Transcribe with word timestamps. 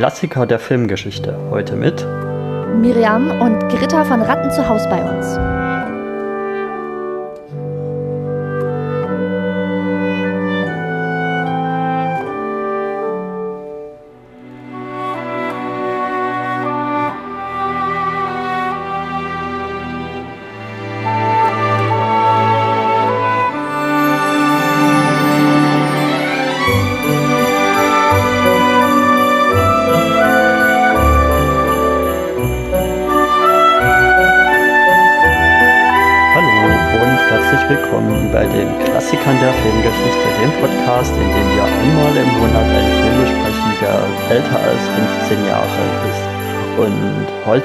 Klassiker 0.00 0.46
der 0.46 0.58
Filmgeschichte. 0.58 1.36
Heute 1.50 1.76
mit 1.76 2.06
Miriam 2.80 3.38
und 3.42 3.68
Gritta 3.68 4.02
von 4.06 4.22
Ratten 4.22 4.50
zu 4.50 4.66
Haus 4.66 4.88
bei 4.88 4.98
uns. 5.02 5.59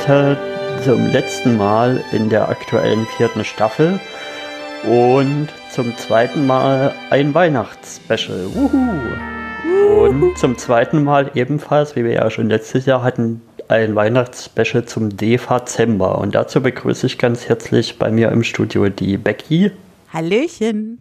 Heute 0.07 0.37
zum 0.83 1.07
letzten 1.07 1.57
Mal 1.57 2.03
in 2.11 2.29
der 2.29 2.49
aktuellen 2.49 3.07
vierten 3.17 3.43
Staffel 3.43 3.99
und 4.83 5.47
zum 5.71 5.97
zweiten 5.97 6.45
Mal 6.45 6.93
ein 7.09 7.33
Weihnachtsspecial. 7.33 8.45
Und 9.65 10.37
zum 10.37 10.57
zweiten 10.57 11.03
Mal 11.03 11.31
ebenfalls, 11.33 11.95
wie 11.95 12.03
wir 12.03 12.13
ja 12.13 12.29
schon 12.29 12.49
letztes 12.49 12.85
Jahr 12.85 13.01
hatten, 13.01 13.41
ein 13.67 13.95
Weihnachtsspecial 13.95 14.85
zum 14.85 15.17
Dezember. 15.17 16.19
Und 16.19 16.35
dazu 16.35 16.61
begrüße 16.61 17.07
ich 17.07 17.17
ganz 17.17 17.47
herzlich 17.47 17.97
bei 17.97 18.11
mir 18.11 18.31
im 18.31 18.43
Studio 18.43 18.89
die 18.89 19.17
Becky. 19.17 19.71
Hallöchen. 20.13 20.99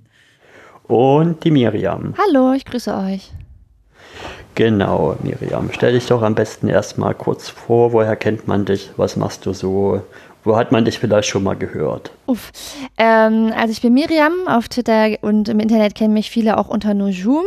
Und 0.85 1.45
die 1.45 1.51
Miriam. 1.51 2.15
Hallo, 2.19 2.53
ich 2.53 2.65
grüße 2.65 2.95
euch. 2.95 3.33
Genau, 4.55 5.17
Miriam. 5.23 5.71
Stell 5.73 5.95
dich 5.95 6.07
doch 6.07 6.23
am 6.23 6.37
besten 6.37 6.69
erstmal 6.69 7.15
kurz 7.15 7.49
vor. 7.49 7.93
Woher 7.93 8.15
kennt 8.15 8.47
man 8.47 8.65
dich? 8.65 8.93
Was 8.97 9.17
machst 9.17 9.47
du 9.47 9.53
so? 9.53 10.03
Wo 10.45 10.57
hat 10.57 10.73
man 10.73 10.85
dich 10.85 10.99
vielleicht 10.99 11.29
schon 11.29 11.43
mal 11.43 11.57
gehört? 11.57 12.11
Uff. 12.27 12.53
Ähm, 12.99 13.51
also 13.57 13.73
ich 13.73 13.81
bin 13.81 13.95
Miriam 13.95 14.47
auf 14.47 14.69
Twitter 14.69 15.17
und 15.23 15.49
im 15.49 15.59
Internet 15.59 15.95
kennen 15.95 16.13
mich 16.13 16.31
viele 16.31 16.59
auch 16.59 16.69
unter 16.69 16.93
Nujum. 16.93 17.45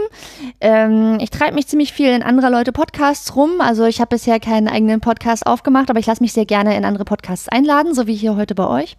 Ähm, 0.59 1.19
ich 1.21 1.29
treibe 1.29 1.53
mich 1.53 1.67
ziemlich 1.67 1.93
viel 1.93 2.09
in 2.09 2.23
anderer 2.23 2.49
Leute 2.49 2.71
Podcasts 2.71 3.35
rum. 3.35 3.51
Also 3.59 3.85
ich 3.85 4.01
habe 4.01 4.09
bisher 4.09 4.39
keinen 4.39 4.67
eigenen 4.67 4.99
Podcast 4.99 5.45
aufgemacht, 5.45 5.91
aber 5.91 5.99
ich 5.99 6.07
lasse 6.07 6.23
mich 6.23 6.33
sehr 6.33 6.45
gerne 6.45 6.75
in 6.75 6.85
andere 6.85 7.05
Podcasts 7.05 7.47
einladen, 7.47 7.93
so 7.93 8.07
wie 8.07 8.15
hier 8.15 8.35
heute 8.35 8.55
bei 8.55 8.67
euch. 8.67 8.97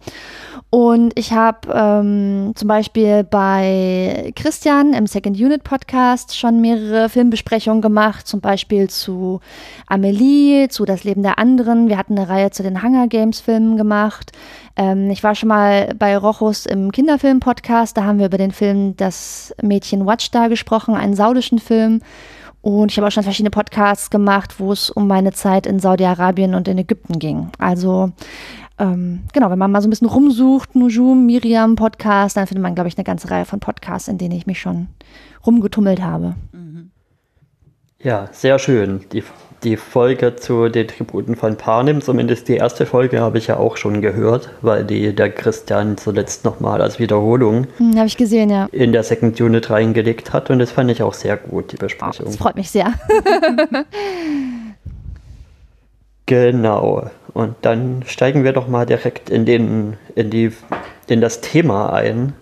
Und 0.69 1.17
ich 1.17 1.33
habe 1.33 1.67
ähm, 1.73 2.53
zum 2.55 2.67
Beispiel 2.67 3.23
bei 3.23 4.31
Christian 4.35 4.93
im 4.93 5.07
Second 5.07 5.35
Unit 5.37 5.63
Podcast 5.63 6.37
schon 6.37 6.61
mehrere 6.61 7.09
Filmbesprechungen 7.09 7.81
gemacht, 7.81 8.27
zum 8.27 8.39
Beispiel 8.39 8.89
zu 8.89 9.41
Amelie, 9.87 10.69
zu 10.69 10.85
Das 10.85 11.03
Leben 11.03 11.23
der 11.23 11.39
anderen. 11.39 11.89
Wir 11.89 11.97
hatten 11.97 12.17
eine 12.17 12.29
Reihe 12.29 12.51
zu 12.51 12.63
den 12.63 12.81
Hunger 12.83 13.07
Games 13.07 13.41
Filmen 13.41 13.75
gemacht. 13.75 13.88
Ähm, 14.75 15.09
ich 15.09 15.23
war 15.23 15.35
schon 15.35 15.49
mal 15.49 15.93
bei 15.97 16.17
Rochus 16.17 16.65
im 16.65 16.91
Kinderfilm-Podcast, 16.91 17.97
da 17.97 18.03
haben 18.03 18.19
wir 18.19 18.27
über 18.27 18.37
den 18.37 18.51
Film 18.51 18.95
Das 18.97 19.53
Mädchen 19.61 20.05
Watchstar 20.05 20.49
gesprochen, 20.49 20.95
einen 20.95 21.15
saudischen 21.15 21.59
Film. 21.59 22.01
Und 22.61 22.91
ich 22.91 22.97
habe 22.97 23.07
auch 23.07 23.11
schon 23.11 23.23
verschiedene 23.23 23.51
Podcasts 23.51 24.09
gemacht, 24.09 24.59
wo 24.59 24.71
es 24.71 24.89
um 24.89 25.07
meine 25.07 25.31
Zeit 25.31 25.65
in 25.65 25.79
Saudi-Arabien 25.79 26.55
und 26.55 26.67
in 26.67 26.77
Ägypten 26.77 27.19
ging. 27.19 27.49
Also 27.57 28.11
ähm, 28.79 29.23
genau, 29.33 29.49
wenn 29.49 29.59
man 29.59 29.71
mal 29.71 29.81
so 29.81 29.87
ein 29.87 29.89
bisschen 29.89 30.07
rumsucht, 30.07 30.75
Nujum, 30.75 31.25
Miriam 31.25 31.75
Podcast, 31.75 32.37
dann 32.37 32.47
findet 32.47 32.63
man, 32.63 32.75
glaube 32.75 32.87
ich, 32.87 32.97
eine 32.97 33.03
ganze 33.03 33.29
Reihe 33.29 33.45
von 33.45 33.59
Podcasts, 33.59 34.07
in 34.07 34.17
denen 34.17 34.35
ich 34.35 34.47
mich 34.47 34.59
schon 34.59 34.87
rumgetummelt 35.45 36.01
habe. 36.01 36.35
Mhm. 36.53 36.91
Ja, 38.01 38.29
sehr 38.31 38.57
schön. 38.59 39.01
Die, 39.11 39.23
die 39.63 39.77
Folge 39.77 40.35
zu 40.35 40.69
den 40.69 40.87
Tributen 40.87 41.35
von 41.35 41.55
Panem, 41.55 42.01
zumindest 42.01 42.47
die 42.47 42.55
erste 42.55 42.85
Folge, 42.85 43.19
habe 43.19 43.37
ich 43.37 43.47
ja 43.47 43.57
auch 43.57 43.77
schon 43.77 44.01
gehört, 44.01 44.49
weil 44.61 44.83
die 44.83 45.13
der 45.15 45.29
Christian 45.29 45.97
zuletzt 45.97 46.45
nochmal 46.45 46.81
als 46.81 46.99
Wiederholung 46.99 47.67
hm, 47.77 47.97
habe 47.97 48.07
ich 48.07 48.17
gesehen, 48.17 48.49
ja. 48.49 48.67
in 48.71 48.91
der 48.91 49.03
Second 49.03 49.39
Unit 49.41 49.69
reingelegt 49.69 50.33
hat 50.33 50.49
und 50.49 50.59
das 50.59 50.71
fand 50.71 50.91
ich 50.91 51.03
auch 51.03 51.13
sehr 51.13 51.37
gut, 51.37 51.71
die 51.71 51.77
Besprechung. 51.77 52.25
Das 52.25 52.37
freut 52.37 52.55
mich 52.55 52.69
sehr. 52.69 52.93
Genau. 56.29 57.09
Und 57.33 57.55
dann 57.63 58.03
steigen 58.05 58.43
wir 58.43 58.53
doch 58.53 58.67
mal 58.67 58.85
direkt 58.85 59.31
in, 59.31 59.47
den, 59.47 59.97
in, 60.13 60.29
die, 60.29 60.51
in 61.07 61.21
das 61.21 61.41
Thema 61.41 61.91
ein. 61.91 62.33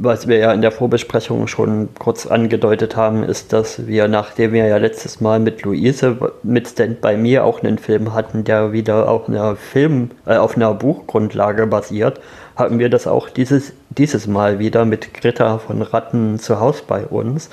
Was 0.00 0.26
wir 0.26 0.38
ja 0.38 0.52
in 0.52 0.62
der 0.62 0.72
Vorbesprechung 0.72 1.46
schon 1.46 1.90
kurz 1.98 2.26
angedeutet 2.26 2.96
haben, 2.96 3.22
ist, 3.22 3.52
dass 3.52 3.86
wir, 3.86 4.08
nachdem 4.08 4.52
wir 4.52 4.66
ja 4.66 4.78
letztes 4.78 5.20
Mal 5.20 5.38
mit 5.38 5.62
Luise 5.62 6.32
mit 6.42 6.68
Stand 6.68 7.00
bei 7.00 7.16
mir 7.16 7.44
auch 7.44 7.62
einen 7.62 7.78
Film 7.78 8.14
hatten, 8.14 8.44
der 8.44 8.72
wieder 8.72 9.08
auf 9.08 9.28
einer 9.28 9.56
Film, 9.56 10.10
äh, 10.26 10.36
auf 10.36 10.56
einer 10.56 10.72
Buchgrundlage 10.74 11.66
basiert, 11.66 12.20
hatten 12.56 12.78
wir 12.78 12.88
das 12.88 13.06
auch 13.06 13.28
dieses, 13.28 13.72
dieses 13.90 14.26
Mal 14.26 14.58
wieder 14.58 14.84
mit 14.84 15.14
Greta 15.14 15.58
von 15.58 15.82
Ratten 15.82 16.38
zu 16.38 16.58
Hause 16.58 16.82
bei 16.86 17.04
uns. 17.04 17.50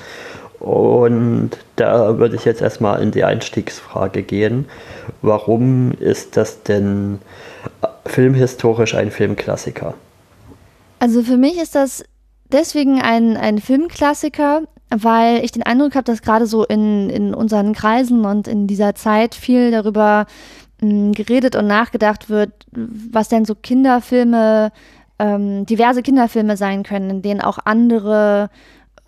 Und 0.60 1.52
da 1.78 2.18
würde 2.18 2.36
ich 2.36 2.46
jetzt 2.46 2.62
erstmal 2.62 3.02
in 3.02 3.12
die 3.12 3.24
Einstiegsfrage 3.24 4.24
gehen. 4.24 4.66
Warum 5.22 5.94
ist 5.94 6.36
das 6.38 6.64
denn 6.64 7.20
filmhistorisch 8.06 8.96
ein 8.96 9.12
Filmklassiker? 9.12 9.94
Also 11.00 11.24
für 11.24 11.38
mich 11.38 11.58
ist 11.58 11.76
das 11.76 12.04
deswegen 12.52 13.02
ein, 13.02 13.38
ein 13.38 13.60
Filmklassiker, 13.60 14.64
weil 14.90 15.44
ich 15.44 15.52
den 15.52 15.64
Eindruck 15.64 15.96
habe, 15.96 16.06
dass 16.06 16.22
gerade 16.22 16.48
so 16.48 16.66
in, 16.66 17.10
in 17.10 17.34
unseren 17.34 17.74
Kreisen 17.74 18.26
und 18.26 18.48
in 18.48 18.68
dieser 18.68 18.96
Zeit 18.96 19.36
viel 19.36 19.72
darüber 19.72 20.26
mh, 20.82 20.90
hm, 20.90 21.12
geredet 21.14 21.56
und 21.56 21.68
nachgedacht 21.68 22.30
wird, 22.30 22.52
was 22.72 23.30
denn 23.30 23.46
so 23.46 23.56
Kinderfilme, 23.56 24.72
ähm, 25.20 25.66
diverse 25.66 26.02
Kinderfilme 26.02 26.58
sein 26.58 26.84
können, 26.84 27.10
in 27.10 27.22
denen 27.22 27.42
auch 27.42 27.60
andere 27.66 28.50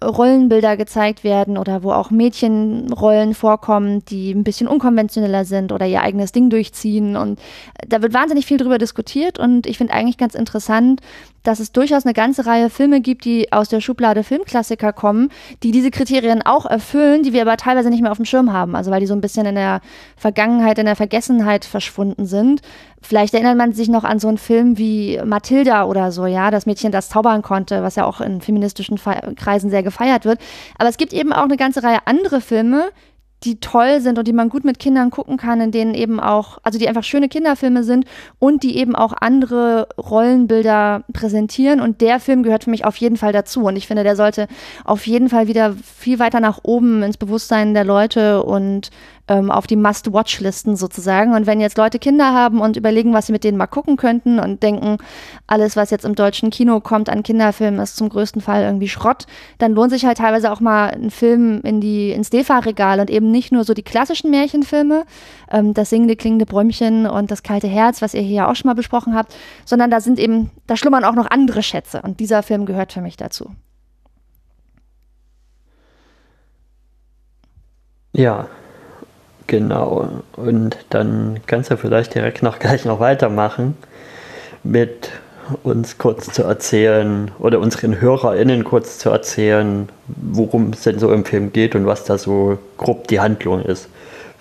Rollenbilder 0.03 0.78
gezeigt 0.78 1.23
werden 1.23 1.58
oder 1.58 1.84
wo 1.84 1.91
auch 1.91 2.09
Mädchenrollen 2.09 3.35
vorkommen, 3.35 4.03
die 4.06 4.31
ein 4.31 4.44
bisschen 4.44 4.68
unkonventioneller 4.68 5.46
sind 5.46 5.72
oder 5.72 5.85
ihr 5.85 6.02
eigenes 6.02 6.31
Ding 6.31 6.50
durchziehen. 6.50 7.16
Und 7.16 7.40
da 7.88 8.02
wird 8.02 8.13
wahnsinnig 8.13 8.46
viel 8.46 8.58
drüber 8.58 8.79
diskutiert 8.79 9.38
und 9.38 9.68
ich 9.68 9.78
finde 9.78 9.94
eigentlich 9.94 10.18
ganz 10.18 10.34
interessant, 10.34 11.02
dass 11.44 11.59
es 11.59 11.72
durchaus 11.72 12.06
eine 12.06 12.13
ganze 12.13 12.46
Reihe 12.46 12.69
Filme 12.69 13.02
gibt, 13.02 13.25
die 13.25 13.52
aus 13.52 13.69
der 13.69 13.81
Schublade 13.81 14.24
Filmklassiker 14.24 14.94
kommen, 14.94 15.29
die 15.63 15.72
diese 15.72 15.91
Kriterien 15.91 16.41
auch 16.41 16.66
erfüllen, 16.66 17.24
die 17.24 17.34
wir 17.34 17.41
aber 17.41 17.57
teilweise 17.57 17.90
nicht 17.90 18.02
mehr 18.02 18.12
auf 18.12 18.18
dem 18.18 18.25
Schirm 18.25 18.53
haben. 18.53 18.75
Also 18.75 18.91
weil 18.91 19.00
die 19.00 19.07
so 19.07 19.13
ein 19.13 19.22
bisschen 19.22 19.46
in 19.46 19.56
der 19.56 19.81
Vergangenheit, 20.16 20.78
in 20.78 20.85
der 20.85 20.96
Vergessenheit 20.96 21.66
verschwunden 21.66 22.25
sind. 22.25 22.62
Vielleicht 23.02 23.34
erinnert 23.34 23.57
man 23.57 23.74
sich 23.74 23.90
noch 23.90 24.03
an 24.03 24.19
so 24.19 24.28
einen 24.28 24.38
Film 24.38 24.78
wie 24.78 25.19
Matilda 25.25 25.85
oder 25.85 26.12
so, 26.12 26.28
ja, 26.28 26.52
das 26.52 26.68
Mädchen, 26.68 26.91
das 26.91 27.09
zaubern 27.09 27.41
konnte, 27.41 27.81
was 27.81 27.96
ja 27.96 28.06
auch 28.06 28.22
in 28.22 28.41
feministischen 28.41 29.00
Kreisen 29.35 29.72
sehr 29.72 29.81
gefeiert 29.81 30.25
wird. 30.25 30.40
Aber 30.78 30.90
es 30.90 30.97
gibt 30.97 31.13
eben 31.13 31.34
auch 31.34 31.44
eine 31.44 31.58
ganze 31.58 31.81
Reihe 31.84 32.00
andere 32.06 32.41
Filme, 32.41 32.90
die 33.44 33.59
toll 33.59 34.02
sind 34.02 34.19
und 34.19 34.28
die 34.28 34.34
man 34.34 34.50
gut 34.50 34.63
mit 34.63 34.78
Kindern 34.78 35.09
gucken 35.09 35.38
kann, 35.38 35.62
in 35.62 35.72
denen 35.72 35.96
eben 35.96 36.19
auch, 36.19 36.59
also 36.63 36.78
die 36.78 36.88
einfach 36.88 37.03
schöne 37.03 37.28
Kinderfilme 37.28 37.84
sind 37.84 38.06
und 38.38 38.62
die 38.62 38.78
eben 38.78 38.96
auch 38.96 39.13
andere 39.19 39.88
Rollenbilder 39.97 41.03
präsentieren. 41.12 41.81
Und 41.81 42.02
der 42.02 42.19
Film 42.19 42.44
gehört 42.44 42.66
für 42.66 42.69
mich 42.69 42.85
auf 42.85 42.97
jeden 42.97 43.18
Fall 43.18 43.34
dazu. 43.34 43.63
Und 43.63 43.75
ich 43.75 43.88
finde, 43.88 44.03
der 44.03 44.16
sollte 44.16 44.47
auf 44.85 45.07
jeden 45.07 45.29
Fall 45.29 45.47
wieder 45.47 45.74
viel 45.74 46.19
weiter 46.19 46.40
nach 46.40 46.59
oben 46.63 47.02
ins 47.02 47.17
Bewusstsein 47.17 47.73
der 47.73 47.85
Leute 47.85 48.43
und 48.43 48.91
ähm, 49.32 49.50
auf 49.50 49.66
die 49.66 49.78
Must-Watch-Listen 49.78 50.76
sozusagen. 50.76 51.34
Und 51.34 51.48
wenn 51.48 51.62
jetzt 51.62 51.78
Leute 51.78 52.00
Kinder 52.00 52.34
haben 52.34 52.60
und 52.60 52.76
überlegen, 52.76 53.14
was 53.14 53.28
sie 53.28 53.32
mit 53.32 53.46
denen 53.46 53.58
mal 53.58 53.68
gucken 53.68 53.96
könnten 53.96 54.40
und 54.40 54.62
denken, 54.62 54.98
alles, 55.48 55.78
was 55.78 55.90
jetzt 55.90 56.04
im 56.04 56.16
deutschen 56.16 56.50
Kino 56.50 56.82
kommt 56.82 57.08
an 57.08 57.24
Kinderfilmen, 57.24 57.80
ist 57.80 57.96
zum 57.96 58.10
größten 58.10 58.42
Fall 58.42 58.64
irgendwie 58.64 58.90
Schrott, 58.90 59.28
dann 59.58 59.72
lohnt 59.72 59.92
sich 59.92 60.06
halt 60.06 60.18
teilweise 60.18 60.52
auch 60.52 60.60
mal 60.60 60.90
ein 60.90 61.12
Film 61.12 61.62
in 61.64 61.80
die, 61.80 62.12
ins 62.12 62.30
DEFA-Regal 62.30 63.00
und 63.00 63.10
eben 63.10 63.32
nicht 63.32 63.54
nur 63.54 63.64
so 63.64 63.74
die 63.74 63.84
klassischen 63.84 64.32
Märchenfilme, 64.32 65.06
ähm, 65.50 65.74
das 65.74 65.90
singende, 65.90 66.18
klingende 66.18 66.46
Bräumchen 66.46 67.08
und 67.08 67.32
das 67.32 67.42
kalte 67.42 67.68
Herz, 67.68 68.02
was 68.02 68.14
ihr 68.14 68.22
hier 68.22 68.50
auch 68.50 68.56
schon 68.56 68.68
mal 68.68 68.76
besprochen 68.76 69.16
habt, 69.16 69.34
sondern 69.64 69.90
da 69.90 70.02
sind 70.02 70.20
eben, 70.20 70.52
da 70.68 70.76
schlummern 70.76 71.06
auch 71.06 71.16
noch 71.16 71.32
andere 71.32 71.64
Schätze. 71.64 72.02
Und 72.02 72.20
dieser 72.20 72.44
Film 72.44 72.66
gehört 72.66 72.92
für 72.92 73.02
mich 73.02 73.16
dazu. 73.16 73.50
Ja, 78.14 78.50
Genau. 79.52 80.08
Und 80.38 80.78
dann 80.92 81.42
kannst 81.46 81.72
du 81.72 81.76
vielleicht 81.76 82.16
direkt 82.16 82.42
noch 82.42 82.58
gleich 82.59 82.86
noch 82.86 83.02
weitermachen 83.02 83.76
mit 84.64 85.09
uns 85.64 85.98
kurz 85.98 86.32
zu 86.32 86.44
erzählen 86.44 87.32
oder 87.38 87.59
unseren 87.59 88.00
HörerInnen 88.00 88.64
kurz 88.64 88.98
zu 88.98 89.09
erzählen, 89.09 89.90
worum 90.08 90.70
es 90.70 90.84
denn 90.84 91.00
so 91.00 91.12
im 91.12 91.26
Film 91.26 91.52
geht 91.52 91.76
und 91.76 91.86
was 91.86 92.06
da 92.06 92.18
so 92.18 92.59
grob 92.78 93.09
die 93.09 93.20
Handlung 93.20 93.62
ist. 93.62 93.90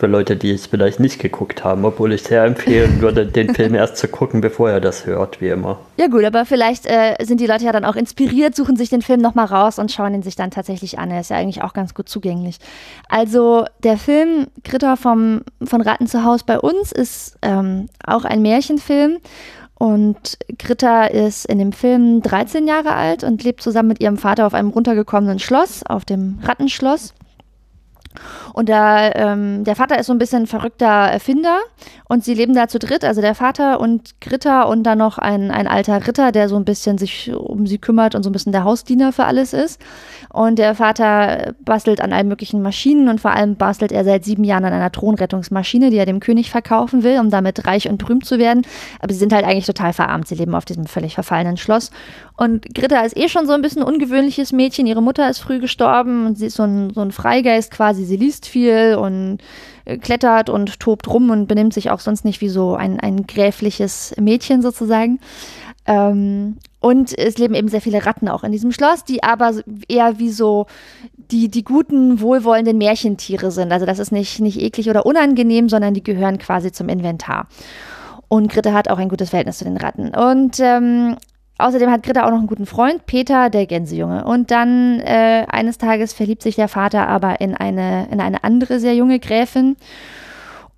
Für 0.01 0.07
Leute, 0.07 0.35
die 0.35 0.51
es 0.51 0.67
vielleicht 0.67 0.99
nicht 0.99 1.19
geguckt 1.19 1.63
haben, 1.63 1.85
obwohl 1.85 2.15
ich 2.15 2.23
sehr 2.23 2.45
empfehlen 2.45 3.03
würde, 3.03 3.27
den 3.27 3.55
Film 3.55 3.75
erst 3.75 3.99
zu 3.99 4.09
gucken, 4.09 4.41
bevor 4.41 4.71
er 4.71 4.81
das 4.81 5.05
hört, 5.05 5.43
wie 5.43 5.49
immer. 5.49 5.79
Ja 5.99 6.07
gut, 6.07 6.25
aber 6.25 6.47
vielleicht 6.47 6.87
äh, 6.87 7.17
sind 7.23 7.39
die 7.39 7.47
Leute 7.47 7.67
ja 7.67 7.73
dann 7.73 7.85
auch 7.85 7.97
inspiriert, 7.97 8.57
suchen 8.57 8.77
sich 8.77 8.89
den 8.89 9.03
Film 9.03 9.21
nochmal 9.21 9.45
raus 9.45 9.79
und 9.79 9.93
schauen 9.93 10.15
ihn 10.15 10.23
sich 10.23 10.37
dann 10.37 10.51
tatsächlich 10.51 10.99
an. 10.99 11.11
Er 11.11 11.21
ist 11.21 11.29
ja 11.29 11.37
eigentlich 11.37 11.63
auch 11.63 11.75
ganz 11.75 11.93
gut 11.93 12.09
zugänglich. 12.09 12.57
Also 13.11 13.67
der 13.85 13.99
Film 13.99 14.47
Gritter 14.65 14.97
vom, 14.97 15.43
von 15.63 15.83
Ratten 15.83 16.07
zu 16.07 16.25
Haus 16.25 16.45
bei 16.45 16.59
uns 16.59 16.93
ist 16.93 17.37
ähm, 17.43 17.91
auch 18.05 18.25
ein 18.25 18.41
Märchenfilm. 18.41 19.19
Und 19.75 20.39
Gritta 20.59 21.07
ist 21.07 21.45
in 21.47 21.59
dem 21.59 21.73
Film 21.73 22.23
13 22.23 22.67
Jahre 22.67 22.93
alt 22.93 23.23
und 23.23 23.45
lebt 23.45 23.63
zusammen 23.63 23.89
mit 23.89 24.01
ihrem 24.01 24.17
Vater 24.17 24.47
auf 24.47 24.55
einem 24.55 24.71
runtergekommenen 24.71 25.39
Schloss, 25.39 25.83
auf 25.85 26.05
dem 26.05 26.39
Rattenschloss. 26.43 27.15
Und 28.53 28.69
der, 28.69 29.13
ähm, 29.15 29.63
der 29.63 29.77
Vater 29.77 29.99
ist 29.99 30.07
so 30.07 30.13
ein 30.13 30.19
bisschen 30.19 30.47
verrückter 30.49 30.87
Erfinder 30.87 31.59
und 32.09 32.25
sie 32.25 32.35
leben 32.35 32.55
da 32.55 32.67
zu 32.67 32.81
dritt, 32.81 33.05
also 33.05 33.21
der 33.21 33.37
Vater 33.37 33.79
und 33.79 34.21
Gritta 34.21 34.63
und 34.63 34.83
dann 34.83 34.99
noch 34.99 35.19
ein, 35.19 35.53
ein 35.53 35.69
alter 35.69 36.07
Ritter, 36.07 36.33
der 36.33 36.49
so 36.49 36.57
ein 36.57 36.65
bisschen 36.65 36.99
sich 36.99 37.33
um 37.33 37.69
sie 37.69 37.79
kümmert 37.79 38.17
und 38.17 38.25
so 38.25 38.31
ein 38.31 38.33
bisschen 38.33 38.51
der 38.51 38.65
Hausdiener 38.65 39.13
für 39.13 39.25
alles 39.25 39.53
ist. 39.53 39.81
Und 40.33 40.59
der 40.59 40.75
Vater 40.75 41.55
bastelt 41.61 42.01
an 42.01 42.13
allen 42.13 42.27
möglichen 42.27 42.63
Maschinen 42.63 43.09
und 43.09 43.21
vor 43.21 43.31
allem 43.31 43.55
bastelt 43.55 43.93
er 43.93 44.05
seit 44.05 44.25
sieben 44.25 44.43
Jahren 44.43 44.65
an 44.65 44.73
einer 44.73 44.91
Thronrettungsmaschine, 44.91 45.91
die 45.91 45.99
er 45.99 46.07
dem 46.07 46.19
König 46.19 46.51
verkaufen 46.51 47.05
will, 47.05 47.21
um 47.21 47.31
damit 47.31 47.67
reich 47.67 47.89
und 47.89 47.99
berühmt 47.99 48.27
zu 48.27 48.39
werden. 48.39 48.63
Aber 49.01 49.13
sie 49.13 49.19
sind 49.21 49.33
halt 49.33 49.45
eigentlich 49.45 49.67
total 49.67 49.93
verarmt. 49.93 50.27
Sie 50.27 50.35
leben 50.35 50.55
auf 50.57 50.65
diesem 50.65 50.87
völlig 50.87 51.15
verfallenen 51.15 51.57
Schloss. 51.57 51.91
Und 52.41 52.75
Gritta 52.75 53.03
ist 53.03 53.19
eh 53.19 53.29
schon 53.29 53.47
so 53.47 53.53
ein 53.53 53.61
bisschen 53.61 53.83
ungewöhnliches 53.83 54.51
Mädchen. 54.51 54.87
Ihre 54.87 55.03
Mutter 55.03 55.29
ist 55.29 55.41
früh 55.41 55.59
gestorben 55.61 56.25
und 56.25 56.39
sie 56.39 56.47
ist 56.47 56.57
so 56.57 56.63
ein, 56.63 56.91
so 56.95 57.03
ein 57.03 57.13
Freigeist 57.13 57.71
quasi. 57.71 58.07
Sie 58.07 58.17
liest 58.17 58.47
viel 58.47 58.97
und 58.99 59.41
äh, 59.85 59.99
klettert 59.99 60.49
und 60.49 60.81
tobt 60.81 61.07
rum 61.09 61.29
und 61.29 61.49
benimmt 61.49 61.75
sich 61.75 61.91
auch 61.91 62.01
sonst 62.01 62.25
nicht 62.25 62.41
wie 62.41 62.49
so 62.49 62.77
ein, 62.77 62.99
ein 62.99 63.27
gräfliches 63.27 64.15
Mädchen 64.19 64.63
sozusagen. 64.63 65.21
Ähm, 65.85 66.57
und 66.81 67.13
es 67.19 67.37
leben 67.37 67.53
eben 67.53 67.69
sehr 67.69 67.83
viele 67.83 68.07
Ratten 68.07 68.31
auch 68.31 68.43
in 68.43 68.53
diesem 68.53 68.73
Schloss, 68.73 69.05
die 69.05 69.23
aber 69.23 69.57
eher 69.87 70.19
wie 70.19 70.31
so 70.31 70.65
die, 71.17 71.51
die 71.51 71.63
guten, 71.63 72.23
wohlwollenden 72.23 72.79
Märchentiere 72.79 73.51
sind. 73.51 73.71
Also 73.71 73.85
das 73.85 73.99
ist 73.99 74.13
nicht, 74.13 74.41
nicht 74.41 74.63
eklig 74.63 74.89
oder 74.89 75.05
unangenehm, 75.05 75.69
sondern 75.69 75.93
die 75.93 76.03
gehören 76.03 76.39
quasi 76.39 76.73
zum 76.73 76.89
Inventar. 76.89 77.49
Und 78.29 78.51
Gritte 78.51 78.73
hat 78.73 78.89
auch 78.89 78.99
ein 78.99 79.11
gutes 79.11 79.29
Verhältnis 79.29 79.59
zu 79.59 79.65
den 79.65 79.77
Ratten. 79.77 80.15
Und 80.15 80.59
ähm, 80.61 81.17
Außerdem 81.63 81.91
hat 81.91 82.03
Gritta 82.03 82.25
auch 82.25 82.31
noch 82.31 82.39
einen 82.39 82.47
guten 82.47 82.67
Freund, 82.67 83.07
Peter, 83.07 83.51
der 83.51 83.67
Gänsejunge. 83.67 84.25
Und 84.25 84.51
dann 84.51 85.01
äh, 85.01 85.47
eines 85.49 85.79
Tages 85.79 86.13
verliebt 86.13 86.43
sich 86.43 86.57
der 86.57 86.69
Vater 86.69 87.09
aber 87.09 87.41
in 87.41 87.55
eine, 87.55 88.09
in 88.11 88.21
eine 88.21 88.45
andere 88.45 88.81
sehr 88.81 88.95
junge 88.95 89.19
Gräfin. 89.19 89.77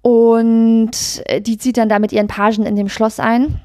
Und 0.02 0.90
äh, 1.26 1.40
die 1.40 1.58
zieht 1.58 1.76
dann 1.76 1.88
da 1.88 1.99
mit 1.99 2.12
ihren 2.12 2.26
Pagen 2.26 2.67
in 2.67 2.76
dem 2.76 2.88
Schloss 2.88 3.20
ein. 3.20 3.61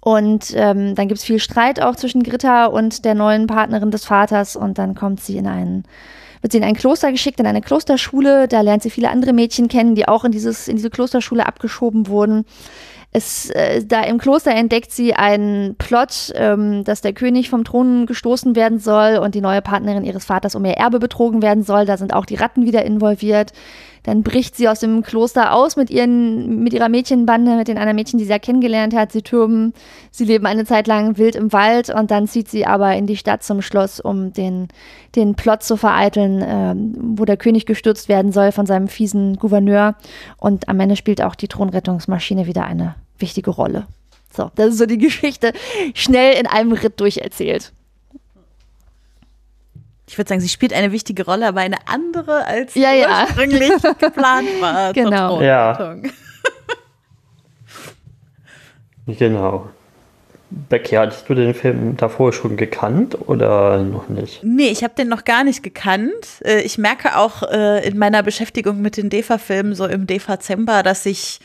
Und 0.00 0.52
ähm, 0.54 0.94
dann 0.94 1.08
gibt 1.08 1.18
es 1.18 1.24
viel 1.24 1.40
Streit 1.40 1.82
auch 1.82 1.96
zwischen 1.96 2.22
Gritta 2.22 2.66
und 2.66 3.04
der 3.04 3.14
neuen 3.14 3.46
Partnerin 3.46 3.90
des 3.90 4.04
Vaters. 4.04 4.56
Und 4.56 4.78
dann 4.78 4.94
kommt 4.94 5.20
sie 5.20 5.36
in 5.36 5.48
einen, 5.48 5.84
wird 6.40 6.52
sie 6.52 6.58
in 6.58 6.64
ein 6.64 6.76
Kloster 6.76 7.10
geschickt, 7.10 7.40
in 7.40 7.46
eine 7.46 7.60
Klosterschule. 7.60 8.46
Da 8.46 8.60
lernt 8.60 8.84
sie 8.84 8.90
viele 8.90 9.10
andere 9.10 9.32
Mädchen 9.32 9.68
kennen, 9.68 9.96
die 9.96 10.06
auch 10.06 10.24
in, 10.24 10.32
dieses, 10.32 10.68
in 10.68 10.76
diese 10.76 10.90
Klosterschule 10.90 11.44
abgeschoben 11.44 12.06
wurden. 12.06 12.44
Es, 13.10 13.48
äh, 13.50 13.84
da 13.84 14.02
im 14.02 14.18
Kloster 14.18 14.50
entdeckt 14.50 14.92
sie 14.92 15.14
einen 15.14 15.76
Plot, 15.76 16.32
ähm, 16.34 16.84
dass 16.84 17.00
der 17.00 17.14
König 17.14 17.48
vom 17.48 17.64
Thron 17.64 18.04
gestoßen 18.04 18.54
werden 18.54 18.78
soll 18.78 19.16
und 19.16 19.34
die 19.34 19.40
neue 19.40 19.62
Partnerin 19.62 20.04
ihres 20.04 20.26
Vaters 20.26 20.54
um 20.54 20.64
ihr 20.64 20.74
Erbe 20.74 20.98
betrogen 20.98 21.40
werden 21.40 21.62
soll. 21.62 21.86
Da 21.86 21.96
sind 21.96 22.12
auch 22.12 22.26
die 22.26 22.34
Ratten 22.34 22.66
wieder 22.66 22.84
involviert. 22.84 23.52
Dann 24.02 24.22
bricht 24.22 24.56
sie 24.56 24.68
aus 24.68 24.80
dem 24.80 25.02
Kloster 25.02 25.52
aus 25.52 25.76
mit, 25.76 25.90
ihren, 25.90 26.62
mit 26.62 26.72
ihrer 26.72 26.88
Mädchenbande, 26.88 27.56
mit 27.56 27.68
den 27.68 27.78
anderen 27.78 27.96
Mädchen, 27.96 28.18
die 28.18 28.24
sie 28.24 28.30
ja 28.30 28.38
kennengelernt 28.38 28.94
hat. 28.94 29.12
Sie 29.12 29.22
türmen, 29.22 29.72
sie 30.10 30.24
leben 30.24 30.46
eine 30.46 30.64
Zeit 30.64 30.86
lang 30.86 31.18
wild 31.18 31.36
im 31.36 31.52
Wald 31.52 31.90
und 31.90 32.10
dann 32.10 32.26
zieht 32.26 32.48
sie 32.48 32.66
aber 32.66 32.94
in 32.94 33.06
die 33.06 33.16
Stadt 33.16 33.42
zum 33.42 33.62
Schloss, 33.62 34.00
um 34.00 34.32
den, 34.32 34.68
den 35.16 35.34
Plot 35.34 35.62
zu 35.62 35.76
vereiteln, 35.76 36.42
äh, 36.42 36.74
wo 37.16 37.24
der 37.24 37.36
König 37.36 37.66
gestürzt 37.66 38.08
werden 38.08 38.32
soll 38.32 38.52
von 38.52 38.66
seinem 38.66 38.88
fiesen 38.88 39.36
Gouverneur. 39.36 39.94
Und 40.36 40.68
am 40.68 40.80
Ende 40.80 40.96
spielt 40.96 41.22
auch 41.22 41.34
die 41.34 41.48
Thronrettungsmaschine 41.48 42.46
wieder 42.46 42.64
eine 42.64 42.94
wichtige 43.18 43.50
Rolle. 43.50 43.86
So, 44.30 44.50
das 44.54 44.68
ist 44.68 44.78
so 44.78 44.86
die 44.86 44.98
Geschichte 44.98 45.52
schnell 45.94 46.38
in 46.38 46.46
einem 46.46 46.72
Ritt 46.72 47.00
durcherzählt 47.00 47.72
ich 50.08 50.16
würde 50.16 50.28
sagen, 50.28 50.40
sie 50.40 50.48
spielt 50.48 50.72
eine 50.72 50.90
wichtige 50.90 51.24
Rolle, 51.24 51.46
aber 51.46 51.60
eine 51.60 51.76
andere, 51.86 52.46
als 52.46 52.74
ja, 52.74 52.92
ja. 52.92 53.24
ursprünglich 53.24 53.70
geplant 53.98 54.48
war. 54.60 54.92
Genau. 54.94 55.42
Ja. 55.42 55.96
genau. 59.06 59.68
Becky, 60.50 60.94
hattest 60.96 61.28
du 61.28 61.34
den 61.34 61.52
Film 61.52 61.98
davor 61.98 62.32
schon 62.32 62.56
gekannt 62.56 63.18
oder 63.28 63.82
noch 63.82 64.08
nicht? 64.08 64.42
Nee, 64.42 64.68
ich 64.68 64.82
habe 64.82 64.94
den 64.94 65.08
noch 65.08 65.24
gar 65.24 65.44
nicht 65.44 65.62
gekannt. 65.62 66.40
Äh, 66.42 66.62
ich 66.62 66.78
merke 66.78 67.18
auch 67.18 67.42
äh, 67.42 67.86
in 67.86 67.98
meiner 67.98 68.22
Beschäftigung 68.22 68.80
mit 68.80 68.96
den 68.96 69.10
DEFA-Filmen 69.10 69.74
so 69.74 69.84
im 69.84 70.06
DEFA-Zember, 70.06 70.82
dass 70.82 71.04
ich 71.04 71.40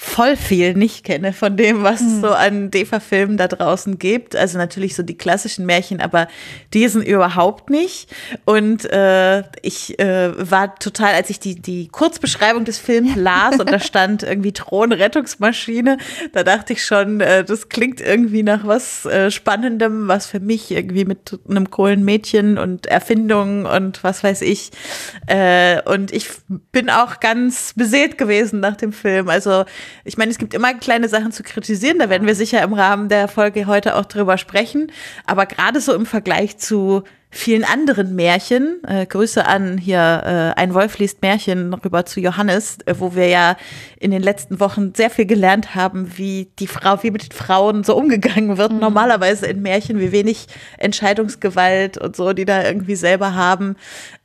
voll 0.00 0.36
viel 0.36 0.74
nicht 0.74 1.02
kenne 1.02 1.32
von 1.32 1.56
dem, 1.56 1.82
was 1.82 2.00
es 2.00 2.12
hm. 2.12 2.20
so 2.20 2.28
an 2.28 2.70
DEFA-Filmen 2.70 3.36
da 3.36 3.48
draußen 3.48 3.98
gibt. 3.98 4.36
Also 4.36 4.56
natürlich 4.56 4.94
so 4.94 5.02
die 5.02 5.18
klassischen 5.18 5.66
Märchen, 5.66 6.00
aber 6.00 6.28
diesen 6.72 7.02
überhaupt 7.02 7.68
nicht. 7.68 8.08
Und 8.44 8.84
äh, 8.84 9.40
ich 9.60 9.98
äh, 9.98 10.50
war 10.50 10.76
total, 10.76 11.14
als 11.14 11.30
ich 11.30 11.40
die, 11.40 11.56
die 11.56 11.88
Kurzbeschreibung 11.88 12.64
des 12.64 12.78
Films 12.78 13.16
las 13.16 13.58
und 13.58 13.72
da 13.72 13.80
stand 13.80 14.22
irgendwie 14.22 14.52
Thronrettungsmaschine, 14.52 15.98
da 16.32 16.44
dachte 16.44 16.74
ich 16.74 16.84
schon, 16.84 17.20
äh, 17.20 17.42
das 17.42 17.68
klingt 17.68 18.00
irgendwie 18.00 18.44
nach 18.44 18.64
was 18.64 19.04
äh, 19.04 19.32
Spannendem, 19.32 20.06
was 20.06 20.26
für 20.26 20.38
mich 20.38 20.70
irgendwie 20.70 21.06
mit 21.06 21.40
einem 21.50 21.70
coolen 21.70 22.04
Mädchen 22.04 22.56
und 22.56 22.86
Erfindungen 22.86 23.66
und 23.66 24.04
was 24.04 24.22
weiß 24.22 24.42
ich. 24.42 24.70
Äh, 25.26 25.82
und 25.90 26.12
ich 26.12 26.28
bin 26.70 26.88
auch 26.88 27.18
ganz 27.18 27.72
beseelt 27.74 28.16
gewesen 28.16 28.60
nach 28.60 28.76
dem 28.76 28.92
Film. 28.92 29.28
Also 29.28 29.64
ich 30.04 30.16
meine, 30.16 30.30
es 30.30 30.38
gibt 30.38 30.54
immer 30.54 30.74
kleine 30.74 31.08
Sachen 31.08 31.32
zu 31.32 31.42
kritisieren, 31.42 31.98
da 31.98 32.08
werden 32.08 32.26
wir 32.26 32.34
sicher 32.34 32.62
im 32.62 32.72
Rahmen 32.72 33.08
der 33.08 33.28
Folge 33.28 33.66
heute 33.66 33.96
auch 33.96 34.04
drüber 34.04 34.38
sprechen. 34.38 34.92
Aber 35.26 35.46
gerade 35.46 35.80
so 35.80 35.94
im 35.94 36.06
Vergleich 36.06 36.58
zu 36.58 37.04
vielen 37.30 37.64
anderen 37.64 38.14
Märchen, 38.14 38.82
äh, 38.86 39.04
Grüße 39.04 39.44
an 39.44 39.76
hier 39.76 39.98
äh, 40.56 40.60
ein 40.60 40.72
Wolf 40.72 40.98
liest 40.98 41.20
Märchen 41.20 41.74
rüber 41.74 42.06
zu 42.06 42.20
Johannes, 42.20 42.78
äh, 42.86 42.94
wo 42.98 43.14
wir 43.14 43.28
ja 43.28 43.56
in 44.00 44.10
den 44.10 44.22
letzten 44.22 44.60
Wochen 44.60 44.94
sehr 44.94 45.10
viel 45.10 45.26
gelernt 45.26 45.74
haben, 45.74 46.16
wie 46.16 46.50
die 46.58 46.66
Frau, 46.66 47.02
wie 47.02 47.10
mit 47.10 47.34
Frauen 47.34 47.84
so 47.84 47.96
umgegangen 47.96 48.56
wird. 48.56 48.72
Mhm. 48.72 48.78
Normalerweise 48.78 49.46
in 49.46 49.60
Märchen, 49.60 50.00
wie 50.00 50.10
wenig 50.10 50.46
Entscheidungsgewalt 50.78 51.98
und 51.98 52.16
so, 52.16 52.32
die 52.32 52.46
da 52.46 52.64
irgendwie 52.64 52.96
selber 52.96 53.34
haben, 53.34 53.76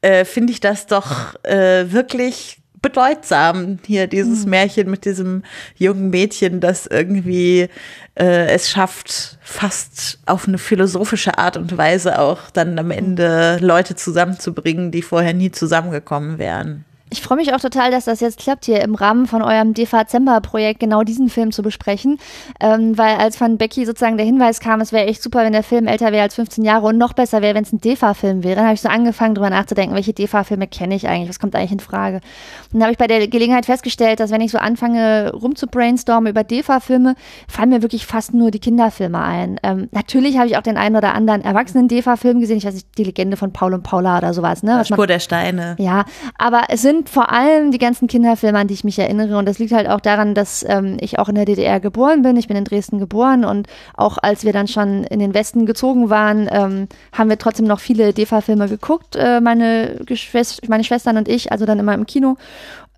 äh, 0.02 0.24
finde 0.24 0.54
ich 0.54 0.62
das 0.62 0.88
doch 0.88 1.36
äh, 1.44 1.92
wirklich 1.92 2.63
bedeutsam 2.84 3.80
hier 3.84 4.06
dieses 4.06 4.44
mhm. 4.44 4.52
Märchen 4.52 4.92
mit 4.92 5.06
diesem 5.06 5.42
jungen 5.76 6.12
Mädchen, 6.12 6.60
das 6.60 6.86
irgendwie 6.86 7.70
äh, 8.14 8.46
es 8.54 8.70
schafft, 8.70 9.40
fast 9.42 10.20
auf 10.28 10.48
eine 10.48 10.60
philosophische 10.60 11.40
Art 11.40 11.58
und 11.58 11.76
Weise 11.76 12.20
auch 12.20 12.52
dann 12.52 12.78
am 12.78 12.92
Ende 12.92 13.58
Leute 13.60 13.96
zusammenzubringen, 13.96 14.92
die 14.92 15.02
vorher 15.02 15.34
nie 15.34 15.50
zusammengekommen 15.50 16.38
wären. 16.38 16.86
Ich 17.14 17.22
freue 17.22 17.38
mich 17.38 17.54
auch 17.54 17.60
total, 17.60 17.92
dass 17.92 18.06
das 18.06 18.22
jetzt 18.22 18.40
klappt, 18.40 18.66
hier 18.66 18.82
im 18.82 18.96
Rahmen 18.96 19.28
von 19.28 19.44
eurem 19.44 19.76
Dezember-Projekt 19.76 20.80
genau 20.80 21.04
diesen 21.04 21.30
Film 21.30 21.52
zu 21.52 21.62
besprechen. 21.62 22.18
Ähm, 22.60 22.98
weil 22.98 23.18
als 23.18 23.38
von 23.38 23.60
Becky 23.60 23.86
sozusagen 23.86 24.18
der 24.18 24.26
Hinweis 24.26 24.60
kam, 24.60 24.82
es 24.82 24.92
wäre 24.92 25.06
echt 25.06 25.22
super, 25.22 25.44
wenn 25.44 25.54
der 25.54 25.62
Film 25.62 25.86
älter 25.86 26.12
wäre 26.12 26.24
als 26.24 26.34
15 26.34 26.64
Jahre 26.64 26.88
und 26.88 26.98
noch 26.98 27.14
besser 27.14 27.44
wäre, 27.44 27.54
wenn 27.54 27.66
es 27.66 27.72
ein 27.72 27.80
DEFA-Film 27.80 28.44
wäre, 28.44 28.56
dann 28.56 28.66
habe 28.66 28.74
ich 28.74 28.82
so 28.82 28.90
angefangen, 28.90 29.36
darüber 29.36 29.52
nachzudenken, 29.52 29.94
welche 29.94 30.12
DEFA-Filme 30.12 30.66
kenne 30.66 30.96
ich 30.96 31.08
eigentlich, 31.08 31.30
was 31.30 31.38
kommt 31.38 31.56
eigentlich 31.56 31.74
in 31.74 31.82
Frage. 31.82 32.16
Und 32.16 32.80
dann 32.80 32.82
habe 32.82 32.94
ich 32.94 32.98
bei 32.98 33.06
der 33.06 33.28
Gelegenheit 33.28 33.68
festgestellt, 33.68 34.20
dass 34.20 34.32
wenn 34.32 34.42
ich 34.42 34.50
so 34.50 34.58
anfange, 34.58 35.34
rum 35.34 35.56
zu 35.56 35.68
brainstormen 35.68 36.32
über 36.32 36.44
DEFA-Filme, 36.44 37.14
fallen 37.48 37.70
mir 37.70 37.84
wirklich 37.84 38.08
fast 38.08 38.34
nur 38.34 38.50
die 38.50 38.60
Kinderfilme 38.60 39.20
ein. 39.20 39.60
Ähm, 39.62 39.88
natürlich 39.92 40.40
habe 40.40 40.48
ich 40.48 40.58
auch 40.58 40.64
den 40.64 40.78
einen 40.78 40.96
oder 40.96 41.14
anderen 41.14 41.44
erwachsenen 41.44 41.88
DEFA-Film 41.88 42.40
gesehen, 42.40 42.58
ich 42.58 42.66
weiß 42.66 42.74
nicht, 42.74 42.98
die 42.98 43.04
Legende 43.04 43.38
von 43.38 43.54
Paul 43.54 43.76
und 43.76 43.84
Paula 43.84 44.18
oder 44.18 44.34
sowas. 44.34 44.64
Ne? 44.64 44.84
Spur 44.84 45.06
der 45.06 45.20
Steine. 45.20 45.76
Ja, 45.78 46.06
aber 46.40 46.64
es 46.70 46.82
sind 46.82 47.03
vor 47.10 47.32
allem 47.32 47.72
die 47.72 47.78
ganzen 47.78 48.08
Kinderfilme, 48.08 48.58
an 48.58 48.68
die 48.68 48.74
ich 48.74 48.84
mich 48.84 49.00
erinnere. 49.00 49.38
Und 49.38 49.46
das 49.48 49.60
liegt 49.60 49.72
halt 49.72 49.88
auch 49.88 50.00
daran, 50.00 50.34
dass 50.34 50.66
ähm, 50.68 50.98
ich 51.00 51.20
auch 51.20 51.30
in 51.30 51.36
der 51.36 51.46
DDR 51.46 51.80
geboren 51.80 52.22
bin. 52.22 52.38
Ich 52.38 52.48
bin 52.48 52.58
in 52.58 52.66
Dresden 52.66 53.00
geboren 53.00 53.46
und 53.46 53.68
auch 53.96 54.18
als 54.22 54.44
wir 54.44 54.54
dann 54.54 54.68
schon 54.68 55.04
in 55.06 55.20
den 55.20 55.34
Westen 55.34 55.66
gezogen 55.66 56.10
waren, 56.10 56.50
ähm, 56.52 56.88
haben 57.12 57.30
wir 57.30 57.38
trotzdem 57.38 57.66
noch 57.66 57.80
viele 57.80 58.14
DEFA-Filme 58.14 58.68
geguckt, 58.68 59.16
äh, 59.16 59.42
meine, 59.42 60.02
Geschwist 60.06 60.68
meine 60.70 60.84
Schwestern 60.84 61.18
und 61.18 61.28
ich, 61.28 61.52
also 61.52 61.66
dann 61.66 61.80
immer 61.80 61.94
im 61.94 62.06
Kino. 62.06 62.38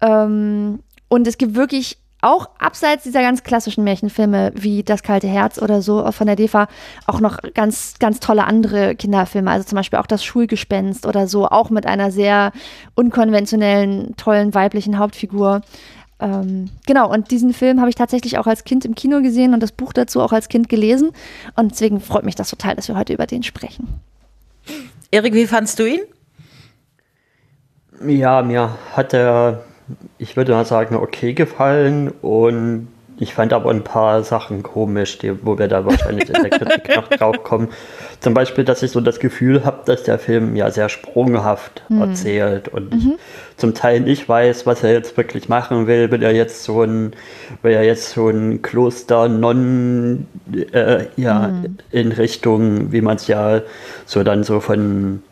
Ähm, 0.01 0.79
und 1.07 1.27
es 1.27 1.37
gibt 1.37 1.55
wirklich 1.55 1.97
auch 2.25 2.49
abseits 2.59 3.03
dieser 3.03 3.21
ganz 3.21 3.43
klassischen 3.43 3.83
Märchenfilme 3.83 4.51
wie 4.55 4.83
Das 4.83 5.03
kalte 5.03 5.27
Herz 5.27 5.61
oder 5.61 5.81
so 5.81 6.11
von 6.11 6.27
der 6.27 6.35
DEFA 6.35 6.67
auch 7.05 7.19
noch 7.19 7.37
ganz, 7.53 7.95
ganz 7.99 8.19
tolle 8.19 8.45
andere 8.45 8.95
Kinderfilme. 8.95 9.49
Also 9.51 9.65
zum 9.65 9.75
Beispiel 9.75 9.99
auch 9.99 10.07
Das 10.07 10.23
Schulgespenst 10.23 11.05
oder 11.05 11.27
so, 11.27 11.47
auch 11.47 11.69
mit 11.69 11.85
einer 11.85 12.11
sehr 12.11 12.51
unkonventionellen, 12.95 14.15
tollen 14.17 14.53
weiblichen 14.53 14.97
Hauptfigur. 14.97 15.61
Ähm, 16.19 16.69
genau, 16.87 17.11
und 17.11 17.29
diesen 17.31 17.53
Film 17.53 17.79
habe 17.79 17.89
ich 17.89 17.95
tatsächlich 17.95 18.37
auch 18.37 18.47
als 18.47 18.63
Kind 18.63 18.85
im 18.85 18.95
Kino 18.95 19.21
gesehen 19.21 19.53
und 19.53 19.61
das 19.61 19.71
Buch 19.71 19.93
dazu 19.93 20.21
auch 20.21 20.31
als 20.31 20.49
Kind 20.49 20.69
gelesen. 20.69 21.11
Und 21.55 21.71
deswegen 21.71 21.99
freut 21.99 22.23
mich 22.23 22.35
das 22.35 22.49
total, 22.49 22.75
dass 22.75 22.87
wir 22.87 22.95
heute 22.95 23.13
über 23.13 23.27
den 23.27 23.43
sprechen. 23.43 23.87
Erik, 25.11 25.33
wie 25.33 25.45
fandst 25.45 25.79
du 25.79 25.85
ihn? 25.85 26.01
Ja, 28.07 28.41
mir 28.41 28.77
hat 28.93 29.13
er, 29.13 29.63
ich 30.17 30.35
würde 30.35 30.53
mal 30.53 30.65
sagen, 30.65 30.95
okay 30.95 31.33
gefallen 31.33 32.11
und 32.21 32.87
ich 33.17 33.33
fand 33.33 33.53
aber 33.53 33.69
ein 33.69 33.83
paar 33.83 34.23
Sachen 34.23 34.61
komisch, 34.61 35.17
die, 35.19 35.45
wo 35.45 35.57
wir 35.57 35.69
da 35.69 35.85
wahrscheinlich 35.85 36.27
in 36.27 36.33
der 36.33 36.49
Kritik 36.49 36.95
noch 36.95 37.07
drauf 37.17 37.43
kommen. 37.43 37.69
Zum 38.19 38.33
Beispiel, 38.33 38.65
dass 38.65 38.83
ich 38.83 38.91
so 38.91 38.99
das 38.99 39.19
Gefühl 39.19 39.63
habe, 39.63 39.83
dass 39.85 40.03
der 40.03 40.19
Film 40.19 40.55
ja 40.55 40.69
sehr 40.69 40.89
sprunghaft 40.89 41.83
mhm. 41.87 42.01
erzählt 42.01 42.67
und 42.67 42.93
mhm. 42.93 43.13
ich 43.51 43.57
zum 43.57 43.73
Teil 43.73 44.01
nicht 44.01 44.27
weiß, 44.27 44.65
was 44.65 44.83
er 44.83 44.91
jetzt 44.91 45.15
wirklich 45.15 45.47
machen 45.47 45.87
will. 45.87 46.11
Will 46.11 46.23
er 46.23 46.33
jetzt 46.33 46.63
so 46.63 46.83
ein, 46.83 47.13
will 47.61 47.73
er 47.73 47.83
jetzt 47.83 48.11
so 48.11 48.27
ein 48.27 48.61
Kloster 48.61 49.29
non 49.29 50.27
äh, 50.73 51.05
ja 51.15 51.47
mhm. 51.47 51.77
in 51.91 52.11
Richtung, 52.11 52.91
wie 52.91 53.01
man 53.01 53.15
es 53.15 53.27
ja 53.27 53.61
so 54.05 54.23
dann 54.23 54.43
so 54.43 54.59
von 54.59 55.23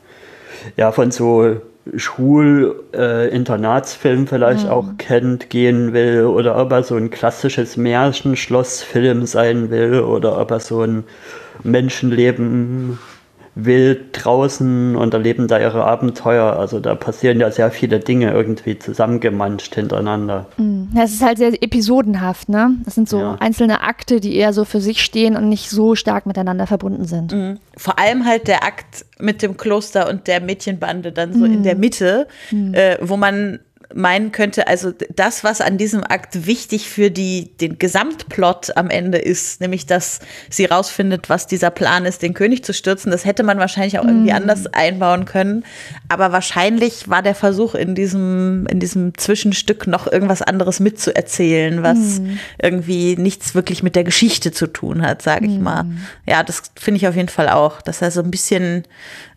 ja 0.77 0.93
von 0.93 1.11
so 1.11 1.57
Schul-Internatsfilm 1.95 4.23
äh, 4.23 4.27
vielleicht 4.27 4.65
mhm. 4.65 4.71
auch 4.71 4.87
kennt, 4.97 5.49
gehen 5.49 5.93
will 5.93 6.25
oder 6.25 6.57
ob 6.57 6.71
er 6.71 6.83
so 6.83 6.95
ein 6.95 7.09
klassisches 7.09 7.77
Märchenschlossfilm 7.77 9.25
sein 9.25 9.69
will 9.69 10.01
oder 10.01 10.37
ob 10.39 10.51
er 10.51 10.59
so 10.59 10.81
ein 10.81 11.05
Menschenleben 11.63 12.99
wild 13.55 14.07
draußen 14.13 14.95
und 14.95 15.13
erleben 15.13 15.47
da 15.47 15.59
ihre 15.59 15.83
Abenteuer. 15.83 16.57
Also 16.57 16.79
da 16.79 16.95
passieren 16.95 17.39
ja 17.39 17.51
sehr 17.51 17.71
viele 17.71 17.99
Dinge 17.99 18.31
irgendwie 18.31 18.79
zusammengemanscht 18.79 19.75
hintereinander. 19.75 20.47
Mhm. 20.57 20.89
Es 20.99 21.13
ist 21.13 21.21
halt 21.23 21.37
sehr 21.37 21.61
episodenhaft, 21.61 22.49
ne? 22.49 22.75
Das 22.83 22.95
sind 22.95 23.07
so 23.07 23.19
ja. 23.19 23.37
einzelne 23.39 23.81
Akte, 23.81 24.19
die 24.19 24.35
eher 24.35 24.53
so 24.53 24.65
für 24.65 24.81
sich 24.81 25.03
stehen 25.03 25.35
und 25.35 25.49
nicht 25.49 25.69
so 25.69 25.95
stark 25.95 26.25
miteinander 26.25 26.67
verbunden 26.67 27.05
sind. 27.05 27.31
Mhm. 27.31 27.59
Vor 27.77 27.99
allem 27.99 28.25
halt 28.25 28.47
der 28.47 28.63
Akt 28.63 29.05
mit 29.19 29.41
dem 29.41 29.57
Kloster 29.57 30.09
und 30.09 30.27
der 30.27 30.41
Mädchenbande 30.41 31.11
dann 31.11 31.33
so 31.33 31.45
mhm. 31.45 31.53
in 31.53 31.63
der 31.63 31.75
Mitte, 31.75 32.27
mhm. 32.51 32.73
äh, 32.73 32.97
wo 33.01 33.17
man 33.17 33.59
meinen 33.93 34.31
könnte, 34.31 34.67
also 34.67 34.91
das, 35.15 35.43
was 35.43 35.61
an 35.61 35.77
diesem 35.77 36.03
Akt 36.03 36.45
wichtig 36.45 36.89
für 36.89 37.11
die, 37.11 37.55
den 37.57 37.77
Gesamtplot 37.77 38.75
am 38.75 38.89
Ende 38.89 39.17
ist, 39.17 39.61
nämlich, 39.61 39.85
dass 39.85 40.19
sie 40.49 40.65
rausfindet, 40.65 41.29
was 41.29 41.47
dieser 41.47 41.69
Plan 41.69 42.05
ist, 42.05 42.21
den 42.21 42.33
König 42.33 42.63
zu 42.63 42.73
stürzen, 42.73 43.11
das 43.11 43.25
hätte 43.25 43.43
man 43.43 43.59
wahrscheinlich 43.59 43.99
auch 43.99 44.05
irgendwie 44.05 44.31
mm. 44.31 44.35
anders 44.35 44.67
einbauen 44.67 45.25
können. 45.25 45.63
Aber 46.09 46.31
wahrscheinlich 46.31 47.09
war 47.09 47.21
der 47.21 47.35
Versuch 47.35 47.75
in 47.75 47.95
diesem, 47.95 48.67
in 48.67 48.79
diesem 48.79 49.17
Zwischenstück 49.17 49.87
noch 49.87 50.11
irgendwas 50.11 50.41
anderes 50.41 50.79
mitzuerzählen, 50.79 51.83
was 51.83 52.19
mm. 52.19 52.39
irgendwie 52.61 53.15
nichts 53.15 53.55
wirklich 53.55 53.83
mit 53.83 53.95
der 53.95 54.03
Geschichte 54.03 54.51
zu 54.51 54.67
tun 54.67 55.01
hat, 55.01 55.21
sage 55.21 55.45
ich 55.45 55.59
mm. 55.59 55.63
mal. 55.63 55.85
Ja, 56.27 56.43
das 56.43 56.63
finde 56.75 56.97
ich 56.97 57.07
auf 57.07 57.15
jeden 57.15 57.29
Fall 57.29 57.49
auch, 57.49 57.81
dass 57.81 58.01
er 58.01 58.11
so 58.11 58.21
ein 58.21 58.31
bisschen 58.31 58.83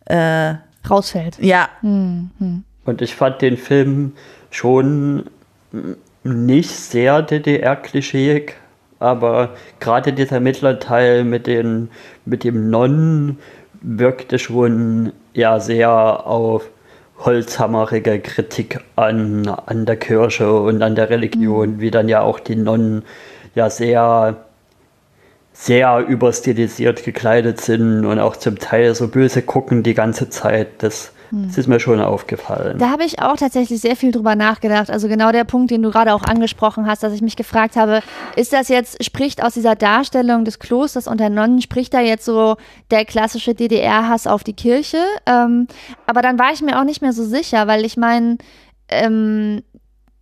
äh, 0.07 0.55
rausfällt. 0.89 1.39
Ja. 1.41 1.69
Mhm. 1.83 2.65
Und 2.85 3.03
ich 3.03 3.15
fand 3.15 3.43
den 3.43 3.57
Film 3.57 4.13
schon 4.57 5.25
nicht 6.25 6.71
sehr 6.71 7.23
DDR-klischeeig, 7.23 8.55
aber 8.99 9.51
gerade 9.81 10.13
dieser 10.13 10.41
Mittlerteil 10.41 11.25
mit, 11.25 11.47
den, 11.47 11.91
mit 12.25 12.43
dem 12.43 12.71
Nonnen 12.71 13.39
wirkte 13.83 14.39
schon 14.39 15.13
ja 15.35 15.61
sehr 15.61 15.91
auf 16.27 16.69
holzhammerige 17.19 18.21
Kritik 18.21 18.81
an, 18.97 19.47
an 19.49 19.87
der 19.87 19.97
Kirche 19.97 20.53
und 20.53 20.83
an 20.83 20.95
der 20.95 21.11
Religion, 21.11 21.77
mhm. 21.77 21.81
wie 21.81 21.91
dann 21.91 22.09
ja 22.09 22.23
auch 22.23 22.41
die 22.41 22.57
Nonnen 22.57 23.05
ja 23.55 23.71
sehr 23.71 24.37
sehr 25.59 26.01
überstilisiert 26.07 27.03
gekleidet 27.03 27.63
sind 27.63 28.05
und 28.05 28.19
auch 28.19 28.37
zum 28.37 28.59
Teil 28.59 28.95
so 28.95 29.09
böse 29.09 29.41
gucken 29.41 29.83
die 29.83 29.95
ganze 29.95 30.29
Zeit. 30.29 30.83
Das. 30.83 31.13
Das 31.30 31.59
ist 31.59 31.66
mir 31.66 31.80
schon 31.80 32.00
aufgefallen. 32.00 32.78
Da 32.78 32.90
habe 32.90 33.04
ich 33.04 33.21
auch 33.21 33.37
tatsächlich 33.37 33.80
sehr 33.80 33.97
viel 33.97 34.12
drüber 34.12 34.37
nachgedacht. 34.37 34.90
Also 34.90 35.09
genau 35.09 35.33
der 35.33 35.45
Punkt, 35.45 35.71
den 35.71 35.83
du 35.83 35.90
gerade 35.90 36.14
auch 36.14 36.23
angesprochen 36.23 36.87
hast, 36.87 37.02
dass 37.02 37.12
ich 37.12 37.23
mich 37.23 37.37
gefragt 37.37 37.76
habe, 37.76 38.00
ist 38.37 38.52
das 38.52 38.68
jetzt, 38.68 39.02
spricht 39.04 39.42
aus 39.42 39.54
dieser 39.54 39.75
Darstellung 39.75 40.45
des 40.45 40.59
Klosters 40.59 41.06
und 41.09 41.18
der 41.18 41.30
Nonnen, 41.30 41.61
spricht 41.62 41.95
da 41.95 42.00
jetzt 42.00 42.25
so 42.25 42.56
der 42.90 43.04
klassische 43.04 43.54
DDR-Hass 43.54 44.26
auf 44.26 44.45
die 44.45 44.54
Kirche? 44.54 45.02
Ähm, 45.26 45.66
aber 46.06 46.23
dann 46.23 46.38
war 46.38 46.52
ich 46.52 46.62
mir 46.62 46.78
auch 46.78 46.85
nicht 46.85 47.02
mehr 47.02 47.12
so 47.12 47.25
sicher, 47.25 47.66
weil 47.66 47.85
ich 47.85 47.97
meine, 47.97 48.38
ähm, 48.88 49.62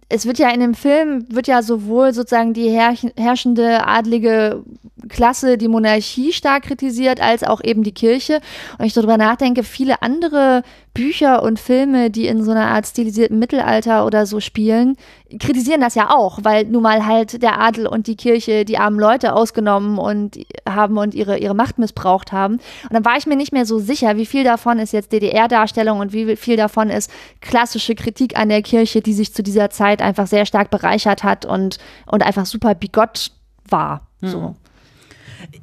es 0.08 0.26
wird 0.26 0.38
ja 0.38 0.50
in 0.50 0.60
dem 0.60 0.74
Film, 0.74 1.26
wird 1.28 1.46
ja 1.46 1.62
sowohl 1.62 2.12
sozusagen 2.12 2.52
die 2.52 2.70
herrschende 2.70 3.86
adlige 3.86 4.62
Klasse, 5.08 5.58
die 5.58 5.68
Monarchie 5.68 6.32
stark 6.32 6.64
kritisiert, 6.64 7.20
als 7.20 7.42
auch 7.42 7.62
eben 7.62 7.82
die 7.82 7.92
Kirche. 7.92 8.40
Und 8.78 8.84
ich 8.84 8.92
darüber 8.92 9.16
nachdenke, 9.16 9.64
viele 9.64 10.02
andere 10.02 10.62
Bücher 10.94 11.42
und 11.42 11.58
Filme, 11.58 12.08
die 12.08 12.28
in 12.28 12.44
so 12.44 12.52
einer 12.52 12.68
Art 12.68 12.86
stilisierten 12.86 13.36
Mittelalter 13.38 14.06
oder 14.06 14.26
so 14.26 14.38
spielen, 14.38 14.96
kritisieren 15.40 15.80
das 15.80 15.96
ja 15.96 16.10
auch, 16.10 16.38
weil 16.42 16.64
nun 16.66 16.84
mal 16.84 17.04
halt 17.04 17.42
der 17.42 17.60
Adel 17.60 17.88
und 17.88 18.06
die 18.06 18.16
Kirche 18.16 18.64
die 18.64 18.78
armen 18.78 19.00
Leute 19.00 19.34
ausgenommen 19.34 19.98
und 19.98 20.38
haben 20.68 20.96
und 20.96 21.12
ihre, 21.12 21.38
ihre 21.38 21.54
Macht 21.54 21.78
missbraucht 21.78 22.30
haben. 22.30 22.54
Und 22.54 22.92
dann 22.92 23.04
war 23.04 23.16
ich 23.16 23.26
mir 23.26 23.34
nicht 23.34 23.52
mehr 23.52 23.66
so 23.66 23.80
sicher, 23.80 24.16
wie 24.16 24.24
viel 24.24 24.44
davon 24.44 24.78
ist 24.78 24.92
jetzt 24.92 25.10
DDR-Darstellung 25.10 25.98
und 25.98 26.12
wie 26.12 26.36
viel 26.36 26.56
davon 26.56 26.90
ist 26.90 27.10
klassische 27.40 27.96
Kritik 27.96 28.38
an 28.38 28.48
der 28.48 28.62
Kirche, 28.62 29.02
die 29.02 29.14
sich 29.14 29.34
zu 29.34 29.42
dieser 29.42 29.70
Zeit 29.70 30.00
einfach 30.00 30.28
sehr 30.28 30.46
stark 30.46 30.70
bereichert 30.70 31.24
hat 31.24 31.44
und, 31.44 31.78
und 32.06 32.22
einfach 32.22 32.46
super 32.46 32.76
bigott 32.76 33.32
war. 33.68 34.06
Hm. 34.20 34.28
So. 34.28 34.54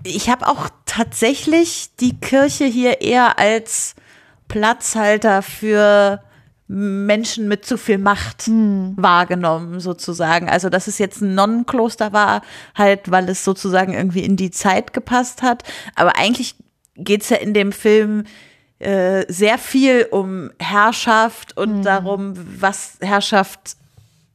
Ich 0.04 0.30
habe 0.30 0.48
auch 0.48 0.68
tatsächlich 0.86 1.90
die 2.02 2.20
Kirche 2.20 2.66
hier 2.66 3.00
eher 3.00 3.40
als 3.40 3.96
Platzhalter 4.52 5.42
für 5.42 6.22
Menschen 6.68 7.48
mit 7.48 7.66
zu 7.66 7.78
viel 7.78 7.98
Macht 7.98 8.44
hm. 8.44 8.96
wahrgenommen, 8.98 9.80
sozusagen. 9.80 10.50
Also, 10.50 10.70
dass 10.70 10.88
es 10.88 10.98
jetzt 10.98 11.22
ein 11.22 11.36
Nonnenkloster 11.36 12.12
war, 12.12 12.42
halt, 12.76 13.10
weil 13.10 13.30
es 13.30 13.46
sozusagen 13.46 13.94
irgendwie 13.94 14.26
in 14.26 14.36
die 14.36 14.52
Zeit 14.52 14.92
gepasst 14.92 15.42
hat. 15.42 15.64
Aber 15.96 16.18
eigentlich 16.18 16.56
geht 16.96 17.22
es 17.22 17.30
ja 17.30 17.38
in 17.38 17.54
dem 17.54 17.72
Film 17.72 18.26
äh, 18.80 19.26
sehr 19.32 19.58
viel 19.58 20.08
um 20.12 20.52
Herrschaft 20.60 21.56
und 21.56 21.76
hm. 21.76 21.84
darum, 21.84 22.34
was 22.60 22.98
Herrschaft 23.02 23.78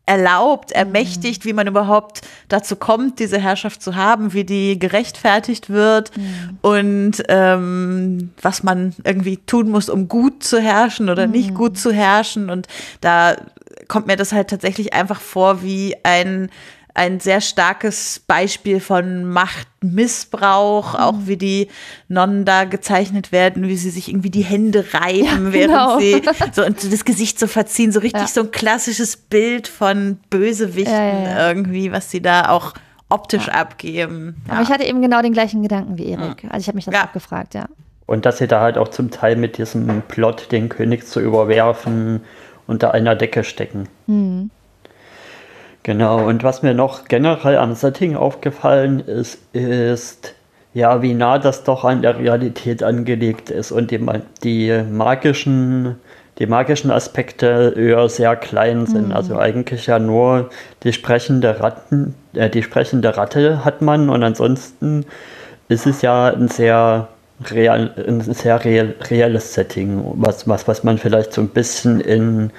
erlaubt, 0.06 0.70
ermächtigt, 0.70 1.44
wie 1.44 1.52
man 1.52 1.66
überhaupt 1.66 2.20
dazu 2.48 2.76
kommt, 2.76 3.18
diese 3.18 3.40
Herrschaft 3.40 3.82
zu 3.82 3.96
haben, 3.96 4.32
wie 4.32 4.44
die 4.44 4.78
gerechtfertigt 4.78 5.68
wird 5.68 6.16
mhm. 6.16 6.58
und 6.62 7.22
ähm, 7.28 8.30
was 8.40 8.62
man 8.62 8.94
irgendwie 9.02 9.38
tun 9.38 9.68
muss, 9.68 9.88
um 9.88 10.06
gut 10.06 10.44
zu 10.44 10.60
herrschen 10.60 11.10
oder 11.10 11.26
mhm. 11.26 11.32
nicht 11.32 11.54
gut 11.54 11.76
zu 11.76 11.92
herrschen. 11.92 12.50
Und 12.50 12.68
da 13.00 13.36
kommt 13.88 14.06
mir 14.06 14.16
das 14.16 14.32
halt 14.32 14.48
tatsächlich 14.48 14.94
einfach 14.94 15.20
vor 15.20 15.62
wie 15.62 15.96
ein 16.04 16.50
ein 16.96 17.20
sehr 17.20 17.40
starkes 17.40 18.22
Beispiel 18.26 18.80
von 18.80 19.24
Machtmissbrauch, 19.24 20.94
mhm. 20.94 21.00
auch 21.00 21.14
wie 21.26 21.36
die 21.36 21.68
Nonnen 22.08 22.44
da 22.44 22.64
gezeichnet 22.64 23.32
werden, 23.32 23.68
wie 23.68 23.76
sie 23.76 23.90
sich 23.90 24.08
irgendwie 24.08 24.30
die 24.30 24.44
Hände 24.44 24.84
reiben, 24.92 25.46
ja, 25.46 25.52
während 25.52 25.74
genau. 25.74 25.98
sie 25.98 26.22
so 26.52 26.64
und 26.64 26.92
das 26.92 27.04
Gesicht 27.04 27.38
so 27.38 27.46
verziehen, 27.46 27.92
so 27.92 28.00
richtig 28.00 28.22
ja. 28.22 28.28
so 28.28 28.42
ein 28.42 28.50
klassisches 28.50 29.16
Bild 29.16 29.68
von 29.68 30.18
Bösewichten 30.30 30.92
ja, 30.94 31.48
irgendwie, 31.48 31.92
was 31.92 32.10
sie 32.10 32.22
da 32.22 32.48
auch 32.48 32.72
optisch 33.08 33.48
abgeben. 33.48 34.42
Aber 34.48 34.62
ich 34.62 34.68
hatte 34.68 34.84
eben 34.84 35.00
genau 35.00 35.22
den 35.22 35.32
gleichen 35.32 35.62
Gedanken 35.62 35.98
wie 35.98 36.06
Erik. 36.06 36.44
Also 36.48 36.58
ich 36.58 36.68
habe 36.68 36.76
mich 36.76 36.86
das 36.86 36.94
auch 36.94 37.12
gefragt, 37.12 37.54
ja. 37.54 37.66
Und 38.06 38.24
dass 38.24 38.38
sie 38.38 38.46
da 38.46 38.60
halt 38.60 38.78
auch 38.78 38.88
zum 38.88 39.10
Teil 39.10 39.36
mit 39.36 39.58
diesem 39.58 40.02
Plot, 40.08 40.50
den 40.52 40.68
König 40.68 41.06
zu 41.06 41.20
überwerfen, 41.20 42.22
unter 42.66 42.94
einer 42.94 43.14
Decke 43.14 43.44
stecken. 43.44 43.88
Mhm. 44.06 44.50
Genau, 45.86 46.26
und 46.26 46.42
was 46.42 46.62
mir 46.62 46.74
noch 46.74 47.04
generell 47.04 47.58
am 47.58 47.76
Setting 47.76 48.16
aufgefallen 48.16 48.98
ist, 48.98 49.38
ist, 49.52 50.34
ja, 50.74 51.00
wie 51.00 51.14
nah 51.14 51.38
das 51.38 51.62
doch 51.62 51.84
an 51.84 52.02
der 52.02 52.18
Realität 52.18 52.82
angelegt 52.82 53.50
ist 53.50 53.70
und 53.70 53.92
die, 53.92 54.04
die 54.42 54.82
magischen, 54.90 55.94
die 56.40 56.46
magischen 56.46 56.90
Aspekte 56.90 57.72
eher 57.76 58.08
sehr 58.08 58.34
klein 58.34 58.86
sind. 58.86 59.10
Mhm. 59.10 59.12
Also 59.14 59.38
eigentlich 59.38 59.86
ja 59.86 60.00
nur 60.00 60.50
die 60.82 60.92
sprechende 60.92 61.60
Ratten, 61.60 62.16
äh, 62.34 62.50
die 62.50 62.64
sprechende 62.64 63.16
Ratte 63.16 63.64
hat 63.64 63.80
man 63.80 64.10
und 64.10 64.24
ansonsten 64.24 65.06
ist 65.68 65.86
es 65.86 66.02
ja 66.02 66.26
ein 66.26 66.48
sehr 66.48 67.06
real, 67.48 67.92
ein 68.08 68.22
sehr 68.22 68.64
real, 68.64 68.96
reales 69.08 69.54
Setting, 69.54 70.02
was, 70.16 70.48
was, 70.48 70.66
was 70.66 70.82
man 70.82 70.98
vielleicht 70.98 71.32
so 71.32 71.42
ein 71.42 71.48
bisschen 71.48 72.00
in 72.00 72.50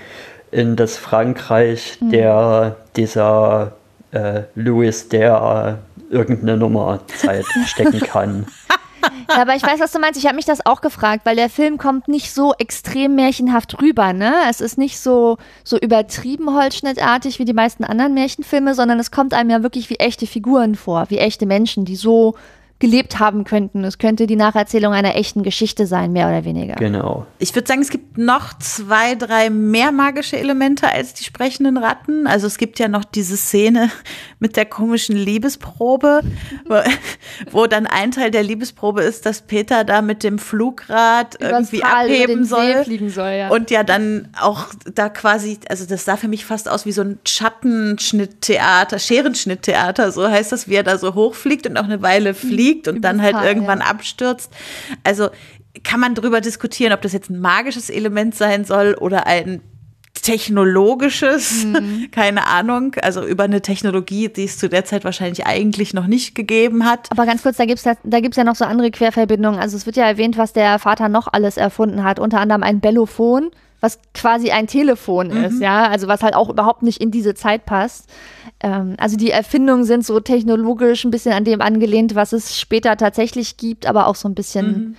in 0.52 0.76
das 0.76 0.98
Frankreich 0.98 1.98
mhm. 2.00 2.10
der 2.12 2.76
dieser 2.96 3.74
äh, 4.12 4.44
Louis, 4.56 5.10
der 5.10 5.80
äh, 6.12 6.14
irgendeine 6.14 6.58
Nummer 6.58 7.00
Zeit 7.08 7.46
stecken 7.66 8.00
kann. 8.00 8.46
Ja, 9.30 9.42
aber 9.42 9.56
ich 9.56 9.64
weiß, 9.64 9.80
was 9.80 9.92
du 9.92 10.00
meinst. 10.00 10.18
Ich 10.20 10.26
habe 10.26 10.36
mich 10.36 10.46
das 10.46 10.66
auch 10.66 10.82
gefragt, 10.82 11.26
weil 11.26 11.36
der 11.36 11.50
Film 11.50 11.78
kommt 11.78 12.08
nicht 12.08 12.34
so 12.34 12.54
extrem 12.58 13.16
märchenhaft 13.16 13.82
rüber, 13.82 14.14
ne? 14.14 14.34
Es 14.50 14.62
ist 14.62 14.78
nicht 14.78 15.00
so, 15.00 15.38
so 15.64 15.78
übertrieben 15.78 16.54
holzschnittartig 16.56 17.38
wie 17.38 17.46
die 17.46 17.54
meisten 17.54 17.84
anderen 17.84 18.14
Märchenfilme, 18.14 18.74
sondern 18.74 19.00
es 19.00 19.12
kommt 19.12 19.34
einem 19.34 19.50
ja 19.50 19.64
wirklich 19.64 19.90
wie 19.90 19.98
echte 19.98 20.28
Figuren 20.28 20.76
vor, 20.76 21.10
wie 21.10 21.18
echte 21.18 21.46
Menschen, 21.46 21.84
die 21.84 21.96
so 21.98 22.36
gelebt 22.80 23.18
haben 23.18 23.44
könnten. 23.44 23.84
Es 23.84 23.98
könnte 23.98 24.28
die 24.28 24.36
Nacherzählung 24.36 24.94
einer 24.94 25.16
echten 25.16 25.42
Geschichte 25.42 25.88
sein, 25.88 26.12
mehr 26.12 26.28
oder 26.28 26.46
weniger. 26.46 26.76
Genau. 26.76 27.26
Ich 27.40 27.56
würde 27.56 27.68
sagen, 27.68 27.82
es 27.82 27.90
gibt 27.90 28.20
noch 28.20 28.58
zwei, 28.60 29.16
drei 29.16 29.50
mehr 29.50 29.92
magische 29.92 30.38
Elemente 30.38 30.88
als 30.88 31.16
die 31.16 31.24
sprechenden 31.24 31.78
Ratten. 31.78 32.28
Also 32.28 32.46
es 32.46 32.60
gibt 32.60 32.78
ja 32.78 32.88
noch 32.88 33.04
diese 33.04 33.36
Szene 33.36 33.90
mit 34.40 34.58
der 34.58 34.66
komischen 34.66 35.16
Liebesprobe, 35.16 36.22
wo, 36.66 36.76
wo 37.52 37.66
dann 37.66 37.88
ein 37.88 38.12
Teil 38.12 38.30
der 38.30 38.44
Liebesprobe 38.44 39.02
ist, 39.02 39.26
dass 39.26 39.42
Peter 39.42 39.84
da 39.84 40.04
mit 40.04 40.24
dem 40.24 40.38
Flugrad 40.38 41.36
Übers 41.36 41.52
irgendwie 41.52 41.80
Tal 41.80 42.06
abheben 42.06 42.46
soll. 42.46 42.84
fliegen 42.84 43.10
soll, 43.10 43.32
ja. 43.32 43.50
Und 43.50 43.72
ja 43.72 43.84
dann 43.84 44.28
auch 44.40 44.68
da 44.94 45.10
quasi, 45.10 45.58
also 45.68 45.88
das 45.88 46.06
sah 46.06 46.16
für 46.16 46.28
mich 46.28 46.46
fast 46.46 46.70
aus 46.70 46.86
wie 46.86 46.92
so 46.92 47.02
ein 47.02 47.18
Schattenschnitttheater, 47.26 49.00
Scherenschnitttheater, 49.00 50.12
so 50.12 50.28
heißt 50.30 50.52
das, 50.52 50.68
wie 50.68 50.76
er 50.76 50.84
da 50.84 51.00
so 51.00 51.16
hochfliegt 51.16 51.66
und 51.66 51.78
auch 51.78 51.86
eine 51.86 52.04
Weile 52.04 52.36
fliegt 52.36 52.67
und 52.88 53.02
dann 53.02 53.22
halt 53.22 53.36
irgendwann 53.44 53.80
ja. 53.80 53.86
abstürzt. 53.86 54.52
Also 55.04 55.30
kann 55.84 56.00
man 56.00 56.16
darüber 56.16 56.42
diskutieren, 56.42 56.94
ob 56.94 57.02
das 57.02 57.14
jetzt 57.14 57.30
ein 57.30 57.40
magisches 57.40 57.90
Element 57.90 58.36
sein 58.36 58.66
soll 58.66 58.96
oder 58.96 59.28
ein 59.28 59.62
technologisches, 60.22 61.66
Mhm. 61.66 62.08
keine 62.12 62.48
Ahnung, 62.48 62.96
also 63.02 63.26
über 63.26 63.44
eine 63.44 63.62
Technologie, 63.62 64.30
die 64.30 64.44
es 64.44 64.58
zu 64.58 64.68
der 64.68 64.84
Zeit 64.84 65.06
wahrscheinlich 65.06 65.46
eigentlich 65.46 65.94
noch 65.94 66.08
nicht 66.08 66.36
gegeben 66.36 66.86
hat. 66.86 67.08
Aber 67.12 67.26
ganz 67.26 67.44
kurz, 67.44 67.58
da 67.58 67.66
gibt's 67.66 67.86
ja, 67.86 67.94
da 68.04 68.20
gibt's 68.20 68.38
ja 68.38 68.44
noch 68.44 68.56
so 68.56 68.66
andere 68.66 68.92
Querverbindungen. 68.92 69.60
Also 69.60 69.78
es 69.78 69.86
wird 69.86 69.96
ja 69.96 70.06
erwähnt, 70.06 70.38
was 70.38 70.54
der 70.54 70.80
Vater 70.80 71.08
noch 71.08 71.28
alles 71.32 71.58
erfunden 71.58 72.04
hat. 72.04 72.20
Unter 72.20 72.40
anderem 72.40 72.64
ein 72.64 72.80
Bellophon, 72.80 73.52
was 73.80 74.00
quasi 74.14 74.52
ein 74.52 74.68
Telefon 74.68 75.30
ist, 75.30 75.62
ja. 75.62 75.88
Also 75.88 76.08
was 76.08 76.24
halt 76.24 76.36
auch 76.36 76.50
überhaupt 76.50 76.84
nicht 76.84 77.00
in 77.02 77.12
diese 77.12 77.36
Zeit 77.36 77.66
passt. 77.66 78.10
Ähm, 78.60 78.96
also 78.98 79.18
die 79.18 79.32
Erfindungen 79.32 79.84
sind 79.84 80.06
so 80.06 80.20
technologisch 80.20 81.06
ein 81.06 81.12
bisschen 81.12 81.34
an 81.34 81.44
dem 81.44 81.62
angelehnt, 81.62 82.16
was 82.16 82.34
es 82.34 82.60
später 82.60 82.98
tatsächlich 82.98 83.58
gibt, 83.58 83.86
aber 83.86 84.08
auch 84.08 84.16
so 84.16 84.28
ein 84.28 84.36
bisschen 84.36 84.98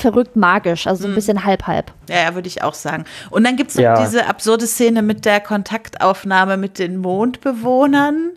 verrückt 0.00 0.34
magisch, 0.34 0.86
also 0.86 1.02
so 1.02 1.08
ein 1.08 1.14
bisschen 1.14 1.44
halb-halb. 1.44 1.92
Ja, 2.08 2.16
ja 2.16 2.34
würde 2.34 2.48
ich 2.48 2.62
auch 2.62 2.74
sagen. 2.74 3.04
Und 3.30 3.44
dann 3.44 3.56
gibt 3.56 3.70
es 3.70 3.76
noch 3.76 3.82
Ja. 3.82 4.02
diese 4.02 4.26
absurde 4.26 4.66
Szene 4.66 5.02
mit 5.02 5.24
der 5.24 5.40
Kontaktaufnahme 5.40 6.56
mit 6.56 6.78
den 6.78 6.96
Mondbewohnern. 6.96 8.30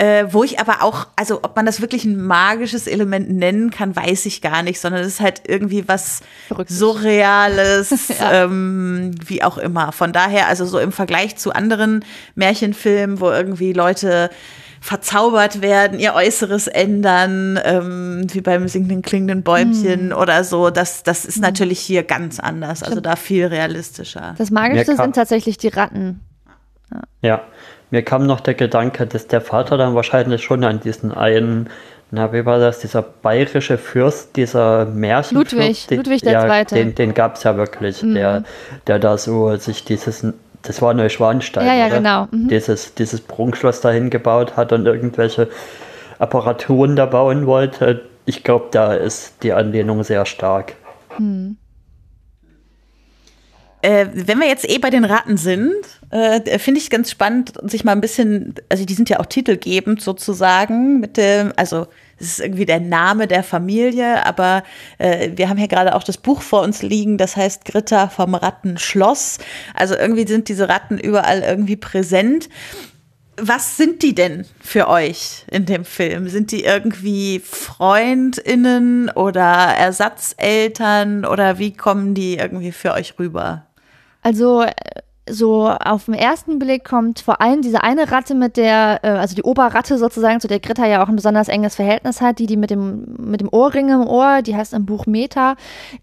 Äh, 0.00 0.32
wo 0.32 0.44
ich 0.44 0.58
aber 0.58 0.82
auch, 0.82 1.08
also 1.14 1.40
ob 1.42 1.56
man 1.56 1.66
das 1.66 1.82
wirklich 1.82 2.06
ein 2.06 2.24
magisches 2.24 2.86
Element 2.86 3.28
nennen 3.28 3.68
kann, 3.68 3.94
weiß 3.94 4.24
ich 4.24 4.40
gar 4.40 4.62
nicht, 4.62 4.80
sondern 4.80 5.02
es 5.02 5.08
ist 5.08 5.20
halt 5.20 5.42
irgendwie 5.46 5.88
was 5.88 6.22
Verrücktes. 6.48 6.78
Surreales, 6.78 7.92
ähm, 8.32 9.10
wie 9.26 9.42
auch 9.42 9.58
immer. 9.58 9.92
Von 9.92 10.14
daher, 10.14 10.48
also 10.48 10.64
so 10.64 10.78
im 10.78 10.90
Vergleich 10.90 11.36
zu 11.36 11.52
anderen 11.52 12.02
Märchenfilmen, 12.34 13.20
wo 13.20 13.28
irgendwie 13.30 13.74
Leute 13.74 14.30
verzaubert 14.80 15.60
werden, 15.60 15.98
ihr 15.98 16.14
Äußeres 16.14 16.66
ändern, 16.66 17.60
ähm, 17.62 18.26
wie 18.32 18.40
beim 18.40 18.68
singenden 18.68 19.02
klingenden 19.02 19.42
Bäumchen 19.42 20.14
oder 20.14 20.44
so, 20.44 20.70
das, 20.70 21.02
das 21.02 21.26
ist 21.26 21.42
natürlich 21.42 21.78
hier 21.78 22.04
ganz 22.04 22.40
anders, 22.40 22.82
also 22.82 23.02
da 23.02 23.16
viel 23.16 23.44
realistischer. 23.44 24.34
Das 24.38 24.50
Magischste 24.50 24.96
sind 24.96 25.14
tatsächlich 25.14 25.58
die 25.58 25.68
Ratten. 25.68 26.20
Ja, 27.20 27.42
mir 27.90 28.02
kam 28.02 28.26
noch 28.26 28.40
der 28.40 28.54
Gedanke, 28.54 29.06
dass 29.06 29.26
der 29.26 29.40
Vater 29.40 29.76
dann 29.76 29.94
wahrscheinlich 29.94 30.42
schon 30.42 30.64
an 30.64 30.80
diesen 30.80 31.12
einen, 31.12 31.68
na, 32.10 32.32
wie 32.32 32.44
war 32.44 32.58
das, 32.58 32.80
dieser 32.80 33.02
bayerische 33.02 33.78
Fürst, 33.78 34.36
dieser 34.36 34.84
Märchenfürst. 34.86 35.52
Ludwig, 35.52 35.86
den, 35.86 35.96
Ludwig 35.98 36.22
der 36.22 36.32
ja, 36.32 36.46
Zweite. 36.46 36.74
Den, 36.74 36.94
den 36.94 37.14
gab 37.14 37.36
es 37.36 37.44
ja 37.44 37.56
wirklich, 37.56 38.02
Mhm. 38.02 38.14
der, 38.14 38.44
der 38.86 38.98
da 38.98 39.16
so 39.18 39.54
sich 39.56 39.84
dieses, 39.84 40.26
das 40.62 40.82
war 40.82 40.92
Neuschwanstein, 40.94 41.66
Ja, 41.66 41.74
ja, 41.74 41.86
oder? 41.86 41.96
genau. 41.96 42.28
Mhm. 42.30 42.48
Dieses, 42.48 42.94
dieses 42.94 43.20
Prunkschloss 43.20 43.80
dahin 43.80 44.10
gebaut 44.10 44.56
hat 44.56 44.72
und 44.72 44.86
irgendwelche 44.86 45.48
Apparaturen 46.18 46.96
da 46.96 47.06
bauen 47.06 47.46
wollte. 47.46 48.02
Ich 48.26 48.44
glaube, 48.44 48.66
da 48.70 48.92
ist 48.92 49.42
die 49.42 49.52
Anlehnung 49.52 50.02
sehr 50.04 50.26
stark. 50.26 50.74
Äh, 53.82 54.06
wenn 54.12 54.38
wir 54.38 54.46
jetzt 54.46 54.68
eh 54.68 54.78
bei 54.78 54.90
den 54.90 55.04
Ratten 55.04 55.36
sind, 55.38 55.74
äh, 56.10 56.58
finde 56.58 56.80
ich 56.80 56.90
ganz 56.90 57.10
spannend, 57.10 57.52
sich 57.62 57.84
mal 57.84 57.92
ein 57.92 58.00
bisschen, 58.00 58.54
also 58.68 58.84
die 58.84 58.94
sind 58.94 59.08
ja 59.08 59.20
auch 59.20 59.26
titelgebend 59.26 60.02
sozusagen 60.02 61.00
mit 61.00 61.16
dem, 61.16 61.52
also 61.56 61.86
es 62.18 62.32
ist 62.32 62.40
irgendwie 62.40 62.66
der 62.66 62.80
Name 62.80 63.26
der 63.26 63.42
Familie, 63.42 64.26
aber 64.26 64.62
äh, 64.98 65.30
wir 65.36 65.48
haben 65.48 65.56
hier 65.56 65.68
gerade 65.68 65.94
auch 65.94 66.02
das 66.02 66.18
Buch 66.18 66.42
vor 66.42 66.60
uns 66.62 66.82
liegen, 66.82 67.16
das 67.16 67.36
heißt 67.36 67.64
Gritta 67.64 68.08
vom 68.08 68.34
Rattenschloss. 68.34 69.38
Also 69.72 69.96
irgendwie 69.96 70.26
sind 70.26 70.48
diese 70.48 70.68
Ratten 70.68 70.98
überall 70.98 71.40
irgendwie 71.40 71.76
präsent. 71.76 72.50
Was 73.42 73.78
sind 73.78 74.02
die 74.02 74.14
denn 74.14 74.44
für 74.60 74.88
euch 74.88 75.46
in 75.50 75.64
dem 75.64 75.86
Film? 75.86 76.28
Sind 76.28 76.52
die 76.52 76.64
irgendwie 76.64 77.40
FreundInnen 77.42 79.08
oder 79.08 79.42
Ersatzeltern 79.42 81.24
oder 81.24 81.58
wie 81.58 81.72
kommen 81.72 82.12
die 82.12 82.36
irgendwie 82.36 82.72
für 82.72 82.92
euch 82.92 83.18
rüber? 83.18 83.69
Also 84.22 84.62
äh, 84.62 84.70
so 85.28 85.68
auf 85.68 86.06
den 86.06 86.14
ersten 86.14 86.58
Blick 86.58 86.84
kommt 86.84 87.20
vor 87.20 87.40
allem 87.40 87.62
diese 87.62 87.82
eine 87.82 88.10
Ratte 88.10 88.34
mit 88.34 88.56
der, 88.56 89.00
äh, 89.02 89.08
also 89.08 89.34
die 89.34 89.42
Oberratte 89.42 89.98
sozusagen, 89.98 90.40
zu 90.40 90.48
der 90.48 90.60
Gritta 90.60 90.86
ja 90.86 91.02
auch 91.02 91.08
ein 91.08 91.16
besonders 91.16 91.48
enges 91.48 91.76
Verhältnis 91.76 92.20
hat, 92.20 92.38
die 92.38 92.46
die 92.46 92.56
mit 92.56 92.70
dem, 92.70 93.14
mit 93.18 93.40
dem 93.40 93.48
Ohrring 93.50 93.90
im 93.90 94.06
Ohr, 94.06 94.42
die 94.42 94.56
heißt 94.56 94.74
im 94.74 94.86
Buch 94.86 95.06
Meta. 95.06 95.56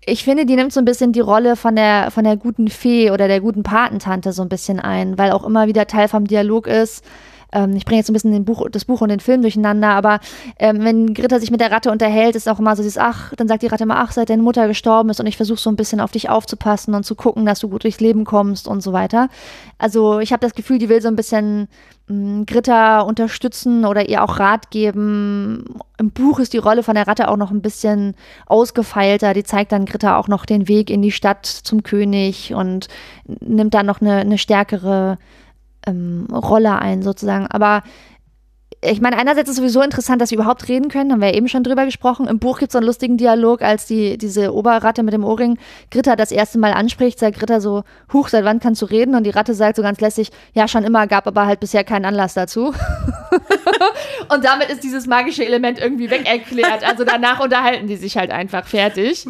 Ich 0.06 0.24
finde, 0.24 0.46
die 0.46 0.56
nimmt 0.56 0.74
so 0.74 0.80
ein 0.80 0.86
bisschen 0.86 1.12
die 1.12 1.20
Rolle 1.20 1.56
von 1.56 1.76
der, 1.76 2.12
von 2.12 2.24
der 2.24 2.38
guten 2.38 2.68
Fee 2.68 3.12
oder 3.12 3.28
der 3.28 3.42
guten 3.42 3.64
Patentante 3.64 4.32
so 4.32 4.42
ein 4.42 4.50
bisschen 4.50 4.80
ein, 4.80 5.18
weil 5.18 5.32
auch 5.32 5.46
immer 5.46 5.68
wieder 5.68 5.88
Teil 5.88 6.08
vom 6.08 6.26
Dialog 6.26 6.68
ist. 6.68 7.04
Ähm, 7.52 7.76
ich 7.76 7.86
bringe 7.86 8.00
jetzt 8.00 8.10
ein 8.10 8.14
bisschen 8.14 8.46
Buch, 8.46 8.68
das 8.72 8.86
Buch 8.86 9.02
und 9.02 9.10
den 9.10 9.20
Film 9.20 9.42
durcheinander, 9.42 9.90
aber 9.90 10.20
ähm, 10.60 10.84
wenn 10.84 11.14
Gritta 11.14 11.40
sich 11.40 11.52
mit 11.52 11.62
der 11.62 11.72
Ratte 11.72 11.92
unterhält, 11.92 12.36
ist 12.36 12.50
auch 12.50 12.60
immer 12.60 12.76
so 12.76 12.84
dieses, 12.84 12.98
ach, 12.98 13.34
dann 13.36 13.48
sagt 13.48 13.64
die 13.64 13.68
Ratte 13.68 13.84
immer, 13.84 14.00
ach, 14.00 14.12
seit 14.12 14.30
deine 14.30 14.42
Mutter 14.42 14.68
gestorben 14.68 15.10
ist 15.10 15.20
und 15.20 15.28
ich 15.28 15.38
versuche 15.38 15.60
so 15.60 15.70
ein 15.70 15.76
bisschen 15.76 16.00
auf 16.00 16.12
dich 16.12 16.30
aufzupassen 16.30 16.94
und 16.94 17.06
zu 17.06 17.16
gucken, 17.16 17.46
dass 17.46 17.60
du 17.60 17.70
gut 17.70 17.84
durchs 17.84 18.00
Leben 18.00 18.26
kommst 18.26 18.68
und 18.68 18.82
so 18.82 18.94
weiter. 18.94 19.30
Also 19.78 20.20
ich 20.20 20.32
habe 20.32 20.42
das 20.42 20.56
Gefühl, 20.56 20.80
die 20.80 20.90
will 20.90 21.02
so 21.02 21.08
ein 21.08 21.16
bisschen 21.16 21.68
mh, 22.08 22.44
Gritta 22.48 23.02
unterstützen 23.02 23.86
oder 23.86 24.10
ihr 24.10 24.24
auch 24.24 24.40
Rat 24.40 24.70
geben. 24.72 25.66
Im 25.98 26.12
Buch 26.12 26.40
ist 26.40 26.54
die 26.54 26.58
Rolle 26.58 26.84
von 26.84 26.96
der 26.96 27.08
Ratte 27.08 27.30
auch 27.30 27.38
noch 27.38 27.52
ein 27.52 27.62
bisschen 27.62 28.16
ausgefeilter. 28.48 29.34
Die 29.34 29.44
zeigt 29.44 29.72
dann 29.72 29.86
Gritta 29.86 30.18
auch 30.18 30.28
noch 30.28 30.46
den 30.46 30.68
Weg 30.68 30.90
in 30.90 31.02
die 31.02 31.12
Stadt 31.12 31.46
zum 31.46 31.84
König 31.84 32.54
und 32.54 32.88
nimmt 33.40 33.74
dann 33.74 33.86
noch 33.86 34.02
eine, 34.02 34.18
eine 34.18 34.38
stärkere 34.38 35.18
ähm, 35.88 36.28
Rolle 36.32 36.80
ein, 36.80 37.02
sozusagen. 37.02 37.48
Aber 37.48 37.84
ich 38.84 39.02
meine, 39.02 39.18
einerseits 39.18 39.50
ist 39.50 39.56
sowieso 39.56 39.82
interessant, 39.82 40.22
dass 40.22 40.30
sie 40.30 40.36
überhaupt 40.36 40.68
reden 40.68 40.90
können, 40.90 41.12
haben 41.12 41.22
wir 41.22 41.30
ja 41.30 41.36
eben 41.36 41.48
schon 41.48 41.64
drüber 41.64 41.86
gesprochen. 41.86 42.28
Im 42.28 42.38
Buch 42.38 42.60
gibt 42.60 42.70
es 42.70 42.74
so 42.74 42.78
einen 42.78 42.86
lustigen 42.86 43.18
Dialog, 43.18 43.64
als 43.64 43.88
die, 43.88 44.18
diese 44.18 44.54
Oberratte 44.54 45.02
mit 45.02 45.14
dem 45.14 45.24
Ohrring 45.24 45.58
Gritta 45.90 46.16
das 46.16 46.32
erste 46.32 46.60
Mal 46.60 46.74
anspricht, 46.74 47.18
sagt 47.18 47.40
Gritta 47.40 47.60
so, 47.60 47.84
Huch, 48.14 48.28
seit 48.28 48.46
wann 48.46 48.60
kannst 48.60 48.82
du 48.84 48.86
reden? 48.86 49.16
Und 49.16 49.24
die 49.24 49.32
Ratte 49.32 49.56
sagt 49.56 49.78
so 49.78 49.82
ganz 49.82 50.00
lässig, 50.00 50.30
ja, 50.54 50.68
schon 50.68 50.84
immer, 50.84 51.08
gab 51.08 51.26
aber 51.26 51.48
halt 51.48 51.60
bisher 51.60 51.84
keinen 51.84 52.06
Anlass 52.06 52.36
dazu. 52.36 52.68
und 54.30 54.46
damit 54.46 54.70
ist 54.70 54.84
dieses 54.84 55.08
magische 55.08 55.44
Element 55.44 55.80
irgendwie 55.80 56.12
weg 56.12 56.30
erklärt. 56.30 56.88
Also 56.88 57.04
danach 57.04 57.40
unterhalten 57.40 57.88
die 57.88 57.96
sich 57.96 58.16
halt 58.16 58.30
einfach 58.30 58.68
fertig. 58.68 59.26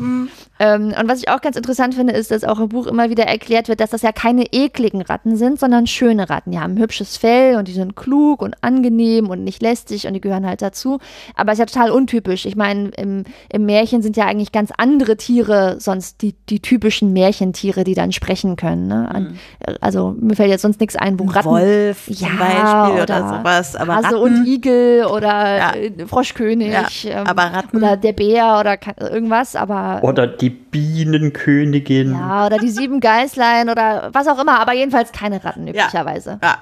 Ähm, 0.59 0.93
und 0.99 1.07
was 1.07 1.19
ich 1.19 1.29
auch 1.29 1.41
ganz 1.41 1.55
interessant 1.55 1.93
finde, 1.95 2.13
ist, 2.13 2.31
dass 2.31 2.43
auch 2.43 2.59
im 2.59 2.69
Buch 2.69 2.87
immer 2.87 3.09
wieder 3.09 3.25
erklärt 3.25 3.67
wird, 3.69 3.79
dass 3.79 3.91
das 3.91 4.01
ja 4.01 4.11
keine 4.11 4.45
ekligen 4.51 5.01
Ratten 5.01 5.35
sind, 5.35 5.59
sondern 5.59 5.87
schöne 5.87 6.29
Ratten. 6.29 6.51
Die 6.51 6.59
haben 6.59 6.73
ein 6.75 6.79
hübsches 6.79 7.17
Fell 7.17 7.55
und 7.57 7.67
die 7.67 7.73
sind 7.73 7.95
klug 7.95 8.41
und 8.41 8.55
angenehm 8.61 9.29
und 9.29 9.43
nicht 9.43 9.61
lästig 9.61 10.07
und 10.07 10.13
die 10.13 10.21
gehören 10.21 10.47
halt 10.47 10.61
dazu. 10.61 10.99
Aber 11.35 11.51
es 11.51 11.59
ist 11.59 11.59
ja 11.59 11.65
total 11.81 11.91
untypisch. 11.91 12.45
Ich 12.45 12.55
meine, 12.55 12.89
im, 12.97 13.23
im 13.51 13.65
Märchen 13.65 14.01
sind 14.01 14.17
ja 14.17 14.25
eigentlich 14.25 14.51
ganz 14.51 14.71
andere 14.77 15.17
Tiere 15.17 15.75
sonst 15.79 16.21
die, 16.21 16.33
die 16.49 16.59
typischen 16.59 17.13
Märchentiere, 17.13 17.83
die 17.83 17.93
dann 17.93 18.11
sprechen 18.11 18.55
können. 18.55 18.87
Ne? 18.87 19.07
An, 19.13 19.39
Also 19.81 20.15
mir 20.19 20.35
fällt 20.35 20.49
jetzt 20.49 20.63
sonst 20.63 20.79
nichts 20.79 20.95
ein, 20.95 21.19
wo 21.19 21.25
Ratten. 21.25 21.49
Wolf 21.49 22.07
ja, 22.07 22.27
zum 22.29 22.37
Beispiel 22.37 22.93
oder, 22.93 23.03
oder 23.03 23.37
sowas. 23.37 23.75
Aber 23.75 23.95
Hase 23.95 24.05
Ratten, 24.07 24.17
und 24.17 24.45
Igel 24.47 25.05
oder 25.05 25.57
Ja. 25.57 25.71
äh, 25.73 26.05
Froschkönig. 26.07 27.03
Ja, 27.03 27.21
ähm, 27.21 27.27
aber 27.27 27.43
Ratten- 27.43 27.77
Oder 27.77 27.97
der 27.97 28.13
Bär 28.13 28.57
oder 28.59 28.77
irgendwas, 28.99 29.55
aber. 29.55 29.99
Oder 30.03 30.27
die 30.27 30.46
Bienenkönigin. 30.49 32.13
ja, 32.13 32.45
oder 32.45 32.57
die 32.57 32.69
sieben 32.69 32.99
Geißlein 32.99 33.69
oder 33.69 34.09
was 34.13 34.27
auch 34.27 34.39
immer, 34.39 34.59
aber 34.59 34.73
jedenfalls 34.73 35.11
keine 35.11 35.43
Ratten 35.43 35.67
üblicherweise. 35.67 36.39
ja, 36.41 36.57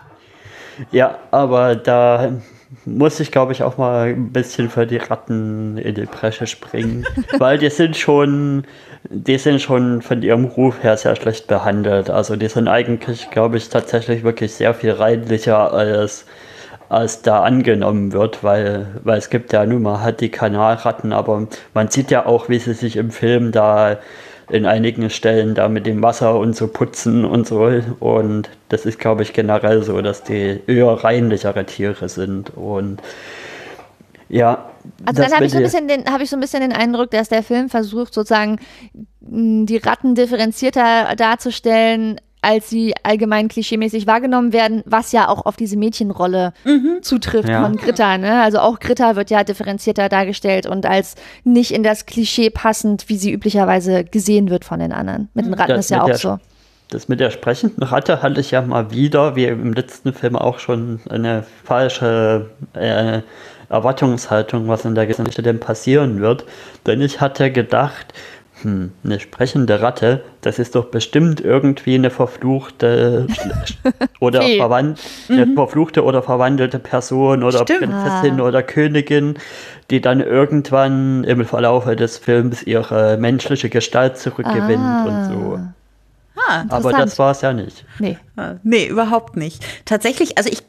Ja, 0.92 1.20
aber 1.32 1.76
da 1.76 2.34
muss 2.86 3.20
ich, 3.20 3.32
glaube 3.32 3.52
ich, 3.52 3.64
auch 3.64 3.78
mal 3.78 4.10
ein 4.10 4.32
bisschen 4.32 4.70
für 4.70 4.86
die 4.86 4.98
Ratten 4.98 5.78
in 5.78 5.96
die 5.96 6.06
Bresche 6.06 6.48
springen. 6.48 7.06
weil 7.38 7.58
die 7.58 7.70
sind 7.70 7.96
schon, 7.96 8.66
die 9.10 9.38
sind 9.38 9.62
schon 9.62 10.02
von 10.02 10.22
ihrem 10.22 10.46
Ruf 10.46 10.84
her 10.84 10.98
sehr 10.98 11.16
schlecht 11.16 11.48
behandelt. 11.48 12.10
Also 12.10 12.36
die 12.36 12.48
sind 12.48 12.68
eigentlich, 12.68 13.30
glaube 13.32 13.58
ich, 13.58 13.70
tatsächlich 13.70 14.24
wirklich 14.24 14.54
sehr 14.54 14.74
viel 14.74 14.92
reinlicher 14.92 15.74
als, 15.74 16.26
als 16.90 17.22
da 17.22 17.44
angenommen 17.44 18.12
wird, 18.12 18.44
weil, 18.44 18.88
weil 19.04 19.18
es 19.18 19.30
gibt 19.30 19.54
ja 19.54 19.66
nun 19.66 19.82
mal 19.82 20.02
halt 20.02 20.22
die 20.22 20.30
Kanalratten, 20.30 21.14
aber 21.14 21.48
man 21.74 21.90
sieht 21.90 22.12
ja 22.12 22.26
auch, 22.26 22.50
wie 22.50 22.60
sie 22.60 22.74
sich 22.74 22.98
im 22.98 23.12
Film 23.12 23.52
da 23.52 23.98
in 24.50 24.66
einigen 24.66 25.10
Stellen 25.10 25.56
da 25.56 25.68
mit 25.70 25.86
dem 25.86 26.02
Wasser 26.02 26.38
und 26.38 26.56
so 26.56 26.68
putzen 26.68 27.26
und 27.26 27.48
so. 27.48 27.70
Und 28.00 28.50
das 28.70 28.86
ist, 28.86 29.00
glaube 29.00 29.24
ich, 29.24 29.34
generell 29.34 29.82
so, 29.84 30.02
dass 30.02 30.24
die 30.24 30.62
eher 30.68 31.04
reinlichere 31.04 31.66
Tiere 31.66 32.10
sind. 32.10 32.56
Und 32.56 33.02
ja. 34.30 34.70
Also 35.06 35.24
dann 35.24 35.32
habe 35.32 35.46
ich, 35.46 35.52
so 35.52 35.58
ein 35.58 35.64
bisschen 35.64 35.88
den, 35.88 36.06
hab 36.06 36.22
ich 36.22 36.30
so 36.30 36.38
ein 36.38 36.40
bisschen 36.40 36.62
den 36.62 36.74
Eindruck, 36.74 37.12
dass 37.12 37.30
der 37.30 37.42
Film 37.42 37.70
versucht, 37.70 38.14
sozusagen 38.14 38.60
die 39.22 39.78
Ratten 39.78 40.14
differenzierter 40.14 41.16
darzustellen, 41.16 42.22
als 42.46 42.70
sie 42.70 42.94
allgemein 43.02 43.48
klischeemäßig 43.48 44.06
wahrgenommen 44.06 44.54
werden, 44.54 44.84
was 44.86 45.12
ja 45.12 45.28
auch 45.30 45.48
auf 45.48 45.56
diese 45.56 45.78
Mädchenrolle 45.78 46.54
mhm. 46.64 47.00
zutrifft 47.02 47.50
ja. 47.50 47.64
von 47.64 47.76
Gritta. 47.76 48.20
Ne? 48.20 48.40
Also 48.44 48.60
auch 48.60 48.80
Gritta 48.80 49.16
wird 49.16 49.32
ja 49.32 49.44
differenzierter 49.44 50.10
dargestellt 50.10 50.68
und 50.68 50.86
als 50.86 51.16
nicht 51.44 51.72
in 51.72 51.82
das 51.82 52.06
Klischee 52.06 52.52
passend, 52.52 53.10
wie 53.10 53.18
sie 53.18 53.32
üblicherweise 53.32 54.04
gesehen 54.04 54.52
wird 54.52 54.64
von 54.64 54.80
den 54.80 54.92
anderen. 54.92 55.30
Mit 55.34 55.48
den 55.48 55.56
Ratten 55.56 55.72
das 55.72 55.86
ist 55.86 55.90
ja 55.90 56.04
auch 56.04 56.14
so. 56.14 56.38
Das 56.90 57.08
mit 57.08 57.20
der 57.20 57.32
sprechenden 57.32 57.82
Ratte 57.82 58.22
hatte 58.22 58.40
ich 58.40 58.52
ja 58.52 58.62
mal 58.62 58.92
wieder, 58.92 59.36
wie 59.36 59.46
im 59.46 59.74
letzten 59.74 60.14
Film 60.14 60.36
auch 60.36 60.60
schon, 60.60 61.00
eine 61.10 61.44
falsche 61.64 62.52
äh, 62.74 63.22
Erwartungshaltung, 63.70 64.68
was 64.68 64.86
in 64.86 64.94
der 64.94 65.08
Geschichte 65.08 65.42
denn 65.42 65.60
passieren 65.60 66.22
wird. 66.22 66.46
Denn 66.86 67.02
ich 67.02 67.22
hatte 67.22 67.52
gedacht, 67.52 68.14
hm, 68.66 68.92
eine 69.04 69.20
sprechende 69.20 69.80
Ratte, 69.84 70.24
das 70.42 70.58
ist 70.58 70.74
doch 70.74 70.86
bestimmt 70.86 71.40
irgendwie 71.40 71.94
eine 71.94 72.10
verfluchte 72.10 73.28
oder 74.20 74.42
verwandt, 74.42 75.00
eine 75.30 75.46
mhm. 75.46 75.54
verfluchte 75.54 76.04
oder 76.04 76.24
verwandelte 76.24 76.80
Person 76.80 77.44
oder 77.44 77.60
Stimmt. 77.60 77.82
Prinzessin 77.82 78.42
oder 78.42 78.64
Königin, 78.64 79.38
die 79.92 80.02
dann 80.02 80.20
irgendwann 80.20 81.24
im 81.26 81.46
Verlaufe 81.46 81.96
des 81.96 82.18
Films 82.18 82.64
ihre 82.64 83.18
menschliche 83.18 83.70
Gestalt 83.70 84.18
zurückgewinnt 84.18 84.82
ah. 84.82 85.06
und 85.06 85.26
so. 85.32 85.60
Ah, 86.36 86.66
Aber 86.70 86.92
das 86.92 87.20
war 87.20 87.32
es 87.32 87.42
ja 87.42 87.54
nicht. 87.54 87.86
Nee. 88.00 88.18
Ah, 88.36 88.56
nee, 88.64 88.88
überhaupt 88.88 89.38
nicht. 89.38 89.64
Tatsächlich, 89.86 90.40
also 90.40 90.50
ich 90.52 90.64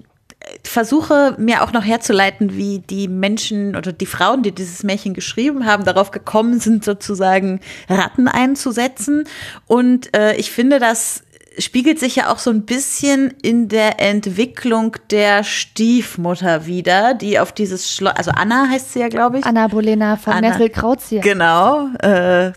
versuche 0.69 1.35
mir 1.39 1.63
auch 1.63 1.73
noch 1.73 1.85
herzuleiten, 1.85 2.57
wie 2.57 2.81
die 2.81 3.09
Menschen 3.09 3.77
oder 3.77 3.93
die 3.93 4.07
Frauen, 4.07 4.43
die 4.43 4.53
dieses 4.53 4.83
Märchen 4.83 5.15
geschrieben 5.15 5.67
haben, 5.67 5.85
darauf 5.85 6.11
gekommen 6.11 6.61
sind, 6.61 6.85
sozusagen 6.85 7.61
Ratten 7.89 8.29
einzusetzen. 8.29 9.25
Und 9.67 10.17
äh, 10.17 10.37
ich 10.37 10.51
finde, 10.51 10.79
das 10.79 11.23
spiegelt 11.59 11.99
sich 11.99 12.17
ja 12.17 12.31
auch 12.31 12.39
so 12.39 12.51
ein 12.51 12.63
bisschen 12.63 13.33
in 13.43 13.69
der 13.69 14.01
Entwicklung 14.01 14.97
der 15.11 15.45
Stiefmutter 15.45 16.67
wieder, 16.67 17.15
die 17.15 17.39
auf 17.39 17.53
dieses 17.53 17.91
Schloss, 17.93 18.15
also 18.17 18.31
Anna 18.31 18.69
heißt 18.71 18.93
sie 18.93 19.01
ja, 19.01 19.09
glaube 19.09 19.39
ich. 19.39 19.45
Anna 19.45 19.69
Bolena 19.69 20.17
von 20.17 20.33
Anna, 20.33 20.51
Merkel 20.51 20.71
Krautzieher. 20.71 21.23
Genau, 21.23 21.89
äh, 22.01 22.53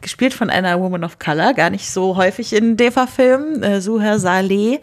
gespielt 0.00 0.34
von 0.34 0.50
einer 0.50 0.80
Woman 0.80 1.04
of 1.04 1.18
Color, 1.18 1.54
gar 1.54 1.70
nicht 1.70 1.90
so 1.90 2.16
häufig 2.16 2.52
in 2.52 2.76
DEFA-Filmen, 2.76 3.62
äh, 3.62 3.80
Suher 3.80 4.18
Saleh. 4.18 4.80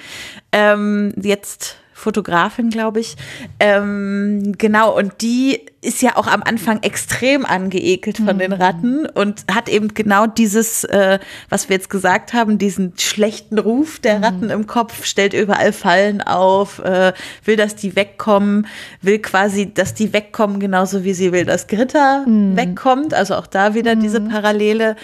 Ähm, 0.52 1.14
jetzt 1.22 1.78
Fotografin, 2.02 2.70
glaube 2.70 3.00
ich. 3.00 3.16
Ähm, 3.60 4.54
genau, 4.58 4.98
und 4.98 5.22
die 5.22 5.62
ist 5.82 6.02
ja 6.02 6.16
auch 6.16 6.28
am 6.28 6.44
Anfang 6.44 6.84
extrem 6.84 7.46
angeekelt 7.46 8.18
von 8.18 8.36
mhm. 8.36 8.40
den 8.40 8.54
Ratten 8.54 9.06
und 9.08 9.46
hat 9.52 9.68
eben 9.68 9.94
genau 9.94 10.28
dieses, 10.28 10.84
äh, 10.84 11.20
was 11.50 11.70
wir 11.70 11.76
jetzt 11.76 11.90
gesagt 11.90 12.34
haben, 12.34 12.58
diesen 12.58 12.94
schlechten 12.98 13.58
Ruf 13.58 14.00
der 14.00 14.18
mhm. 14.18 14.24
Ratten 14.24 14.50
im 14.50 14.68
Kopf, 14.68 15.06
stellt 15.06 15.34
überall 15.34 15.74
Fallen 15.74 16.22
auf, 16.22 16.80
äh, 16.80 17.14
will, 17.46 17.56
dass 17.56 17.76
die 17.76 17.96
wegkommen, 17.96 18.68
will 19.02 19.20
quasi, 19.20 19.74
dass 19.74 19.94
die 19.94 20.14
wegkommen, 20.14 20.60
genauso 20.60 21.04
wie 21.04 21.14
sie 21.14 21.32
will, 21.32 21.46
dass 21.46 21.68
Gritta 21.68 22.26
mhm. 22.28 22.56
wegkommt. 22.56 23.14
Also 23.14 23.36
auch 23.36 23.48
da 23.48 23.74
wieder 23.74 23.96
diese 23.96 24.20
mhm. 24.20 24.30
Parallele. 24.30 24.96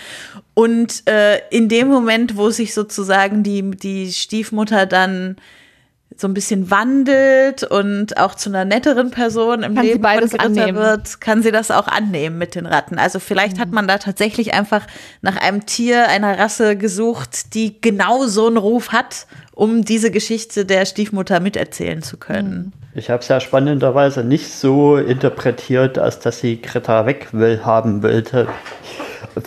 Und 0.54 1.08
äh, 1.08 1.40
in 1.50 1.70
dem 1.70 1.88
Moment, 1.88 2.38
wo 2.38 2.50
sich 2.50 2.74
sozusagen 2.74 3.44
die, 3.44 3.72
die 3.72 4.12
Stiefmutter 4.12 4.86
dann 4.86 5.38
so 6.16 6.28
ein 6.28 6.34
bisschen 6.34 6.72
wandelt 6.72 7.64
und 7.64 8.18
auch 8.18 8.34
zu 8.34 8.50
einer 8.50 8.66
netteren 8.66 9.12
Person 9.12 9.62
im 9.62 9.76
kann 9.76 9.86
Leben 9.86 10.02
beides 10.02 10.32
von 10.32 10.40
annehmen. 10.40 10.78
wird, 10.78 11.22
kann 11.22 11.44
sie 11.44 11.52
das 11.52 11.70
auch 11.70 11.88
annehmen 11.88 12.38
mit 12.38 12.56
den 12.56 12.66
Ratten. 12.66 12.98
Also 12.98 13.20
vielleicht 13.20 13.58
mhm. 13.58 13.62
hat 13.62 13.72
man 13.72 13.88
da 13.88 13.98
tatsächlich 13.98 14.54
einfach 14.54 14.88
nach 15.22 15.38
einem 15.38 15.66
Tier 15.66 16.08
einer 16.08 16.40
Rasse 16.40 16.76
gesucht, 16.76 17.54
die 17.54 17.80
genau 17.82 18.26
so 18.26 18.48
einen 18.48 18.58
Ruf 18.58 18.90
hat, 18.92 19.28
um 19.54 19.84
diese 19.84 20.10
Geschichte 20.10 20.66
der 20.66 20.86
Stiefmutter 20.86 21.40
miterzählen 21.40 22.02
zu 22.02 22.18
können. 22.18 22.72
Mhm. 22.74 22.88
Ich 22.96 23.12
habe 23.12 23.22
es 23.22 23.28
ja 23.28 23.40
spannenderweise 23.40 24.24
nicht 24.24 24.52
so 24.52 24.98
interpretiert, 24.98 26.00
als 26.00 26.18
dass 26.18 26.40
sie 26.40 26.60
Greta 26.60 27.06
weg 27.06 27.28
will 27.32 27.64
haben 27.64 28.02
wollte. 28.02 28.48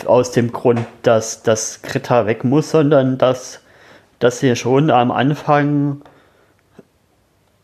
Aus 0.06 0.30
dem 0.30 0.52
Grund, 0.52 0.86
dass 1.02 1.42
das 1.42 1.82
Greta 1.82 2.26
weg 2.26 2.44
muss, 2.44 2.70
sondern 2.70 3.18
dass, 3.18 3.58
dass 4.20 4.38
sie 4.38 4.54
schon 4.54 4.90
am 4.90 5.10
Anfang 5.10 6.02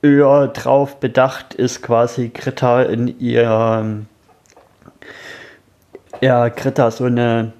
eher 0.02 0.48
drauf 0.48 1.00
bedacht 1.00 1.54
ist, 1.54 1.82
quasi 1.82 2.28
Greta 2.28 2.82
in 2.82 3.18
ihr, 3.20 4.06
ja, 6.20 6.48
Greta 6.48 6.90
so 6.90 7.04
eine 7.04 7.52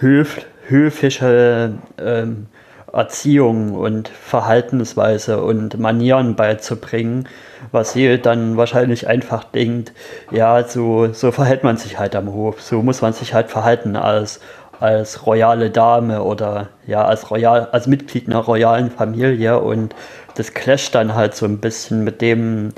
höf, 0.00 0.44
höfische 0.68 1.74
ähm, 1.98 2.46
Erziehung 2.92 3.74
und 3.74 4.08
Verhaltensweise 4.08 5.42
und 5.42 5.78
Manieren 5.78 6.36
beizubringen, 6.36 7.26
was 7.70 7.94
sie 7.94 8.20
dann 8.20 8.58
wahrscheinlich 8.58 9.06
einfach 9.06 9.44
denkt, 9.44 9.92
ja, 10.30 10.62
so, 10.64 11.12
so 11.12 11.32
verhält 11.32 11.64
man 11.64 11.78
sich 11.78 11.98
halt 11.98 12.14
am 12.14 12.32
Hof, 12.32 12.60
so 12.60 12.82
muss 12.82 13.00
man 13.00 13.14
sich 13.14 13.32
halt 13.32 13.50
verhalten 13.50 13.96
als, 13.96 14.40
als 14.82 15.26
royale 15.26 15.70
Dame 15.70 16.22
oder 16.22 16.68
ja, 16.86 17.04
als, 17.04 17.30
royal, 17.30 17.68
als 17.70 17.86
Mitglied 17.86 18.26
einer 18.26 18.40
royalen 18.40 18.90
Familie 18.90 19.60
und 19.60 19.94
das 20.34 20.54
clasht 20.54 20.94
dann 20.94 21.14
halt 21.14 21.34
so 21.36 21.46
ein 21.46 21.58
bisschen 21.58 22.02
mit 22.02 22.20
dem, 22.20 22.72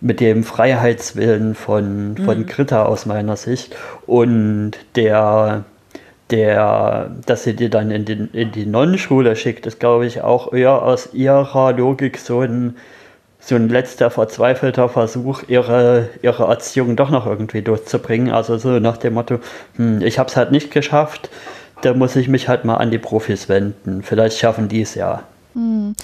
mit 0.00 0.20
dem 0.20 0.42
Freiheitswillen 0.42 1.54
von, 1.54 2.16
von 2.24 2.38
mhm. 2.40 2.46
Gritta 2.46 2.84
aus 2.84 3.06
meiner 3.06 3.36
Sicht. 3.36 3.76
Und 4.06 4.72
der, 4.96 5.64
der, 6.30 7.10
dass 7.24 7.44
sie 7.44 7.54
die 7.54 7.70
dann 7.70 7.90
in, 7.90 8.04
den, 8.04 8.30
in 8.32 8.50
die 8.50 8.66
Nonnenschule 8.66 9.36
schickt, 9.36 9.66
ist, 9.66 9.78
glaube 9.78 10.06
ich, 10.06 10.22
auch 10.22 10.52
eher 10.52 10.82
aus 10.82 11.14
ihrer 11.14 11.72
Logik 11.72 12.18
so 12.18 12.40
ein, 12.40 12.76
so 13.46 13.56
ein 13.56 13.68
letzter 13.68 14.10
verzweifelter 14.10 14.88
Versuch, 14.88 15.42
ihre, 15.48 16.08
ihre 16.22 16.44
Erziehung 16.44 16.96
doch 16.96 17.10
noch 17.10 17.26
irgendwie 17.26 17.60
durchzubringen. 17.60 18.32
Also 18.32 18.56
so 18.56 18.78
nach 18.78 18.96
dem 18.96 19.14
Motto, 19.14 19.38
hm, 19.76 20.00
ich 20.00 20.18
habe 20.18 20.30
es 20.30 20.36
halt 20.36 20.50
nicht 20.50 20.70
geschafft, 20.70 21.28
da 21.82 21.92
muss 21.92 22.16
ich 22.16 22.28
mich 22.28 22.48
halt 22.48 22.64
mal 22.64 22.76
an 22.76 22.90
die 22.90 22.98
Profis 22.98 23.48
wenden. 23.48 24.02
Vielleicht 24.02 24.38
schaffen 24.38 24.68
die 24.68 24.80
es 24.80 24.94
ja. 24.94 25.24
Hm. 25.52 25.94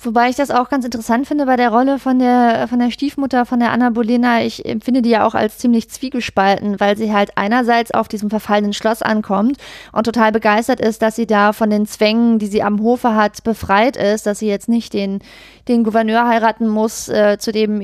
Wobei 0.00 0.28
ich 0.28 0.36
das 0.36 0.52
auch 0.52 0.68
ganz 0.68 0.84
interessant 0.84 1.26
finde 1.26 1.46
bei 1.46 1.56
der 1.56 1.70
Rolle 1.70 1.98
von 1.98 2.20
der, 2.20 2.68
von 2.68 2.78
der 2.78 2.92
Stiefmutter, 2.92 3.44
von 3.44 3.58
der 3.58 3.72
Anna 3.72 3.90
Bolena. 3.90 4.42
Ich 4.42 4.64
empfinde 4.64 5.02
die 5.02 5.10
ja 5.10 5.26
auch 5.26 5.34
als 5.34 5.58
ziemlich 5.58 5.90
zwiegespalten, 5.90 6.78
weil 6.78 6.96
sie 6.96 7.12
halt 7.12 7.30
einerseits 7.36 7.90
auf 7.90 8.06
diesem 8.06 8.30
verfallenen 8.30 8.72
Schloss 8.72 9.02
ankommt 9.02 9.58
und 9.90 10.04
total 10.04 10.30
begeistert 10.30 10.80
ist, 10.80 11.02
dass 11.02 11.16
sie 11.16 11.26
da 11.26 11.52
von 11.52 11.68
den 11.68 11.84
Zwängen, 11.86 12.38
die 12.38 12.46
sie 12.46 12.62
am 12.62 12.80
Hofe 12.80 13.16
hat, 13.16 13.42
befreit 13.42 13.96
ist, 13.96 14.26
dass 14.26 14.38
sie 14.38 14.46
jetzt 14.46 14.68
nicht 14.68 14.92
den, 14.92 15.18
den 15.66 15.82
Gouverneur 15.82 16.28
heiraten 16.28 16.68
muss, 16.68 17.08
äh, 17.08 17.36
zu 17.38 17.50
dem, 17.50 17.82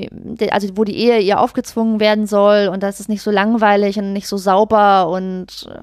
also 0.51 0.69
wo 0.75 0.85
die 0.85 0.95
Ehe 0.95 1.19
ihr 1.19 1.41
aufgezwungen 1.41 1.99
werden 1.99 2.27
soll 2.27 2.69
und 2.71 2.81
das 2.81 3.01
ist 3.01 3.09
nicht 3.09 3.21
so 3.21 3.31
langweilig 3.31 3.97
und 3.97 4.13
nicht 4.13 4.27
so 4.27 4.37
sauber 4.37 5.09
und 5.09 5.67
äh, 5.69 5.81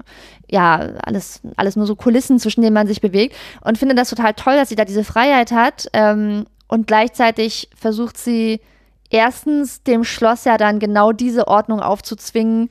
ja, 0.53 0.91
alles, 1.03 1.41
alles 1.57 1.75
nur 1.75 1.87
so 1.87 1.95
Kulissen, 1.95 2.37
zwischen 2.37 2.61
denen 2.61 2.75
man 2.75 2.85
sich 2.85 3.01
bewegt. 3.01 3.35
Und 3.61 3.79
finde 3.79 3.95
das 3.95 4.11
total 4.11 4.35
toll, 4.35 4.55
dass 4.55 4.69
sie 4.69 4.75
da 4.75 4.85
diese 4.85 5.03
Freiheit 5.03 5.51
hat. 5.51 5.87
Ähm, 5.93 6.45
und 6.67 6.85
gleichzeitig 6.85 7.69
versucht 7.75 8.17
sie 8.17 8.61
erstens 9.09 9.81
dem 9.81 10.03
Schloss 10.03 10.45
ja 10.45 10.57
dann 10.57 10.77
genau 10.77 11.11
diese 11.11 11.47
Ordnung 11.47 11.79
aufzuzwingen, 11.79 12.69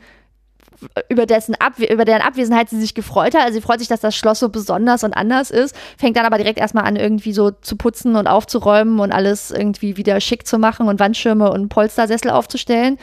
über, 1.09 1.27
dessen 1.27 1.57
Abwe 1.57 1.93
über 1.93 2.05
deren 2.05 2.23
Abwesenheit 2.23 2.69
sie 2.69 2.81
sich 2.81 2.95
gefreut 2.95 3.35
hat. 3.35 3.43
Also 3.43 3.55
sie 3.55 3.61
freut 3.61 3.81
sich, 3.81 3.89
dass 3.89 4.01
das 4.01 4.15
Schloss 4.15 4.39
so 4.39 4.49
besonders 4.49 5.03
und 5.03 5.15
anders 5.15 5.51
ist, 5.51 5.75
fängt 5.99 6.17
dann 6.17 6.27
aber 6.27 6.39
direkt 6.39 6.59
erstmal 6.61 6.85
an, 6.85 6.95
irgendwie 6.95 7.33
so 7.33 7.51
zu 7.51 7.77
putzen 7.77 8.15
und 8.15 8.29
aufzuräumen 8.29 9.01
und 9.01 9.11
alles 9.11 9.51
irgendwie 9.51 9.97
wieder 9.97 10.21
schick 10.21 10.47
zu 10.47 10.59
machen 10.59 10.87
und 10.87 11.01
Wandschirme 11.01 11.51
und 11.51 11.69
Polstersessel 11.69 12.31
aufzustellen. 12.31 12.99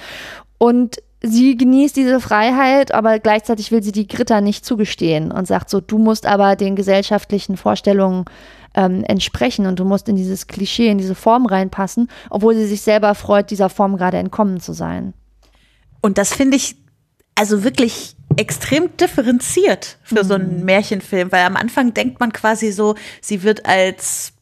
Und 0.57 0.97
sie 1.21 1.57
genießt 1.57 1.95
diese 1.95 2.19
Freiheit, 2.19 2.93
aber 2.93 3.19
gleichzeitig 3.19 3.71
will 3.71 3.83
sie 3.83 3.91
die 3.91 4.07
Gritter 4.07 4.41
nicht 4.41 4.65
zugestehen 4.65 5.31
und 5.31 5.47
sagt 5.47 5.69
so, 5.69 5.81
du 5.81 5.97
musst 5.97 6.25
aber 6.25 6.55
den 6.55 6.75
gesellschaftlichen 6.75 7.57
Vorstellungen 7.57 8.25
ähm, 8.73 9.03
entsprechen 9.03 9.65
und 9.65 9.79
du 9.79 9.85
musst 9.85 10.07
in 10.07 10.15
dieses 10.15 10.47
Klischee, 10.47 10.87
in 10.87 10.97
diese 10.97 11.15
Form 11.15 11.45
reinpassen, 11.45 12.09
obwohl 12.29 12.55
sie 12.55 12.67
sich 12.67 12.81
selber 12.81 13.15
freut, 13.15 13.51
dieser 13.51 13.69
Form 13.69 13.97
gerade 13.97 14.17
entkommen 14.17 14.59
zu 14.59 14.73
sein. 14.73 15.13
Und 16.01 16.17
das 16.17 16.33
finde 16.33 16.55
ich 16.57 16.77
also 17.35 17.63
wirklich 17.63 18.15
extrem 18.37 18.95
differenziert 18.97 19.97
für 20.03 20.23
mhm. 20.23 20.27
so 20.27 20.33
einen 20.35 20.59
mhm. 20.59 20.65
Märchenfilm, 20.65 21.31
weil 21.31 21.45
am 21.45 21.55
Anfang 21.55 21.93
denkt 21.93 22.19
man 22.19 22.31
quasi 22.31 22.71
so, 22.71 22.95
sie 23.21 23.43
wird 23.43 23.65
als 23.65 24.33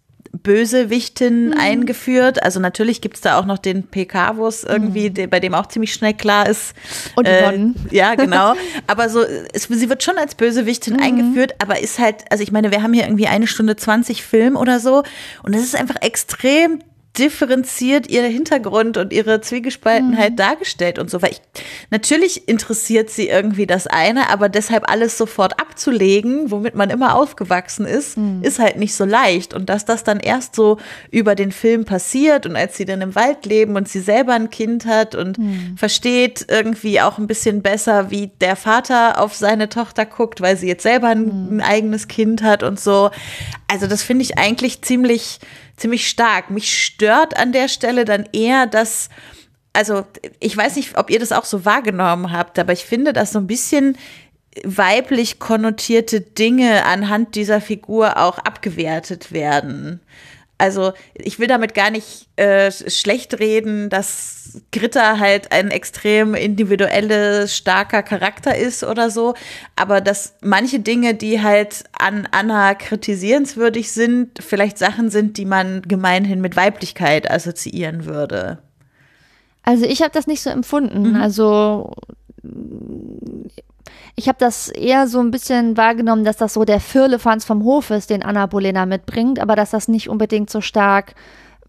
Bösewichtin 0.48 1.48
mhm. 1.48 1.58
eingeführt. 1.60 2.42
Also 2.42 2.62
natürlich 2.62 3.02
gibt 3.02 3.18
es 3.18 3.22
da 3.22 3.38
auch 3.38 3.46
noch 3.46 3.58
den 3.58 3.84
PK, 3.84 4.38
wo 4.38 4.48
es 4.48 4.64
irgendwie, 4.64 5.10
mhm. 5.10 5.30
bei 5.30 5.42
dem 5.42 5.54
auch 5.54 5.66
ziemlich 5.66 5.94
schnell 5.94 6.14
klar 6.14 6.48
ist. 6.48 6.74
Und 7.16 7.28
äh, 7.28 7.54
Ja, 7.92 8.16
genau. 8.16 8.54
aber 8.88 9.10
so, 9.10 9.24
es, 9.52 9.64
sie 9.64 9.90
wird 9.90 10.04
schon 10.04 10.18
als 10.18 10.36
Bösewichtin 10.36 10.94
mhm. 10.94 11.04
eingeführt, 11.04 11.56
aber 11.60 11.82
ist 11.82 12.00
halt, 12.00 12.24
also 12.32 12.44
ich 12.44 12.54
meine, 12.54 12.72
wir 12.72 12.82
haben 12.82 12.94
hier 12.94 13.04
irgendwie 13.04 13.28
eine 13.28 13.46
Stunde 13.46 13.76
20 13.76 14.24
Film 14.24 14.56
oder 14.56 14.80
so 14.80 15.04
und 15.44 15.54
es 15.54 15.64
ist 15.64 15.76
einfach 15.76 15.98
extrem 16.02 16.80
differenziert 17.18 18.10
ihr 18.10 18.24
Hintergrund 18.24 18.98
und 18.98 19.12
ihre 19.12 19.42
Zwiegespaltenheit 19.42 20.32
mhm. 20.32 20.36
dargestellt 20.38 21.00
und 21.00 21.10
so. 21.10 21.22
Weil 21.22 21.32
ich, 21.32 21.42
natürlich 21.90 22.48
interessiert 22.48 23.10
sie 23.10 23.28
irgendwie 23.28 23.66
das 23.66 23.88
eine, 23.88 24.30
aber 24.30 24.50
deshalb 24.50 24.90
alles 24.90 25.18
sofort 25.18 25.60
abzulegen, 25.60 26.52
womit 26.52 26.76
man 26.76 26.90
immer 26.90 27.16
aufgewachsen 27.16 27.86
ist, 27.86 28.18
mhm. 28.18 28.44
ist 28.44 28.60
halt 28.60 28.78
nicht 28.78 28.94
so 28.94 29.06
leicht. 29.06 29.54
Und 29.54 29.70
dass 29.70 29.86
das 29.86 30.04
dann 30.04 30.20
erst 30.20 30.56
so 30.56 30.78
über 31.12 31.36
den 31.36 31.52
Film 31.52 31.86
passiert 31.86 32.46
und 32.46 32.56
als 32.56 32.78
sie 32.78 32.86
dann 32.86 33.02
im 33.02 33.16
Wald 33.16 33.46
leben 33.46 33.76
und 33.76 33.88
sie 33.88 34.00
selber 34.00 34.34
ein 34.34 34.50
Kind 34.50 34.86
hat 34.86 35.16
und 35.16 35.38
mhm. 35.38 35.76
versteht 35.78 36.46
irgendwie 36.50 37.02
auch 37.02 37.18
ein 37.18 37.28
bisschen 37.28 37.62
besser, 37.62 38.12
wie 38.12 38.32
der 38.42 38.56
Vater 38.56 39.22
auf 39.22 39.34
seine 39.34 39.70
Tochter 39.70 40.06
guckt, 40.06 40.42
weil 40.42 40.58
sie 40.58 40.68
jetzt 40.68 40.84
selber 40.84 41.08
ein, 41.08 41.26
mhm. 41.26 41.58
ein 41.58 41.62
eigenes 41.62 42.08
Kind 42.08 42.44
hat 42.44 42.64
und 42.64 42.80
so. 42.80 43.10
Also 43.68 43.88
das 43.88 44.04
finde 44.04 44.24
ich 44.24 44.38
eigentlich 44.38 44.82
ziemlich 44.82 45.40
ziemlich 45.78 46.10
stark. 46.10 46.50
Mich 46.50 46.84
stört 46.84 47.38
an 47.38 47.54
der 47.54 47.70
Stelle 47.70 48.04
dann 48.04 48.28
eher, 48.34 48.66
dass, 48.66 49.10
also 49.74 50.06
ich 50.40 50.58
weiß 50.58 50.76
nicht, 50.76 50.98
ob 50.98 51.10
ihr 51.10 51.20
das 51.20 51.32
auch 51.32 51.46
so 51.46 51.64
wahrgenommen 51.64 52.32
habt, 52.32 52.60
aber 52.60 52.74
ich 52.74 52.84
finde, 52.84 53.14
dass 53.14 53.32
so 53.32 53.40
ein 53.40 53.48
bisschen 53.48 53.98
weiblich 54.64 55.40
konnotierte 55.40 56.20
Dinge 56.22 56.84
anhand 56.86 57.36
dieser 57.36 57.62
Figur 57.62 58.18
auch 58.18 58.40
abgewertet 58.40 59.32
werden. 59.32 60.02
Also 60.58 60.94
ich 61.14 61.38
will 61.40 61.48
damit 61.48 61.76
gar 61.76 61.92
nicht 61.92 62.28
äh, 62.36 62.72
schlecht 62.72 63.40
reden, 63.40 63.90
dass 63.90 64.62
Gritter 64.72 65.20
halt 65.20 65.52
ein 65.52 65.70
extrem 65.70 66.34
individuelles, 66.34 67.56
starker 67.56 68.02
Charakter 68.02 68.58
ist 68.58 68.84
oder 68.84 69.12
so, 69.12 69.36
aber 69.76 70.02
dass 70.02 70.36
manche 70.42 70.80
Dinge, 70.80 71.14
die 71.14 71.42
halt 71.44 71.84
an 71.98 72.28
Anna 72.32 72.74
kritisierenswürdig 72.74 73.92
sind, 73.92 74.40
vielleicht 74.42 74.80
Sachen 74.80 75.12
sind, 75.12 75.38
die 75.38 75.46
man 75.46 75.84
gemeinhin 75.84 76.42
mit 76.42 76.56
Weiblichkeit 76.56 77.30
assoziieren 77.30 78.06
würde. 78.06 78.60
Also 79.62 79.86
ich 79.86 80.02
habe 80.02 80.12
das 80.12 80.28
nicht 80.28 80.42
so 80.42 80.50
empfunden. 80.50 81.10
Mhm. 81.10 81.16
Also 81.22 81.92
ich 84.20 84.28
habe 84.28 84.40
das 84.40 84.70
eher 84.70 85.08
so 85.08 85.20
ein 85.20 85.30
bisschen 85.30 85.78
wahrgenommen, 85.78 86.26
dass 86.26 86.38
das 86.38 86.56
so 86.56 86.66
der 86.66 86.80
Firlefanz 86.80 87.46
vom 87.46 87.64
Hof 87.64 87.92
ist, 87.92 88.10
den 88.10 88.24
Anna 88.24 88.48
Bolena 88.48 88.88
mitbringt, 88.88 89.40
aber 89.40 89.56
dass 89.56 89.70
das 89.70 89.88
nicht 89.88 90.10
unbedingt 90.10 90.50
so 90.50 90.60
stark 90.60 91.14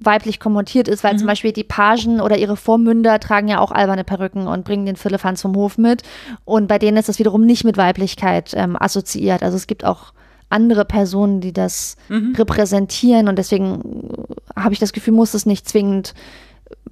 weiblich 0.01 0.41
kommentiert 0.41 0.89
ist, 0.89 1.05
weil 1.05 1.15
mhm. 1.15 1.19
zum 1.19 1.27
Beispiel 1.27 1.53
die 1.53 1.65
Pagen 1.65 2.23
oder 2.23 2.39
ihre 2.39 2.57
Vormünder 2.57 3.21
tragen 3.21 3.49
ja 3.49 3.59
auch 3.59 3.71
alberne 3.71 4.03
Perücken 4.03 4.47
und 4.47 4.65
bringen 4.65 4.87
den 4.87 4.97
Firlefanz 4.97 5.43
vom 5.43 5.55
Hof 5.57 5.77
mit. 5.77 6.03
Und 6.47 6.69
bei 6.69 6.79
denen 6.79 6.97
ist 6.97 7.11
das 7.11 7.19
wiederum 7.19 7.45
nicht 7.45 7.65
mit 7.65 7.77
Weiblichkeit 7.77 8.55
ähm, 8.55 8.81
assoziiert. 8.81 9.43
Also 9.43 9.57
es 9.57 9.67
gibt 9.67 9.85
auch 9.85 10.15
andere 10.49 10.87
Personen, 10.87 11.43
die 11.43 11.53
das 11.53 11.97
mhm. 12.09 12.35
repräsentieren 12.35 13.29
und 13.29 13.37
deswegen 13.37 14.09
habe 14.57 14.73
ich 14.73 14.79
das 14.79 14.95
Gefühl, 14.95 15.13
muss 15.13 15.35
es 15.35 15.45
nicht 15.45 15.69
zwingend 15.69 16.15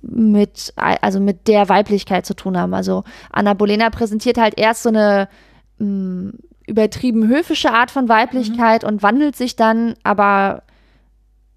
mit, 0.09 0.73
also 0.77 1.21
mit 1.21 1.49
der 1.49 1.69
Weiblichkeit 1.69 2.27
zu 2.27 2.35
tun 2.35 2.59
haben. 2.59 2.75
Also 2.75 3.05
Anna 3.31 3.55
Bolena 3.55 3.91
präsentiert 3.91 4.39
halt 4.39 4.59
erst 4.59 4.83
so 4.83 4.89
eine 4.89 5.29
mh, 5.79 5.87
mm, 5.87 6.33
übertrieben 6.67 7.29
höfische 7.29 7.73
Art 7.73 7.91
von 7.91 8.09
Weiblichkeit 8.09 8.83
mhm. 8.83 8.89
und 8.89 9.03
wandelt 9.03 9.37
sich 9.37 9.57
dann, 9.57 9.95
aber 10.03 10.63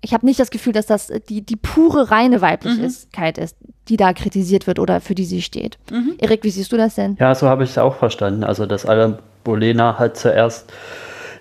ich 0.02 0.14
habe 0.14 0.26
nicht 0.26 0.40
das 0.40 0.52
Gefühl, 0.52 0.74
dass 0.74 0.86
das 0.86 1.12
die, 1.28 1.42
die 1.42 1.56
pure 1.56 2.12
reine 2.12 2.42
Weiblichkeit 2.42 3.38
mhm. 3.38 3.44
ist, 3.44 3.58
die 3.90 3.98
da 3.98 4.14
kritisiert 4.14 4.68
wird 4.68 4.80
oder 4.80 5.02
für 5.02 5.16
die 5.16 5.26
sie 5.26 5.42
steht. 5.42 5.78
Mhm. 5.92 6.16
Erik, 6.20 6.44
wie 6.44 6.52
siehst 6.52 6.72
du 6.72 6.78
das 6.78 6.96
denn? 6.96 7.18
Ja, 7.20 7.34
so 7.36 7.48
habe 7.48 7.64
ich 7.64 7.72
es 7.72 7.78
auch 7.78 7.96
verstanden. 7.96 8.44
Also, 8.44 8.66
dass 8.66 8.86
Anna 8.86 9.20
Bolena 9.44 9.98
halt 9.98 10.16
zuerst 10.16 10.72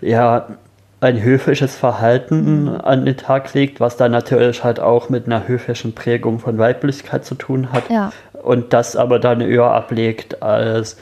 ja 0.00 0.58
ein 1.00 1.22
höfisches 1.22 1.76
Verhalten 1.76 2.68
an 2.68 3.04
den 3.04 3.16
Tag 3.16 3.54
legt, 3.54 3.78
was 3.78 3.96
dann 3.96 4.12
natürlich 4.12 4.64
halt 4.64 4.80
auch 4.80 5.08
mit 5.08 5.26
einer 5.26 5.46
höfischen 5.46 5.94
Prägung 5.94 6.40
von 6.40 6.58
Weiblichkeit 6.58 7.24
zu 7.24 7.36
tun 7.36 7.72
hat. 7.72 7.88
Ja. 7.88 8.12
Und 8.42 8.72
das 8.72 8.96
aber 8.96 9.18
dann 9.18 9.40
eher 9.40 9.70
ablegt 9.70 10.42
als 10.42 10.96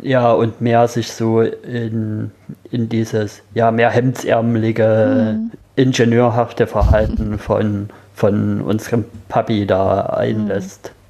ja 0.00 0.32
und 0.32 0.60
mehr 0.60 0.88
sich 0.88 1.12
so 1.12 1.40
in, 1.42 2.30
in 2.70 2.88
dieses 2.88 3.42
ja 3.54 3.70
mehr 3.70 3.90
hemdsärmelige, 3.90 5.38
mhm. 5.38 5.50
ingenieurhafte 5.76 6.66
Verhalten 6.66 7.38
von, 7.38 7.88
von 8.14 8.60
unserem 8.60 9.04
Papi 9.28 9.66
da 9.66 10.06
einlässt. 10.06 10.92
Mhm. 10.94 11.01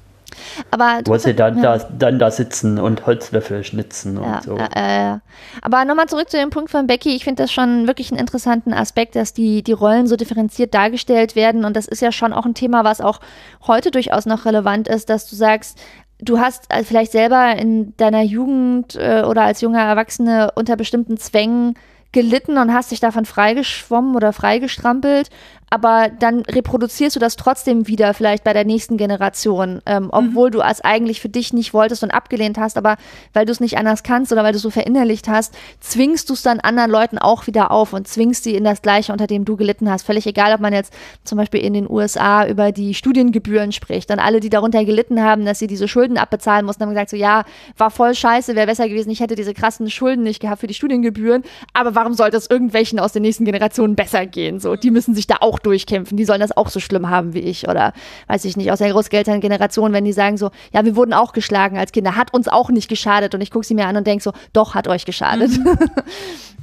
Aber 0.71 1.01
Wo 1.05 1.17
sie 1.17 1.33
dann, 1.33 1.57
ja. 1.57 1.77
da, 1.77 1.89
dann 1.97 2.19
da 2.19 2.31
sitzen 2.31 2.79
und 2.79 3.05
Holzlöffel 3.05 3.63
schnitzen 3.63 4.19
ja, 4.21 4.35
und 4.35 4.43
so. 4.43 4.57
Äh, 4.57 5.13
äh. 5.13 5.19
Aber 5.61 5.85
nochmal 5.85 6.07
zurück 6.07 6.29
zu 6.29 6.37
dem 6.37 6.49
Punkt 6.49 6.71
von 6.71 6.87
Becky. 6.87 7.15
Ich 7.15 7.23
finde 7.23 7.43
das 7.43 7.51
schon 7.51 7.87
wirklich 7.87 8.11
einen 8.11 8.19
interessanten 8.19 8.73
Aspekt, 8.73 9.15
dass 9.15 9.33
die, 9.33 9.63
die 9.63 9.71
Rollen 9.71 10.07
so 10.07 10.15
differenziert 10.15 10.73
dargestellt 10.73 11.35
werden. 11.35 11.65
Und 11.65 11.75
das 11.75 11.87
ist 11.87 12.01
ja 12.01 12.11
schon 12.11 12.33
auch 12.33 12.45
ein 12.45 12.53
Thema, 12.53 12.83
was 12.83 13.01
auch 13.01 13.19
heute 13.67 13.91
durchaus 13.91 14.25
noch 14.25 14.45
relevant 14.45 14.87
ist, 14.87 15.09
dass 15.09 15.29
du 15.29 15.35
sagst, 15.35 15.79
du 16.19 16.39
hast 16.39 16.71
äh, 16.73 16.83
vielleicht 16.83 17.11
selber 17.11 17.55
in 17.55 17.95
deiner 17.97 18.21
Jugend 18.21 18.95
äh, 18.95 19.23
oder 19.23 19.43
als 19.43 19.61
junger 19.61 19.81
Erwachsene 19.81 20.51
unter 20.55 20.75
bestimmten 20.75 21.17
Zwängen 21.17 21.75
gelitten 22.11 22.57
und 22.57 22.73
hast 22.73 22.91
dich 22.91 22.99
davon 22.99 23.25
freigeschwommen 23.25 24.15
oder 24.15 24.33
freigestrampelt, 24.33 25.29
aber 25.73 26.11
dann 26.19 26.41
reproduzierst 26.41 27.15
du 27.15 27.19
das 27.19 27.35
trotzdem 27.35 27.87
wieder 27.87 28.13
vielleicht 28.13 28.43
bei 28.43 28.53
der 28.53 28.63
nächsten 28.63 28.95
Generation, 28.95 29.81
ähm, 29.87 30.09
obwohl 30.11 30.49
mhm. 30.49 30.51
du 30.51 30.59
es 30.61 30.81
eigentlich 30.81 31.19
für 31.19 31.29
dich 31.29 31.51
nicht 31.51 31.73
wolltest 31.73 32.03
und 32.03 32.11
abgelehnt 32.11 32.59
hast, 32.59 32.77
aber 32.77 32.95
weil 33.33 33.47
du 33.47 33.51
es 33.51 33.59
nicht 33.59 33.75
anders 33.75 34.03
kannst 34.03 34.31
oder 34.31 34.43
weil 34.43 34.51
du 34.51 34.57
es 34.57 34.61
so 34.61 34.69
verinnerlicht 34.69 35.27
hast, 35.27 35.55
zwingst 35.79 36.29
du 36.29 36.33
es 36.33 36.43
dann 36.43 36.59
anderen 36.59 36.91
Leuten 36.91 37.17
auch 37.17 37.47
wieder 37.47 37.71
auf 37.71 37.91
und 37.93 38.07
zwingst 38.07 38.43
sie 38.43 38.53
in 38.53 38.63
das 38.63 38.83
Gleiche, 38.83 39.11
unter 39.11 39.25
dem 39.25 39.45
du 39.45 39.57
gelitten 39.57 39.89
hast. 39.89 40.03
Völlig 40.03 40.27
egal, 40.27 40.53
ob 40.53 40.61
man 40.61 40.73
jetzt 40.73 40.93
zum 41.23 41.39
Beispiel 41.39 41.61
in 41.61 41.73
den 41.73 41.89
USA 41.89 42.45
über 42.47 42.71
die 42.71 42.93
Studiengebühren 42.93 43.71
spricht. 43.71 44.11
Dann 44.11 44.19
alle, 44.19 44.41
die 44.41 44.51
darunter 44.51 44.85
gelitten 44.85 45.23
haben, 45.23 45.43
dass 45.43 45.57
sie 45.57 45.65
diese 45.65 45.87
Schulden 45.87 46.19
abbezahlen 46.19 46.67
mussten, 46.67 46.83
haben 46.83 46.91
gesagt 46.91 47.09
so, 47.09 47.17
ja, 47.17 47.45
war 47.79 47.89
voll 47.89 48.13
scheiße, 48.13 48.55
wäre 48.55 48.67
besser 48.67 48.87
gewesen, 48.87 49.09
ich 49.09 49.21
hätte 49.21 49.33
diese 49.33 49.55
krassen 49.55 49.89
Schulden 49.89 50.21
nicht 50.21 50.39
gehabt 50.39 50.61
für 50.61 50.67
die 50.67 50.75
Studiengebühren, 50.75 51.41
aber 51.73 51.95
warum 51.95 52.13
sollte 52.13 52.37
es 52.37 52.47
irgendwelchen 52.47 52.99
aus 52.99 53.11
den 53.11 53.23
nächsten 53.23 53.45
Generationen 53.45 53.95
besser 53.95 54.27
gehen? 54.27 54.59
So, 54.59 54.75
die 54.75 54.91
müssen 54.91 55.15
sich 55.15 55.25
da 55.25 55.37
auch 55.39 55.62
durchkämpfen. 55.65 56.17
Die 56.17 56.25
sollen 56.25 56.39
das 56.39 56.55
auch 56.55 56.69
so 56.69 56.79
schlimm 56.79 57.09
haben 57.09 57.33
wie 57.33 57.39
ich 57.39 57.67
oder 57.67 57.93
weiß 58.27 58.45
ich 58.45 58.57
nicht, 58.57 58.71
aus 58.71 58.79
der 58.79 58.91
Großelterngeneration, 58.91 59.93
wenn 59.93 60.05
die 60.05 60.13
sagen 60.13 60.37
so, 60.37 60.51
ja, 60.73 60.85
wir 60.85 60.95
wurden 60.95 61.13
auch 61.13 61.33
geschlagen 61.33 61.77
als 61.77 61.91
Kinder, 61.91 62.15
hat 62.15 62.33
uns 62.33 62.47
auch 62.47 62.69
nicht 62.69 62.89
geschadet 62.89 63.33
und 63.35 63.41
ich 63.41 63.51
gucke 63.51 63.65
sie 63.65 63.73
mir 63.73 63.87
an 63.87 63.97
und 63.97 64.07
denke 64.07 64.23
so, 64.23 64.33
doch, 64.53 64.75
hat 64.75 64.87
euch 64.87 65.05
geschadet. 65.05 65.51
Mhm. 65.57 65.77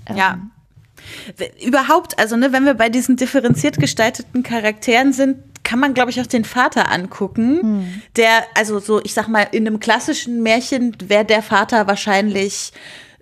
ja. 0.17 0.39
Überhaupt, 1.65 2.19
also 2.19 2.37
ne, 2.37 2.53
wenn 2.53 2.65
wir 2.65 2.75
bei 2.75 2.89
diesen 2.89 3.17
differenziert 3.17 3.79
gestalteten 3.79 4.43
Charakteren 4.43 5.13
sind, 5.13 5.39
kann 5.63 5.79
man, 5.79 5.95
glaube 5.95 6.11
ich, 6.11 6.21
auch 6.21 6.27
den 6.27 6.45
Vater 6.45 6.91
angucken, 6.91 7.61
hm. 7.61 8.03
der, 8.17 8.45
also 8.55 8.79
so, 8.79 9.01
ich 9.03 9.15
sag 9.15 9.29
mal, 9.29 9.47
in 9.53 9.67
einem 9.67 9.81
klassischen 9.81 10.43
Märchen 10.43 10.97
wäre 11.07 11.25
der 11.25 11.43
Vater 11.43 11.87
wahrscheinlich 11.87 12.73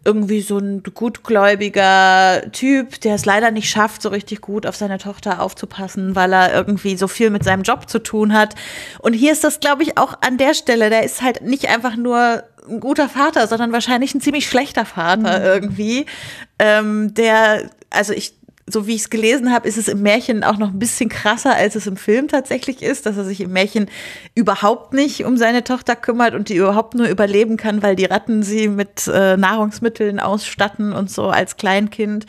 irgendwie 0.08 0.40
so 0.40 0.56
ein 0.56 0.82
gutgläubiger 0.82 2.50
Typ, 2.52 2.98
der 3.02 3.16
es 3.16 3.26
leider 3.26 3.50
nicht 3.50 3.68
schafft, 3.68 4.00
so 4.00 4.08
richtig 4.08 4.40
gut 4.40 4.66
auf 4.66 4.74
seine 4.74 4.96
Tochter 4.96 5.42
aufzupassen, 5.42 6.16
weil 6.16 6.32
er 6.32 6.54
irgendwie 6.54 6.96
so 6.96 7.08
viel 7.08 7.28
mit 7.28 7.44
seinem 7.44 7.62
Job 7.62 7.90
zu 7.90 7.98
tun 7.98 8.32
hat. 8.32 8.54
Und 9.00 9.12
hier 9.12 9.32
ist 9.32 9.44
das, 9.44 9.60
glaube 9.60 9.82
ich, 9.82 9.98
auch 9.98 10.14
an 10.22 10.38
der 10.38 10.54
Stelle. 10.54 10.88
Der 10.88 11.02
ist 11.02 11.20
halt 11.20 11.42
nicht 11.42 11.68
einfach 11.68 11.94
nur 11.96 12.42
ein 12.70 12.80
guter 12.80 13.10
Vater, 13.10 13.46
sondern 13.46 13.70
wahrscheinlich 13.72 14.14
ein 14.14 14.22
ziemlich 14.22 14.48
schlechter 14.48 14.86
Vater 14.86 15.40
mhm. 15.40 15.44
irgendwie, 15.44 16.06
ähm, 16.58 17.12
der 17.12 17.68
also 17.90 18.12
ich 18.12 18.37
so 18.70 18.86
wie 18.86 18.94
ich 18.94 19.02
es 19.02 19.10
gelesen 19.10 19.52
habe, 19.52 19.68
ist 19.68 19.78
es 19.78 19.88
im 19.88 20.02
Märchen 20.02 20.44
auch 20.44 20.58
noch 20.58 20.68
ein 20.68 20.78
bisschen 20.78 21.08
krasser, 21.08 21.54
als 21.54 21.74
es 21.74 21.86
im 21.86 21.96
Film 21.96 22.28
tatsächlich 22.28 22.82
ist, 22.82 23.06
dass 23.06 23.16
er 23.16 23.24
sich 23.24 23.40
im 23.40 23.52
Märchen 23.52 23.86
überhaupt 24.34 24.92
nicht 24.92 25.24
um 25.24 25.36
seine 25.36 25.64
Tochter 25.64 25.96
kümmert 25.96 26.34
und 26.34 26.48
die 26.48 26.56
überhaupt 26.56 26.94
nur 26.94 27.08
überleben 27.08 27.56
kann, 27.56 27.82
weil 27.82 27.96
die 27.96 28.04
Ratten 28.04 28.42
sie 28.42 28.68
mit 28.68 29.06
äh, 29.08 29.36
Nahrungsmitteln 29.36 30.20
ausstatten 30.20 30.92
und 30.92 31.10
so 31.10 31.28
als 31.28 31.56
Kleinkind. 31.56 32.26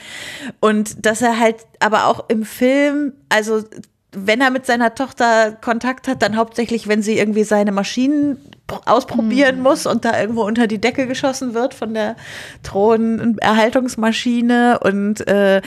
Und 0.60 1.06
dass 1.06 1.22
er 1.22 1.40
halt 1.40 1.58
aber 1.80 2.06
auch 2.06 2.30
im 2.30 2.44
Film, 2.44 3.14
also 3.30 3.64
wenn 4.12 4.42
er 4.42 4.50
mit 4.50 4.66
seiner 4.66 4.96
Tochter 4.96 5.52
Kontakt 5.52 6.08
hat, 6.08 6.24
dann 6.24 6.36
hauptsächlich, 6.36 6.88
wenn 6.88 7.04
sie 7.04 7.18
irgendwie 7.18 7.44
seine 7.44 7.72
Maschinen 7.72 8.38
ausprobieren 8.86 9.58
mhm. 9.58 9.64
muss 9.64 9.86
und 9.86 10.06
da 10.06 10.20
irgendwo 10.20 10.44
unter 10.44 10.68
die 10.68 10.82
Decke 10.82 11.08
geschossen 11.08 11.54
wird 11.54 11.74
von 11.74 11.94
der 11.94 12.16
Thronerhaltungsmaschine 12.64 14.80
und 14.80 15.28
äh, 15.28 15.62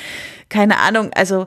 keine 0.49 0.79
Ahnung, 0.79 1.11
also 1.15 1.47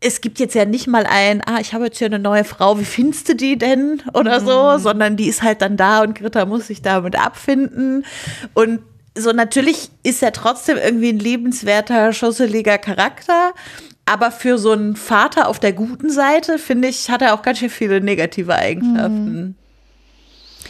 es 0.00 0.20
gibt 0.20 0.38
jetzt 0.38 0.54
ja 0.54 0.66
nicht 0.66 0.86
mal 0.86 1.06
ein, 1.08 1.40
ah, 1.46 1.60
ich 1.60 1.72
habe 1.72 1.86
jetzt 1.86 1.96
hier 1.96 2.08
eine 2.08 2.18
neue 2.18 2.44
Frau, 2.44 2.78
wie 2.78 2.84
findest 2.84 3.30
du 3.30 3.34
die 3.34 3.56
denn 3.56 4.02
oder 4.12 4.40
so, 4.40 4.74
mhm. 4.74 4.82
sondern 4.82 5.16
die 5.16 5.28
ist 5.28 5.42
halt 5.42 5.62
dann 5.62 5.78
da 5.78 6.02
und 6.02 6.14
Gritta 6.14 6.44
muss 6.44 6.66
sich 6.66 6.82
damit 6.82 7.18
abfinden 7.18 8.04
und 8.52 8.80
so 9.16 9.32
natürlich 9.32 9.90
ist 10.02 10.22
er 10.22 10.32
trotzdem 10.32 10.76
irgendwie 10.76 11.10
ein 11.10 11.20
liebenswerter, 11.20 12.12
schusseliger 12.12 12.78
Charakter 12.78 13.52
Aber 14.06 14.30
für 14.30 14.58
so 14.58 14.72
einen 14.72 14.96
Vater 14.96 15.48
auf 15.48 15.58
der 15.58 15.72
guten 15.72 16.10
Seite, 16.10 16.58
finde 16.58 16.88
ich, 16.88 17.10
hat 17.10 17.22
er 17.22 17.34
auch 17.34 17.42
ganz 17.42 17.58
schön 17.58 17.70
viele 17.70 18.00
negative 18.00 18.54
Eigenschaften. 18.54 19.56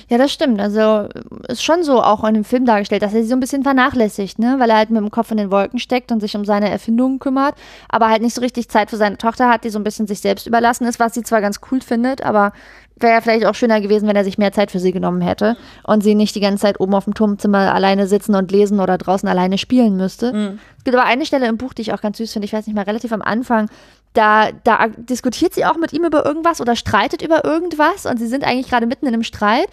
Ja, 0.09 0.19
das 0.19 0.33
stimmt. 0.33 0.61
Also 0.61 1.09
ist 1.49 1.63
schon 1.63 1.83
so 1.83 2.03
auch 2.03 2.25
in 2.25 2.35
dem 2.35 2.45
Film 2.45 2.65
dargestellt, 2.65 3.03
dass 3.03 3.15
er 3.15 3.23
sie 3.23 3.29
so 3.29 3.37
ein 3.37 3.41
bisschen 3.41 3.63
vernachlässigt, 3.63 4.39
ne? 4.39 4.57
Weil 4.59 4.71
er 4.71 4.77
halt 4.77 4.91
mit 4.91 5.01
dem 5.01 5.11
Kopf 5.11 5.31
in 5.31 5.37
den 5.37 5.51
Wolken 5.51 5.79
steckt 5.79 6.13
und 6.13 6.21
sich 6.21 6.37
um 6.37 6.45
seine 6.45 6.71
Erfindungen 6.71 7.19
kümmert, 7.19 7.55
aber 7.89 8.09
halt 8.09 8.23
nicht 8.23 8.35
so 8.35 8.41
richtig 8.41 8.69
Zeit 8.69 8.91
für 8.91 8.97
seine 8.97 9.19
Tochter 9.19 9.49
hat, 9.49 9.65
die 9.65 9.71
so 9.71 9.79
ein 9.79 9.85
bisschen 9.85 10.07
sich 10.07 10.21
selbst 10.21 10.47
überlassen 10.47 10.87
ist, 10.87 11.01
was 11.01 11.15
sie 11.15 11.23
zwar 11.23 11.41
ganz 11.41 11.61
cool 11.71 11.81
findet, 11.81 12.23
aber 12.23 12.53
wäre 12.97 13.15
ja 13.15 13.21
vielleicht 13.21 13.47
auch 13.47 13.55
schöner 13.55 13.81
gewesen, 13.81 14.09
wenn 14.09 14.17
er 14.17 14.25
sich 14.25 14.39
mehr 14.39 14.53
Zeit 14.53 14.71
für 14.71 14.79
sie 14.79 14.93
genommen 14.93 15.21
hätte 15.21 15.57
und 15.83 16.03
sie 16.03 16.15
nicht 16.15 16.35
die 16.35 16.41
ganze 16.41 16.63
Zeit 16.63 16.81
oben 16.81 16.95
auf 16.95 17.05
dem 17.05 17.15
Turmzimmer 17.15 17.75
alleine 17.75 18.07
sitzen 18.07 18.35
und 18.35 18.53
lesen 18.53 18.81
oder 18.81 18.99
draußen 18.99 19.29
alleine 19.29 19.59
spielen 19.59 19.97
müsste. 19.97 20.33
Mhm. 20.33 20.59
Es 20.79 20.85
gibt 20.85 20.97
aber 20.97 21.07
eine 21.07 21.27
Stelle 21.27 21.49
im 21.49 21.57
Buch, 21.57 21.73
die 21.75 21.83
ich 21.83 21.93
auch 21.93 22.01
ganz 22.01 22.19
süß 22.19 22.33
finde, 22.33 22.47
ich 22.47 22.53
weiß 22.53 22.67
nicht 22.67 22.77
mal, 22.77 22.83
relativ 22.83 23.13
am 23.13 23.23
Anfang, 23.23 23.69
da, 24.15 24.51
da 24.65 24.89
diskutiert 24.89 25.55
sie 25.55 25.65
auch 25.65 25.77
mit 25.77 25.93
ihm 25.93 26.05
über 26.05 26.25
irgendwas 26.25 26.61
oder 26.61 26.77
streitet 26.77 27.21
über 27.21 27.45
irgendwas 27.45 28.07
und 28.07 28.19
sie 28.19 28.29
sind 28.29 28.45
eigentlich 28.45 28.69
gerade 28.69 28.87
mitten 28.87 29.07
in 29.07 29.15
einem 29.15 29.25
Streit 29.25 29.67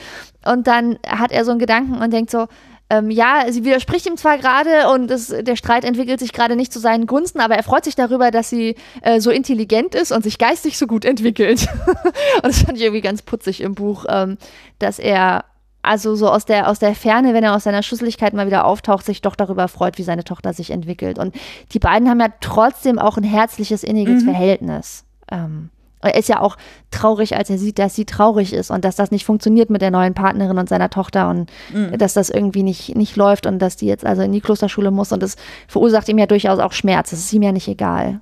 und 0.45 0.67
dann 0.67 0.99
hat 1.07 1.31
er 1.31 1.45
so 1.45 1.51
einen 1.51 1.59
Gedanken 1.59 2.01
und 2.01 2.11
denkt 2.11 2.31
so, 2.31 2.47
ähm, 2.91 3.09
ja, 3.09 3.45
sie 3.49 3.63
widerspricht 3.63 4.05
ihm 4.05 4.17
zwar 4.17 4.37
gerade 4.37 4.89
und 4.89 5.09
es, 5.09 5.27
der 5.27 5.55
Streit 5.55 5.85
entwickelt 5.85 6.19
sich 6.19 6.33
gerade 6.33 6.57
nicht 6.57 6.73
zu 6.73 6.79
seinen 6.79 7.07
Gunsten, 7.07 7.39
aber 7.39 7.55
er 7.55 7.63
freut 7.63 7.85
sich 7.85 7.95
darüber, 7.95 8.31
dass 8.31 8.49
sie 8.49 8.75
äh, 9.01 9.21
so 9.21 9.31
intelligent 9.31 9.95
ist 9.95 10.11
und 10.11 10.23
sich 10.23 10.37
geistig 10.37 10.77
so 10.77 10.87
gut 10.87 11.05
entwickelt. 11.05 11.69
und 12.35 12.45
das 12.45 12.63
fand 12.63 12.77
ich 12.77 12.83
irgendwie 12.83 13.01
ganz 13.01 13.21
putzig 13.21 13.61
im 13.61 13.75
Buch, 13.75 14.05
ähm, 14.09 14.37
dass 14.79 14.99
er 14.99 15.45
also 15.81 16.15
so 16.15 16.29
aus 16.29 16.45
der, 16.45 16.69
aus 16.69 16.79
der 16.79 16.95
Ferne, 16.95 17.33
wenn 17.33 17.43
er 17.43 17.55
aus 17.55 17.63
seiner 17.63 17.83
Schusseligkeit 17.83 18.33
mal 18.33 18.45
wieder 18.47 18.65
auftaucht, 18.65 19.05
sich 19.05 19.21
doch 19.21 19.35
darüber 19.35 19.67
freut, 19.67 19.97
wie 19.97 20.03
seine 20.03 20.23
Tochter 20.23 20.53
sich 20.53 20.71
entwickelt. 20.71 21.17
Und 21.17 21.35
die 21.71 21.79
beiden 21.79 22.09
haben 22.09 22.19
ja 22.19 22.27
trotzdem 22.39 22.99
auch 22.99 23.17
ein 23.17 23.23
herzliches, 23.23 23.83
inniges 23.83 24.23
mhm. 24.23 24.29
Verhältnis. 24.29 25.05
Ähm, 25.31 25.69
er 26.01 26.15
ist 26.15 26.29
ja 26.29 26.39
auch 26.39 26.57
traurig, 26.89 27.35
als 27.35 27.49
er 27.49 27.57
sieht, 27.57 27.79
dass 27.79 27.95
sie 27.95 28.05
traurig 28.05 28.53
ist 28.53 28.71
und 28.71 28.83
dass 28.83 28.95
das 28.95 29.11
nicht 29.11 29.25
funktioniert 29.25 29.69
mit 29.69 29.81
der 29.81 29.91
neuen 29.91 30.13
Partnerin 30.13 30.57
und 30.57 30.67
seiner 30.67 30.89
Tochter 30.89 31.29
und 31.29 31.51
mhm. 31.71 31.97
dass 31.97 32.13
das 32.13 32.29
irgendwie 32.29 32.63
nicht, 32.63 32.95
nicht 32.95 33.15
läuft 33.15 33.45
und 33.45 33.59
dass 33.59 33.75
die 33.75 33.85
jetzt 33.85 34.05
also 34.05 34.21
in 34.23 34.31
die 34.31 34.41
Klosterschule 34.41 34.91
muss 34.91 35.11
und 35.11 35.21
das 35.21 35.35
verursacht 35.67 36.09
ihm 36.09 36.17
ja 36.17 36.25
durchaus 36.25 36.59
auch 36.59 36.73
Schmerz. 36.73 37.11
Das 37.11 37.19
ist 37.19 37.33
ihm 37.33 37.43
ja 37.43 37.51
nicht 37.51 37.67
egal. 37.67 38.19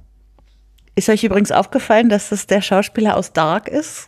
Ist 0.95 1.09
euch 1.09 1.23
übrigens 1.23 1.51
aufgefallen, 1.51 2.09
dass 2.09 2.29
das 2.29 2.47
der 2.47 2.61
Schauspieler 2.61 3.15
aus 3.15 3.31
Dark 3.31 3.69
ist? 3.69 4.07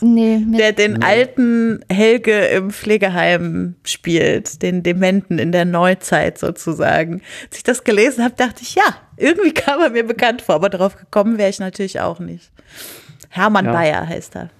Nee. 0.00 0.42
Der 0.46 0.72
den 0.72 0.94
nee. 0.94 1.04
alten 1.04 1.84
Helge 1.90 2.46
im 2.46 2.70
Pflegeheim 2.70 3.76
spielt, 3.84 4.62
den 4.62 4.82
Dementen 4.82 5.38
in 5.38 5.52
der 5.52 5.64
Neuzeit 5.64 6.38
sozusagen. 6.38 7.22
Als 7.46 7.58
ich 7.58 7.62
das 7.62 7.84
gelesen 7.84 8.24
habe, 8.24 8.34
dachte 8.36 8.62
ich, 8.62 8.74
ja, 8.74 8.96
irgendwie 9.16 9.52
kam 9.54 9.80
er 9.80 9.90
mir 9.90 10.06
bekannt 10.06 10.42
vor, 10.42 10.54
aber 10.56 10.68
darauf 10.68 10.96
gekommen 10.96 11.38
wäre 11.38 11.50
ich 11.50 11.58
natürlich 11.58 12.00
auch 12.00 12.18
nicht. 12.18 12.50
Hermann 13.28 13.66
ja. 13.66 13.72
Bayer 13.72 14.08
heißt 14.08 14.36
er. 14.36 14.50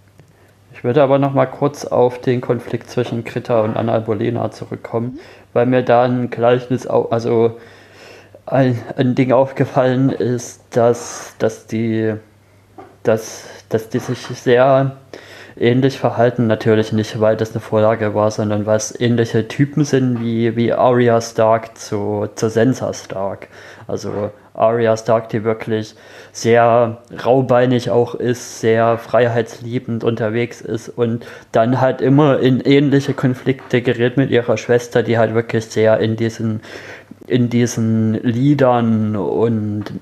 Ich 0.72 0.84
würde 0.84 1.02
aber 1.02 1.18
noch 1.18 1.34
mal 1.34 1.46
kurz 1.46 1.84
auf 1.84 2.20
den 2.20 2.40
Konflikt 2.40 2.88
zwischen 2.88 3.24
Krita 3.24 3.60
und 3.60 3.76
Anna 3.76 3.98
Bolena 3.98 4.50
zurückkommen, 4.50 5.14
mhm. 5.14 5.20
weil 5.52 5.66
mir 5.66 5.82
da 5.82 6.04
ein 6.04 6.30
Gleichnis, 6.30 6.86
also 6.86 7.58
ein, 8.46 8.80
ein 8.96 9.14
Ding 9.14 9.32
aufgefallen 9.32 10.10
ist, 10.10 10.62
dass, 10.70 11.34
dass, 11.38 11.66
die, 11.66 12.14
dass, 13.02 13.44
dass 13.68 13.88
die 13.88 13.98
sich 13.98 14.18
sehr 14.18 14.96
ähnlich 15.56 15.98
verhalten. 15.98 16.46
Natürlich 16.46 16.92
nicht, 16.92 17.20
weil 17.20 17.36
das 17.36 17.52
eine 17.52 17.60
Vorlage 17.60 18.14
war, 18.14 18.30
sondern 18.30 18.66
weil 18.66 18.76
es 18.76 18.98
ähnliche 18.98 19.46
Typen 19.48 19.84
sind 19.84 20.20
wie, 20.20 20.56
wie 20.56 20.72
Arya 20.72 21.20
Stark 21.20 21.76
zu, 21.76 22.28
zu 22.34 22.48
Sansa 22.48 22.92
Stark. 22.94 23.48
Also 23.86 24.30
Arya 24.54 24.96
Stark, 24.96 25.28
die 25.28 25.44
wirklich 25.44 25.94
sehr 26.32 26.98
raubeinig 27.24 27.90
auch 27.90 28.14
ist, 28.14 28.60
sehr 28.60 28.98
freiheitsliebend 28.98 30.04
unterwegs 30.04 30.60
ist 30.60 30.88
und 30.88 31.26
dann 31.52 31.80
halt 31.80 32.00
immer 32.00 32.38
in 32.40 32.60
ähnliche 32.60 33.14
Konflikte 33.14 33.82
gerät 33.82 34.16
mit 34.16 34.30
ihrer 34.30 34.56
Schwester, 34.56 35.02
die 35.02 35.18
halt 35.18 35.34
wirklich 35.34 35.66
sehr 35.66 35.98
in 35.98 36.16
diesen, 36.16 36.60
in 37.26 37.48
diesen 37.48 38.14
Liedern 38.22 39.16
und 39.16 39.92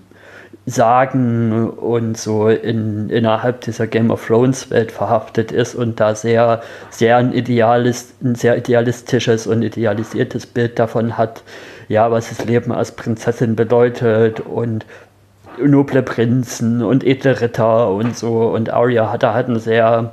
Sagen 0.69 1.71
und 1.71 2.19
so 2.19 2.49
in, 2.49 3.11
innerhalb 3.11 3.63
dieser 3.63 3.87
Game 3.87 4.11
of 4.11 4.27
Thrones 4.27 4.71
Welt 4.71 4.93
verhaftet 4.93 5.51
ist 5.53 5.75
und 5.75 5.99
da 6.01 6.15
sehr, 6.15 6.63
sehr 6.91 7.17
ein, 7.17 7.33
Idealist, 7.33 8.23
ein 8.23 8.35
sehr 8.35 8.57
idealistisches 8.57 9.47
und 9.47 9.63
idealisiertes 9.63 10.47
Bild 10.47 10.79
davon 10.79 11.17
hat, 11.17 11.43
ja, 11.89 12.11
was 12.11 12.29
das 12.29 12.45
Leben 12.45 12.73
als 12.73 12.93
Prinzessin 12.93 13.57
bedeutet 13.57 14.41
und 14.41 14.85
noble 15.59 16.03
Prinzen 16.03 16.83
und 16.83 17.05
edle 17.05 17.41
Ritter 17.41 17.91
und 17.91 18.17
so. 18.17 18.49
Und 18.49 18.71
Arya 18.71 19.11
hat 19.11 19.23
da 19.23 19.35
halt 19.35 19.49
ein 19.49 19.59
sehr 19.59 20.13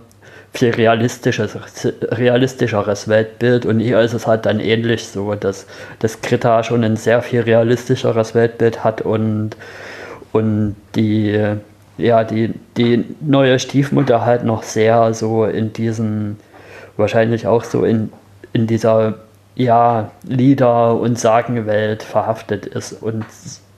viel 0.53 0.71
realistisches, 0.71 1.57
realistischeres 2.01 3.07
Weltbild 3.07 3.65
und 3.65 3.79
hier 3.79 3.99
ist 3.99 4.13
es 4.13 4.25
halt 4.25 4.45
dann 4.45 4.59
ähnlich 4.59 5.05
so, 5.05 5.35
dass 5.35 5.67
das 5.99 6.21
Krita 6.21 6.63
schon 6.63 6.83
ein 6.83 6.95
sehr 6.95 7.21
viel 7.21 7.41
realistischeres 7.41 8.35
Weltbild 8.35 8.83
hat 8.83 9.01
und 9.01 9.57
und 10.35 10.75
die, 10.95 11.39
ja, 11.97 12.25
die, 12.25 12.53
die 12.75 13.05
neue 13.21 13.57
Stiefmutter 13.57 14.25
halt 14.25 14.43
noch 14.43 14.63
sehr 14.63 15.13
so 15.13 15.45
in 15.45 15.71
diesen, 15.71 16.37
wahrscheinlich 16.97 17.47
auch 17.47 17.63
so 17.63 17.85
in, 17.85 18.11
in 18.51 18.67
dieser, 18.67 19.13
ja, 19.55 20.11
Lieder- 20.23 20.99
und 20.99 21.17
Sagenwelt 21.17 22.03
verhaftet 22.03 22.65
ist 22.65 23.01
und 23.01 23.23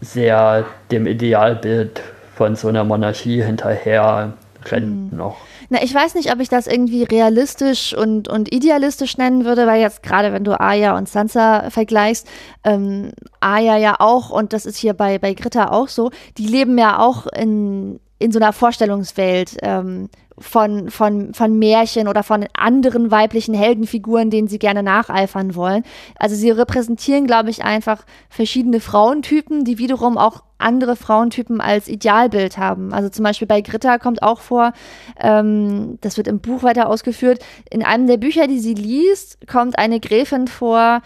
sehr 0.01 0.65
dem 0.89 1.05
Idealbild 1.05 2.01
von 2.35 2.55
so 2.55 2.69
einer 2.69 2.83
Monarchie 2.83 3.43
hinterher 3.43 4.33
rennt 4.65 5.11
mhm. 5.11 5.15
noch. 5.17 5.37
Na, 5.69 5.83
ich 5.83 5.93
weiß 5.93 6.15
nicht, 6.15 6.31
ob 6.31 6.39
ich 6.39 6.47
das 6.47 6.65
irgendwie 6.67 7.03
realistisch 7.03 7.93
und, 7.93 8.29
und 8.29 8.53
idealistisch 8.53 9.17
nennen 9.17 9.43
würde, 9.43 9.67
weil 9.67 9.81
jetzt 9.81 10.01
gerade 10.01 10.31
wenn 10.31 10.45
du 10.45 10.59
Aya 10.59 10.97
und 10.97 11.09
Sansa 11.09 11.69
vergleichst, 11.69 12.27
ähm, 12.63 13.11
Aya 13.41 13.77
ja 13.77 13.95
auch, 13.99 14.29
und 14.29 14.53
das 14.53 14.65
ist 14.65 14.77
hier 14.77 14.93
bei, 14.93 15.19
bei 15.19 15.33
Gritta 15.33 15.71
auch 15.71 15.89
so, 15.89 16.11
die 16.37 16.47
leben 16.47 16.77
ja 16.77 16.99
auch 16.99 17.27
in, 17.27 17.99
in 18.17 18.31
so 18.31 18.39
einer 18.39 18.53
Vorstellungswelt. 18.53 19.57
Ähm, 19.61 20.09
von, 20.39 20.89
von, 20.89 21.33
von 21.33 21.57
Märchen 21.57 22.07
oder 22.07 22.23
von 22.23 22.45
anderen 22.53 23.09
weiblichen 23.11 23.55
Heldenfiguren, 23.55 24.29
denen 24.29 24.47
sie 24.47 24.59
gerne 24.59 24.83
nacheifern 24.83 25.55
wollen. 25.55 25.83
Also 26.15 26.35
sie 26.35 26.51
repräsentieren, 26.51 27.25
glaube 27.25 27.49
ich, 27.49 27.63
einfach 27.63 28.03
verschiedene 28.29 28.79
Frauentypen, 28.79 29.63
die 29.63 29.77
wiederum 29.77 30.17
auch 30.17 30.43
andere 30.59 30.95
Frauentypen 30.95 31.61
als 31.61 31.87
Idealbild 31.87 32.57
haben. 32.57 32.93
Also 32.93 33.09
zum 33.09 33.23
Beispiel 33.23 33.47
bei 33.47 33.61
Gritta 33.61 33.97
kommt 33.97 34.23
auch 34.23 34.39
vor, 34.39 34.73
ähm, 35.19 35.97
das 36.01 36.17
wird 36.17 36.27
im 36.27 36.39
Buch 36.39 36.63
weiter 36.63 36.89
ausgeführt, 36.89 37.43
in 37.69 37.83
einem 37.83 38.07
der 38.07 38.17
Bücher, 38.17 38.47
die 38.47 38.59
sie 38.59 38.73
liest, 38.73 39.47
kommt 39.47 39.77
eine 39.77 39.99
Gräfin 39.99 40.47
vor, 40.47 41.01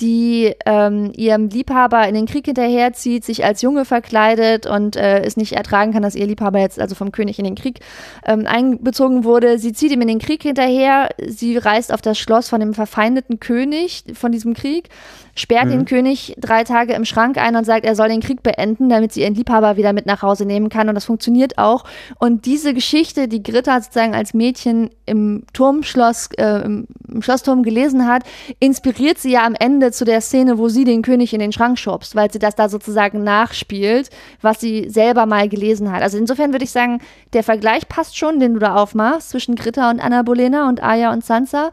die 0.00 0.54
ähm, 0.66 1.12
ihrem 1.16 1.48
Liebhaber 1.48 2.06
in 2.08 2.14
den 2.14 2.26
Krieg 2.26 2.46
hinterherzieht, 2.46 3.24
sich 3.24 3.44
als 3.44 3.62
Junge 3.62 3.84
verkleidet 3.84 4.66
und 4.66 4.96
äh, 4.96 5.22
es 5.22 5.36
nicht 5.36 5.52
ertragen 5.52 5.92
kann, 5.92 6.02
dass 6.02 6.14
ihr 6.14 6.26
Liebhaber 6.26 6.58
jetzt 6.58 6.80
also 6.80 6.94
vom 6.94 7.12
König 7.12 7.38
in 7.38 7.44
den 7.44 7.54
Krieg 7.54 7.80
ähm, 8.26 8.46
einbezogen 8.46 9.24
wurde. 9.24 9.58
Sie 9.58 9.72
zieht 9.72 9.92
ihm 9.92 10.00
in 10.00 10.08
den 10.08 10.18
Krieg 10.18 10.42
hinterher, 10.42 11.10
sie 11.26 11.56
reist 11.56 11.92
auf 11.92 12.02
das 12.02 12.18
Schloss 12.18 12.48
von 12.48 12.60
dem 12.60 12.74
verfeindeten 12.74 13.38
König 13.38 14.04
von 14.14 14.32
diesem 14.32 14.54
Krieg 14.54 14.88
sperrt 15.34 15.66
mhm. 15.66 15.70
den 15.70 15.84
König 15.84 16.34
drei 16.38 16.64
Tage 16.64 16.92
im 16.94 17.04
Schrank 17.04 17.38
ein 17.38 17.56
und 17.56 17.64
sagt, 17.64 17.84
er 17.84 17.96
soll 17.96 18.08
den 18.08 18.20
Krieg 18.20 18.42
beenden, 18.42 18.88
damit 18.88 19.12
sie 19.12 19.22
ihren 19.22 19.34
Liebhaber 19.34 19.76
wieder 19.76 19.92
mit 19.92 20.06
nach 20.06 20.22
Hause 20.22 20.44
nehmen 20.44 20.68
kann. 20.68 20.88
Und 20.88 20.94
das 20.94 21.04
funktioniert 21.04 21.58
auch. 21.58 21.84
Und 22.18 22.46
diese 22.46 22.74
Geschichte, 22.74 23.28
die 23.28 23.42
Gritta 23.42 23.80
sozusagen 23.80 24.14
als 24.14 24.34
Mädchen 24.34 24.90
im 25.06 25.44
Turmschloss, 25.52 26.28
äh, 26.38 26.62
im, 26.64 26.86
Schlossturm 27.20 27.62
gelesen 27.62 28.06
hat, 28.06 28.22
inspiriert 28.60 29.18
sie 29.18 29.32
ja 29.32 29.44
am 29.44 29.54
Ende 29.54 29.92
zu 29.92 30.04
der 30.04 30.20
Szene, 30.20 30.58
wo 30.58 30.68
sie 30.68 30.84
den 30.84 31.02
König 31.02 31.32
in 31.32 31.40
den 31.40 31.52
Schrank 31.52 31.78
schubst, 31.78 32.16
weil 32.16 32.30
sie 32.30 32.38
das 32.38 32.54
da 32.54 32.68
sozusagen 32.68 33.22
nachspielt, 33.22 34.10
was 34.40 34.60
sie 34.60 34.88
selber 34.88 35.26
mal 35.26 35.48
gelesen 35.48 35.92
hat. 35.92 36.02
Also 36.02 36.18
insofern 36.18 36.52
würde 36.52 36.64
ich 36.64 36.72
sagen, 36.72 37.00
der 37.32 37.42
Vergleich 37.42 37.88
passt 37.88 38.16
schon, 38.16 38.40
den 38.40 38.54
du 38.54 38.60
da 38.60 38.74
aufmachst 38.74 39.30
zwischen 39.30 39.54
Gritta 39.54 39.90
und 39.90 40.00
Anna 40.00 40.22
Bolena 40.22 40.68
und 40.68 40.82
Aya 40.82 41.12
und 41.12 41.24
Sansa, 41.24 41.70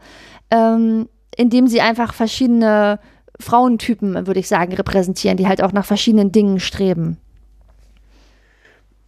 ähm, 0.50 1.08
indem 1.36 1.66
sie 1.66 1.80
einfach 1.80 2.14
verschiedene 2.14 2.98
Frauentypen, 3.42 4.26
würde 4.26 4.40
ich 4.40 4.48
sagen, 4.48 4.72
repräsentieren, 4.72 5.36
die 5.36 5.46
halt 5.46 5.62
auch 5.62 5.72
nach 5.72 5.84
verschiedenen 5.84 6.32
Dingen 6.32 6.60
streben. 6.60 7.18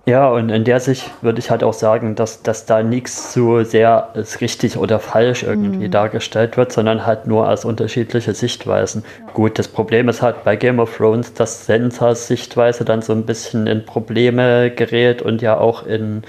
Ja, 0.06 0.28
und 0.28 0.50
in 0.50 0.64
der 0.64 0.80
Sicht 0.80 1.10
würde 1.22 1.38
ich 1.38 1.50
halt 1.50 1.64
auch 1.64 1.72
sagen, 1.72 2.14
dass, 2.14 2.42
dass 2.42 2.66
da 2.66 2.82
nichts 2.82 3.32
so 3.32 3.64
sehr 3.64 4.14
als 4.14 4.42
richtig 4.42 4.76
oder 4.76 5.00
falsch 5.00 5.44
irgendwie 5.44 5.86
mhm. 5.86 5.90
dargestellt 5.90 6.58
wird, 6.58 6.72
sondern 6.72 7.06
halt 7.06 7.26
nur 7.26 7.48
als 7.48 7.64
unterschiedliche 7.64 8.34
Sichtweisen. 8.34 9.02
Ja. 9.20 9.32
Gut, 9.32 9.58
das 9.58 9.66
Problem 9.66 10.10
ist 10.10 10.20
halt 10.20 10.44
bei 10.44 10.56
Game 10.56 10.78
of 10.78 10.94
Thrones, 10.94 11.32
dass 11.32 11.64
Sensas 11.64 12.26
Sichtweise 12.26 12.84
dann 12.84 13.00
so 13.00 13.14
ein 13.14 13.24
bisschen 13.24 13.66
in 13.66 13.86
Probleme 13.86 14.70
gerät 14.70 15.22
und 15.22 15.40
ja 15.40 15.56
auch 15.56 15.86
in 15.86 16.22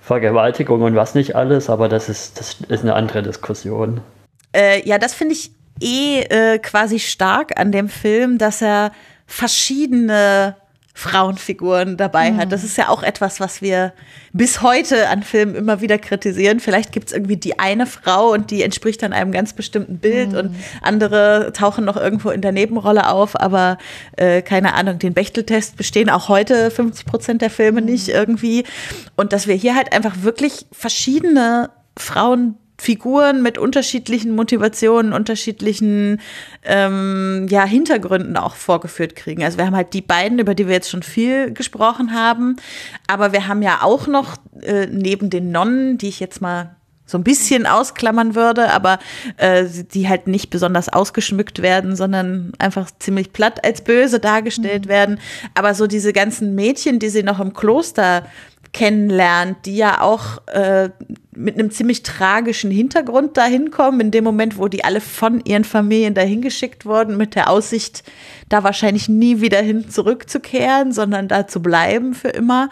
Vergewaltigung 0.00 0.82
und 0.82 0.94
was 0.94 1.16
nicht 1.16 1.34
alles, 1.34 1.68
aber 1.68 1.88
das 1.88 2.08
ist, 2.08 2.38
das 2.38 2.58
ist 2.68 2.82
eine 2.82 2.94
andere 2.94 3.24
Diskussion. 3.24 4.02
Äh, 4.54 4.88
ja, 4.88 4.98
das 4.98 5.14
finde 5.14 5.34
ich 5.34 5.50
eh 5.80 6.20
äh, 6.22 6.58
quasi 6.58 6.98
stark 6.98 7.58
an 7.58 7.72
dem 7.72 7.88
Film, 7.88 8.38
dass 8.38 8.62
er 8.62 8.92
verschiedene 9.26 10.56
Frauenfiguren 10.96 11.98
dabei 11.98 12.30
mhm. 12.30 12.38
hat. 12.38 12.52
Das 12.52 12.64
ist 12.64 12.78
ja 12.78 12.88
auch 12.88 13.02
etwas, 13.02 13.38
was 13.38 13.60
wir 13.60 13.92
bis 14.32 14.62
heute 14.62 15.10
an 15.10 15.22
Filmen 15.22 15.54
immer 15.54 15.82
wieder 15.82 15.98
kritisieren. 15.98 16.58
Vielleicht 16.58 16.90
gibt 16.90 17.08
es 17.08 17.12
irgendwie 17.12 17.36
die 17.36 17.58
eine 17.58 17.84
Frau 17.84 18.32
und 18.32 18.50
die 18.50 18.62
entspricht 18.62 19.02
dann 19.02 19.12
einem 19.12 19.30
ganz 19.30 19.52
bestimmten 19.52 19.98
Bild 19.98 20.32
mhm. 20.32 20.38
und 20.38 20.56
andere 20.80 21.52
tauchen 21.52 21.84
noch 21.84 21.98
irgendwo 21.98 22.30
in 22.30 22.40
der 22.40 22.52
Nebenrolle 22.52 23.10
auf, 23.10 23.38
aber 23.38 23.76
äh, 24.16 24.40
keine 24.40 24.72
Ahnung, 24.72 24.98
den 24.98 25.12
Bechteltest 25.12 25.76
bestehen 25.76 26.08
auch 26.08 26.30
heute 26.30 26.70
50 26.70 27.04
Prozent 27.04 27.42
der 27.42 27.50
Filme 27.50 27.82
mhm. 27.82 27.88
nicht 27.88 28.08
irgendwie. 28.08 28.64
Und 29.16 29.34
dass 29.34 29.46
wir 29.46 29.54
hier 29.54 29.74
halt 29.74 29.92
einfach 29.92 30.22
wirklich 30.22 30.64
verschiedene 30.72 31.68
Frauen 31.98 32.54
Figuren 32.78 33.42
mit 33.42 33.58
unterschiedlichen 33.58 34.34
Motivationen, 34.34 35.12
unterschiedlichen 35.12 36.20
ähm, 36.64 37.46
ja, 37.48 37.64
Hintergründen 37.64 38.36
auch 38.36 38.54
vorgeführt 38.54 39.16
kriegen. 39.16 39.42
Also 39.42 39.58
wir 39.58 39.66
haben 39.66 39.76
halt 39.76 39.94
die 39.94 40.02
beiden, 40.02 40.38
über 40.38 40.54
die 40.54 40.66
wir 40.66 40.74
jetzt 40.74 40.90
schon 40.90 41.02
viel 41.02 41.52
gesprochen 41.52 42.12
haben, 42.12 42.56
aber 43.06 43.32
wir 43.32 43.48
haben 43.48 43.62
ja 43.62 43.80
auch 43.82 44.06
noch 44.06 44.36
äh, 44.62 44.86
neben 44.86 45.30
den 45.30 45.50
Nonnen, 45.50 45.98
die 45.98 46.08
ich 46.08 46.20
jetzt 46.20 46.42
mal 46.42 46.76
so 47.06 47.16
ein 47.16 47.24
bisschen 47.24 47.66
ausklammern 47.66 48.34
würde, 48.34 48.72
aber 48.72 48.98
äh, 49.36 49.64
die 49.92 50.08
halt 50.08 50.26
nicht 50.26 50.50
besonders 50.50 50.88
ausgeschmückt 50.88 51.62
werden, 51.62 51.94
sondern 51.94 52.52
einfach 52.58 52.90
ziemlich 52.98 53.32
platt 53.32 53.64
als 53.64 53.82
böse 53.82 54.18
dargestellt 54.18 54.86
mhm. 54.86 54.90
werden. 54.90 55.20
Aber 55.54 55.74
so 55.74 55.86
diese 55.86 56.12
ganzen 56.12 56.56
Mädchen, 56.56 56.98
die 56.98 57.08
sie 57.08 57.22
noch 57.22 57.38
im 57.38 57.54
Kloster 57.54 58.26
kennenlernt, 58.76 59.64
die 59.64 59.76
ja 59.76 60.02
auch 60.02 60.46
äh, 60.48 60.90
mit 61.34 61.54
einem 61.54 61.70
ziemlich 61.70 62.02
tragischen 62.02 62.70
Hintergrund 62.70 63.38
dahin 63.38 63.70
kommen, 63.70 64.00
in 64.00 64.10
dem 64.10 64.22
Moment, 64.22 64.58
wo 64.58 64.68
die 64.68 64.84
alle 64.84 65.00
von 65.00 65.42
ihren 65.46 65.64
Familien 65.64 66.12
dahin 66.12 66.42
geschickt 66.42 66.84
wurden, 66.84 67.16
mit 67.16 67.34
der 67.34 67.48
Aussicht, 67.48 68.02
da 68.50 68.64
wahrscheinlich 68.64 69.08
nie 69.08 69.40
wieder 69.40 69.62
hin 69.62 69.88
zurückzukehren, 69.88 70.92
sondern 70.92 71.26
da 71.26 71.46
zu 71.46 71.62
bleiben 71.62 72.12
für 72.12 72.28
immer. 72.28 72.68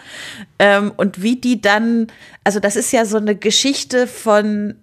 Ähm, 0.59 0.93
und 0.95 1.23
wie 1.23 1.37
die 1.37 1.63
dann, 1.63 2.09
also 2.45 2.61
das 2.61 2.77
ist 2.77 2.93
ja 2.93 3.07
so 3.07 3.17
eine 3.17 3.35
Geschichte 3.35 4.07
von 4.07 4.75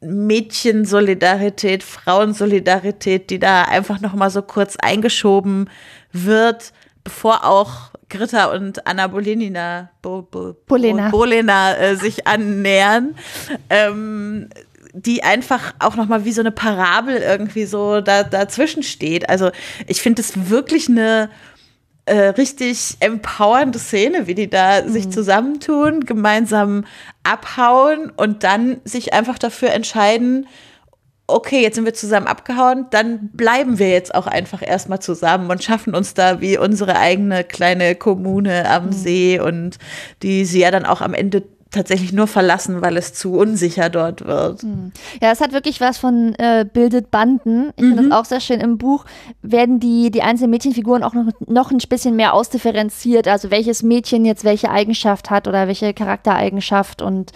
Mädchensolidarität, 0.00 1.84
Frauensolidarität, 1.84 3.30
die 3.30 3.38
da 3.38 3.62
einfach 3.62 4.00
noch 4.00 4.14
mal 4.14 4.30
so 4.30 4.42
kurz 4.42 4.74
eingeschoben 4.74 5.70
wird, 6.10 6.72
bevor 7.06 7.44
auch 7.44 7.92
Greta 8.08 8.46
und 8.46 8.84
Anna 8.84 9.06
Bolenina, 9.06 9.90
Bo, 10.02 10.22
Bo, 10.22 10.56
Bolena, 10.66 11.10
Bolena 11.10 11.76
äh, 11.76 11.94
sich 11.94 12.26
annähern. 12.26 13.14
Ähm, 13.70 14.48
die 14.92 15.22
einfach 15.22 15.74
auch 15.78 15.94
noch 15.94 16.08
mal 16.08 16.24
wie 16.24 16.32
so 16.32 16.40
eine 16.40 16.50
Parabel 16.50 17.18
irgendwie 17.18 17.66
so 17.66 18.00
da, 18.00 18.22
dazwischen 18.22 18.82
steht. 18.82 19.28
Also 19.28 19.50
ich 19.86 20.00
finde 20.00 20.22
es 20.22 20.48
wirklich 20.48 20.88
eine 20.88 21.28
äh, 22.06 22.28
richtig 22.28 22.96
empowernde 23.00 23.78
Szene, 23.78 24.26
wie 24.26 24.34
die 24.34 24.48
da 24.48 24.82
mhm. 24.82 24.88
sich 24.88 25.10
zusammentun, 25.10 26.00
gemeinsam 26.06 26.86
abhauen 27.24 28.10
und 28.16 28.42
dann 28.42 28.80
sich 28.84 29.12
einfach 29.12 29.38
dafür 29.38 29.70
entscheiden, 29.72 30.46
okay, 31.26 31.62
jetzt 31.62 31.74
sind 31.74 31.84
wir 31.84 31.94
zusammen 31.94 32.26
abgehauen, 32.26 32.86
dann 32.90 33.30
bleiben 33.32 33.78
wir 33.78 33.90
jetzt 33.90 34.14
auch 34.14 34.26
einfach 34.26 34.62
erstmal 34.66 35.00
zusammen 35.00 35.50
und 35.50 35.62
schaffen 35.62 35.94
uns 35.94 36.14
da 36.14 36.40
wie 36.40 36.58
unsere 36.58 36.96
eigene 36.96 37.44
kleine 37.44 37.94
Kommune 37.96 38.68
am 38.70 38.86
mhm. 38.86 38.92
See 38.92 39.40
und 39.40 39.78
die 40.22 40.44
sie 40.44 40.60
ja 40.60 40.70
dann 40.70 40.86
auch 40.86 41.00
am 41.00 41.14
Ende 41.14 41.42
tatsächlich 41.72 42.12
nur 42.12 42.26
verlassen, 42.26 42.80
weil 42.80 42.96
es 42.96 43.12
zu 43.12 43.34
unsicher 43.34 43.90
dort 43.90 44.24
wird. 44.24 44.62
Mhm. 44.62 44.92
Ja, 45.20 45.32
es 45.32 45.40
hat 45.40 45.52
wirklich 45.52 45.80
was 45.80 45.98
von 45.98 46.34
äh, 46.38 46.64
bildet 46.70 47.10
Banden. 47.10 47.72
Ich 47.76 47.82
mhm. 47.82 47.88
finde 47.88 48.08
das 48.08 48.18
auch 48.18 48.24
sehr 48.24 48.40
schön. 48.40 48.60
Im 48.60 48.78
Buch 48.78 49.04
werden 49.42 49.80
die, 49.80 50.10
die 50.10 50.22
einzelnen 50.22 50.50
Mädchenfiguren 50.50 51.02
auch 51.02 51.12
noch, 51.12 51.26
noch 51.46 51.70
ein 51.70 51.78
bisschen 51.78 52.16
mehr 52.16 52.34
ausdifferenziert. 52.34 53.28
Also 53.28 53.50
welches 53.50 53.82
Mädchen 53.82 54.24
jetzt 54.24 54.44
welche 54.44 54.70
Eigenschaft 54.70 55.30
hat 55.30 55.48
oder 55.48 55.66
welche 55.66 55.92
Charaktereigenschaft 55.92 57.02
und 57.02 57.32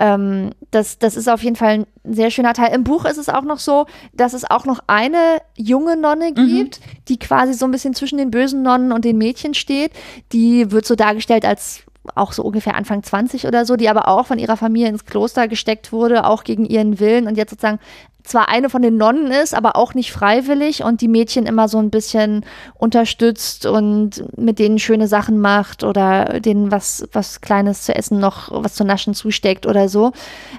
ähm, 0.00 0.52
das, 0.70 0.98
das 0.98 1.14
ist 1.14 1.28
auf 1.28 1.42
jeden 1.42 1.56
Fall 1.56 1.80
ein 1.80 1.86
sehr 2.04 2.30
schöner 2.30 2.54
Teil. 2.54 2.74
Im 2.74 2.84
Buch 2.84 3.04
ist 3.04 3.18
es 3.18 3.28
auch 3.28 3.42
noch 3.42 3.58
so, 3.58 3.86
dass 4.14 4.32
es 4.32 4.50
auch 4.50 4.64
noch 4.64 4.80
eine 4.86 5.42
junge 5.56 5.96
Nonne 5.96 6.30
mhm. 6.30 6.34
gibt, 6.34 6.80
mhm. 6.80 7.04
die 7.08 7.18
quasi 7.18 7.52
so 7.52 7.66
ein 7.66 7.70
bisschen 7.70 7.94
zwischen 7.94 8.16
den 8.16 8.30
bösen 8.30 8.62
Nonnen 8.62 8.92
und 8.92 9.04
den 9.04 9.18
Mädchen 9.18 9.52
steht. 9.52 9.92
Die 10.32 10.72
wird 10.72 10.86
so 10.86 10.96
dargestellt 10.96 11.44
als 11.44 11.82
auch 12.14 12.32
so 12.32 12.42
ungefähr 12.42 12.76
Anfang 12.76 13.02
20 13.02 13.46
oder 13.46 13.66
so, 13.66 13.76
die 13.76 13.90
aber 13.90 14.08
auch 14.08 14.26
von 14.26 14.38
ihrer 14.38 14.56
Familie 14.56 14.88
ins 14.88 15.04
Kloster 15.04 15.48
gesteckt 15.48 15.92
wurde, 15.92 16.24
auch 16.24 16.44
gegen 16.44 16.64
ihren 16.64 16.98
Willen 16.98 17.26
und 17.26 17.36
jetzt 17.36 17.50
sozusagen 17.50 17.78
zwar 18.24 18.48
eine 18.48 18.70
von 18.70 18.82
den 18.82 18.96
Nonnen 18.96 19.30
ist, 19.30 19.54
aber 19.54 19.76
auch 19.76 19.94
nicht 19.94 20.12
freiwillig 20.12 20.84
und 20.84 21.00
die 21.00 21.08
Mädchen 21.08 21.46
immer 21.46 21.68
so 21.68 21.78
ein 21.78 21.90
bisschen 21.90 22.44
unterstützt 22.74 23.66
und 23.66 24.24
mit 24.36 24.58
denen 24.58 24.78
schöne 24.78 25.06
Sachen 25.06 25.40
macht 25.40 25.84
oder 25.84 26.40
denen 26.40 26.70
was, 26.70 27.08
was 27.12 27.40
Kleines 27.40 27.82
zu 27.82 27.94
essen 27.94 28.18
noch, 28.18 28.50
was 28.50 28.74
zu 28.74 28.84
naschen 28.84 29.14
zusteckt 29.14 29.66
oder 29.66 29.88
so. 29.88 30.12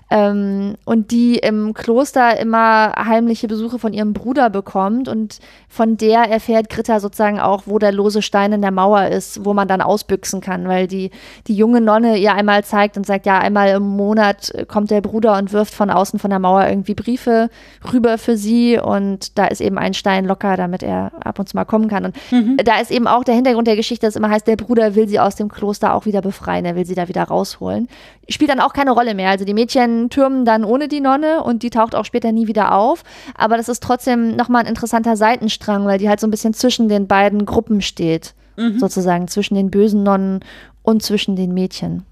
Ähm, 0.10 0.76
und 0.86 1.12
die 1.12 1.36
im 1.38 1.74
Kloster 1.74 2.40
immer 2.40 2.94
heimliche 2.98 3.48
Besuche 3.48 3.80
von 3.80 3.94
ihrem 3.94 4.14
Bruder 4.14 4.50
bekommt 4.50 5.08
und 5.08 5.40
von 5.70 5.98
der 5.98 6.24
erfährt 6.24 6.70
Gritta 6.70 7.00
sozusagen 7.00 7.40
auch, 7.40 7.64
wo 7.66 7.80
der 7.80 7.92
lose 7.92 8.22
Stein 8.22 8.54
in 8.54 8.62
der 8.62 8.72
Mauer 8.72 9.08
ist, 9.08 9.46
wo 9.46 9.54
man 9.54 9.68
dann 9.68 9.82
ausbüchsen 9.82 10.42
kann, 10.42 10.68
weil 10.68 10.88
die, 10.88 11.12
die 11.48 11.56
junge 11.56 11.82
Nonne 11.82 12.18
ihr 12.18 12.34
einmal 12.34 12.64
zeigt 12.64 12.98
und 12.98 13.06
sagt, 13.06 13.26
ja, 13.26 13.40
einmal 13.40 13.70
im 13.70 13.84
Monat 13.84 14.52
kommt 14.68 14.92
der 14.92 15.02
Bruder 15.02 15.38
und 15.38 15.54
wirft 15.54 15.74
von 15.74 15.90
außen 15.90 16.20
von 16.20 16.30
der 16.30 16.40
Mauer 16.40 16.68
irgendwie 16.68 16.96
Briefe 16.96 17.50
rüber 17.92 18.18
für 18.18 18.38
sie 18.38 18.78
und 18.78 19.38
da 19.38 19.46
ist 19.46 19.62
eben 19.62 19.78
ein 19.78 19.94
Stein 19.94 20.26
locker, 20.26 20.58
damit 20.58 20.84
er 20.84 21.12
ab 21.24 21.40
und 21.40 21.50
zu 21.50 21.56
mal 21.56 21.66
kommen 21.66 21.88
kann. 21.88 22.06
Und 22.06 22.16
mhm. 22.32 22.58
da 22.64 22.80
ist 22.80 22.92
eben 22.92 23.08
auch 23.08 23.24
der 23.24 23.36
Hintergrund 23.36 23.68
der 23.68 23.76
Geschichte, 23.76 24.06
dass 24.06 24.16
immer 24.16 24.30
heißt, 24.30 24.48
der 24.48 24.56
Bruder 24.56 24.96
will 24.96 25.08
sie 25.08 25.20
aus 25.20 25.36
dem 25.36 25.50
Kloster 25.50 25.94
auch 25.94 26.06
wieder 26.06 26.22
befreien, 26.22 26.66
er 26.66 26.76
will 26.76 26.86
sie 26.86 26.96
da 26.96 27.08
wieder 27.08 27.24
rausholen. 27.24 27.88
Spielt 28.30 28.50
dann 28.50 28.60
auch 28.60 28.74
keine 28.74 28.92
Rolle 28.92 29.14
mehr. 29.14 29.30
Also 29.30 29.46
die 29.46 29.54
Mädchen 29.54 30.10
türmen 30.10 30.46
dann 30.46 30.64
ohne 30.64 30.88
die 30.88 31.02
Nonne 31.02 31.44
und 31.44 31.64
die 31.64 31.70
taucht 31.70 31.96
auch 31.96 32.06
später 32.06 32.32
nie 32.32 32.48
wieder 32.48 32.74
auf. 32.76 33.04
Aber 33.36 33.58
das 33.58 33.70
ist 33.70 33.84
trotzdem 33.84 34.36
nochmal 34.36 34.64
ein 34.64 34.70
interessanter 34.70 35.18
Seitenstrang, 35.18 35.86
weil 35.86 35.98
die 35.98 36.10
halt 36.10 36.20
so 36.20 36.28
ein 36.28 36.32
bisschen 36.32 36.54
zwischen 36.54 36.88
den 36.88 37.08
beiden 37.08 37.46
Gruppen 37.46 37.82
steht. 37.82 38.34
Mhm. 38.58 38.80
Sozusagen 38.80 39.28
zwischen 39.28 39.56
den 39.56 39.72
bösen 39.72 40.04
Nonnen 40.04 40.42
und 40.84 41.04
zwischen 41.04 41.36
den 41.36 41.54
Mädchen. 41.54 42.04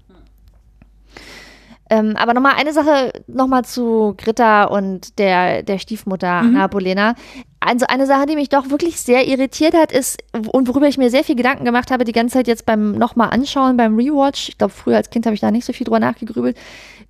Ähm, 1.90 2.16
aber 2.16 2.34
nochmal 2.34 2.54
eine 2.56 2.72
Sache 2.72 3.12
nochmal 3.26 3.64
zu 3.64 4.14
Gritta 4.16 4.64
und 4.64 5.18
der, 5.18 5.64
der 5.64 5.78
Stiefmutter 5.78 6.42
mhm. 6.42 6.56
Anna 6.56 6.66
Bolena. 6.68 7.14
Also 7.60 7.86
eine 7.86 8.06
Sache, 8.06 8.24
die 8.24 8.36
mich 8.36 8.48
doch 8.48 8.70
wirklich 8.70 8.98
sehr 9.00 9.28
irritiert 9.28 9.74
hat, 9.74 9.92
ist, 9.92 10.18
und 10.32 10.66
worüber 10.66 10.88
ich 10.88 10.96
mir 10.96 11.10
sehr 11.10 11.24
viel 11.24 11.36
Gedanken 11.36 11.66
gemacht 11.66 11.90
habe, 11.90 12.04
die 12.04 12.12
ganze 12.12 12.38
Zeit 12.38 12.48
jetzt 12.48 12.64
beim 12.64 12.92
nochmal 12.92 13.30
anschauen, 13.30 13.76
beim 13.76 13.96
Rewatch, 13.96 14.48
ich 14.48 14.58
glaube, 14.58 14.72
früher 14.72 14.96
als 14.96 15.10
Kind 15.10 15.26
habe 15.26 15.34
ich 15.34 15.40
da 15.40 15.50
nicht 15.50 15.66
so 15.66 15.74
viel 15.74 15.84
drüber 15.84 16.00
nachgegrübelt, 16.00 16.56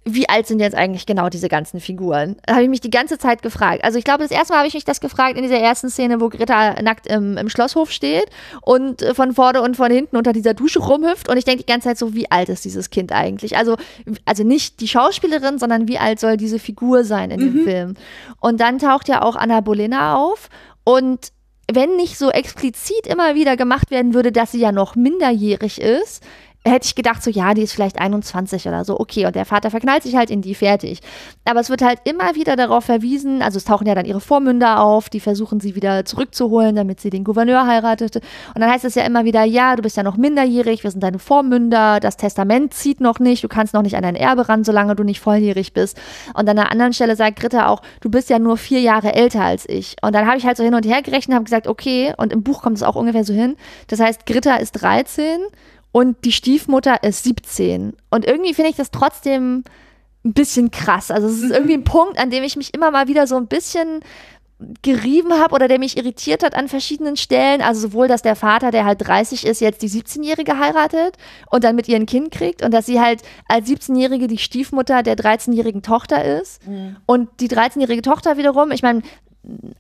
wie 0.05 0.29
alt 0.29 0.47
sind 0.47 0.61
jetzt 0.61 0.75
eigentlich 0.75 1.05
genau 1.05 1.29
diese 1.29 1.49
ganzen 1.49 1.79
Figuren? 1.79 2.37
Da 2.47 2.55
habe 2.55 2.63
ich 2.63 2.71
mich 2.71 2.81
die 2.81 2.91
ganze 2.91 3.19
Zeit 3.19 3.43
gefragt. 3.43 3.85
Also 3.85 3.99
ich 3.99 4.05
glaube, 4.05 4.23
das 4.23 4.31
erste 4.31 4.55
Mal 4.55 4.61
habe 4.61 4.69
ich 4.69 4.73
mich 4.73 4.85
das 4.85 5.01
gefragt 5.01 5.37
in 5.37 5.43
dieser 5.43 5.59
ersten 5.59 5.91
Szene, 5.91 6.23
wo 6.23 6.31
Greta 6.31 6.81
nackt 6.81 7.07
im, 7.07 7.37
im 7.37 7.51
Schlosshof 7.51 7.93
steht 7.93 8.25
und 8.63 9.03
äh, 9.03 9.15
von 9.15 9.35
vorne 9.35 9.61
und 9.61 9.77
von 9.77 9.91
hinten 9.91 10.17
unter 10.17 10.33
dieser 10.33 10.55
Dusche 10.55 10.79
rumhüpft. 10.79 11.29
Und 11.29 11.37
ich 11.37 11.45
denke 11.45 11.65
die 11.65 11.71
ganze 11.71 11.89
Zeit 11.89 11.99
so, 11.99 12.15
wie 12.15 12.31
alt 12.31 12.49
ist 12.49 12.65
dieses 12.65 12.89
Kind 12.89 13.13
eigentlich? 13.13 13.59
Also, 13.59 13.77
also 14.25 14.43
nicht 14.43 14.81
die 14.81 14.89
Schauspielerin, 14.89 15.59
sondern 15.59 15.87
wie 15.87 15.99
alt 15.99 16.19
soll 16.19 16.39
diese 16.39 16.59
Figur 16.59 17.05
sein 17.05 17.31
in 17.31 17.41
mhm. 17.41 17.55
dem 17.55 17.65
Film? 17.65 17.95
Und 18.41 18.61
dann 18.61 18.79
taucht 18.79 19.07
ja 19.07 19.21
auch 19.21 19.37
Anna 19.37 19.61
Bolena 19.61 20.17
auf 20.17 20.40
und 20.85 21.33
wenn 21.73 21.97
nicht 21.97 22.19
so 22.19 22.31
explizit 22.31 23.07
immer 23.07 23.35
wieder 23.35 23.57
gemacht 23.57 23.91
werden 23.91 24.15
würde, 24.15 24.33
dass 24.33 24.53
sie 24.53 24.61
ja 24.61 24.73
noch 24.73 24.97
minderjährig 24.97 25.81
ist, 25.81 26.25
hätte 26.65 26.87
ich 26.87 26.95
gedacht, 26.95 27.23
so 27.23 27.31
ja, 27.31 27.55
die 27.55 27.63
ist 27.63 27.73
vielleicht 27.73 27.99
21 27.99 28.69
oder 28.69 28.85
so, 28.85 29.01
okay, 29.01 29.25
und 29.25 29.35
der 29.35 29.47
Vater 29.47 29.71
verknallt 29.71 30.03
sich 30.03 30.15
halt 30.15 30.31
in 30.31 30.43
die, 30.43 30.55
fertig. 30.55 31.01
Aber 31.47 31.61
es 31.61 31.71
wird 31.71 31.81
halt 31.81 32.01
immer 32.05 32.35
wieder 32.35 32.55
darauf 32.55 32.85
verwiesen, 32.85 33.41
also 33.41 33.57
es 33.57 33.65
tauchen 33.65 33.87
ja 33.87 33.95
dann 33.95 34.05
ihre 34.05 34.21
Vormünder 34.21 34.83
auf, 34.83 35.09
die 35.09 35.21
versuchen 35.21 35.61
sie 35.61 35.75
wieder 35.75 36.05
zurückzuholen, 36.05 36.77
damit 36.77 37.01
sie 37.01 37.09
den 37.09 37.25
Gouverneur 37.25 37.67
heiratete. 37.67 38.21
Und 38.55 38.61
dann 38.61 38.71
heißt 38.71 38.85
es 38.85 38.95
ja 38.95 39.05
immer 39.05 39.25
wieder, 39.25 39.45
ja, 39.45 39.75
du 39.75 39.83
bist 39.83 39.97
ja 39.97 40.03
noch 40.03 40.19
minderjährig, 40.19 40.85
wir 40.85 40.91
sind 40.91 41.03
deine 41.03 41.19
Vormünder, 41.19 41.99
das 41.99 42.19
Testament 42.19 42.75
zieht 42.75 43.01
noch 43.01 43.21
nicht, 43.21 43.43
du 43.43 43.49
kannst 43.49 43.73
noch 43.73 43.83
nicht 43.83 43.97
an 43.97 44.03
dein 44.03 44.17
Erbe 44.17 44.49
ran, 44.51 44.63
solange 44.63 44.95
du 44.95 45.03
nicht 45.03 45.21
volljährig 45.21 45.73
bist. 45.73 45.99
Und 46.35 46.47
an 46.49 46.59
einer 46.59 46.71
anderen 46.71 46.93
Stelle 46.93 47.17
sagt 47.17 47.41
Gritta 47.41 47.69
auch, 47.69 47.81
du 48.03 48.11
bist 48.11 48.29
ja 48.29 48.39
nur 48.39 48.59
vier 48.59 48.81
Jahre 48.81 49.15
älter 49.15 49.43
als 49.43 49.67
ich. 49.67 49.97
Und 50.03 50.15
dann 50.15 50.27
habe 50.27 50.37
ich 50.37 50.45
halt 50.45 50.59
so 50.59 50.63
hin 50.63 50.75
und 50.75 50.85
her 50.85 51.01
gerechnet 51.01 51.31
und 51.31 51.35
habe 51.37 51.45
gesagt, 51.45 51.67
okay, 51.69 52.13
und 52.19 52.35
im 52.35 52.43
Buch 52.43 52.61
kommt 52.61 52.77
es 52.77 52.83
auch 52.83 52.97
ungefähr 52.97 53.25
so 53.25 53.33
hin. 53.33 53.57
Das 53.87 53.99
heißt, 53.99 54.27
Gritta 54.27 54.57
ist 54.57 54.73
13 54.73 55.41
und 55.93 56.25
die 56.25 56.33
Stiefmutter 56.33 57.03
ist 57.03 57.25
17. 57.25 57.95
Und 58.11 58.25
irgendwie 58.25 58.55
finde 58.55 58.71
ich 58.71 58.77
das 58.77 58.91
trotzdem 58.91 59.65
ein 60.25 60.33
bisschen 60.35 60.71
krass. 60.71 61.11
Also 61.11 61.29
es 61.29 61.43
ist 61.43 61.51
irgendwie 61.51 61.75
ein 61.75 61.85
Punkt, 61.85 62.19
an 62.19 62.31
dem 62.31 62.45
ich 62.45 62.57
mich 62.57 62.75
immer 62.75 62.91
mal 62.91 63.09
wieder 63.09 63.27
so 63.27 63.37
ein 63.37 63.47
bisschen 63.47 64.01
gerieben 64.83 65.33
habe 65.33 65.55
oder 65.55 65.69
der 65.69 65.79
mich 65.79 65.97
irritiert 65.97 66.45
hat 66.45 66.55
an 66.55 66.69
verschiedenen 66.69 67.17
Stellen. 67.17 67.63
Also 67.63 67.89
sowohl, 67.89 68.09
dass 68.09 68.23
der 68.23 68.37
Vater, 68.37 68.71
der 68.71 68.85
halt 68.85 69.07
30 69.07 69.47
ist, 69.47 69.61
jetzt 69.61 69.83
die 69.83 69.89
17-Jährige 69.89 70.59
heiratet 70.59 71.17
und 71.51 71.65
dann 71.65 71.77
mit 71.77 71.89
ihr 71.89 71.97
ein 71.97 72.07
Kind 72.07 72.31
kriegt 72.31 72.63
und 72.63 72.73
dass 72.73 72.87
sie 72.87 73.01
halt 73.01 73.23
als 73.49 73.69
17-Jährige 73.69 74.27
die 74.27 74.39
Stiefmutter 74.39 75.03
der 75.03 75.17
13-jährigen 75.17 75.83
Tochter 75.83 76.25
ist. 76.25 76.67
Mhm. 76.67 76.97
Und 77.07 77.29
die 77.41 77.49
13-jährige 77.49 78.03
Tochter 78.03 78.37
wiederum, 78.37 78.71
ich 78.71 78.83
meine, 78.83 79.03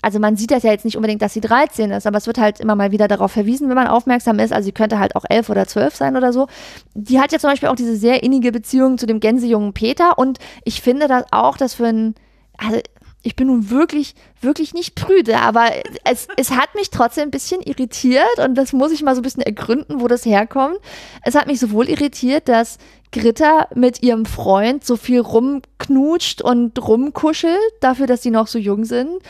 also 0.00 0.18
man 0.18 0.36
sieht 0.36 0.50
das 0.50 0.62
ja 0.62 0.70
jetzt 0.70 0.84
nicht 0.84 0.96
unbedingt, 0.96 1.20
dass 1.20 1.34
sie 1.34 1.40
13 1.40 1.90
ist, 1.90 2.06
aber 2.06 2.16
es 2.16 2.26
wird 2.26 2.38
halt 2.38 2.60
immer 2.60 2.76
mal 2.76 2.92
wieder 2.92 3.08
darauf 3.08 3.32
verwiesen, 3.32 3.68
wenn 3.68 3.76
man 3.76 3.88
aufmerksam 3.88 4.38
ist. 4.38 4.52
Also 4.52 4.66
sie 4.66 4.72
könnte 4.72 4.98
halt 4.98 5.16
auch 5.16 5.24
11 5.28 5.50
oder 5.50 5.66
12 5.66 5.94
sein 5.94 6.16
oder 6.16 6.32
so. 6.32 6.46
Die 6.94 7.20
hat 7.20 7.32
ja 7.32 7.38
zum 7.38 7.50
Beispiel 7.50 7.68
auch 7.68 7.76
diese 7.76 7.96
sehr 7.96 8.22
innige 8.22 8.52
Beziehung 8.52 8.96
zu 8.96 9.06
dem 9.06 9.20
Gänsejungen 9.20 9.74
Peter 9.74 10.18
und 10.18 10.38
ich 10.64 10.80
finde 10.80 11.08
das 11.08 11.24
auch, 11.30 11.56
dass 11.56 11.74
für 11.74 11.86
ein, 11.86 12.14
also 12.56 12.80
ich 13.22 13.36
bin 13.36 13.48
nun 13.48 13.70
wirklich, 13.70 14.14
wirklich 14.40 14.72
nicht 14.72 14.94
prüde, 14.94 15.38
aber 15.38 15.70
es, 16.04 16.26
es 16.36 16.52
hat 16.52 16.74
mich 16.74 16.90
trotzdem 16.90 17.24
ein 17.24 17.30
bisschen 17.30 17.60
irritiert 17.60 18.38
und 18.38 18.54
das 18.54 18.72
muss 18.72 18.92
ich 18.92 19.02
mal 19.02 19.14
so 19.14 19.20
ein 19.20 19.24
bisschen 19.24 19.42
ergründen, 19.42 20.00
wo 20.00 20.08
das 20.08 20.24
herkommt. 20.24 20.78
Es 21.22 21.34
hat 21.34 21.46
mich 21.46 21.60
sowohl 21.60 21.88
irritiert, 21.88 22.48
dass 22.48 22.78
Gritta 23.12 23.68
mit 23.74 24.02
ihrem 24.02 24.24
Freund 24.24 24.84
so 24.84 24.96
viel 24.96 25.20
rumknutscht 25.20 26.40
und 26.40 26.78
rumkuschelt, 26.86 27.58
dafür, 27.80 28.06
dass 28.06 28.22
sie 28.22 28.30
noch 28.30 28.46
so 28.46 28.58
jung 28.58 28.84
sind, 28.84 29.22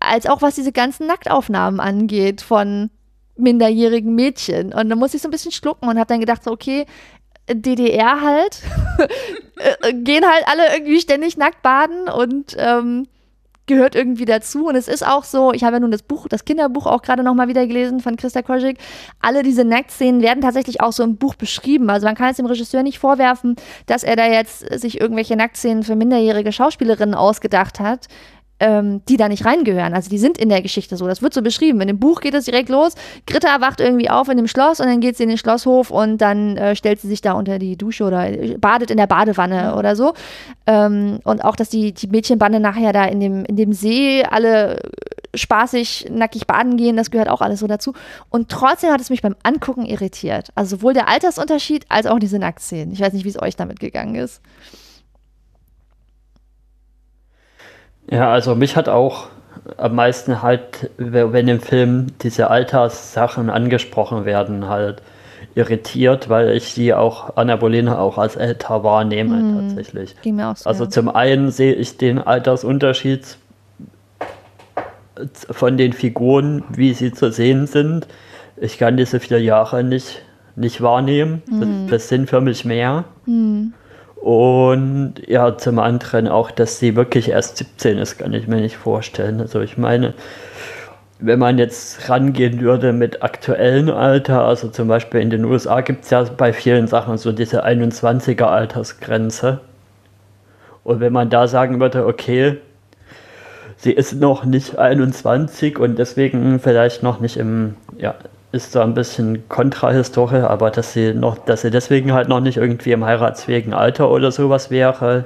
als 0.00 0.26
auch 0.26 0.42
was 0.42 0.56
diese 0.56 0.72
ganzen 0.72 1.06
Nacktaufnahmen 1.06 1.80
angeht 1.80 2.42
von 2.42 2.90
minderjährigen 3.36 4.14
Mädchen. 4.14 4.74
Und 4.74 4.90
da 4.90 4.96
muss 4.96 5.14
ich 5.14 5.22
so 5.22 5.28
ein 5.28 5.30
bisschen 5.30 5.52
schlucken 5.52 5.88
und 5.88 5.98
habe 5.98 6.08
dann 6.08 6.20
gedacht, 6.20 6.44
so, 6.44 6.50
okay, 6.50 6.84
DDR 7.48 8.20
halt, 8.20 8.62
äh, 9.82 9.94
gehen 9.94 10.26
halt 10.26 10.44
alle 10.46 10.74
irgendwie 10.74 11.00
ständig 11.00 11.36
nackt 11.36 11.62
baden 11.62 12.08
und 12.08 12.54
ähm, 12.58 13.06
gehört 13.70 13.94
irgendwie 13.94 14.24
dazu. 14.24 14.66
Und 14.66 14.74
es 14.74 14.88
ist 14.88 15.06
auch 15.06 15.24
so, 15.24 15.52
ich 15.52 15.64
habe 15.64 15.76
ja 15.76 15.80
nun 15.80 15.92
das 15.92 16.02
Buch, 16.02 16.26
das 16.28 16.44
Kinderbuch 16.44 16.86
auch 16.86 17.02
gerade 17.02 17.22
nochmal 17.22 17.48
wieder 17.48 17.66
gelesen 17.66 18.00
von 18.00 18.16
Christa 18.16 18.42
Koschik. 18.42 18.78
Alle 19.20 19.42
diese 19.42 19.64
Nacktszenen 19.64 20.20
werden 20.20 20.42
tatsächlich 20.42 20.80
auch 20.80 20.92
so 20.92 21.02
im 21.04 21.16
Buch 21.16 21.36
beschrieben. 21.36 21.88
Also 21.88 22.06
man 22.06 22.16
kann 22.16 22.30
es 22.30 22.36
dem 22.36 22.46
Regisseur 22.46 22.82
nicht 22.82 22.98
vorwerfen, 22.98 23.56
dass 23.86 24.02
er 24.02 24.16
da 24.16 24.26
jetzt 24.26 24.60
sich 24.80 25.00
irgendwelche 25.00 25.36
Nacktszenen 25.36 25.84
für 25.84 25.94
minderjährige 25.94 26.52
Schauspielerinnen 26.52 27.14
ausgedacht 27.14 27.80
hat 27.80 28.08
ähm, 28.60 29.00
die 29.08 29.16
da 29.16 29.28
nicht 29.28 29.44
reingehören. 29.44 29.94
Also 29.94 30.10
die 30.10 30.18
sind 30.18 30.38
in 30.38 30.50
der 30.50 30.62
Geschichte 30.62 30.96
so. 30.96 31.06
Das 31.06 31.22
wird 31.22 31.34
so 31.34 31.42
beschrieben. 31.42 31.80
In 31.80 31.88
dem 31.88 31.98
Buch 31.98 32.20
geht 32.20 32.34
es 32.34 32.44
direkt 32.44 32.68
los. 32.68 32.94
Gritta 33.26 33.60
wacht 33.60 33.80
irgendwie 33.80 34.10
auf 34.10 34.28
in 34.28 34.36
dem 34.36 34.46
Schloss 34.46 34.80
und 34.80 34.86
dann 34.86 35.00
geht 35.00 35.16
sie 35.16 35.24
in 35.24 35.30
den 35.30 35.38
Schlosshof 35.38 35.90
und 35.90 36.18
dann 36.18 36.56
äh, 36.56 36.76
stellt 36.76 37.00
sie 37.00 37.08
sich 37.08 37.22
da 37.22 37.32
unter 37.32 37.58
die 37.58 37.76
Dusche 37.76 38.04
oder 38.04 38.28
badet 38.58 38.90
in 38.90 38.98
der 38.98 39.06
Badewanne 39.06 39.74
oder 39.76 39.96
so. 39.96 40.12
Ähm, 40.66 41.20
und 41.24 41.42
auch, 41.42 41.56
dass 41.56 41.70
die, 41.70 41.92
die 41.92 42.06
Mädchenbande 42.06 42.60
nachher 42.60 42.92
da 42.92 43.04
in 43.06 43.20
dem, 43.20 43.44
in 43.46 43.56
dem 43.56 43.72
See 43.72 44.22
alle 44.24 44.80
spaßig, 45.34 46.08
nackig 46.10 46.46
baden 46.46 46.76
gehen, 46.76 46.96
das 46.96 47.10
gehört 47.10 47.28
auch 47.28 47.40
alles 47.40 47.60
so 47.60 47.66
dazu. 47.66 47.94
Und 48.28 48.48
trotzdem 48.50 48.90
hat 48.90 49.00
es 49.00 49.10
mich 49.10 49.22
beim 49.22 49.36
Angucken 49.42 49.86
irritiert. 49.86 50.48
Also 50.54 50.76
sowohl 50.76 50.92
der 50.92 51.08
Altersunterschied 51.08 51.86
als 51.88 52.06
auch 52.06 52.18
diese 52.18 52.38
Nacktszenen. 52.38 52.92
Ich 52.92 53.00
weiß 53.00 53.12
nicht, 53.12 53.24
wie 53.24 53.30
es 53.30 53.40
euch 53.40 53.56
damit 53.56 53.80
gegangen 53.80 54.16
ist. 54.16 54.40
Ja, 58.10 58.30
also 58.30 58.54
mich 58.54 58.76
hat 58.76 58.88
auch 58.88 59.28
am 59.76 59.94
meisten 59.94 60.42
halt, 60.42 60.90
wenn 60.96 61.48
im 61.48 61.60
Film 61.60 62.08
diese 62.22 62.50
Alterssachen 62.50 63.50
angesprochen 63.50 64.24
werden, 64.24 64.68
halt 64.68 65.02
irritiert, 65.54 66.28
weil 66.28 66.50
ich 66.50 66.72
sie 66.72 66.94
auch, 66.94 67.36
Anna 67.36 67.56
Bolena 67.56 67.98
auch 67.98 68.18
als 68.18 68.36
älter 68.36 68.84
wahrnehme 68.84 69.36
mhm. 69.36 69.68
tatsächlich. 69.68 70.14
Ging 70.22 70.36
mir 70.36 70.48
auch 70.48 70.56
so, 70.56 70.68
also 70.68 70.86
zum 70.86 71.08
einen 71.08 71.50
sehe 71.50 71.74
ich 71.74 71.96
den 71.96 72.18
Altersunterschied 72.18 73.36
von 75.50 75.76
den 75.76 75.92
Figuren, 75.92 76.64
wie 76.70 76.94
sie 76.94 77.12
zu 77.12 77.30
sehen 77.30 77.66
sind. 77.66 78.06
Ich 78.56 78.78
kann 78.78 78.96
diese 78.96 79.20
vier 79.20 79.40
Jahre 79.40 79.84
nicht, 79.84 80.22
nicht 80.56 80.80
wahrnehmen. 80.80 81.42
Mhm. 81.48 81.88
Das, 81.88 82.02
das, 82.02 82.08
sind 82.08 82.30
für 82.30 82.40
mich 82.40 82.64
mehr. 82.64 83.04
Mhm. 83.26 83.74
Und 84.20 85.14
ja, 85.26 85.56
zum 85.56 85.78
anderen 85.78 86.28
auch, 86.28 86.50
dass 86.50 86.78
sie 86.78 86.94
wirklich 86.94 87.30
erst 87.30 87.56
17 87.56 87.98
ist, 87.98 88.18
kann 88.18 88.34
ich 88.34 88.46
mir 88.46 88.60
nicht 88.60 88.76
vorstellen. 88.76 89.40
Also 89.40 89.60
ich 89.60 89.78
meine, 89.78 90.12
wenn 91.18 91.38
man 91.38 91.58
jetzt 91.58 92.08
rangehen 92.08 92.60
würde 92.60 92.92
mit 92.92 93.22
aktuellem 93.22 93.90
Alter, 93.90 94.44
also 94.44 94.68
zum 94.68 94.88
Beispiel 94.88 95.20
in 95.20 95.30
den 95.30 95.44
USA 95.44 95.80
gibt 95.80 96.04
es 96.04 96.10
ja 96.10 96.24
bei 96.24 96.52
vielen 96.52 96.86
Sachen 96.86 97.16
so 97.16 97.32
diese 97.32 97.64
21er 97.64 98.44
Altersgrenze. 98.44 99.60
Und 100.84 101.00
wenn 101.00 101.12
man 101.12 101.30
da 101.30 101.46
sagen 101.46 101.80
würde, 101.80 102.06
okay, 102.06 102.58
sie 103.76 103.92
ist 103.92 104.14
noch 104.14 104.44
nicht 104.44 104.78
21 104.78 105.78
und 105.78 105.98
deswegen 105.98 106.60
vielleicht 106.60 107.02
noch 107.02 107.20
nicht 107.20 107.38
im, 107.38 107.76
ja, 107.96 108.14
ist 108.52 108.74
da 108.74 108.82
ein 108.82 108.94
bisschen 108.94 109.48
Kontrahistorie, 109.48 110.40
aber 110.40 110.70
dass 110.70 110.92
sie 110.92 111.14
noch, 111.14 111.38
dass 111.38 111.62
sie 111.62 111.70
deswegen 111.70 112.12
halt 112.12 112.28
noch 112.28 112.40
nicht 112.40 112.56
irgendwie 112.56 112.92
im 112.92 113.04
heiratsfähigen 113.04 113.74
Alter 113.74 114.10
oder 114.10 114.32
sowas 114.32 114.70
wäre, 114.70 115.24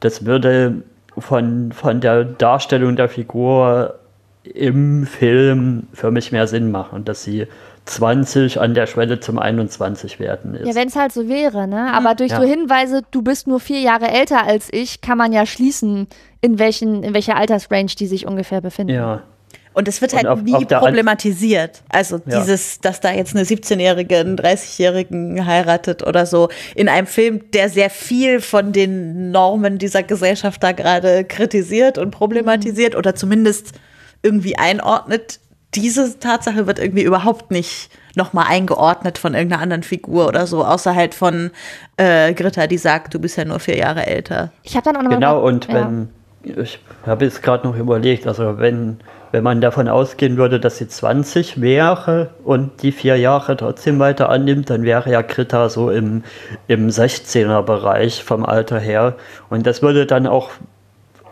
das 0.00 0.26
würde 0.26 0.82
von, 1.16 1.72
von 1.72 2.00
der 2.00 2.24
Darstellung 2.24 2.96
der 2.96 3.08
Figur 3.08 3.94
im 4.42 5.06
Film 5.06 5.88
für 5.92 6.10
mich 6.10 6.32
mehr 6.32 6.46
Sinn 6.46 6.70
machen, 6.70 7.04
dass 7.04 7.24
sie 7.24 7.46
20 7.86 8.60
an 8.60 8.74
der 8.74 8.86
Schwelle 8.86 9.20
zum 9.20 9.38
21 9.38 10.18
werden 10.18 10.54
ist. 10.54 10.66
Ja, 10.66 10.74
wenn 10.74 10.88
es 10.88 10.96
halt 10.96 11.12
so 11.12 11.28
wäre, 11.28 11.68
ne? 11.68 11.92
Aber 11.92 12.14
durch 12.14 12.32
ja. 12.32 12.40
so 12.40 12.46
Hinweise, 12.46 13.02
du 13.10 13.22
bist 13.22 13.46
nur 13.46 13.60
vier 13.60 13.80
Jahre 13.80 14.08
älter 14.08 14.44
als 14.44 14.68
ich, 14.72 15.00
kann 15.00 15.16
man 15.16 15.32
ja 15.32 15.46
schließen, 15.46 16.08
in, 16.40 16.58
welchen, 16.58 17.04
in 17.04 17.14
welcher 17.14 17.36
Altersrange 17.36 17.92
die 17.98 18.06
sich 18.06 18.26
ungefähr 18.26 18.60
befinden. 18.60 18.94
Ja, 18.94 19.22
und 19.76 19.88
es 19.88 20.00
wird 20.00 20.14
halt 20.14 20.26
auf, 20.26 20.40
nie 20.40 20.54
auf 20.54 20.66
problematisiert. 20.66 21.82
Also 21.90 22.18
ja. 22.24 22.40
dieses, 22.40 22.80
dass 22.80 23.00
da 23.00 23.12
jetzt 23.12 23.36
eine 23.36 23.44
17-Jährige 23.44 24.16
einen 24.16 24.38
30-Jährigen 24.38 25.44
heiratet 25.44 26.02
oder 26.02 26.24
so 26.24 26.48
in 26.74 26.88
einem 26.88 27.06
Film, 27.06 27.50
der 27.50 27.68
sehr 27.68 27.90
viel 27.90 28.40
von 28.40 28.72
den 28.72 29.30
Normen 29.32 29.76
dieser 29.76 30.02
Gesellschaft 30.02 30.62
da 30.62 30.72
gerade 30.72 31.24
kritisiert 31.24 31.98
und 31.98 32.10
problematisiert 32.10 32.94
mhm. 32.94 33.00
oder 33.00 33.14
zumindest 33.14 33.72
irgendwie 34.22 34.56
einordnet. 34.56 35.40
Diese 35.74 36.18
Tatsache 36.18 36.66
wird 36.66 36.78
irgendwie 36.78 37.02
überhaupt 37.02 37.50
nicht 37.50 37.90
nochmal 38.14 38.46
eingeordnet 38.48 39.18
von 39.18 39.34
irgendeiner 39.34 39.60
anderen 39.60 39.82
Figur 39.82 40.26
oder 40.26 40.46
so, 40.46 40.64
außer 40.64 40.94
halt 40.94 41.14
von 41.14 41.50
äh, 41.98 42.32
Gritta, 42.32 42.66
die 42.66 42.78
sagt, 42.78 43.12
du 43.12 43.18
bist 43.18 43.36
ja 43.36 43.44
nur 43.44 43.60
vier 43.60 43.76
Jahre 43.76 44.06
älter. 44.06 44.52
Ich 44.62 44.74
habe 44.74 44.84
dann 44.84 44.96
auch 44.96 45.02
noch 45.02 45.10
Genau, 45.10 45.46
und 45.46 45.68
wenn, 45.68 46.08
ja. 46.44 46.56
ich 46.56 46.80
habe 47.04 47.26
jetzt 47.26 47.42
gerade 47.42 47.68
noch 47.68 47.76
überlegt, 47.76 48.26
also 48.26 48.56
wenn 48.56 49.00
wenn 49.32 49.42
man 49.42 49.60
davon 49.60 49.88
ausgehen 49.88 50.36
würde, 50.36 50.60
dass 50.60 50.78
sie 50.78 50.88
20 50.88 51.60
wäre 51.60 52.30
und 52.44 52.82
die 52.82 52.92
vier 52.92 53.16
Jahre 53.16 53.56
trotzdem 53.56 53.98
weiter 53.98 54.28
annimmt, 54.28 54.70
dann 54.70 54.84
wäre 54.84 55.10
ja 55.10 55.22
Krita 55.22 55.68
so 55.68 55.90
im, 55.90 56.22
im 56.68 56.88
16er-Bereich 56.88 58.24
vom 58.24 58.44
Alter 58.44 58.78
her. 58.78 59.14
Und 59.50 59.66
das 59.66 59.82
würde 59.82 60.06
dann 60.06 60.26
auch 60.26 60.50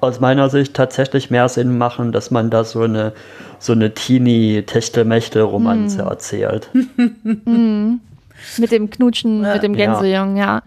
aus 0.00 0.20
meiner 0.20 0.50
Sicht 0.50 0.74
tatsächlich 0.74 1.30
mehr 1.30 1.48
Sinn 1.48 1.78
machen, 1.78 2.12
dass 2.12 2.30
man 2.30 2.50
da 2.50 2.64
so 2.64 2.82
eine, 2.82 3.12
so 3.58 3.72
eine 3.72 3.94
Teenie-Techtelmechtel-Romanze 3.94 6.04
mm. 6.04 6.08
erzählt. 6.08 6.68
mm. 6.74 7.94
Mit 8.58 8.72
dem 8.72 8.90
Knutschen, 8.90 9.40
mit 9.40 9.62
dem 9.62 9.74
Gänsejungen, 9.74 10.36
ja. 10.36 10.44
ja. 10.44 10.62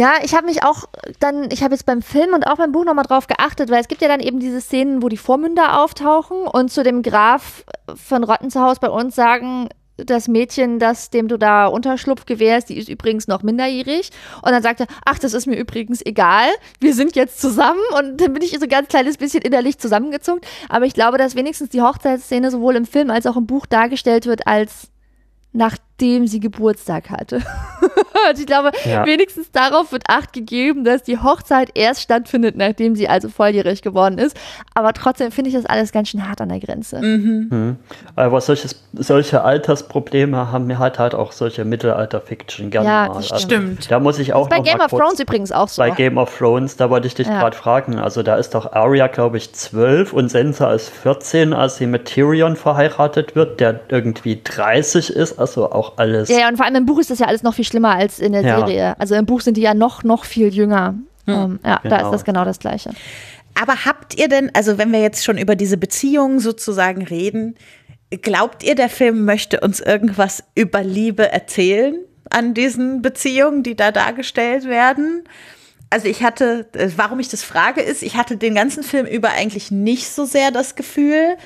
Ja, 0.00 0.14
ich 0.22 0.34
habe 0.34 0.46
mich 0.46 0.62
auch 0.62 0.86
dann, 1.18 1.50
ich 1.52 1.62
habe 1.62 1.74
jetzt 1.74 1.84
beim 1.84 2.00
Film 2.00 2.32
und 2.32 2.46
auch 2.46 2.56
beim 2.56 2.72
Buch 2.72 2.86
nochmal 2.86 3.04
drauf 3.04 3.26
geachtet, 3.26 3.68
weil 3.68 3.82
es 3.82 3.88
gibt 3.88 4.00
ja 4.00 4.08
dann 4.08 4.20
eben 4.20 4.40
diese 4.40 4.62
Szenen, 4.62 5.02
wo 5.02 5.10
die 5.10 5.18
Vormünder 5.18 5.78
auftauchen 5.78 6.46
und 6.46 6.72
zu 6.72 6.82
dem 6.82 7.02
Graf 7.02 7.66
von 7.96 8.24
Rottenzahaus 8.24 8.78
bei 8.78 8.88
uns 8.88 9.14
sagen, 9.14 9.68
das 9.98 10.26
Mädchen, 10.26 10.78
das 10.78 11.10
dem 11.10 11.28
du 11.28 11.36
da 11.36 11.66
Unterschlupf 11.66 12.24
gewährst, 12.24 12.70
die 12.70 12.78
ist 12.78 12.88
übrigens 12.88 13.28
noch 13.28 13.42
minderjährig. 13.42 14.08
Und 14.40 14.52
dann 14.52 14.62
sagt 14.62 14.80
er, 14.80 14.86
ach, 15.04 15.18
das 15.18 15.34
ist 15.34 15.46
mir 15.46 15.58
übrigens 15.58 16.00
egal, 16.06 16.48
wir 16.80 16.94
sind 16.94 17.14
jetzt 17.14 17.38
zusammen. 17.38 17.82
Und 17.98 18.22
dann 18.22 18.32
bin 18.32 18.42
ich 18.42 18.52
so 18.52 18.62
ein 18.62 18.70
ganz 18.70 18.88
kleines 18.88 19.18
bisschen 19.18 19.42
innerlich 19.42 19.78
zusammengezuckt. 19.78 20.46
Aber 20.70 20.86
ich 20.86 20.94
glaube, 20.94 21.18
dass 21.18 21.36
wenigstens 21.36 21.68
die 21.68 21.82
Hochzeitsszene 21.82 22.50
sowohl 22.50 22.76
im 22.76 22.86
Film 22.86 23.10
als 23.10 23.26
auch 23.26 23.36
im 23.36 23.46
Buch 23.46 23.66
dargestellt 23.66 24.24
wird 24.24 24.46
als 24.46 24.88
nachdem 26.00 26.26
sie 26.26 26.40
Geburtstag 26.40 27.10
hatte. 27.10 27.42
ich 28.34 28.46
glaube, 28.46 28.72
ja. 28.84 29.04
wenigstens 29.06 29.50
darauf 29.50 29.92
wird 29.92 30.04
Acht 30.08 30.32
gegeben, 30.32 30.84
dass 30.84 31.02
die 31.02 31.18
Hochzeit 31.18 31.70
erst 31.74 32.00
stattfindet, 32.00 32.56
nachdem 32.56 32.96
sie 32.96 33.08
also 33.08 33.28
volljährig 33.28 33.82
geworden 33.82 34.18
ist. 34.18 34.36
Aber 34.74 34.92
trotzdem 34.92 35.30
finde 35.30 35.50
ich 35.50 35.56
das 35.56 35.66
alles 35.66 35.92
ganz 35.92 36.08
schön 36.08 36.26
hart 36.26 36.40
an 36.40 36.48
der 36.48 36.60
Grenze. 36.60 37.00
Mhm. 37.00 37.48
Mhm. 37.50 37.76
Aber 38.16 38.40
solches, 38.40 38.82
solche 38.94 39.42
Altersprobleme 39.42 40.50
haben 40.50 40.66
mir 40.66 40.78
halt 40.78 40.98
halt 40.98 41.14
auch 41.14 41.32
solche 41.32 41.64
Mittelalter-Fiction 41.64 42.70
gerne 42.70 42.88
ja, 42.88 43.08
mal. 43.08 43.14
Das 43.14 43.32
also, 43.32 43.46
stimmt. 43.46 43.90
Da 43.90 44.00
muss 44.00 44.18
ich 44.18 44.32
auch 44.32 44.48
bei 44.48 44.60
Game 44.60 44.80
of 44.80 44.90
Thrones 44.90 45.20
übrigens 45.20 45.52
auch 45.52 45.68
so. 45.68 45.82
Bei 45.82 45.90
Game 45.90 46.16
of 46.16 46.36
Thrones, 46.36 46.76
da 46.76 46.88
wollte 46.88 47.08
ich 47.08 47.14
dich 47.14 47.26
ja. 47.26 47.40
gerade 47.40 47.56
fragen. 47.56 47.98
Also 47.98 48.22
da 48.22 48.36
ist 48.36 48.54
doch 48.54 48.72
Arya, 48.72 49.08
glaube 49.08 49.36
ich, 49.36 49.52
12 49.52 50.12
und 50.14 50.30
Sansa 50.30 50.72
ist 50.72 50.88
14, 50.88 51.52
als 51.52 51.76
sie 51.76 51.86
mit 51.86 52.06
Tyrion 52.06 52.56
verheiratet 52.56 53.36
wird, 53.36 53.60
der 53.60 53.80
irgendwie 53.88 54.40
30 54.42 55.10
ist 55.10 55.38
also 55.38 55.70
auch 55.72 55.89
alles. 55.96 56.28
Ja, 56.28 56.48
und 56.48 56.56
vor 56.56 56.66
allem 56.66 56.76
im 56.76 56.86
Buch 56.86 56.98
ist 56.98 57.10
das 57.10 57.18
ja 57.18 57.26
alles 57.26 57.42
noch 57.42 57.54
viel 57.54 57.64
schlimmer 57.64 57.94
als 57.94 58.18
in 58.18 58.32
der 58.32 58.42
ja. 58.42 58.58
Serie. 58.58 59.00
Also 59.00 59.14
im 59.14 59.26
Buch 59.26 59.40
sind 59.40 59.56
die 59.56 59.62
ja 59.62 59.74
noch, 59.74 60.04
noch 60.04 60.24
viel 60.24 60.48
jünger. 60.48 60.94
Hm. 61.26 61.34
Um, 61.34 61.60
ja, 61.64 61.80
genau. 61.82 61.96
da 61.96 62.02
ist 62.06 62.12
das 62.12 62.24
genau 62.24 62.44
das 62.44 62.58
Gleiche. 62.58 62.90
Aber 63.60 63.84
habt 63.84 64.18
ihr 64.18 64.28
denn, 64.28 64.50
also 64.54 64.78
wenn 64.78 64.92
wir 64.92 65.00
jetzt 65.00 65.24
schon 65.24 65.38
über 65.38 65.56
diese 65.56 65.76
Beziehungen 65.76 66.40
sozusagen 66.40 67.02
reden, 67.02 67.56
glaubt 68.22 68.62
ihr, 68.62 68.74
der 68.74 68.88
Film 68.88 69.24
möchte 69.24 69.60
uns 69.60 69.80
irgendwas 69.80 70.44
über 70.54 70.82
Liebe 70.82 71.30
erzählen 71.30 71.96
an 72.30 72.54
diesen 72.54 73.02
Beziehungen, 73.02 73.62
die 73.62 73.74
da 73.74 73.90
dargestellt 73.90 74.64
werden? 74.64 75.24
also 75.90 76.06
ich 76.06 76.22
hatte, 76.22 76.66
äh, 76.72 76.88
warum 76.96 77.18
ich 77.18 77.28
das 77.28 77.42
frage, 77.42 77.82
ist, 77.82 78.02
ich 78.02 78.16
hatte 78.16 78.36
den 78.36 78.54
ganzen 78.54 78.82
Film 78.82 79.06
über 79.06 79.30
eigentlich 79.30 79.70
nicht 79.70 80.08
so 80.08 80.24
sehr 80.24 80.52
das 80.52 80.76
Gefühl, 80.76 81.36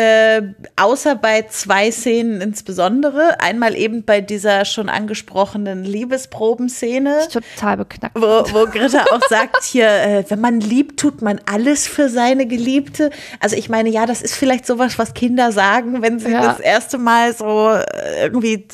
äh, 0.00 0.54
außer 0.76 1.14
bei 1.14 1.42
zwei 1.42 1.90
Szenen 1.90 2.40
insbesondere. 2.40 3.38
Einmal 3.40 3.76
eben 3.76 4.04
bei 4.04 4.22
dieser 4.22 4.64
schon 4.64 4.88
angesprochenen 4.88 5.84
Liebesprobenszene. 5.84 7.28
Total 7.30 7.76
beknackt. 7.76 8.16
Wo, 8.16 8.44
wo 8.52 8.64
Greta 8.64 9.04
auch 9.12 9.20
sagt, 9.28 9.62
hier, 9.64 9.88
äh, 9.88 10.24
wenn 10.28 10.40
man 10.40 10.60
liebt, 10.60 10.98
tut 10.98 11.20
man 11.20 11.38
alles 11.44 11.86
für 11.86 12.08
seine 12.08 12.46
Geliebte. 12.46 13.10
Also 13.40 13.56
ich 13.56 13.68
meine, 13.68 13.90
ja, 13.90 14.06
das 14.06 14.22
ist 14.22 14.34
vielleicht 14.34 14.64
sowas, 14.64 14.98
was 14.98 15.12
Kinder 15.12 15.52
sagen, 15.52 16.00
wenn 16.00 16.18
sie 16.18 16.30
ja. 16.30 16.40
das 16.40 16.60
erste 16.60 16.96
Mal 16.96 17.34
so 17.34 17.70
äh, 17.70 18.22
irgendwie 18.22 18.66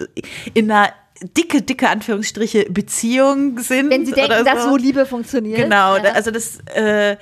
in 0.54 0.70
einer 0.70 0.92
dicke, 1.36 1.62
dicke 1.62 1.88
Anführungsstriche 1.88 2.66
Beziehung 2.70 3.58
sind. 3.58 3.90
Wenn 3.90 4.06
sie 4.06 4.12
denken, 4.12 4.38
so. 4.38 4.44
dass 4.44 4.62
so 4.62 4.76
Liebe 4.76 5.06
funktioniert. 5.06 5.58
Genau, 5.58 5.96
ja. 5.96 6.12
also 6.12 6.30
das 6.30 6.58
äh, 6.74 7.16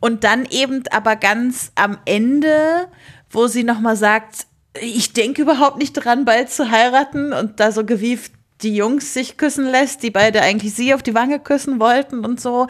und 0.00 0.24
dann 0.24 0.46
eben 0.50 0.84
aber 0.90 1.16
ganz 1.16 1.72
am 1.74 1.98
Ende, 2.04 2.88
wo 3.36 3.48
sie 3.48 3.64
nochmal 3.64 3.96
sagt, 3.96 4.46
ich 4.80 5.12
denke 5.12 5.42
überhaupt 5.42 5.76
nicht 5.76 5.92
dran, 5.92 6.24
bald 6.24 6.50
zu 6.50 6.70
heiraten 6.70 7.32
und 7.32 7.60
da 7.60 7.70
so 7.70 7.84
gewieft 7.84 8.32
die 8.62 8.74
Jungs 8.74 9.12
sich 9.12 9.36
küssen 9.36 9.66
lässt, 9.66 10.02
die 10.02 10.10
beide 10.10 10.40
eigentlich 10.40 10.74
sie 10.74 10.94
auf 10.94 11.02
die 11.02 11.14
Wange 11.14 11.38
küssen 11.38 11.78
wollten 11.78 12.24
und 12.24 12.40
so, 12.40 12.66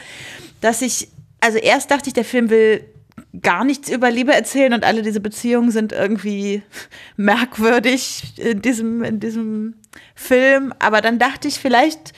dass 0.60 0.82
ich, 0.82 1.08
also 1.40 1.58
erst 1.58 1.92
dachte 1.92 2.08
ich, 2.08 2.14
der 2.14 2.24
Film 2.24 2.50
will 2.50 2.84
gar 3.40 3.64
nichts 3.64 3.88
über 3.88 4.10
Liebe 4.10 4.34
erzählen 4.34 4.72
und 4.72 4.84
alle 4.84 5.02
diese 5.02 5.20
Beziehungen 5.20 5.70
sind 5.70 5.92
irgendwie 5.92 6.62
merkwürdig 7.16 8.34
in 8.36 8.60
diesem, 8.60 9.04
in 9.04 9.20
diesem 9.20 9.74
Film. 10.16 10.74
Aber 10.80 11.00
dann 11.00 11.20
dachte 11.20 11.46
ich, 11.46 11.60
vielleicht 11.60 12.12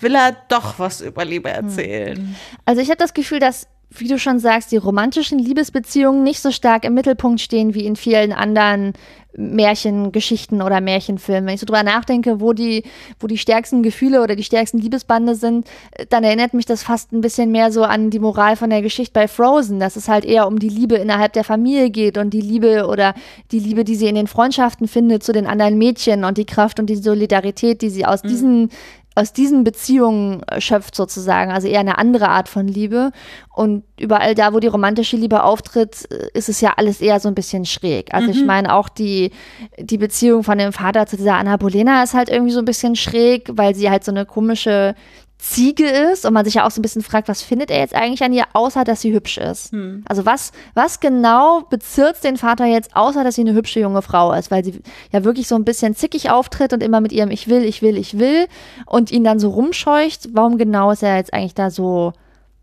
will 0.00 0.14
er 0.14 0.36
doch 0.48 0.78
was 0.78 1.00
über 1.00 1.24
Liebe 1.24 1.50
erzählen. 1.50 2.36
Also 2.64 2.80
ich 2.80 2.88
habe 2.90 2.98
das 2.98 3.12
Gefühl, 3.12 3.40
dass 3.40 3.66
wie 3.90 4.08
du 4.08 4.18
schon 4.18 4.38
sagst, 4.38 4.70
die 4.70 4.76
romantischen 4.76 5.38
Liebesbeziehungen 5.38 6.22
nicht 6.22 6.40
so 6.40 6.50
stark 6.50 6.84
im 6.84 6.94
Mittelpunkt 6.94 7.40
stehen 7.40 7.74
wie 7.74 7.86
in 7.86 7.96
vielen 7.96 8.32
anderen 8.32 8.92
Märchengeschichten 9.36 10.62
oder 10.62 10.80
Märchenfilmen. 10.80 11.46
Wenn 11.46 11.54
ich 11.54 11.60
so 11.60 11.66
drüber 11.66 11.82
nachdenke, 11.82 12.40
wo 12.40 12.52
die, 12.52 12.82
wo 13.20 13.26
die 13.26 13.38
stärksten 13.38 13.82
Gefühle 13.82 14.22
oder 14.22 14.36
die 14.36 14.44
stärksten 14.44 14.78
Liebesbande 14.78 15.34
sind, 15.34 15.66
dann 16.10 16.24
erinnert 16.24 16.54
mich 16.54 16.66
das 16.66 16.82
fast 16.82 17.12
ein 17.12 17.20
bisschen 17.20 17.50
mehr 17.50 17.70
so 17.70 17.84
an 17.84 18.10
die 18.10 18.18
Moral 18.18 18.56
von 18.56 18.68
der 18.68 18.82
Geschichte 18.82 19.12
bei 19.12 19.28
Frozen, 19.28 19.80
dass 19.80 19.96
es 19.96 20.08
halt 20.08 20.24
eher 20.24 20.46
um 20.46 20.58
die 20.58 20.68
Liebe 20.68 20.96
innerhalb 20.96 21.34
der 21.34 21.44
Familie 21.44 21.90
geht 21.90 22.18
und 22.18 22.30
die 22.30 22.40
Liebe 22.40 22.86
oder 22.86 23.14
die 23.52 23.60
Liebe, 23.60 23.84
die 23.84 23.94
sie 23.94 24.08
in 24.08 24.16
den 24.16 24.26
Freundschaften 24.26 24.88
findet 24.88 25.22
zu 25.22 25.32
den 25.32 25.46
anderen 25.46 25.78
Mädchen 25.78 26.24
und 26.24 26.36
die 26.36 26.46
Kraft 26.46 26.80
und 26.80 26.86
die 26.86 26.96
Solidarität, 26.96 27.80
die 27.80 27.90
sie 27.90 28.06
aus 28.06 28.24
mhm. 28.24 28.28
diesen 28.28 28.70
aus 29.18 29.32
diesen 29.32 29.64
Beziehungen 29.64 30.42
äh, 30.44 30.60
schöpft 30.60 30.94
sozusagen, 30.94 31.50
also 31.50 31.66
eher 31.66 31.80
eine 31.80 31.98
andere 31.98 32.28
Art 32.28 32.48
von 32.48 32.68
Liebe. 32.68 33.10
Und 33.52 33.82
überall 33.98 34.36
da, 34.36 34.54
wo 34.54 34.60
die 34.60 34.68
romantische 34.68 35.16
Liebe 35.16 35.42
auftritt, 35.42 36.08
äh, 36.12 36.28
ist 36.34 36.48
es 36.48 36.60
ja 36.60 36.74
alles 36.76 37.00
eher 37.00 37.18
so 37.18 37.28
ein 37.28 37.34
bisschen 37.34 37.64
schräg. 37.64 38.14
Also 38.14 38.28
mhm. 38.28 38.32
ich 38.32 38.44
meine 38.44 38.74
auch 38.74 38.88
die, 38.88 39.32
die 39.78 39.98
Beziehung 39.98 40.44
von 40.44 40.58
dem 40.58 40.72
Vater 40.72 41.06
zu 41.06 41.16
dieser 41.16 41.34
Anna 41.34 41.56
Bolena 41.56 42.02
ist 42.02 42.14
halt 42.14 42.28
irgendwie 42.28 42.52
so 42.52 42.60
ein 42.60 42.64
bisschen 42.64 42.94
schräg, 42.94 43.50
weil 43.52 43.74
sie 43.74 43.90
halt 43.90 44.04
so 44.04 44.12
eine 44.12 44.24
komische 44.24 44.94
Ziege 45.38 45.88
ist 45.88 46.26
und 46.26 46.32
man 46.32 46.44
sich 46.44 46.54
ja 46.54 46.66
auch 46.66 46.70
so 46.72 46.80
ein 46.80 46.82
bisschen 46.82 47.02
fragt, 47.02 47.28
was 47.28 47.42
findet 47.42 47.70
er 47.70 47.78
jetzt 47.78 47.94
eigentlich 47.94 48.24
an 48.24 48.32
ihr, 48.32 48.44
außer 48.54 48.82
dass 48.82 49.00
sie 49.00 49.12
hübsch 49.12 49.38
ist. 49.38 49.70
Hm. 49.70 50.02
Also 50.08 50.26
was, 50.26 50.50
was 50.74 50.98
genau 50.98 51.60
bezirzt 51.70 52.24
den 52.24 52.36
Vater 52.36 52.66
jetzt, 52.66 52.96
außer 52.96 53.22
dass 53.22 53.36
sie 53.36 53.42
eine 53.42 53.54
hübsche 53.54 53.78
junge 53.78 54.02
Frau 54.02 54.32
ist, 54.32 54.50
weil 54.50 54.64
sie 54.64 54.80
ja 55.12 55.22
wirklich 55.22 55.46
so 55.46 55.54
ein 55.54 55.64
bisschen 55.64 55.94
zickig 55.94 56.30
auftritt 56.30 56.72
und 56.72 56.82
immer 56.82 57.00
mit 57.00 57.12
ihrem 57.12 57.30
Ich 57.30 57.46
will, 57.46 57.62
ich 57.62 57.82
will, 57.82 57.96
ich 57.96 58.18
will 58.18 58.46
und 58.84 59.12
ihn 59.12 59.22
dann 59.22 59.38
so 59.38 59.50
rumscheucht. 59.50 60.30
Warum 60.32 60.58
genau 60.58 60.90
ist 60.90 61.04
er 61.04 61.16
jetzt 61.16 61.32
eigentlich 61.32 61.54
da 61.54 61.70
so 61.70 62.14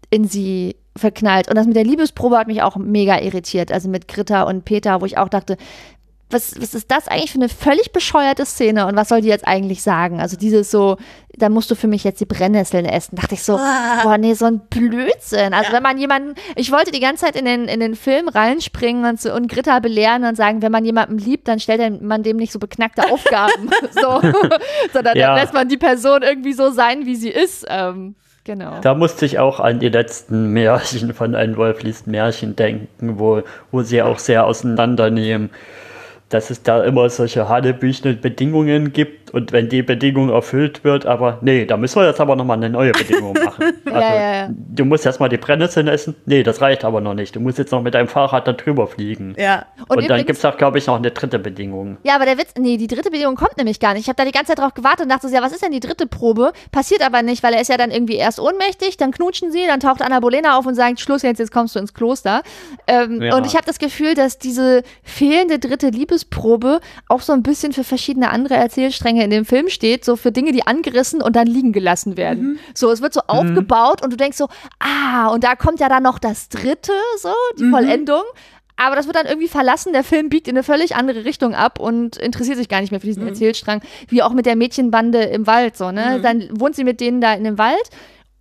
in 0.10 0.28
sie 0.28 0.76
verknallt? 0.98 1.48
Und 1.48 1.56
das 1.56 1.68
mit 1.68 1.78
der 1.78 1.86
Liebesprobe 1.86 2.38
hat 2.38 2.48
mich 2.48 2.62
auch 2.62 2.76
mega 2.76 3.22
irritiert, 3.22 3.72
also 3.72 3.88
mit 3.88 4.10
Gritta 4.10 4.44
und 4.44 4.66
Peter, 4.66 5.00
wo 5.00 5.06
ich 5.06 5.18
auch 5.18 5.30
dachte, 5.30 5.56
was, 6.30 6.60
was 6.60 6.74
ist 6.74 6.90
das 6.90 7.08
eigentlich 7.08 7.32
für 7.32 7.38
eine 7.38 7.50
völlig 7.50 7.92
bescheuerte 7.92 8.46
Szene 8.46 8.88
und 8.88 8.96
was 8.96 9.10
soll 9.10 9.22
die 9.22 9.28
jetzt 9.28 9.48
eigentlich 9.48 9.84
sagen? 9.84 10.20
Also 10.20 10.38
dieses 10.38 10.72
so, 10.72 10.98
da 11.38 11.50
musst 11.50 11.70
du 11.70 11.76
für 11.76 11.88
mich 11.88 12.04
jetzt 12.04 12.20
die 12.20 12.26
Brennnesseln 12.26 12.86
essen. 12.86 13.16
Dachte 13.16 13.36
ich 13.36 13.44
so, 13.44 13.58
ah. 13.58 14.00
boah, 14.04 14.18
nee, 14.18 14.34
so 14.34 14.46
ein 14.46 14.62
Blödsinn. 14.70 15.54
Also 15.54 15.70
ja. 15.70 15.76
wenn 15.76 15.84
man 15.84 15.98
jemanden, 15.98 16.36
ich 16.56 16.72
wollte 16.72 16.92
die 16.92 17.00
ganze 17.00 17.26
Zeit 17.26 17.36
in 17.36 17.46
den, 17.46 17.68
in 17.68 17.80
den 17.80 17.96
Film 17.96 18.28
reinspringen 18.28 19.06
und, 19.06 19.22
so, 19.22 19.34
und 19.34 19.48
Gritta 19.48 19.80
belehren 19.80 20.24
und 20.24 20.36
sagen, 20.36 20.64
wenn 20.64 20.72
man 20.72 20.84
jemanden 20.84 21.20
liebt, 21.20 21.48
dann 21.48 21.60
stellt 21.60 22.02
man 22.02 22.24
dem 22.24 22.38
nicht 22.38 22.52
so 22.52 22.60
beknackte 22.60 23.04
Aufgaben. 23.12 23.70
so, 23.92 24.22
sondern 24.94 25.18
ja. 25.18 25.28
dann 25.28 25.36
lässt 25.36 25.54
man 25.54 25.70
die 25.70 25.78
Person 25.78 26.24
irgendwie 26.24 26.54
so 26.54 26.72
sein, 26.72 27.06
wie 27.06 27.16
sie 27.16 27.30
ist. 27.30 27.66
Ähm, 27.70 28.16
Genau. 28.48 28.80
Da 28.82 28.94
musste 28.94 29.26
ich 29.26 29.40
auch 29.40 29.60
an 29.60 29.80
die 29.80 29.90
letzten 29.90 30.50
Märchen 30.54 31.16
von 31.16 31.34
Ein 31.34 31.58
Wolf 31.58 31.82
liest 31.82 32.06
Märchen 32.06 32.56
denken, 32.56 33.18
wo, 33.18 33.42
wo 33.72 33.82
sie 33.82 34.04
auch 34.04 34.20
sehr 34.20 34.46
auseinandernehmen 34.46 35.50
dass 36.30 36.50
es 36.50 36.64
da 36.64 36.84
immer 36.84 37.10
solche 37.10 37.48
hanebüchenden 37.48 38.20
Bedingungen 38.20 38.94
gibt 38.94 39.25
und 39.36 39.52
wenn 39.52 39.68
die 39.68 39.84
Bedingung 39.84 40.30
erfüllt 40.30 40.86
wird, 40.86 41.06
aber 41.06 41.40
nee, 41.42 41.66
da 41.66 41.76
müssen 41.76 42.00
wir 42.00 42.08
jetzt 42.08 42.22
aber 42.22 42.38
nochmal 42.38 42.56
eine 42.56 42.70
neue 42.70 42.94
Bedingung 42.94 43.34
machen. 43.44 43.74
Also, 43.84 44.00
ja, 44.00 44.16
ja, 44.16 44.36
ja. 44.36 44.50
Du 44.50 44.86
musst 44.86 45.06
erstmal 45.06 45.28
die 45.28 45.36
Brennnesseln 45.36 45.90
essen. 45.90 46.16
Nee, 46.26 46.42
das 46.42 46.62
reicht 46.62 46.86
aber 46.86 47.02
noch 47.02 47.16
nicht. 47.16 47.36
Du 47.36 47.42
musst 47.42 47.58
jetzt 47.58 47.74
noch 47.74 47.82
mit 47.82 47.96
deinem 47.96 48.08
Fahrrad 48.08 48.48
da 48.48 48.54
drüber 48.54 48.88
fliegen. 48.88 49.36
Ja. 49.38 49.66
Und, 49.90 49.98
und 49.98 50.10
dann 50.10 50.26
gibt 50.26 50.40
es 50.40 50.46
auch, 50.46 50.56
glaube 50.56 50.78
ich, 50.78 50.88
noch 50.88 50.96
eine 50.96 51.12
dritte 51.12 51.38
Bedingung. 51.38 51.98
Ja, 52.04 52.16
aber 52.16 52.24
der 52.24 52.38
Witz, 52.38 52.54
nee, 52.58 52.78
die 52.78 52.88
dritte 52.88 53.12
Bedingung 53.12 53.36
kommt 53.36 53.58
nämlich 53.58 53.82
gar 53.82 53.92
nicht. 53.94 54.04
Ich 54.04 54.08
habe 54.08 54.16
da 54.16 54.24
die 54.24 54.32
ganze 54.32 54.54
Zeit 54.54 54.60
drauf 54.60 54.74
gewartet 54.74 55.02
und 55.02 55.10
dachte 55.10 55.28
so, 55.28 55.36
ja, 55.36 55.42
was 55.42 55.52
ist 55.52 55.62
denn 55.62 55.74
die 55.74 55.82
dritte 55.82 56.08
Probe? 56.08 56.54
Passiert 56.72 57.06
aber 57.06 57.22
nicht, 57.22 57.44
weil 57.44 57.54
er 57.54 57.60
ist 57.60 57.68
ja 57.68 57.76
dann 57.76 57.92
irgendwie 57.92 58.16
erst 58.16 58.40
ohnmächtig, 58.40 58.96
dann 58.96 59.12
knutschen 59.12 59.52
sie, 59.52 59.68
dann 59.68 59.82
taucht 59.82 60.02
Anna 60.02 60.22
Bolena 60.22 60.58
auf 60.58 60.66
und 60.66 60.76
sagt, 60.76 61.02
Schluss 61.02 61.24
jetzt, 61.24 61.40
jetzt 61.40 61.52
kommst 61.52 61.76
du 61.76 61.80
ins 61.80 61.94
Kloster. 61.94 62.42
Ähm, 62.88 63.22
ja. 63.22 63.36
Und 63.36 63.46
ich 63.46 63.56
habe 63.56 63.66
das 63.66 63.80
Gefühl, 63.80 64.14
dass 64.14 64.40
diese 64.40 64.84
fehlende 65.04 65.60
dritte 65.60 65.90
Liebesprobe 65.90 66.80
auch 67.10 67.20
so 67.20 67.34
ein 67.34 67.44
bisschen 67.44 67.74
für 67.74 67.84
verschiedene 67.84 68.30
andere 68.30 68.54
Erzählstränge 68.54 69.25
in 69.26 69.32
dem 69.32 69.46
Film 69.46 69.70
steht, 69.70 70.06
so 70.06 70.16
für 70.16 70.32
Dinge, 70.32 70.52
die 70.52 70.66
angerissen 70.66 71.22
und 71.22 71.36
dann 71.36 71.48
liegen 71.48 71.74
gelassen 71.74 72.16
werden. 72.16 72.44
Mhm. 72.44 72.60
So, 72.74 72.92
es 72.92 73.02
wird 73.02 73.14
so 73.14 73.22
mhm. 73.22 73.30
aufgebaut 73.30 74.04
und 74.04 74.14
du 74.14 74.18
denkst 74.18 74.38
so, 74.38 74.48
ah, 74.80 75.28
und 75.28 75.44
da 75.44 75.56
kommt 75.56 75.80
ja 75.80 75.90
dann 75.90 76.04
noch 76.04 76.20
das 76.20 76.50
dritte, 76.50 76.94
so, 77.20 77.34
die 77.60 77.64
mhm. 77.64 77.72
Vollendung. 77.72 78.24
Aber 78.78 78.96
das 78.96 79.06
wird 79.06 79.16
dann 79.16 79.26
irgendwie 79.26 79.48
verlassen. 79.48 79.94
Der 79.94 80.04
Film 80.04 80.30
biegt 80.30 80.48
in 80.48 80.56
eine 80.56 80.64
völlig 80.64 80.96
andere 80.96 81.24
Richtung 81.24 81.56
ab 81.56 81.80
und 81.80 82.18
interessiert 82.18 82.58
sich 82.58 82.68
gar 82.68 82.82
nicht 82.82 82.92
mehr 82.92 83.00
für 83.00 83.08
diesen 83.08 83.24
mhm. 83.24 83.30
Erzählstrang. 83.30 83.82
Wie 84.10 84.22
auch 84.22 84.34
mit 84.34 84.46
der 84.46 84.56
Mädchenbande 84.56 85.22
im 85.24 85.48
Wald, 85.48 85.78
so, 85.78 85.92
ne? 85.92 86.18
Mhm. 86.18 86.22
Dann 86.24 86.50
wohnt 86.52 86.76
sie 86.76 86.84
mit 86.84 87.00
denen 87.00 87.22
da 87.22 87.34
in 87.34 87.46
dem 87.46 87.58
Wald 87.58 87.90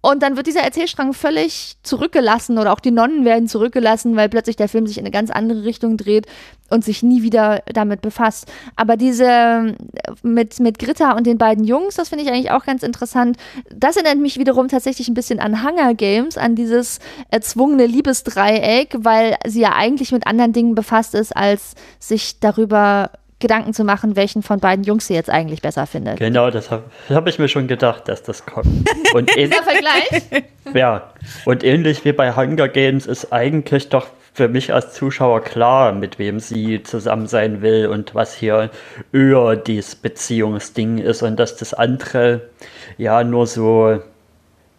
und 0.05 0.23
dann 0.23 0.37
wird 0.37 0.47
dieser 0.47 0.61
Erzählstrang 0.61 1.15
völlig 1.15 1.79
zurückgelassen 1.83 2.59
oder 2.59 2.75
auch 2.75 2.81
die 2.81 2.91
Nonnen 2.91 3.25
werden 3.25 3.49
zurückgelassen, 3.49 4.17
weil 4.17 4.29
plötzlich 4.29 4.55
der 4.55 4.69
Film 4.69 4.87
sich 4.87 4.99
in 4.99 5.05
eine 5.05 5.11
ganz 5.11 5.31
andere 5.31 5.65
Richtung 5.65 5.97
dreht 5.97 6.27
und 6.69 6.85
sich 6.85 7.03
nie 7.03 7.23
wieder 7.23 7.63
damit 7.73 8.03
befasst. 8.03 8.53
Aber 8.77 8.99
diese 8.99 9.75
mit, 10.23 10.61
mit 10.61 10.79
Gritta 10.79 11.13
und 11.13 11.27
den 11.27 11.39
beiden 11.39 11.65
Jungs, 11.65 11.95
das 11.95 12.11
finde 12.11 12.23
ich 12.23 12.31
eigentlich 12.31 12.51
auch 12.51 12.67
ganz 12.67 12.83
interessant. 12.83 13.39
Das 13.75 13.97
erinnert 13.97 14.19
mich 14.19 14.39
wiederum 14.39 14.69
tatsächlich 14.69 15.09
ein 15.09 15.15
bisschen 15.15 15.41
an 15.41 15.65
Hunger 15.65 15.95
Games, 15.95 16.37
an 16.37 16.55
dieses 16.55 16.99
erzwungene 17.31 17.87
Liebesdreieck, 17.87 18.97
weil 18.99 19.39
sie 19.47 19.61
ja 19.61 19.73
eigentlich 19.75 20.13
mit 20.13 20.27
anderen 20.27 20.53
Dingen 20.53 20.75
befasst 20.75 21.15
ist, 21.15 21.35
als 21.35 21.77
sich 21.99 22.41
darüber 22.41 23.11
Gedanken 23.45 23.75
zu 23.75 23.85
machen, 23.85 24.17
welchen 24.17 24.43
von 24.43 24.59
beiden 24.59 24.85
Jungs 24.85 25.07
sie 25.07 25.13
jetzt 25.13 25.29
eigentlich 25.29 25.61
besser 25.61 25.87
findet. 25.87 26.19
Genau, 26.19 26.51
das 26.51 26.71
habe 26.71 26.85
hab 27.11 27.27
ich 27.27 27.39
mir 27.39 27.49
schon 27.49 27.69
gedacht, 27.69 28.09
dass 28.09 28.23
das 28.23 28.47
kommt. 28.47 28.89
Und 29.13 29.29
Dieser 29.37 29.63
Vergleich? 29.63 30.45
Ja, 30.73 31.11
und 31.45 31.63
ähnlich 31.63 32.07
wie 32.07 32.13
bei 32.13 32.35
Hunger 32.35 32.69
Games 32.69 33.05
ist 33.05 33.35
eigentlich 33.35 33.91
doch 33.91 34.07
für 34.33 34.49
mich 34.49 34.73
als 34.73 34.95
Zuschauer 34.95 35.43
klar, 35.43 35.93
mit 35.93 36.19
wem 36.19 36.41
sie 36.41 36.83
zusammen 36.83 37.27
sein 37.27 37.61
will 37.61 37.87
und 37.87 38.15
was 38.15 38.35
hier 38.35 38.71
eher 39.13 39.57
dieses 39.57 39.95
Beziehungsding 39.95 40.97
ist 40.97 41.23
und 41.23 41.37
dass 41.37 41.57
das 41.57 41.75
andere 41.75 42.49
ja 42.97 43.23
nur 43.25 43.47
so 43.47 44.01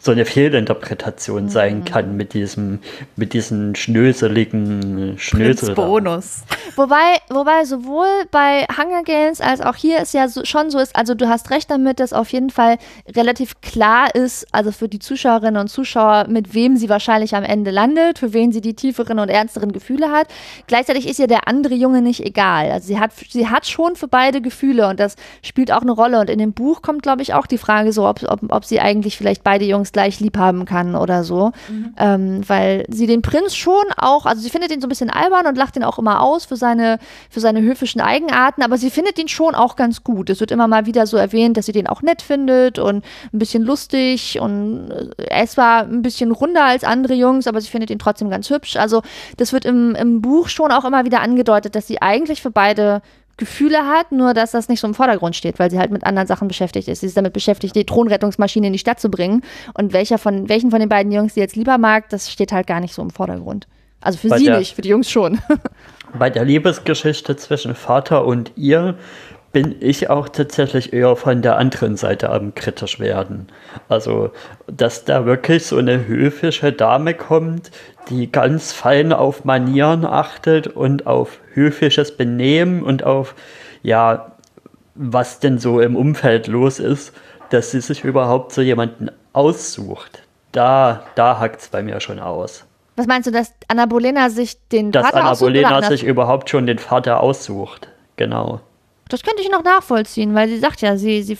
so 0.05 0.11
eine 0.11 0.25
Fehlinterpretation 0.25 1.49
sein 1.49 1.79
mhm. 1.79 1.85
kann 1.85 2.15
mit 2.15 2.33
diesem, 2.33 2.79
mit 3.15 3.33
diesen 3.33 3.75
schnöseligen 3.75 5.17
Schnösel. 5.17 5.73
Bonus. 5.73 6.43
Wobei, 6.75 7.17
wobei 7.29 7.65
sowohl 7.65 8.07
bei 8.29 8.67
Hunger 8.77 9.01
Games 9.03 9.41
als 9.41 9.61
auch 9.61 9.75
hier 9.75 9.99
ist 9.99 10.13
ja 10.13 10.27
so, 10.27 10.45
schon 10.45 10.69
so 10.69 10.77
ist, 10.77 10.95
also 10.95 11.15
du 11.15 11.27
hast 11.27 11.49
recht 11.49 11.71
damit, 11.71 11.99
dass 11.99 12.13
auf 12.13 12.31
jeden 12.31 12.51
Fall 12.51 12.77
relativ 13.15 13.61
klar 13.61 14.13
ist, 14.13 14.45
also 14.51 14.71
für 14.71 14.87
die 14.87 14.99
Zuschauerinnen 14.99 15.59
und 15.59 15.69
Zuschauer, 15.69 16.27
mit 16.29 16.53
wem 16.53 16.77
sie 16.77 16.87
wahrscheinlich 16.87 17.35
am 17.35 17.43
Ende 17.43 17.71
landet, 17.71 18.19
für 18.19 18.31
wen 18.31 18.51
sie 18.51 18.61
die 18.61 18.75
tieferen 18.75 19.17
und 19.17 19.29
ernsteren 19.29 19.71
Gefühle 19.71 20.11
hat. 20.11 20.27
Gleichzeitig 20.67 21.07
ist 21.07 21.17
ihr 21.17 21.27
der 21.27 21.47
andere 21.47 21.73
Junge 21.73 22.03
nicht 22.03 22.23
egal. 22.23 22.69
Also 22.69 22.87
sie 22.87 22.99
hat, 22.99 23.11
sie 23.13 23.47
hat 23.47 23.65
schon 23.65 23.95
für 23.95 24.07
beide 24.07 24.41
Gefühle 24.41 24.87
und 24.87 24.99
das 24.99 25.15
spielt 25.41 25.71
auch 25.71 25.81
eine 25.81 25.93
Rolle. 25.93 26.19
Und 26.19 26.29
in 26.29 26.37
dem 26.37 26.53
Buch 26.53 26.83
kommt, 26.83 27.01
glaube 27.01 27.23
ich, 27.23 27.33
auch 27.33 27.47
die 27.47 27.57
Frage 27.57 27.91
so, 27.91 28.07
ob, 28.07 28.21
ob, 28.29 28.41
ob 28.49 28.65
sie 28.65 28.79
eigentlich 28.79 29.17
vielleicht 29.17 29.43
beide 29.43 29.65
Jungs 29.65 29.94
gleich 29.95 30.19
lieb 30.19 30.37
haben 30.37 30.65
kann 30.65 30.93
oder 30.93 31.23
so. 31.23 31.53
Mhm. 31.69 31.93
Ähm, 31.97 32.41
weil 32.49 32.85
sie 32.89 33.07
den 33.07 33.21
Prinz 33.21 33.55
schon 33.55 33.85
auch, 33.95 34.25
also 34.25 34.41
sie 34.41 34.49
findet 34.49 34.73
ihn 34.73 34.81
so 34.81 34.87
ein 34.87 34.89
bisschen 34.89 35.09
albern 35.09 35.47
und 35.47 35.57
lacht 35.57 35.77
ihn 35.77 35.85
auch 35.85 35.97
immer 35.97 36.21
aus 36.21 36.43
für 36.43 36.57
seine, 36.57 36.99
für 37.29 37.39
seine 37.39 37.61
höfischen 37.61 38.01
Eigenarten, 38.01 38.61
aber 38.61 38.77
sie 38.77 38.89
findet 38.89 39.17
ihn 39.17 39.29
schon 39.29 39.55
auch 39.55 39.77
ganz 39.77 40.03
gut. 40.03 40.29
Es 40.29 40.41
wird 40.41 40.51
immer 40.51 40.67
mal 40.67 40.85
wieder 40.85 41.07
so 41.07 41.15
erwähnt, 41.15 41.55
dass 41.55 41.67
sie 41.67 41.71
den 41.71 41.87
auch 41.87 42.01
nett 42.01 42.21
findet 42.21 42.77
und 42.77 43.05
ein 43.31 43.39
bisschen 43.39 43.63
lustig 43.63 44.37
und 44.41 44.91
äh, 44.91 45.27
er 45.29 45.45
ist 45.45 45.53
zwar 45.53 45.83
ein 45.83 46.01
bisschen 46.01 46.33
runder 46.33 46.65
als 46.65 46.83
andere 46.83 47.13
Jungs, 47.13 47.47
aber 47.47 47.61
sie 47.61 47.69
findet 47.69 47.89
ihn 47.89 47.99
trotzdem 47.99 48.29
ganz 48.29 48.49
hübsch. 48.49 48.75
Also 48.75 49.01
das 49.37 49.53
wird 49.53 49.63
im, 49.63 49.95
im 49.95 50.21
Buch 50.21 50.49
schon 50.49 50.73
auch 50.73 50.83
immer 50.83 51.05
wieder 51.05 51.21
angedeutet, 51.21 51.73
dass 51.73 51.87
sie 51.87 52.01
eigentlich 52.01 52.41
für 52.41 52.51
beide 52.51 53.01
Gefühle 53.38 53.86
hat, 53.86 54.11
nur 54.11 54.33
dass 54.33 54.51
das 54.51 54.69
nicht 54.69 54.79
so 54.79 54.88
im 54.88 54.93
Vordergrund 54.93 55.36
steht, 55.36 55.59
weil 55.59 55.69
sie 55.69 55.77
halt 55.77 55.91
mit 55.91 56.03
anderen 56.03 56.27
Sachen 56.27 56.47
beschäftigt 56.47 56.88
ist. 56.88 57.01
Sie 57.01 57.07
ist 57.07 57.17
damit 57.17 57.33
beschäftigt, 57.33 57.75
die 57.75 57.86
Thronrettungsmaschine 57.86 58.67
in 58.67 58.73
die 58.73 58.79
Stadt 58.79 58.99
zu 58.99 59.09
bringen. 59.09 59.41
Und 59.73 59.93
welcher 59.93 60.17
von, 60.17 60.47
welchen 60.47 60.71
von 60.71 60.79
den 60.79 60.89
beiden 60.89 61.11
Jungs 61.11 61.33
sie 61.33 61.41
jetzt 61.41 61.55
lieber 61.55 61.77
mag, 61.77 62.09
das 62.09 62.31
steht 62.31 62.51
halt 62.51 62.67
gar 62.67 62.79
nicht 62.79 62.93
so 62.93 63.01
im 63.01 63.09
Vordergrund. 63.09 63.67
Also 64.01 64.19
für 64.19 64.29
bei 64.29 64.38
sie 64.38 64.45
der, 64.45 64.59
nicht, 64.59 64.75
für 64.75 64.81
die 64.81 64.89
Jungs 64.89 65.09
schon. 65.09 65.39
bei 66.19 66.29
der 66.29 66.45
Liebesgeschichte 66.45 67.36
zwischen 67.36 67.75
Vater 67.75 68.25
und 68.25 68.51
ihr 68.55 68.97
bin 69.55 69.73
ich 69.79 70.09
auch 70.09 70.27
tatsächlich 70.27 70.91
eher 70.91 71.15
von 71.15 71.41
der 71.41 71.55
anderen 71.55 71.95
Seite 71.95 72.29
am 72.29 72.53
kritisch 72.55 72.99
werden. 72.99 73.47
Also, 73.87 74.31
dass 74.67 75.05
da 75.05 75.25
wirklich 75.25 75.65
so 75.65 75.77
eine 75.77 76.07
höfische 76.07 76.73
Dame 76.73 77.13
kommt, 77.13 77.71
die 78.09 78.29
ganz 78.29 78.73
fein 78.73 79.13
auf 79.13 79.45
Manieren 79.45 80.03
achtet 80.03 80.67
und 80.67 81.07
auf 81.07 81.39
höfisches 81.53 82.17
Benehmen 82.17 82.83
und 82.83 83.05
auf, 83.05 83.33
ja, 83.81 84.33
was 84.93 85.39
denn 85.39 85.57
so 85.57 85.79
im 85.79 85.95
Umfeld 85.95 86.47
los 86.47 86.79
ist, 86.79 87.13
dass 87.49 87.71
sie 87.71 87.79
sich 87.79 88.03
überhaupt 88.03 88.51
so 88.51 88.61
jemanden 88.61 89.09
aussucht. 89.31 90.21
Da, 90.51 91.05
da 91.15 91.39
hackt 91.39 91.61
es 91.61 91.69
bei 91.69 91.81
mir 91.81 92.01
schon 92.01 92.19
aus. 92.19 92.65
Was 92.97 93.07
meinst 93.07 93.27
du, 93.27 93.31
dass 93.31 93.53
Anna 93.69 93.85
Bolena 93.85 94.29
sich 94.29 94.57
den 94.67 94.91
dass 94.91 95.05
Vater 95.05 95.15
Anna 95.15 95.31
aussucht? 95.31 95.55
Dass 95.55 95.63
Anna 95.63 95.69
Bolena 95.69 95.89
sich 95.89 96.03
überhaupt 96.03 96.49
schon 96.49 96.67
den 96.67 96.77
Vater 96.79 97.21
aussucht. 97.21 97.87
Genau. 98.17 98.59
Das 99.09 99.21
könnte 99.21 99.43
ich 99.43 99.51
noch 99.51 99.63
nachvollziehen, 99.63 100.33
weil 100.33 100.49
sie 100.49 100.57
sagt 100.57 100.81
ja, 100.81 100.97
sie, 100.97 101.21
sie, 101.21 101.37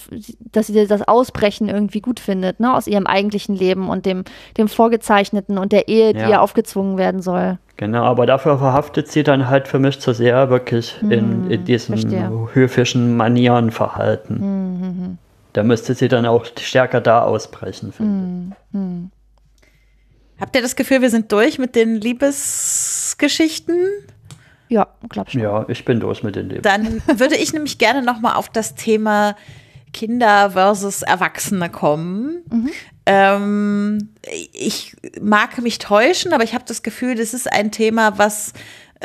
dass 0.51 0.68
sie 0.68 0.86
das 0.86 1.07
Ausbrechen 1.07 1.68
irgendwie 1.68 1.99
gut 1.99 2.20
findet, 2.20 2.59
ne, 2.59 2.76
aus 2.76 2.86
ihrem 2.86 3.07
eigentlichen 3.07 3.55
Leben 3.55 3.89
und 3.89 4.05
dem, 4.05 4.24
dem 4.57 4.68
Vorgezeichneten 4.68 5.57
und 5.57 5.72
der 5.72 5.88
Ehe, 5.88 6.13
die 6.13 6.20
ja. 6.20 6.30
ihr 6.30 6.41
aufgezwungen 6.41 6.97
werden 6.97 7.22
soll. 7.24 7.57
Genau, 7.78 8.03
aber 8.03 8.26
dafür 8.26 8.59
verhaftet 8.59 9.11
sie 9.11 9.24
dann 9.24 9.49
halt 9.49 9.68
für 9.68 9.80
mich 9.80 9.99
zu 9.99 10.13
sehr 10.13 10.49
wirklich 10.49 11.01
hm, 11.01 11.11
in, 11.11 11.51
in 11.51 11.66
diesem 11.66 11.97
verstehe. 11.97 12.49
höfischen 12.53 13.18
Manierenverhalten. 13.18 14.38
Hm, 14.38 14.82
hm, 14.82 15.03
hm, 15.03 15.18
da 15.53 15.63
müsste 15.63 15.95
sie 15.95 16.07
dann 16.07 16.26
auch 16.26 16.45
stärker 16.45 17.01
da 17.01 17.24
ausbrechen, 17.24 17.91
finde 17.91 18.53
ich. 18.53 18.74
Hm, 18.74 18.80
hm. 18.80 19.11
Habt 20.39 20.55
ihr 20.55 20.61
das 20.61 20.76
Gefühl, 20.76 21.01
wir 21.01 21.09
sind 21.09 21.32
durch 21.32 21.57
mit 21.59 21.76
den 21.76 21.95
Liebesgeschichten? 21.95 23.76
Ja, 24.68 24.88
glaub 25.09 25.30
schon. 25.30 25.41
Ja, 25.41 25.66
ich 25.68 25.86
bin 25.86 25.99
durch 25.99 26.24
mit 26.24 26.36
den 26.36 26.49
Leben. 26.49 26.61
Dann 26.61 27.01
würde 27.07 27.36
ich 27.36 27.53
nämlich 27.53 27.78
gerne 27.78 28.01
noch 28.01 28.20
mal 28.20 28.36
auf 28.36 28.49
das 28.49 28.76
Thema 28.76 29.36
Kinder 29.93 30.51
versus 30.51 31.03
Erwachsene 31.03 31.70
kommen. 31.70 32.43
Mhm. 32.51 32.70
Ähm, 33.05 34.09
ich 34.51 34.95
mag 35.22 35.61
mich 35.61 35.78
täuschen, 35.78 36.34
aber 36.34 36.43
ich 36.43 36.53
habe 36.53 36.66
das 36.68 36.84
Gefühl, 36.84 37.16
das 37.16 37.34
ist 37.34 37.51
ein 37.51 37.72
Thema, 37.72 38.18
was 38.18 38.53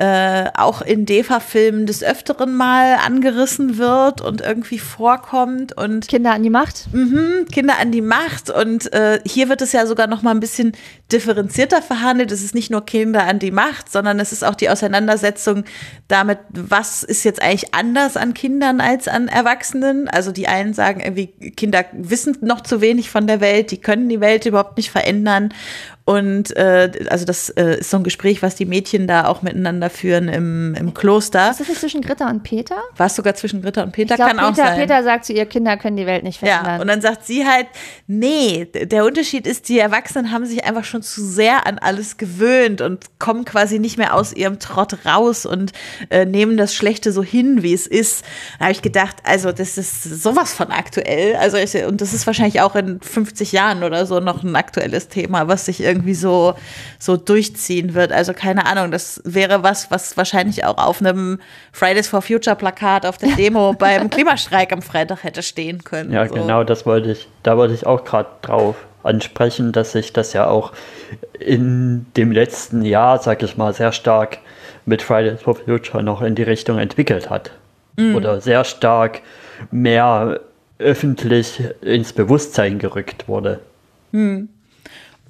äh, 0.01 0.51
auch 0.55 0.81
in 0.81 1.05
DEFA-Filmen 1.05 1.85
des 1.85 2.03
Öfteren 2.03 2.55
mal 2.55 2.95
angerissen 3.05 3.77
wird 3.77 4.23
und 4.23 4.41
irgendwie 4.41 4.79
vorkommt 4.79 5.77
und 5.77 6.09
Kinder 6.09 6.33
an 6.33 6.43
die 6.43 6.49
Macht. 6.49 6.87
Mh, 6.91 7.45
Kinder 7.53 7.75
an 7.79 7.93
die 7.93 8.01
Macht 8.01 8.49
und 8.49 8.91
äh, 8.95 9.21
hier 9.27 9.51
wird 9.51 9.61
es 9.61 9.73
ja 9.73 9.85
sogar 9.85 10.07
noch 10.07 10.23
mal 10.23 10.31
ein 10.31 10.41
bisschen 10.41 10.73
differenzierter 11.13 11.83
verhandelt. 11.83 12.33
Es 12.33 12.43
ist 12.43 12.55
nicht 12.55 12.71
nur 12.71 12.87
Kinder 12.87 13.25
an 13.25 13.41
die 13.41 13.51
Macht, 13.51 13.93
sondern 13.93 14.21
es 14.21 14.33
ist 14.33 14.43
auch 14.43 14.55
die 14.55 14.71
Auseinandersetzung 14.71 15.65
damit, 16.09 16.39
was 16.49 17.03
ist 17.03 17.25
jetzt 17.25 17.43
eigentlich 17.43 17.75
anders 17.75 18.17
an 18.17 18.33
Kindern 18.33 18.81
als 18.81 19.07
an 19.07 19.29
Erwachsenen. 19.29 20.09
Also 20.09 20.33
die 20.33 20.49
einen 20.49 20.73
sagen 20.73 21.01
irgendwie, 21.01 21.27
Kinder 21.51 21.85
wissen 21.93 22.39
noch 22.41 22.63
zu 22.63 22.81
wenig 22.81 23.11
von 23.11 23.27
der 23.27 23.43
Welt, 23.43 23.71
die 23.71 23.83
können 23.83 24.09
die 24.09 24.23
Welt 24.23 24.47
überhaupt 24.47 24.79
nicht 24.79 24.91
verändern 24.91 25.53
und 26.11 26.57
äh, 26.57 26.91
also 27.09 27.25
das 27.25 27.51
äh, 27.51 27.79
ist 27.79 27.91
so 27.91 27.99
ein 27.99 28.03
Gespräch, 28.03 28.43
was 28.43 28.57
die 28.57 28.67
Mädchen 28.67 29.07
da 29.07 29.27
auch 29.27 29.43
miteinander 29.43 29.91
führen 29.91 30.29
im, 30.29 30.75
im 30.75 30.93
Kloster. 30.93 31.53
Ist 31.53 31.61
das 31.61 31.69
nicht 31.69 31.81
zwischen 31.81 32.01
Greta 32.01 32.29
und 32.29 32.43
Peter? 32.43 32.75
War 32.97 33.07
es 33.07 33.15
sogar 33.15 33.37
zwischen 33.37 33.63
Greta 33.63 33.85
und 33.85 33.93
Peter? 33.93 34.15
Ich 34.15 34.17
glaub, 34.17 34.31
Kann 34.31 34.39
Peter, 34.39 34.49
auch 34.49 34.57
sein. 34.57 34.81
Peter 34.81 35.05
sagt 35.05 35.25
zu 35.25 35.33
ihr, 35.33 35.47
Kinder 35.47 35.77
können 35.77 35.97
die 35.97 36.07
Welt 36.07 36.25
nicht 36.25 36.41
verändern. 36.41 36.75
Ja, 36.75 36.81
und 36.81 36.89
dann 36.89 37.01
sagt 37.01 37.27
sie 37.27 37.47
halt, 37.47 37.69
nee, 38.09 38.65
der 38.65 39.05
Unterschied 39.05 39.47
ist, 39.47 39.69
die 39.69 39.79
Erwachsenen 39.79 40.33
haben 40.33 40.47
sich 40.47 40.65
einfach 40.65 40.83
schon 40.83 41.03
zu 41.03 41.25
sehr 41.25 41.65
an 41.65 41.79
alles 41.79 42.17
gewöhnt 42.17 42.81
und 42.81 43.21
kommen 43.21 43.45
quasi 43.45 43.79
nicht 43.79 43.97
mehr 43.97 44.15
aus 44.15 44.33
ihrem 44.33 44.59
Trott 44.59 45.07
raus 45.07 45.47
und 45.47 45.71
äh, 46.09 46.25
nehmen 46.25 46.57
das 46.57 46.75
Schlechte 46.75 47.13
so 47.13 47.23
hin, 47.23 47.63
wie 47.63 47.73
es 47.73 47.87
ist. 47.87 48.25
Da 48.59 48.65
habe 48.65 48.73
ich 48.73 48.83
gedacht, 48.83 49.19
also 49.23 49.53
das 49.53 49.79
ist 49.79 50.03
sowas 50.03 50.53
von 50.55 50.73
aktuell. 50.73 51.37
Also 51.37 51.57
ich, 51.57 51.77
und 51.85 52.01
das 52.01 52.15
ist 52.15 52.27
wahrscheinlich 52.27 52.63
auch 52.63 52.75
in 52.75 53.01
50 53.01 53.53
Jahren 53.53 53.85
oder 53.85 54.07
so 54.07 54.19
noch 54.19 54.43
ein 54.43 54.57
aktuelles 54.57 55.07
Thema, 55.07 55.47
was 55.47 55.67
sich 55.67 55.81
irgendwie 55.81 56.00
irgendwie 56.01 56.15
so, 56.15 56.55
so 56.99 57.17
durchziehen 57.17 57.95
wird. 57.95 58.13
Also 58.13 58.33
keine 58.33 58.67
Ahnung, 58.67 58.91
das 58.91 59.21
wäre 59.25 59.63
was, 59.63 59.91
was 59.91 60.17
wahrscheinlich 60.17 60.65
auch 60.65 60.79
auf 60.79 61.01
einem 61.01 61.39
Fridays 61.73 62.09
for 62.09 62.23
Future 62.23 62.57
Plakat 62.57 63.07
auf 63.07 63.19
der 63.19 63.31
Demo 63.37 63.73
beim 63.79 64.11
Klimastreik 64.11 64.73
am 64.73 64.83
Freitag 64.83 65.25
hätte 65.25 65.43
stehen 65.43 65.85
können. 65.85 66.13
Ja, 66.13 66.27
so. 66.27 66.35
genau, 66.35 66.65
das 66.65 66.87
wollte 66.87 67.13
ich, 67.13 67.29
da 67.43 67.57
wollte 67.57 67.75
ich 67.75 67.87
auch 67.87 68.05
gerade 68.05 68.29
drauf 68.43 68.77
ansprechen, 69.03 69.73
dass 69.73 69.93
sich 69.93 70.13
das 70.13 70.33
ja 70.33 70.47
auch 70.47 70.73
in 71.39 72.07
dem 72.17 72.33
letzten 72.33 72.83
Jahr, 72.83 73.19
sag 73.19 73.43
ich 73.43 73.57
mal, 73.57 73.73
sehr 73.73 73.93
stark 73.93 74.39
mit 74.85 75.03
Fridays 75.03 75.43
for 75.43 75.57
Future 75.57 76.03
noch 76.03 76.23
in 76.23 76.35
die 76.35 76.43
Richtung 76.43 76.79
entwickelt 76.79 77.31
hat. 77.31 77.53
Mhm. 77.97 78.15
Oder 78.15 78.41
sehr 78.41 78.65
stark 78.65 79.23
mehr 79.71 80.41
öffentlich 80.79 81.63
ins 81.83 82.13
Bewusstsein 82.13 82.79
gerückt 82.79 83.29
wurde. 83.29 83.61
Mhm. 84.13 84.49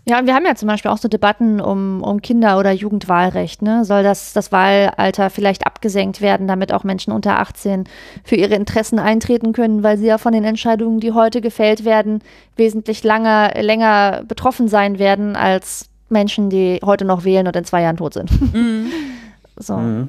Ja, 0.07 0.19
und 0.19 0.27
wir 0.27 0.35
haben 0.35 0.47
ja 0.47 0.55
zum 0.55 0.67
Beispiel 0.67 0.91
auch 0.91 0.99
so 0.99 1.09
Debatten 1.09 1.61
um, 1.61 2.03
um 2.03 2.23
Kinder- 2.23 2.59
oder 2.59 2.73
Jugendwahlrecht. 2.73 3.63
Ne? 3.63 3.85
Soll 3.85 4.03
das, 4.03 4.33
das 4.33 4.51
Wahlalter 4.51 5.31
vielleicht 5.31 5.67
abgesenkt 5.67 6.21
werden, 6.21 6.49
damit 6.49 6.73
auch 6.73 6.85
Menschen 6.85 7.13
unter 7.13 7.39
18 7.39 7.85
für 8.25 8.37
ihre 8.37 8.55
Interessen 8.55 8.99
eintreten 8.99 9.53
können, 9.53 9.83
weil 9.83 9.99
sie 9.99 10.07
ja 10.07 10.19
von 10.19 10.33
den 10.33 10.45
Entscheidungen, 10.45 11.01
die 11.01 11.13
heute 11.13 11.41
gefällt 11.41 11.85
werden, 11.85 12.23
wesentlich 12.57 13.05
langer, 13.05 13.53
länger 13.61 14.23
betroffen 14.27 14.69
sein 14.69 14.99
werden 14.99 15.37
als 15.37 15.91
Menschen, 16.09 16.51
die 16.51 16.81
heute 16.85 17.05
noch 17.05 17.25
wählen 17.25 17.47
und 17.47 17.55
in 17.55 17.65
zwei 17.65 17.83
Jahren 17.83 17.99
tot 17.99 18.15
sind. 18.15 18.31
Mhm. 18.55 18.87
so. 19.57 19.77
Mhm. 19.77 20.09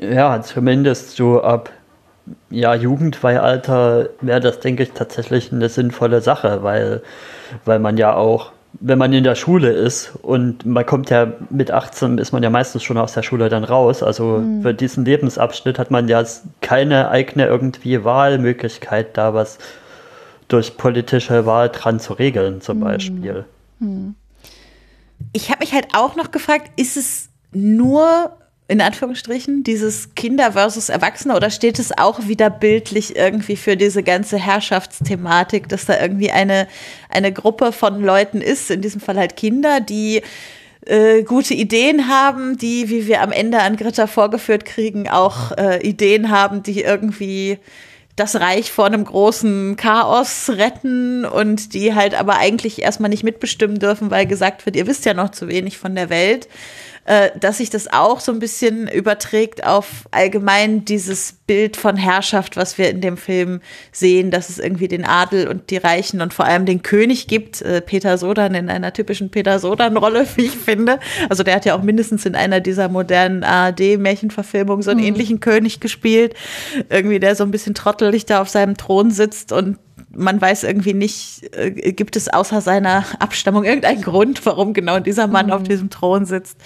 Ja, 0.00 0.40
zumindest 0.40 1.16
so 1.16 1.42
ab 1.42 1.70
ja, 2.50 2.74
Jugendwahlalter 2.74 4.10
wäre 4.20 4.40
das, 4.40 4.60
denke 4.60 4.82
ich, 4.82 4.92
tatsächlich 4.92 5.52
eine 5.52 5.68
sinnvolle 5.68 6.20
Sache, 6.20 6.62
weil, 6.62 7.02
weil 7.64 7.78
man 7.78 7.96
ja 7.96 8.14
auch 8.14 8.52
wenn 8.80 8.98
man 8.98 9.12
in 9.12 9.24
der 9.24 9.34
Schule 9.34 9.70
ist 9.70 10.12
und 10.22 10.64
man 10.64 10.86
kommt 10.86 11.10
ja 11.10 11.32
mit 11.50 11.70
18, 11.70 12.18
ist 12.18 12.32
man 12.32 12.42
ja 12.42 12.50
meistens 12.50 12.82
schon 12.82 12.96
aus 12.96 13.12
der 13.12 13.22
Schule 13.22 13.48
dann 13.48 13.64
raus. 13.64 14.02
Also 14.02 14.38
mhm. 14.38 14.62
für 14.62 14.74
diesen 14.74 15.04
Lebensabschnitt 15.04 15.78
hat 15.78 15.90
man 15.90 16.08
ja 16.08 16.24
keine 16.60 17.10
eigene 17.10 17.46
irgendwie 17.46 18.04
Wahlmöglichkeit, 18.04 19.16
da 19.16 19.34
was 19.34 19.58
durch 20.46 20.76
politische 20.76 21.44
Wahl 21.44 21.68
dran 21.68 22.00
zu 22.00 22.12
regeln, 22.14 22.60
zum 22.60 22.78
mhm. 22.78 22.84
Beispiel. 22.84 23.44
Mhm. 23.80 24.14
Ich 25.32 25.50
habe 25.50 25.60
mich 25.60 25.72
halt 25.72 25.88
auch 25.94 26.14
noch 26.14 26.30
gefragt, 26.30 26.70
ist 26.76 26.96
es 26.96 27.30
nur 27.52 28.32
in 28.70 28.82
Anführungsstrichen, 28.82 29.64
dieses 29.64 30.14
Kinder 30.14 30.52
versus 30.52 30.90
Erwachsene 30.90 31.34
oder 31.34 31.48
steht 31.48 31.78
es 31.78 31.96
auch 31.96 32.28
wieder 32.28 32.50
bildlich 32.50 33.16
irgendwie 33.16 33.56
für 33.56 33.78
diese 33.78 34.02
ganze 34.02 34.36
Herrschaftsthematik, 34.36 35.70
dass 35.70 35.86
da 35.86 35.98
irgendwie 35.98 36.30
eine, 36.30 36.68
eine 37.08 37.32
Gruppe 37.32 37.72
von 37.72 38.02
Leuten 38.02 38.42
ist, 38.42 38.70
in 38.70 38.82
diesem 38.82 39.00
Fall 39.00 39.16
halt 39.16 39.36
Kinder, 39.36 39.80
die 39.80 40.20
äh, 40.84 41.22
gute 41.22 41.54
Ideen 41.54 42.08
haben, 42.08 42.58
die, 42.58 42.90
wie 42.90 43.06
wir 43.06 43.22
am 43.22 43.32
Ende 43.32 43.60
an 43.60 43.76
Greta 43.76 44.06
vorgeführt 44.06 44.66
kriegen, 44.66 45.08
auch 45.08 45.52
äh, 45.56 45.80
Ideen 45.80 46.30
haben, 46.30 46.62
die 46.62 46.82
irgendwie 46.82 47.58
das 48.16 48.36
Reich 48.36 48.70
vor 48.70 48.84
einem 48.84 49.04
großen 49.04 49.76
Chaos 49.76 50.50
retten 50.50 51.24
und 51.24 51.72
die 51.72 51.94
halt 51.94 52.14
aber 52.14 52.36
eigentlich 52.36 52.82
erstmal 52.82 53.08
nicht 53.10 53.24
mitbestimmen 53.24 53.78
dürfen, 53.78 54.10
weil 54.10 54.26
gesagt 54.26 54.66
wird, 54.66 54.76
ihr 54.76 54.86
wisst 54.86 55.06
ja 55.06 55.14
noch 55.14 55.30
zu 55.30 55.48
wenig 55.48 55.78
von 55.78 55.94
der 55.94 56.10
Welt 56.10 56.48
äh, 57.08 57.30
dass 57.40 57.56
sich 57.56 57.70
das 57.70 57.90
auch 57.90 58.20
so 58.20 58.30
ein 58.32 58.38
bisschen 58.38 58.86
überträgt 58.86 59.64
auf 59.64 60.06
allgemein 60.10 60.84
dieses 60.84 61.32
Bild 61.46 61.78
von 61.78 61.96
Herrschaft, 61.96 62.58
was 62.58 62.76
wir 62.76 62.90
in 62.90 63.00
dem 63.00 63.16
Film 63.16 63.62
sehen, 63.92 64.30
dass 64.30 64.50
es 64.50 64.58
irgendwie 64.58 64.88
den 64.88 65.06
Adel 65.06 65.48
und 65.48 65.70
die 65.70 65.78
Reichen 65.78 66.20
und 66.20 66.34
vor 66.34 66.44
allem 66.44 66.66
den 66.66 66.82
König 66.82 67.26
gibt. 67.26 67.62
Äh, 67.62 67.80
Peter 67.80 68.18
Sodan 68.18 68.54
in 68.54 68.68
einer 68.68 68.92
typischen 68.92 69.30
Peter 69.30 69.58
Sodan-Rolle, 69.58 70.26
wie 70.36 70.44
ich 70.44 70.56
finde. 70.56 71.00
Also 71.30 71.42
der 71.44 71.54
hat 71.54 71.64
ja 71.64 71.74
auch 71.74 71.82
mindestens 71.82 72.26
in 72.26 72.34
einer 72.34 72.60
dieser 72.60 72.90
modernen 72.90 73.42
ARD-Märchenverfilmungen 73.42 74.82
so 74.82 74.90
einen 74.90 75.00
mhm. 75.00 75.06
ähnlichen 75.06 75.40
König 75.40 75.80
gespielt. 75.80 76.34
Irgendwie, 76.90 77.20
der 77.20 77.36
so 77.36 77.44
ein 77.44 77.50
bisschen 77.50 77.74
trottelig 77.74 78.26
da 78.26 78.42
auf 78.42 78.50
seinem 78.50 78.76
Thron 78.76 79.12
sitzt 79.12 79.52
und 79.52 79.78
man 80.10 80.40
weiß 80.40 80.64
irgendwie 80.64 80.94
nicht, 80.94 81.54
äh, 81.56 81.70
gibt 81.92 82.16
es 82.16 82.28
außer 82.28 82.60
seiner 82.60 83.04
Abstammung 83.18 83.64
irgendeinen 83.64 84.02
Grund, 84.02 84.44
warum 84.46 84.72
genau 84.72 85.00
dieser 85.00 85.26
Mann 85.26 85.46
mhm. 85.46 85.52
auf 85.52 85.62
diesem 85.62 85.90
Thron 85.90 86.24
sitzt. 86.24 86.58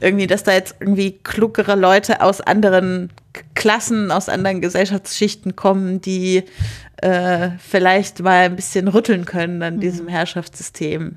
Irgendwie, 0.00 0.26
dass 0.26 0.44
da 0.44 0.52
jetzt 0.52 0.76
irgendwie 0.80 1.12
klugere 1.12 1.76
Leute 1.76 2.20
aus 2.20 2.40
anderen 2.40 3.10
Klassen, 3.54 4.10
aus 4.10 4.28
anderen 4.28 4.60
Gesellschaftsschichten 4.60 5.54
kommen, 5.54 6.00
die 6.00 6.44
äh, 7.02 7.50
vielleicht 7.58 8.20
mal 8.20 8.46
ein 8.46 8.56
bisschen 8.56 8.88
rütteln 8.88 9.24
können 9.24 9.62
an 9.62 9.76
mhm. 9.76 9.80
diesem 9.80 10.08
Herrschaftssystem. 10.08 11.16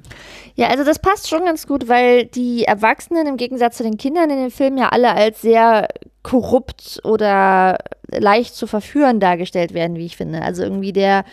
Ja, 0.55 0.67
also 0.67 0.83
das 0.83 0.99
passt 0.99 1.29
schon 1.29 1.45
ganz 1.45 1.65
gut, 1.65 1.87
weil 1.87 2.25
die 2.25 2.65
Erwachsenen 2.65 3.25
im 3.25 3.37
Gegensatz 3.37 3.77
zu 3.77 3.83
den 3.83 3.97
Kindern 3.97 4.29
in 4.29 4.37
dem 4.37 4.51
Film 4.51 4.77
ja 4.77 4.89
alle 4.89 5.11
als 5.13 5.41
sehr 5.41 5.87
korrupt 6.21 6.99
oder 7.03 7.79
leicht 8.11 8.55
zu 8.55 8.67
verführen 8.67 9.19
dargestellt 9.19 9.73
werden, 9.73 9.97
wie 9.97 10.05
ich 10.05 10.17
finde. 10.17 10.41
Also 10.43 10.61
irgendwie 10.63 10.93
der 10.93 11.23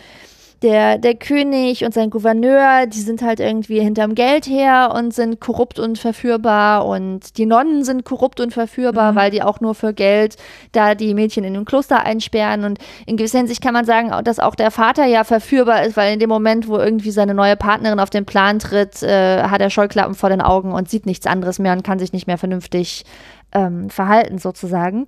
der, 0.61 0.97
der 0.97 1.15
König 1.15 1.85
und 1.85 1.93
sein 1.93 2.09
Gouverneur, 2.09 2.85
die 2.85 2.99
sind 2.99 3.21
halt 3.21 3.39
irgendwie 3.39 3.79
hinterm 3.79 4.13
Geld 4.13 4.45
her 4.45 4.93
und 4.93 5.13
sind 5.13 5.39
korrupt 5.39 5.79
und 5.79 5.97
verführbar 5.97 6.85
und 6.85 7.37
die 7.37 7.45
Nonnen 7.45 7.83
sind 7.83 8.03
korrupt 8.03 8.41
und 8.41 8.53
verführbar, 8.53 9.13
mhm. 9.13 9.15
weil 9.15 9.31
die 9.31 9.41
auch 9.41 9.61
nur 9.61 9.73
für 9.73 9.93
Geld 9.93 10.35
da 10.73 10.95
die 10.95 11.13
Mädchen 11.13 11.45
in 11.45 11.53
dem 11.53 11.65
Kloster 11.65 12.03
einsperren 12.05 12.65
und 12.65 12.79
in 13.05 13.15
gewisser 13.15 13.37
Hinsicht 13.37 13.61
kann 13.61 13.73
man 13.73 13.85
sagen, 13.85 14.11
dass 14.23 14.39
auch 14.39 14.55
der 14.55 14.71
Vater 14.71 15.05
ja 15.05 15.23
verführbar 15.23 15.83
ist, 15.83 15.95
weil 15.95 16.13
in 16.13 16.19
dem 16.19 16.29
Moment, 16.29 16.67
wo 16.67 16.77
irgendwie 16.77 17.11
seine 17.11 17.33
neue 17.33 17.55
Partnerin 17.55 17.99
auf 17.99 18.09
den 18.09 18.25
Plan 18.25 18.59
tritt, 18.59 19.01
äh, 19.01 19.43
hat 19.43 19.61
er 19.61 19.69
Scheuklappen 19.69 20.15
vor 20.15 20.29
den 20.29 20.41
Augen 20.41 20.73
und 20.73 20.89
sieht 20.89 21.05
nichts 21.05 21.25
anderes 21.25 21.59
mehr 21.59 21.73
und 21.73 21.83
kann 21.83 21.99
sich 21.99 22.11
nicht 22.11 22.27
mehr 22.27 22.37
vernünftig 22.37 23.05
ähm, 23.53 23.89
verhalten 23.89 24.37
sozusagen. 24.37 25.05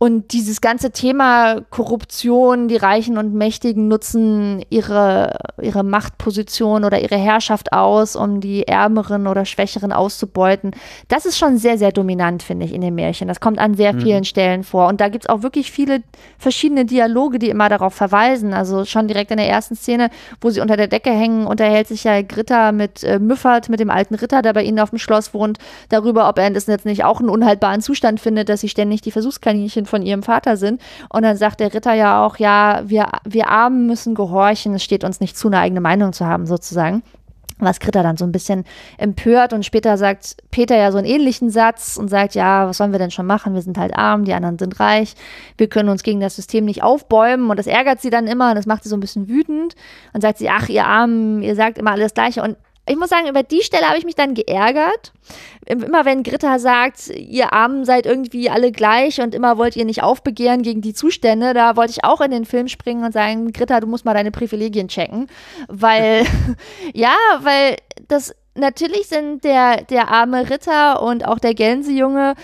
Und 0.00 0.32
dieses 0.32 0.60
ganze 0.60 0.92
Thema 0.92 1.60
Korruption, 1.70 2.68
die 2.68 2.76
Reichen 2.76 3.18
und 3.18 3.34
Mächtigen 3.34 3.88
nutzen 3.88 4.64
ihre, 4.70 5.36
ihre 5.60 5.82
Machtposition 5.82 6.84
oder 6.84 7.00
ihre 7.02 7.16
Herrschaft 7.16 7.72
aus, 7.72 8.14
um 8.14 8.40
die 8.40 8.68
Ärmeren 8.68 9.26
oder 9.26 9.44
Schwächeren 9.44 9.90
auszubeuten. 9.90 10.70
Das 11.08 11.26
ist 11.26 11.36
schon 11.36 11.58
sehr, 11.58 11.78
sehr 11.78 11.90
dominant, 11.90 12.44
finde 12.44 12.64
ich, 12.64 12.72
in 12.72 12.80
den 12.80 12.94
Märchen. 12.94 13.26
Das 13.26 13.40
kommt 13.40 13.58
an 13.58 13.74
sehr 13.74 13.92
mhm. 13.92 14.00
vielen 14.00 14.24
Stellen 14.24 14.62
vor. 14.62 14.86
Und 14.86 15.00
da 15.00 15.08
gibt 15.08 15.24
es 15.24 15.28
auch 15.28 15.42
wirklich 15.42 15.72
viele 15.72 16.04
verschiedene 16.38 16.84
Dialoge, 16.84 17.40
die 17.40 17.48
immer 17.50 17.68
darauf 17.68 17.92
verweisen. 17.92 18.54
Also 18.54 18.84
schon 18.84 19.08
direkt 19.08 19.32
in 19.32 19.38
der 19.38 19.48
ersten 19.48 19.74
Szene, 19.74 20.10
wo 20.40 20.50
sie 20.50 20.60
unter 20.60 20.76
der 20.76 20.86
Decke 20.86 21.10
hängen, 21.10 21.44
unterhält 21.44 21.88
sich 21.88 22.04
ja 22.04 22.22
Gritta 22.22 22.70
mit 22.70 23.02
äh, 23.02 23.18
Müffert, 23.18 23.68
mit 23.68 23.80
dem 23.80 23.90
alten 23.90 24.14
Ritter, 24.14 24.42
der 24.42 24.52
bei 24.52 24.62
ihnen 24.62 24.78
auf 24.78 24.90
dem 24.90 25.00
Schloss 25.00 25.34
wohnt, 25.34 25.58
darüber, 25.88 26.28
ob 26.28 26.38
er 26.38 26.50
das 26.50 26.66
jetzt 26.66 26.86
nicht 26.86 27.02
auch 27.02 27.18
einen 27.18 27.30
unhaltbaren 27.30 27.80
Zustand 27.80 28.20
findet, 28.20 28.48
dass 28.48 28.60
sie 28.60 28.68
ständig 28.68 29.00
die 29.00 29.10
Versuchskaninchen 29.10 29.87
von 29.88 30.02
ihrem 30.02 30.22
Vater 30.22 30.56
sind. 30.56 30.80
Und 31.08 31.22
dann 31.22 31.36
sagt 31.36 31.60
der 31.60 31.74
Ritter 31.74 31.94
ja 31.94 32.24
auch, 32.24 32.36
ja, 32.36 32.82
wir, 32.86 33.08
wir 33.24 33.48
Armen 33.48 33.86
müssen 33.86 34.14
gehorchen, 34.14 34.74
es 34.74 34.84
steht 34.84 35.04
uns 35.04 35.20
nicht 35.20 35.36
zu, 35.36 35.48
eine 35.48 35.60
eigene 35.60 35.80
Meinung 35.80 36.12
zu 36.12 36.26
haben, 36.26 36.46
sozusagen. 36.46 37.02
Was 37.60 37.80
Gritter 37.80 38.04
dann 38.04 38.16
so 38.16 38.24
ein 38.24 38.30
bisschen 38.30 38.64
empört 38.98 39.52
und 39.52 39.64
später 39.64 39.98
sagt 39.98 40.36
Peter 40.52 40.76
ja 40.76 40.92
so 40.92 40.98
einen 40.98 41.08
ähnlichen 41.08 41.50
Satz 41.50 41.96
und 41.96 42.08
sagt, 42.08 42.36
ja, 42.36 42.68
was 42.68 42.76
sollen 42.76 42.92
wir 42.92 43.00
denn 43.00 43.10
schon 43.10 43.26
machen? 43.26 43.54
Wir 43.54 43.62
sind 43.62 43.78
halt 43.78 43.96
arm, 43.96 44.24
die 44.24 44.32
anderen 44.32 44.58
sind 44.58 44.78
reich, 44.78 45.14
wir 45.56 45.68
können 45.68 45.88
uns 45.88 46.04
gegen 46.04 46.20
das 46.20 46.36
System 46.36 46.64
nicht 46.64 46.84
aufbäumen 46.84 47.50
und 47.50 47.58
das 47.58 47.66
ärgert 47.66 48.00
sie 48.00 48.10
dann 48.10 48.28
immer 48.28 48.50
und 48.50 48.54
das 48.54 48.66
macht 48.66 48.84
sie 48.84 48.88
so 48.88 48.96
ein 48.96 49.00
bisschen 49.00 49.28
wütend 49.28 49.74
und 50.12 50.20
sagt 50.20 50.38
sie, 50.38 50.48
ach, 50.48 50.68
ihr 50.68 50.86
Armen, 50.86 51.42
ihr 51.42 51.56
sagt 51.56 51.78
immer 51.78 51.90
alles 51.90 52.14
Gleiche 52.14 52.42
und 52.42 52.56
ich 52.88 52.96
muss 52.96 53.10
sagen, 53.10 53.28
über 53.28 53.42
die 53.42 53.62
Stelle 53.62 53.88
habe 53.88 53.98
ich 53.98 54.04
mich 54.04 54.14
dann 54.14 54.34
geärgert. 54.34 55.12
Immer 55.66 56.04
wenn 56.04 56.22
Gritta 56.22 56.58
sagt, 56.58 57.08
ihr 57.08 57.52
Armen 57.52 57.84
seid 57.84 58.06
irgendwie 58.06 58.48
alle 58.48 58.72
gleich 58.72 59.20
und 59.20 59.34
immer 59.34 59.58
wollt 59.58 59.76
ihr 59.76 59.84
nicht 59.84 60.02
aufbegehren 60.02 60.62
gegen 60.62 60.80
die 60.80 60.94
Zustände, 60.94 61.52
da 61.52 61.76
wollte 61.76 61.92
ich 61.92 62.04
auch 62.04 62.20
in 62.20 62.30
den 62.30 62.44
Film 62.44 62.68
springen 62.68 63.04
und 63.04 63.12
sagen, 63.12 63.52
Gritta, 63.52 63.80
du 63.80 63.86
musst 63.86 64.04
mal 64.04 64.14
deine 64.14 64.30
Privilegien 64.30 64.88
checken. 64.88 65.28
Weil, 65.68 66.24
ja, 66.94 67.16
weil 67.40 67.76
das 68.08 68.34
natürlich 68.54 69.06
sind 69.08 69.44
der, 69.44 69.82
der 69.84 70.08
arme 70.08 70.50
Ritter 70.50 71.02
und 71.02 71.26
auch 71.26 71.38
der 71.38 71.54
Gänsejunge 71.54 72.34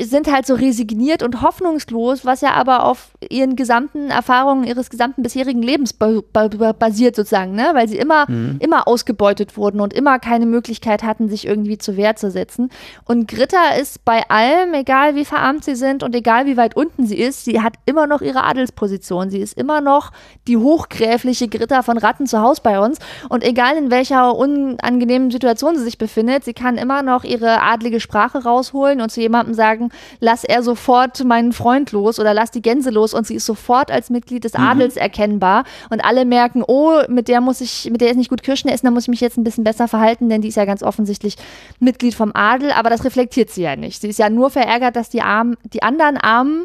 sind 0.00 0.30
halt 0.30 0.46
so 0.46 0.54
resigniert 0.54 1.22
und 1.22 1.42
hoffnungslos, 1.42 2.24
was 2.24 2.40
ja 2.40 2.52
aber 2.52 2.84
auf 2.84 3.10
ihren 3.28 3.56
gesamten 3.56 4.10
Erfahrungen 4.10 4.64
ihres 4.64 4.90
gesamten 4.90 5.22
bisherigen 5.22 5.62
Lebens 5.62 5.92
basiert 5.92 7.16
sozusagen, 7.16 7.54
ne? 7.54 7.70
Weil 7.72 7.88
sie 7.88 7.98
immer, 7.98 8.30
mhm. 8.30 8.56
immer 8.60 8.86
ausgebeutet 8.86 9.56
wurden 9.56 9.80
und 9.80 9.92
immer 9.92 10.18
keine 10.18 10.46
Möglichkeit 10.46 11.02
hatten, 11.02 11.28
sich 11.28 11.46
irgendwie 11.46 11.78
zur 11.78 11.96
Wehr 11.96 12.16
zu 12.16 12.30
setzen. 12.30 12.70
Und 13.04 13.28
Gritta 13.28 13.74
ist 13.80 14.04
bei 14.04 14.28
allem, 14.28 14.74
egal 14.74 15.14
wie 15.14 15.24
verarmt 15.24 15.64
sie 15.64 15.74
sind 15.74 16.02
und 16.02 16.14
egal 16.14 16.46
wie 16.46 16.56
weit 16.56 16.76
unten 16.76 17.06
sie 17.06 17.18
ist, 17.18 17.44
sie 17.44 17.60
hat 17.60 17.74
immer 17.86 18.06
noch 18.06 18.20
ihre 18.20 18.44
Adelsposition. 18.44 19.30
Sie 19.30 19.40
ist 19.40 19.56
immer 19.56 19.80
noch 19.80 20.12
die 20.46 20.56
hochgräfliche 20.56 21.48
Gritta 21.48 21.82
von 21.82 21.98
Ratten 21.98 22.26
zu 22.26 22.40
Hause 22.40 22.60
bei 22.62 22.78
uns. 22.78 22.98
Und 23.28 23.44
egal 23.44 23.76
in 23.76 23.90
welcher 23.90 24.34
unangenehmen 24.36 25.30
Situation 25.30 25.76
sie 25.76 25.84
sich 25.84 25.98
befindet, 25.98 26.44
sie 26.44 26.54
kann 26.54 26.76
immer 26.76 27.02
noch 27.02 27.24
ihre 27.24 27.62
adlige 27.62 28.00
Sprache 28.00 28.44
rausholen 28.44 29.00
und 29.00 29.10
zu 29.10 29.20
jemandem 29.20 29.54
sagen, 29.54 29.87
lass 30.20 30.44
er 30.44 30.62
sofort 30.62 31.24
meinen 31.24 31.52
Freund 31.52 31.92
los 31.92 32.18
oder 32.18 32.34
lass 32.34 32.50
die 32.50 32.62
Gänse 32.62 32.90
los 32.90 33.14
und 33.14 33.26
sie 33.26 33.34
ist 33.34 33.46
sofort 33.46 33.90
als 33.90 34.10
Mitglied 34.10 34.44
des 34.44 34.54
mhm. 34.54 34.64
Adels 34.64 34.94
mhm. 34.94 35.02
erkennbar 35.02 35.64
und 35.90 36.04
alle 36.04 36.24
merken, 36.24 36.62
oh, 36.66 37.02
mit 37.08 37.28
der 37.28 37.40
muss 37.40 37.60
ich, 37.60 37.90
mit 37.90 38.00
der 38.00 38.10
ist 38.10 38.16
nicht 38.16 38.30
gut 38.30 38.42
Kirschen 38.42 38.70
essen, 38.70 38.86
da 38.86 38.90
muss 38.90 39.04
ich 39.04 39.08
mich 39.08 39.20
jetzt 39.20 39.36
ein 39.36 39.44
bisschen 39.44 39.64
besser 39.64 39.88
verhalten, 39.88 40.28
denn 40.28 40.42
die 40.42 40.48
ist 40.48 40.56
ja 40.56 40.64
ganz 40.64 40.82
offensichtlich 40.82 41.36
Mitglied 41.78 42.14
vom 42.14 42.32
Adel, 42.34 42.72
aber 42.72 42.90
das 42.90 43.04
reflektiert 43.04 43.50
sie 43.50 43.62
ja 43.62 43.76
nicht. 43.76 44.00
Sie 44.00 44.08
ist 44.08 44.18
ja 44.18 44.30
nur 44.30 44.50
verärgert, 44.50 44.96
dass 44.96 45.08
die 45.08 45.22
Armen, 45.22 45.56
die 45.64 45.82
anderen 45.82 46.16
Armen 46.16 46.64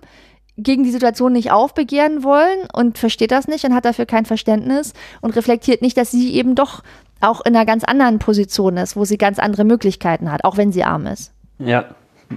gegen 0.58 0.84
die 0.84 0.92
Situation 0.92 1.34
nicht 1.34 1.52
aufbegehren 1.52 2.24
wollen 2.24 2.60
und 2.74 2.98
versteht 2.98 3.32
das 3.32 3.48
nicht 3.48 3.66
und 3.66 3.74
hat 3.74 3.86
dafür 3.86 4.06
kein 4.06 4.26
Verständnis 4.26 4.94
und 5.22 5.36
reflektiert 5.36 5.82
nicht, 5.82 5.98
dass 5.98 6.12
sie 6.12 6.34
eben 6.34 6.56
doch 6.56 6.84
auch 7.22 7.42
in 7.46 7.56
einer 7.56 7.66
ganz 7.66 7.84
anderen 7.84 8.20
Position 8.20 8.78
ist, 8.78 8.96
wo 8.96 9.06
sie 9.06 9.18
ganz 9.18 9.40
andere 9.40 9.64
Möglichkeiten 9.64 10.32
hat, 10.32 10.44
auch 10.44 10.58
wenn 10.58 10.72
sie 10.72 10.84
arm 10.84 11.08
ist. 11.08 11.32
Ja, 11.58 11.86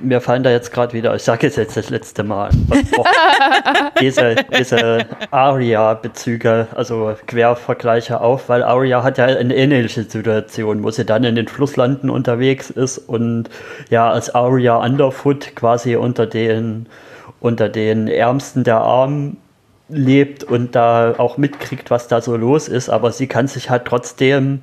mir 0.03 0.21
fallen 0.21 0.43
da 0.43 0.51
jetzt 0.51 0.73
gerade 0.73 0.93
wieder, 0.93 1.15
ich 1.15 1.23
sage 1.23 1.47
es 1.47 1.57
jetzt 1.57 1.77
das 1.77 1.91
letzte 1.91 2.25
Mal, 2.25 2.51
diese, 4.01 4.37
diese 4.59 5.07
Aria-Bezüge, 5.31 6.69
also 6.75 7.15
Quervergleiche 7.27 8.21
auf, 8.21 8.49
weil 8.49 8.63
Aria 8.63 9.03
hat 9.03 9.19
ja 9.19 9.27
eine 9.27 9.55
ähnliche 9.55 10.03
Situation, 10.05 10.83
wo 10.83 10.91
sie 10.91 11.05
dann 11.05 11.25
in 11.25 11.35
den 11.35 11.49
Flusslanden 11.49 12.11
unterwegs 12.11 12.71
ist 12.71 12.99
und 12.99 13.51
ja 13.91 14.11
als 14.11 14.35
Aria 14.35 14.77
Underfoot 14.77 15.55
quasi 15.57 15.97
unter 15.97 16.27
den, 16.27 16.87
unter 17.41 17.69
den 17.69 18.09
Ärmsten 18.09 18.65
der 18.65 18.79
Armen 18.79 19.39
lebt 19.89 20.45
und 20.45 20.75
da 20.75 21.15
auch 21.19 21.39
mitkriegt, 21.39 21.91
was 21.91 22.09
da 22.09 22.21
so 22.21 22.37
los 22.37 22.69
ist, 22.69 22.89
aber 22.89 23.13
sie 23.13 23.27
kann 23.27 23.47
sich 23.47 23.71
halt 23.71 23.85
trotzdem 23.85 24.63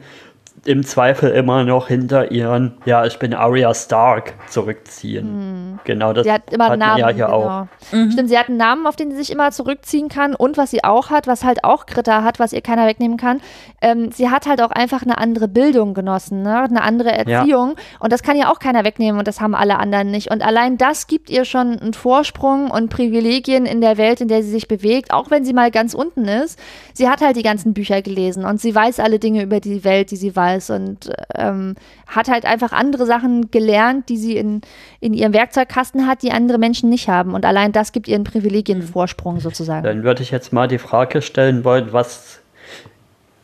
im 0.65 0.83
Zweifel 0.85 1.31
immer 1.31 1.65
noch 1.65 1.89
hinter 1.89 2.31
ihren, 2.31 2.77
ja, 2.85 3.05
ich 3.05 3.19
bin 3.19 3.33
Arya 3.33 3.73
Stark 3.73 4.33
zurückziehen. 4.49 5.73
Mhm. 5.73 5.79
Genau, 5.83 6.13
das 6.13 6.23
sie 6.23 6.31
hat 6.31 6.53
immer 6.53 6.71
einen 6.71 6.79
Namen, 6.79 6.99
ja 6.99 7.09
hier 7.09 7.25
genau. 7.25 7.43
auch. 7.43 7.67
Mhm. 7.91 8.11
Stimmt, 8.11 8.29
sie 8.29 8.37
hat 8.37 8.47
einen 8.47 8.57
Namen, 8.57 8.87
auf 8.87 8.95
den 8.95 9.11
sie 9.11 9.17
sich 9.17 9.31
immer 9.31 9.51
zurückziehen 9.51 10.07
kann 10.07 10.33
und 10.35 10.57
was 10.57 10.71
sie 10.71 10.83
auch 10.83 11.09
hat, 11.09 11.27
was 11.27 11.43
halt 11.43 11.65
auch 11.65 11.85
Gritta 11.85 12.23
hat, 12.23 12.39
was 12.39 12.53
ihr 12.53 12.61
keiner 12.61 12.87
wegnehmen 12.87 13.17
kann. 13.17 13.41
Ähm, 13.81 14.11
sie 14.13 14.29
hat 14.29 14.45
halt 14.45 14.61
auch 14.61 14.71
einfach 14.71 15.01
eine 15.01 15.17
andere 15.17 15.49
Bildung 15.49 15.93
genossen, 15.93 16.43
ne? 16.43 16.61
eine 16.61 16.81
andere 16.81 17.11
Erziehung 17.11 17.75
ja. 17.75 17.83
und 17.99 18.13
das 18.13 18.23
kann 18.23 18.37
ja 18.37 18.49
auch 18.49 18.59
keiner 18.59 18.85
wegnehmen 18.85 19.19
und 19.19 19.27
das 19.27 19.41
haben 19.41 19.55
alle 19.55 19.79
anderen 19.79 20.11
nicht. 20.11 20.31
Und 20.31 20.45
allein 20.45 20.77
das 20.77 21.07
gibt 21.07 21.29
ihr 21.29 21.43
schon 21.43 21.77
einen 21.79 21.93
Vorsprung 21.93 22.71
und 22.71 22.89
Privilegien 22.89 23.65
in 23.65 23.81
der 23.81 23.97
Welt, 23.97 24.21
in 24.21 24.29
der 24.29 24.41
sie 24.43 24.51
sich 24.51 24.69
bewegt, 24.69 25.11
auch 25.11 25.29
wenn 25.29 25.43
sie 25.43 25.53
mal 25.53 25.71
ganz 25.71 25.93
unten 25.93 26.25
ist. 26.25 26.57
Sie 26.93 27.09
hat 27.09 27.19
halt 27.19 27.35
die 27.35 27.43
ganzen 27.43 27.73
Bücher 27.73 28.01
gelesen 28.01 28.45
und 28.45 28.61
sie 28.61 28.73
weiß 28.73 29.01
alle 29.01 29.19
Dinge 29.19 29.43
über 29.43 29.59
die 29.59 29.83
Welt, 29.83 30.11
die 30.11 30.15
sie 30.15 30.33
weiß 30.33 30.42
ist 30.51 30.69
und 30.69 31.09
ähm, 31.35 31.75
hat 32.07 32.27
halt 32.29 32.45
einfach 32.45 32.71
andere 32.71 33.05
Sachen 33.05 33.51
gelernt, 33.51 34.09
die 34.09 34.17
sie 34.17 34.37
in, 34.37 34.61
in 34.99 35.13
ihrem 35.13 35.33
Werkzeugkasten 35.33 36.07
hat, 36.07 36.21
die 36.21 36.31
andere 36.31 36.57
Menschen 36.57 36.89
nicht 36.89 37.09
haben. 37.09 37.33
Und 37.33 37.45
allein 37.45 37.71
das 37.71 37.91
gibt 37.91 38.07
ihr 38.07 38.15
einen 38.15 38.23
Privilegienvorsprung 38.23 39.39
sozusagen. 39.39 39.83
Dann 39.83 40.03
würde 40.03 40.23
ich 40.23 40.31
jetzt 40.31 40.53
mal 40.53 40.67
die 40.67 40.77
Frage 40.77 41.21
stellen 41.21 41.63
wollen, 41.63 41.93
was, 41.93 42.39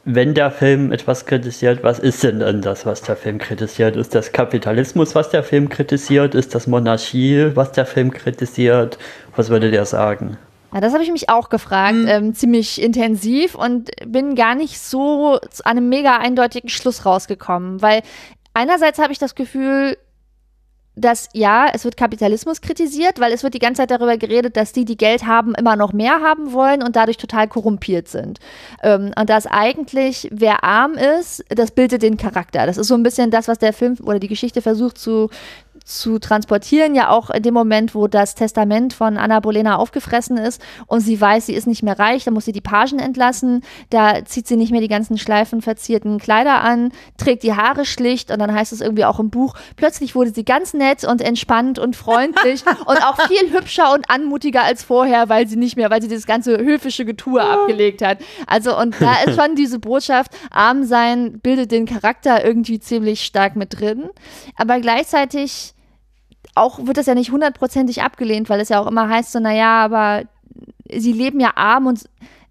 wenn 0.05 0.33
der 0.33 0.51
Film 0.51 0.91
etwas 0.91 1.25
kritisiert, 1.25 1.83
was 1.83 1.99
ist 1.99 2.23
denn 2.23 2.39
dann 2.39 2.61
das, 2.61 2.85
was 2.85 3.01
der 3.01 3.15
Film 3.15 3.37
kritisiert? 3.37 3.95
Ist 3.95 4.15
das 4.15 4.31
Kapitalismus, 4.31 5.15
was 5.15 5.29
der 5.29 5.43
Film 5.43 5.69
kritisiert? 5.69 6.35
Ist 6.35 6.55
das 6.55 6.67
Monarchie, 6.67 7.51
was 7.55 7.71
der 7.71 7.85
Film 7.85 8.11
kritisiert? 8.11 8.97
Was 9.35 9.49
würdet 9.49 9.73
ihr 9.73 9.85
sagen? 9.85 10.37
Ja, 10.73 10.81
das 10.81 10.93
habe 10.93 11.03
ich 11.03 11.11
mich 11.11 11.29
auch 11.29 11.49
gefragt, 11.49 11.95
mhm. 11.95 12.07
ähm, 12.07 12.35
ziemlich 12.35 12.81
intensiv 12.81 13.55
und 13.55 13.89
bin 14.05 14.35
gar 14.35 14.55
nicht 14.55 14.79
so 14.79 15.39
zu 15.49 15.65
einem 15.65 15.89
mega 15.89 16.17
eindeutigen 16.17 16.69
Schluss 16.69 17.05
rausgekommen, 17.05 17.81
weil 17.81 18.01
einerseits 18.53 18.99
habe 18.99 19.11
ich 19.11 19.19
das 19.19 19.35
Gefühl, 19.35 19.97
dass 20.99 21.29
ja, 21.33 21.67
es 21.73 21.85
wird 21.85 21.97
Kapitalismus 21.97 22.61
kritisiert, 22.61 23.19
weil 23.19 23.31
es 23.31 23.43
wird 23.43 23.53
die 23.53 23.59
ganze 23.59 23.81
Zeit 23.81 23.91
darüber 23.91 24.17
geredet, 24.17 24.57
dass 24.57 24.73
die, 24.73 24.85
die 24.85 24.97
Geld 24.97 25.25
haben, 25.25 25.55
immer 25.55 25.75
noch 25.75 25.93
mehr 25.93 26.21
haben 26.21 26.51
wollen 26.51 26.83
und 26.83 26.95
dadurch 26.95 27.17
total 27.17 27.47
korrumpiert 27.47 28.07
sind. 28.07 28.39
Ähm, 28.83 29.11
und 29.17 29.29
dass 29.29 29.47
eigentlich, 29.47 30.27
wer 30.31 30.63
arm 30.63 30.93
ist, 30.93 31.43
das 31.49 31.71
bildet 31.71 32.01
den 32.01 32.17
Charakter. 32.17 32.65
Das 32.65 32.77
ist 32.77 32.87
so 32.87 32.95
ein 32.95 33.03
bisschen 33.03 33.31
das, 33.31 33.47
was 33.47 33.59
der 33.59 33.73
Film 33.73 33.97
oder 34.03 34.19
die 34.19 34.27
Geschichte 34.27 34.61
versucht 34.61 34.97
zu, 34.97 35.29
zu 35.89 36.19
transportieren. 36.19 36.95
Ja, 36.95 37.09
auch 37.09 37.29
in 37.29 37.43
dem 37.43 37.53
Moment, 37.53 37.95
wo 37.95 38.07
das 38.07 38.35
Testament 38.35 38.93
von 38.93 39.17
Anna 39.17 39.39
Bolena 39.39 39.77
aufgefressen 39.77 40.37
ist 40.37 40.61
und 40.87 41.01
sie 41.01 41.19
weiß, 41.19 41.47
sie 41.47 41.53
ist 41.53 41.67
nicht 41.67 41.83
mehr 41.83 41.97
reich, 41.97 42.23
da 42.23 42.31
muss 42.31 42.45
sie 42.45 42.51
die 42.51 42.61
Pagen 42.61 42.99
entlassen. 42.99 43.61
Da 43.89 44.23
zieht 44.25 44.47
sie 44.47 44.55
nicht 44.55 44.71
mehr 44.71 44.81
die 44.81 44.87
ganzen 44.87 45.17
schleifenverzierten 45.17 46.19
Kleider 46.19 46.61
an, 46.61 46.91
trägt 47.17 47.43
die 47.43 47.53
Haare 47.53 47.85
schlicht 47.85 48.31
und 48.31 48.39
dann 48.39 48.53
heißt 48.53 48.71
es 48.71 48.81
irgendwie 48.81 49.05
auch 49.05 49.19
im 49.19 49.29
Buch, 49.29 49.55
plötzlich 49.75 50.15
wurde 50.15 50.31
sie 50.31 50.45
ganz 50.45 50.73
nett 50.73 51.03
und 51.03 51.21
entspannt 51.21 51.79
und 51.79 51.95
freundlich 51.95 52.63
und 52.85 53.03
auch 53.03 53.19
viel 53.27 53.51
hübscher 53.51 53.93
und 53.93 54.09
anmutiger 54.09 54.63
als 54.63 54.83
vorher, 54.83 55.29
weil 55.29 55.47
sie 55.47 55.57
nicht 55.57 55.75
mehr, 55.75 55.89
weil 55.89 56.01
sie 56.01 56.07
dieses 56.07 56.27
ganze 56.27 56.57
höfische 56.57 57.05
Getue 57.05 57.41
abgelegt 57.41 58.01
hat. 58.01 58.19
Also 58.47 58.77
und 58.77 58.95
da 58.99 59.23
ist 59.25 59.39
schon 59.39 59.55
diese 59.55 59.79
Botschaft, 59.79 60.31
arm 60.51 60.83
sein 60.83 61.39
bildet 61.39 61.71
den 61.71 61.85
Charakter 61.85 62.45
irgendwie 62.45 62.79
ziemlich 62.79 63.23
stark 63.23 63.55
mit 63.55 63.79
drin. 63.79 64.09
Aber 64.55 64.79
gleichzeitig 64.79 65.73
auch 66.59 66.85
wird 66.85 66.97
das 66.97 67.05
ja 67.05 67.15
nicht 67.15 67.31
hundertprozentig 67.31 68.01
abgelehnt, 68.01 68.49
weil 68.49 68.59
es 68.59 68.69
ja 68.69 68.79
auch 68.79 68.87
immer 68.87 69.09
heißt 69.09 69.31
so, 69.31 69.39
naja, 69.39 69.83
aber 69.83 70.23
sie 70.91 71.13
leben 71.13 71.39
ja 71.39 71.51
arm 71.55 71.87
und 71.87 72.05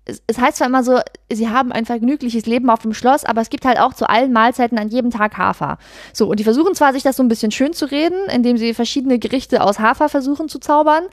es, 0.05 0.23
es 0.27 0.39
heißt 0.39 0.57
zwar 0.57 0.67
immer 0.67 0.83
so, 0.83 0.99
sie 1.31 1.49
haben 1.49 1.71
ein 1.71 1.85
vergnügliches 1.85 2.47
Leben 2.47 2.71
auf 2.71 2.81
dem 2.81 2.95
Schloss, 2.95 3.25
aber 3.25 3.43
es 3.43 3.51
gibt 3.51 3.65
halt 3.65 3.79
auch 3.79 3.93
zu 3.93 4.09
allen 4.09 4.33
Mahlzeiten 4.33 4.79
an 4.79 4.89
jedem 4.89 5.11
Tag 5.11 5.37
Hafer. 5.37 5.79
So, 6.13 6.29
und 6.29 6.41
die 6.41 6.45
versuchen 6.45 6.75
zwar, 6.75 6.93
sich 6.93 7.03
das 7.03 7.17
so 7.17 7.23
ein 7.23 7.29
bisschen 7.29 7.51
schön 7.51 7.75
zu 7.75 7.85
reden, 7.85 8.19
indem 8.33 8.57
sie 8.57 8.75
verschiedene 8.75 9.19
Gerichte 9.19 9.63
aus 9.63 9.79
Hafer 9.79 10.09
versuchen 10.09 10.49
zu 10.49 10.59
zaubern, 10.59 11.05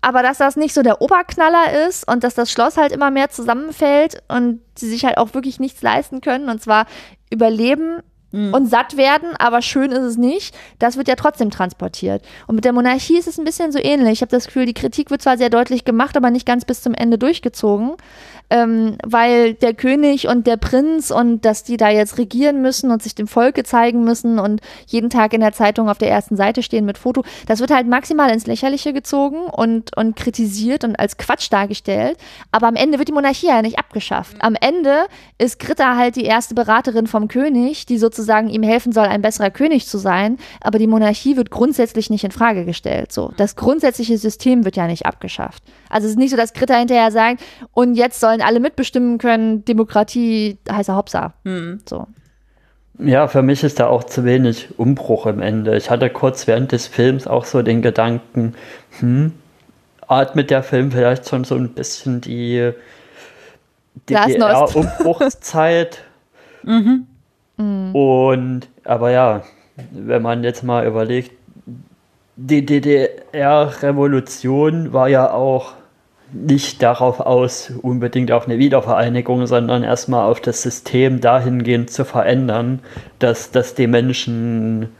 aber 0.00 0.22
dass 0.22 0.38
das 0.38 0.56
nicht 0.56 0.74
so 0.74 0.82
der 0.82 1.02
Oberknaller 1.02 1.86
ist 1.88 2.10
und 2.10 2.24
dass 2.24 2.34
das 2.34 2.50
Schloss 2.50 2.76
halt 2.76 2.92
immer 2.92 3.10
mehr 3.10 3.30
zusammenfällt 3.30 4.22
und 4.28 4.60
sie 4.74 4.88
sich 4.88 5.04
halt 5.04 5.18
auch 5.18 5.34
wirklich 5.34 5.60
nichts 5.60 5.82
leisten 5.82 6.20
können 6.20 6.48
und 6.48 6.62
zwar 6.62 6.86
überleben 7.30 8.00
mhm. 8.32 8.54
und 8.54 8.66
satt 8.66 8.96
werden, 8.96 9.30
aber 9.38 9.62
schön 9.62 9.90
ist 9.92 10.04
es 10.04 10.16
nicht, 10.16 10.56
das 10.78 10.96
wird 10.96 11.08
ja 11.08 11.14
trotzdem 11.14 11.50
transportiert. 11.50 12.22
Und 12.46 12.54
mit 12.54 12.64
der 12.64 12.72
Monarchie 12.72 13.18
ist 13.18 13.28
es 13.28 13.38
ein 13.38 13.44
bisschen 13.44 13.72
so 13.72 13.78
ähnlich. 13.78 14.14
Ich 14.14 14.20
habe 14.22 14.30
das 14.30 14.46
Gefühl, 14.46 14.66
die 14.66 14.74
Kritik 14.74 15.10
wird 15.10 15.22
zwar 15.22 15.38
sehr 15.38 15.50
deutlich 15.50 15.84
gemacht, 15.84 16.16
aber 16.16 16.30
nicht 16.30 16.46
ganz 16.46 16.64
bis 16.64 16.82
zum 16.82 16.94
Ende 16.94 17.18
durchgezogen 17.18 17.96
ähm, 18.50 18.96
weil 19.04 19.54
der 19.54 19.74
König 19.74 20.28
und 20.28 20.46
der 20.46 20.56
Prinz 20.56 21.10
und 21.10 21.44
dass 21.44 21.64
die 21.64 21.76
da 21.76 21.90
jetzt 21.90 22.18
regieren 22.18 22.62
müssen 22.62 22.90
und 22.90 23.02
sich 23.02 23.14
dem 23.14 23.26
Volke 23.26 23.64
zeigen 23.64 24.04
müssen 24.04 24.38
und 24.38 24.60
jeden 24.86 25.10
Tag 25.10 25.32
in 25.32 25.40
der 25.40 25.52
Zeitung 25.52 25.88
auf 25.88 25.98
der 25.98 26.10
ersten 26.10 26.36
Seite 26.36 26.62
stehen 26.62 26.84
mit 26.84 26.98
Foto, 26.98 27.24
das 27.46 27.60
wird 27.60 27.70
halt 27.70 27.86
maximal 27.86 28.30
ins 28.30 28.46
Lächerliche 28.46 28.92
gezogen 28.92 29.46
und, 29.46 29.96
und 29.96 30.16
kritisiert 30.16 30.84
und 30.84 30.98
als 30.98 31.16
Quatsch 31.16 31.48
dargestellt. 31.50 32.18
Aber 32.50 32.68
am 32.68 32.76
Ende 32.76 32.98
wird 32.98 33.08
die 33.08 33.12
Monarchie 33.12 33.48
ja 33.48 33.62
nicht 33.62 33.78
abgeschafft. 33.78 34.36
Am 34.40 34.54
Ende 34.60 35.06
ist 35.38 35.58
Gritta 35.58 35.96
halt 35.96 36.16
die 36.16 36.24
erste 36.24 36.54
Beraterin 36.54 37.06
vom 37.06 37.28
König, 37.28 37.86
die 37.86 37.98
sozusagen 37.98 38.48
ihm 38.48 38.62
helfen 38.62 38.92
soll, 38.92 39.06
ein 39.06 39.22
besserer 39.22 39.50
König 39.50 39.86
zu 39.86 39.98
sein. 39.98 40.38
Aber 40.60 40.78
die 40.78 40.86
Monarchie 40.86 41.36
wird 41.36 41.50
grundsätzlich 41.50 42.10
nicht 42.10 42.24
in 42.24 42.30
Frage 42.30 42.64
gestellt. 42.64 43.12
So, 43.12 43.32
das 43.36 43.56
grundsätzliche 43.56 44.18
System 44.18 44.64
wird 44.64 44.76
ja 44.76 44.86
nicht 44.86 45.06
abgeschafft. 45.06 45.62
Also 45.90 46.06
es 46.06 46.12
ist 46.12 46.18
nicht 46.18 46.30
so, 46.30 46.36
dass 46.36 46.52
Gritta 46.52 46.76
hinterher 46.76 47.10
sagt, 47.10 47.42
und 47.72 47.94
jetzt 47.94 48.20
sollen 48.20 48.37
alle 48.42 48.60
mitbestimmen 48.60 49.18
können, 49.18 49.64
Demokratie 49.64 50.58
heißer 50.70 50.96
Hopsa. 50.96 51.34
Hm. 51.44 51.80
So. 51.88 52.06
Ja, 52.98 53.28
für 53.28 53.42
mich 53.42 53.62
ist 53.62 53.78
da 53.78 53.86
auch 53.86 54.02
zu 54.04 54.24
wenig 54.24 54.70
Umbruch 54.76 55.26
im 55.26 55.40
Ende. 55.40 55.76
Ich 55.76 55.90
hatte 55.90 56.10
kurz 56.10 56.48
während 56.48 56.72
des 56.72 56.88
Films 56.88 57.28
auch 57.28 57.44
so 57.44 57.62
den 57.62 57.80
Gedanken, 57.80 58.56
hm, 58.98 59.32
atmet 60.08 60.50
der 60.50 60.64
Film 60.64 60.90
vielleicht 60.90 61.28
schon 61.28 61.44
so 61.44 61.54
ein 61.54 61.68
bisschen 61.70 62.20
die 62.20 62.72
DDR-Umbruchszeit. 64.08 66.02
mhm. 66.64 67.06
mhm. 67.56 67.94
Und, 67.94 68.68
aber 68.84 69.12
ja, 69.12 69.42
wenn 69.92 70.22
man 70.22 70.42
jetzt 70.42 70.64
mal 70.64 70.84
überlegt, 70.86 71.30
die 72.36 72.64
DDR-Revolution 72.64 74.92
war 74.92 75.08
ja 75.08 75.32
auch 75.32 75.74
nicht 76.32 76.82
darauf 76.82 77.20
aus, 77.20 77.72
unbedingt 77.82 78.32
auf 78.32 78.46
eine 78.46 78.58
Wiedervereinigung, 78.58 79.46
sondern 79.46 79.82
erstmal 79.82 80.28
auf 80.30 80.40
das 80.40 80.62
System 80.62 81.20
dahingehend 81.20 81.90
zu 81.90 82.04
verändern, 82.04 82.80
dass, 83.18 83.50
dass 83.50 83.74
die 83.74 83.86
Menschen 83.86 84.90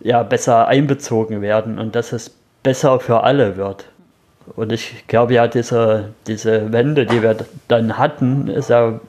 ja 0.00 0.22
besser 0.22 0.68
einbezogen 0.68 1.42
werden 1.42 1.78
und 1.78 1.94
dass 1.94 2.12
es 2.12 2.34
besser 2.62 3.00
für 3.00 3.22
alle 3.22 3.56
wird. 3.56 3.86
Und 4.56 4.72
ich 4.72 5.06
glaube 5.06 5.34
ja, 5.34 5.46
diese, 5.46 6.10
diese 6.26 6.72
Wende, 6.72 7.06
die 7.06 7.22
wir 7.22 7.36
dann 7.68 7.98
hatten, 7.98 8.48
ist 8.48 8.70
ja, 8.70 9.00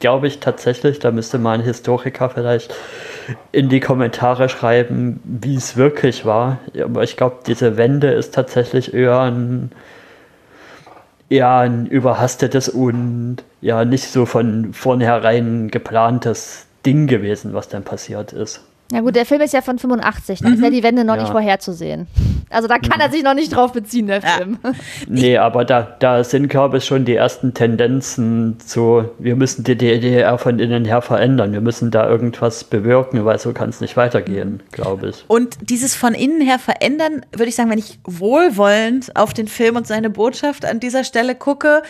glaube 0.00 0.26
ich, 0.26 0.40
tatsächlich, 0.40 0.98
da 0.98 1.10
müsste 1.10 1.38
mal 1.38 1.54
ein 1.54 1.62
Historiker 1.62 2.30
vielleicht 2.30 2.74
in 3.52 3.68
die 3.68 3.80
Kommentare 3.80 4.48
schreiben, 4.48 5.20
wie 5.24 5.54
es 5.54 5.76
wirklich 5.76 6.24
war. 6.24 6.58
Aber 6.82 7.04
ich 7.04 7.16
glaube, 7.16 7.36
diese 7.46 7.76
Wende 7.76 8.10
ist 8.10 8.34
tatsächlich 8.34 8.92
eher 8.94 9.20
ein 9.20 9.70
eher 11.32 11.56
ein 11.56 11.86
überhastetes 11.86 12.68
und 12.68 13.38
ja 13.60 13.84
nicht 13.84 14.04
so 14.04 14.26
von 14.26 14.74
vornherein 14.74 15.68
geplantes 15.68 16.66
Ding 16.84 17.06
gewesen, 17.06 17.54
was 17.54 17.68
dann 17.68 17.84
passiert 17.84 18.32
ist. 18.32 18.60
Ja 18.92 19.00
gut, 19.00 19.16
der 19.16 19.24
Film 19.24 19.40
ist 19.40 19.54
ja 19.54 19.62
von 19.62 19.78
85, 19.78 20.40
da 20.40 20.48
mhm. 20.48 20.54
ist 20.54 20.62
ja 20.62 20.68
die 20.68 20.82
Wende 20.82 21.02
noch 21.02 21.16
ja. 21.16 21.22
nicht 21.22 21.32
vorherzusehen. 21.32 22.06
Also 22.50 22.68
da 22.68 22.78
kann 22.78 22.98
mhm. 22.98 23.00
er 23.00 23.10
sich 23.10 23.22
noch 23.22 23.32
nicht 23.32 23.56
drauf 23.56 23.72
beziehen, 23.72 24.06
der 24.06 24.20
Film. 24.20 24.58
Ja. 24.62 24.72
Nee, 25.08 25.38
aber 25.38 25.64
da, 25.64 25.82
da 25.98 26.24
sind, 26.24 26.48
glaube 26.48 26.78
ich, 26.78 26.84
schon 26.84 27.04
die 27.04 27.14
ersten 27.14 27.54
Tendenzen 27.54 28.58
zu, 28.60 29.04
wir 29.18 29.36
müssen 29.36 29.64
die 29.64 29.76
DDR 29.76 30.36
von 30.36 30.58
innen 30.58 30.84
her 30.84 31.00
verändern, 31.00 31.52
wir 31.52 31.60
müssen 31.60 31.90
da 31.90 32.08
irgendwas 32.08 32.64
bewirken, 32.64 33.24
weil 33.24 33.38
so 33.38 33.52
kann 33.52 33.70
es 33.70 33.80
nicht 33.80 33.96
weitergehen, 33.96 34.62
glaube 34.72 35.08
ich. 35.08 35.24
Und 35.28 35.56
dieses 35.62 35.94
von 35.94 36.14
innen 36.14 36.40
her 36.42 36.58
verändern, 36.58 37.24
würde 37.32 37.46
ich 37.46 37.54
sagen, 37.54 37.70
wenn 37.70 37.78
ich 37.78 37.98
wohlwollend 38.04 39.16
auf 39.16 39.32
den 39.32 39.48
Film 39.48 39.76
und 39.76 39.86
seine 39.86 40.10
Botschaft 40.10 40.64
an 40.66 40.80
dieser 40.80 41.04
Stelle 41.04 41.34
gucke, 41.34 41.82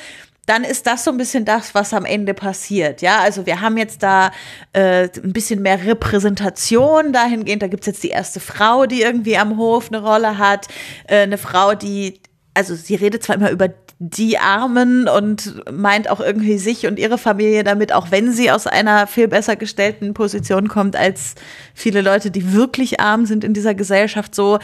dann 0.46 0.64
ist 0.64 0.86
das 0.86 1.04
so 1.04 1.12
ein 1.12 1.18
bisschen 1.18 1.44
das, 1.44 1.74
was 1.74 1.94
am 1.94 2.04
Ende 2.04 2.34
passiert. 2.34 3.00
Ja, 3.00 3.20
also 3.20 3.46
wir 3.46 3.60
haben 3.60 3.76
jetzt 3.76 4.02
da 4.02 4.32
äh, 4.72 5.08
ein 5.22 5.32
bisschen 5.32 5.62
mehr 5.62 5.84
Repräsentation 5.84 7.12
dahingehend. 7.12 7.62
Da 7.62 7.68
gibt's 7.68 7.86
jetzt 7.86 8.02
die 8.02 8.08
erste 8.08 8.40
Frau, 8.40 8.86
die 8.86 9.02
irgendwie 9.02 9.36
am 9.36 9.56
Hof 9.56 9.88
eine 9.88 10.02
Rolle 10.02 10.38
hat. 10.38 10.66
Äh, 11.06 11.22
eine 11.22 11.38
Frau, 11.38 11.74
die, 11.74 12.20
also 12.54 12.74
sie 12.74 12.96
redet 12.96 13.22
zwar 13.22 13.36
immer 13.36 13.50
über 13.50 13.68
die 14.04 14.36
Armen 14.36 15.06
und 15.06 15.62
meint 15.70 16.10
auch 16.10 16.18
irgendwie 16.18 16.58
sich 16.58 16.88
und 16.88 16.98
ihre 16.98 17.18
Familie 17.18 17.62
damit, 17.62 17.92
auch 17.92 18.10
wenn 18.10 18.32
sie 18.32 18.50
aus 18.50 18.66
einer 18.66 19.06
viel 19.06 19.28
besser 19.28 19.54
gestellten 19.54 20.12
Position 20.12 20.66
kommt 20.66 20.96
als 20.96 21.36
viele 21.72 22.00
Leute, 22.00 22.32
die 22.32 22.52
wirklich 22.52 22.98
arm 22.98 23.26
sind 23.26 23.44
in 23.44 23.54
dieser 23.54 23.76
Gesellschaft. 23.76 24.34
So, 24.34 24.58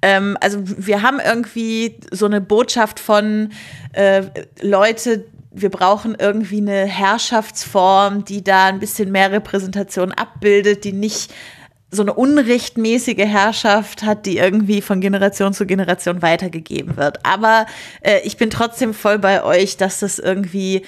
ähm, 0.00 0.38
also 0.40 0.60
wir 0.62 1.02
haben 1.02 1.18
irgendwie 1.18 1.98
so 2.12 2.26
eine 2.26 2.40
Botschaft 2.40 3.00
von 3.00 3.50
äh, 3.94 4.22
Leute, 4.62 5.24
wir 5.50 5.70
brauchen 5.70 6.14
irgendwie 6.16 6.58
eine 6.58 6.86
Herrschaftsform, 6.86 8.24
die 8.24 8.44
da 8.44 8.66
ein 8.66 8.78
bisschen 8.78 9.10
mehr 9.10 9.32
Repräsentation 9.32 10.12
abbildet, 10.12 10.84
die 10.84 10.92
nicht 10.92 11.34
so 11.94 12.02
eine 12.02 12.14
unrechtmäßige 12.14 13.18
Herrschaft 13.18 14.02
hat, 14.02 14.26
die 14.26 14.38
irgendwie 14.38 14.82
von 14.82 15.00
Generation 15.00 15.52
zu 15.52 15.66
Generation 15.66 16.22
weitergegeben 16.22 16.96
wird. 16.96 17.18
Aber 17.24 17.66
äh, 18.02 18.20
ich 18.24 18.36
bin 18.36 18.50
trotzdem 18.50 18.94
voll 18.94 19.18
bei 19.18 19.42
euch, 19.42 19.76
dass 19.76 20.00
das 20.00 20.18
irgendwie 20.18 20.82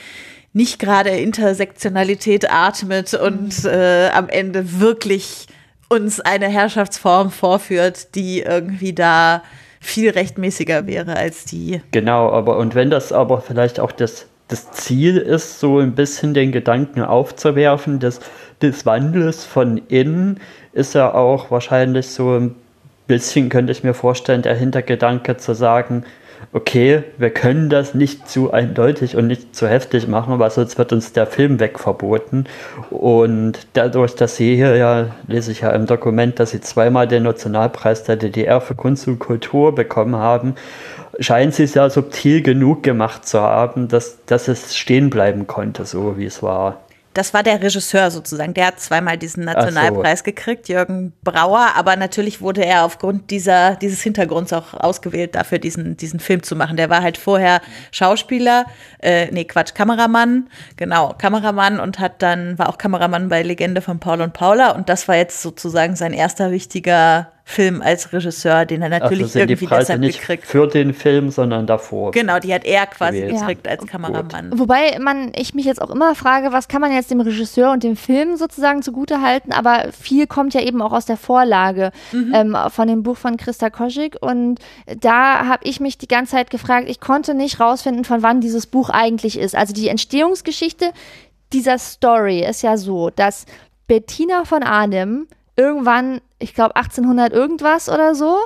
nicht 0.52 0.78
gerade 0.78 1.10
Intersektionalität 1.10 2.50
atmet 2.50 3.12
und 3.14 3.64
äh, 3.64 4.08
am 4.08 4.28
Ende 4.28 4.80
wirklich 4.80 5.46
uns 5.88 6.18
eine 6.20 6.48
Herrschaftsform 6.48 7.30
vorführt, 7.30 8.14
die 8.14 8.40
irgendwie 8.40 8.92
da 8.92 9.42
viel 9.80 10.10
rechtmäßiger 10.10 10.86
wäre 10.86 11.16
als 11.16 11.44
die. 11.44 11.80
Genau, 11.92 12.30
aber 12.30 12.56
und 12.56 12.74
wenn 12.74 12.90
das 12.90 13.12
aber 13.12 13.40
vielleicht 13.40 13.78
auch 13.78 13.92
das, 13.92 14.26
das 14.48 14.72
Ziel 14.72 15.18
ist, 15.18 15.60
so 15.60 15.78
ein 15.78 15.94
bisschen 15.94 16.34
den 16.34 16.52
Gedanken 16.52 17.02
aufzuwerfen, 17.02 18.00
des, 18.00 18.20
des 18.62 18.86
Wandels 18.86 19.44
von 19.44 19.78
innen, 19.88 20.40
ist 20.76 20.94
ja 20.94 21.14
auch 21.14 21.50
wahrscheinlich 21.50 22.08
so 22.08 22.36
ein 22.36 22.54
bisschen, 23.06 23.48
könnte 23.48 23.72
ich 23.72 23.82
mir 23.82 23.94
vorstellen, 23.94 24.42
der 24.42 24.54
Hintergedanke 24.54 25.36
zu 25.38 25.54
sagen, 25.54 26.04
okay, 26.52 27.02
wir 27.16 27.30
können 27.30 27.70
das 27.70 27.94
nicht 27.94 28.28
zu 28.28 28.52
eindeutig 28.52 29.16
und 29.16 29.26
nicht 29.26 29.56
zu 29.56 29.68
heftig 29.68 30.06
machen, 30.06 30.38
weil 30.38 30.50
sonst 30.50 30.76
wird 30.76 30.92
uns 30.92 31.12
der 31.14 31.26
Film 31.26 31.60
wegverboten. 31.60 32.46
Und 32.90 33.66
dadurch, 33.72 34.14
dass 34.14 34.36
sie 34.36 34.54
hier 34.54 34.76
ja, 34.76 35.06
lese 35.26 35.50
ich 35.50 35.62
ja 35.62 35.70
im 35.70 35.86
Dokument, 35.86 36.38
dass 36.38 36.50
sie 36.50 36.60
zweimal 36.60 37.08
den 37.08 37.22
Nationalpreis 37.22 38.04
der 38.04 38.16
DDR 38.16 38.60
für 38.60 38.74
Kunst 38.74 39.08
und 39.08 39.18
Kultur 39.18 39.74
bekommen 39.74 40.16
haben, 40.16 40.56
scheint 41.20 41.54
sie 41.54 41.64
es 41.64 41.72
ja 41.72 41.88
subtil 41.88 42.42
genug 42.42 42.82
gemacht 42.82 43.26
zu 43.26 43.40
haben, 43.40 43.88
dass, 43.88 44.18
dass 44.26 44.48
es 44.48 44.76
stehen 44.76 45.08
bleiben 45.08 45.46
konnte, 45.46 45.86
so 45.86 46.18
wie 46.18 46.26
es 46.26 46.42
war. 46.42 46.80
Das 47.16 47.32
war 47.32 47.42
der 47.42 47.62
Regisseur 47.62 48.10
sozusagen. 48.10 48.52
Der 48.52 48.66
hat 48.66 48.80
zweimal 48.80 49.16
diesen 49.16 49.44
Nationalpreis 49.44 50.18
so. 50.18 50.24
gekriegt, 50.24 50.68
Jürgen 50.68 51.14
Brauer. 51.24 51.68
Aber 51.74 51.96
natürlich 51.96 52.42
wurde 52.42 52.62
er 52.62 52.84
aufgrund 52.84 53.30
dieser, 53.30 53.76
dieses 53.76 54.02
Hintergrunds 54.02 54.52
auch 54.52 54.74
ausgewählt, 54.74 55.34
dafür 55.34 55.58
diesen, 55.58 55.96
diesen 55.96 56.20
Film 56.20 56.42
zu 56.42 56.56
machen. 56.56 56.76
Der 56.76 56.90
war 56.90 57.00
halt 57.00 57.16
vorher 57.16 57.62
Schauspieler, 57.90 58.66
äh, 58.98 59.30
nee, 59.30 59.44
Quatsch, 59.44 59.72
Kameramann. 59.74 60.50
Genau, 60.76 61.14
Kameramann 61.16 61.80
und 61.80 62.00
hat 62.00 62.20
dann, 62.20 62.58
war 62.58 62.68
auch 62.68 62.76
Kameramann 62.76 63.30
bei 63.30 63.42
Legende 63.42 63.80
von 63.80 63.98
Paul 63.98 64.20
und 64.20 64.34
Paula. 64.34 64.72
Und 64.72 64.90
das 64.90 65.08
war 65.08 65.16
jetzt 65.16 65.40
sozusagen 65.40 65.96
sein 65.96 66.12
erster 66.12 66.50
wichtiger 66.50 67.32
Film 67.48 67.80
als 67.80 68.12
Regisseur, 68.12 68.66
den 68.66 68.82
er 68.82 68.88
natürlich 68.88 69.22
also 69.22 69.38
irgendwie 69.38 69.60
die 69.60 69.66
Preise 69.68 69.82
deshalb 69.82 70.00
nicht 70.00 70.18
gekriegt. 70.18 70.46
für 70.46 70.66
den 70.66 70.92
Film, 70.92 71.30
sondern 71.30 71.64
davor. 71.64 72.10
Genau, 72.10 72.40
die 72.40 72.52
hat 72.52 72.64
er 72.64 72.86
quasi 72.86 73.20
gewählt. 73.20 73.38
gekriegt 73.38 73.66
Ja. 73.66 73.72
als 73.72 73.86
Kameramann. 73.86 74.58
Wobei 74.58 74.98
man, 74.98 75.30
ich 75.36 75.54
mich 75.54 75.64
jetzt 75.64 75.80
auch 75.80 75.90
immer 75.90 76.16
frage, 76.16 76.50
was 76.50 76.66
kann 76.66 76.80
man 76.80 76.92
jetzt 76.92 77.12
dem 77.12 77.20
Regisseur 77.20 77.70
und 77.70 77.84
dem 77.84 77.96
Film 77.96 78.36
sozusagen 78.36 78.82
zugute 78.82 79.20
halten, 79.22 79.52
aber 79.52 79.92
viel 79.92 80.26
kommt 80.26 80.54
ja 80.54 80.60
eben 80.60 80.82
auch 80.82 80.92
aus 80.92 81.06
der 81.06 81.16
Vorlage 81.16 81.92
ähm, 82.12 82.56
von 82.70 82.88
dem 82.88 83.04
Buch 83.04 83.16
von 83.16 83.36
Christa 83.36 83.70
Koschik 83.70 84.16
und 84.20 84.58
da 85.00 85.46
habe 85.46 85.62
ich 85.62 85.78
mich 85.78 85.98
die 85.98 86.08
ganze 86.08 86.32
Zeit 86.32 86.50
gefragt, 86.50 86.88
ich 86.88 86.98
konnte 86.98 87.34
nicht 87.34 87.60
rausfinden, 87.60 88.04
von 88.04 88.24
wann 88.24 88.40
dieses 88.40 88.66
Buch 88.66 88.90
eigentlich 88.90 89.38
ist. 89.38 89.54
Also 89.54 89.72
die 89.72 89.86
Entstehungsgeschichte 89.86 90.90
dieser 91.52 91.78
Story 91.78 92.44
ist 92.44 92.62
ja 92.62 92.76
so, 92.76 93.10
dass 93.10 93.46
Bettina 93.86 94.44
von 94.44 94.64
Arnim 94.64 95.28
irgendwann, 95.56 96.20
ich 96.38 96.54
glaube 96.54 96.76
1800 96.76 97.32
irgendwas 97.32 97.88
oder 97.88 98.14
so, 98.14 98.38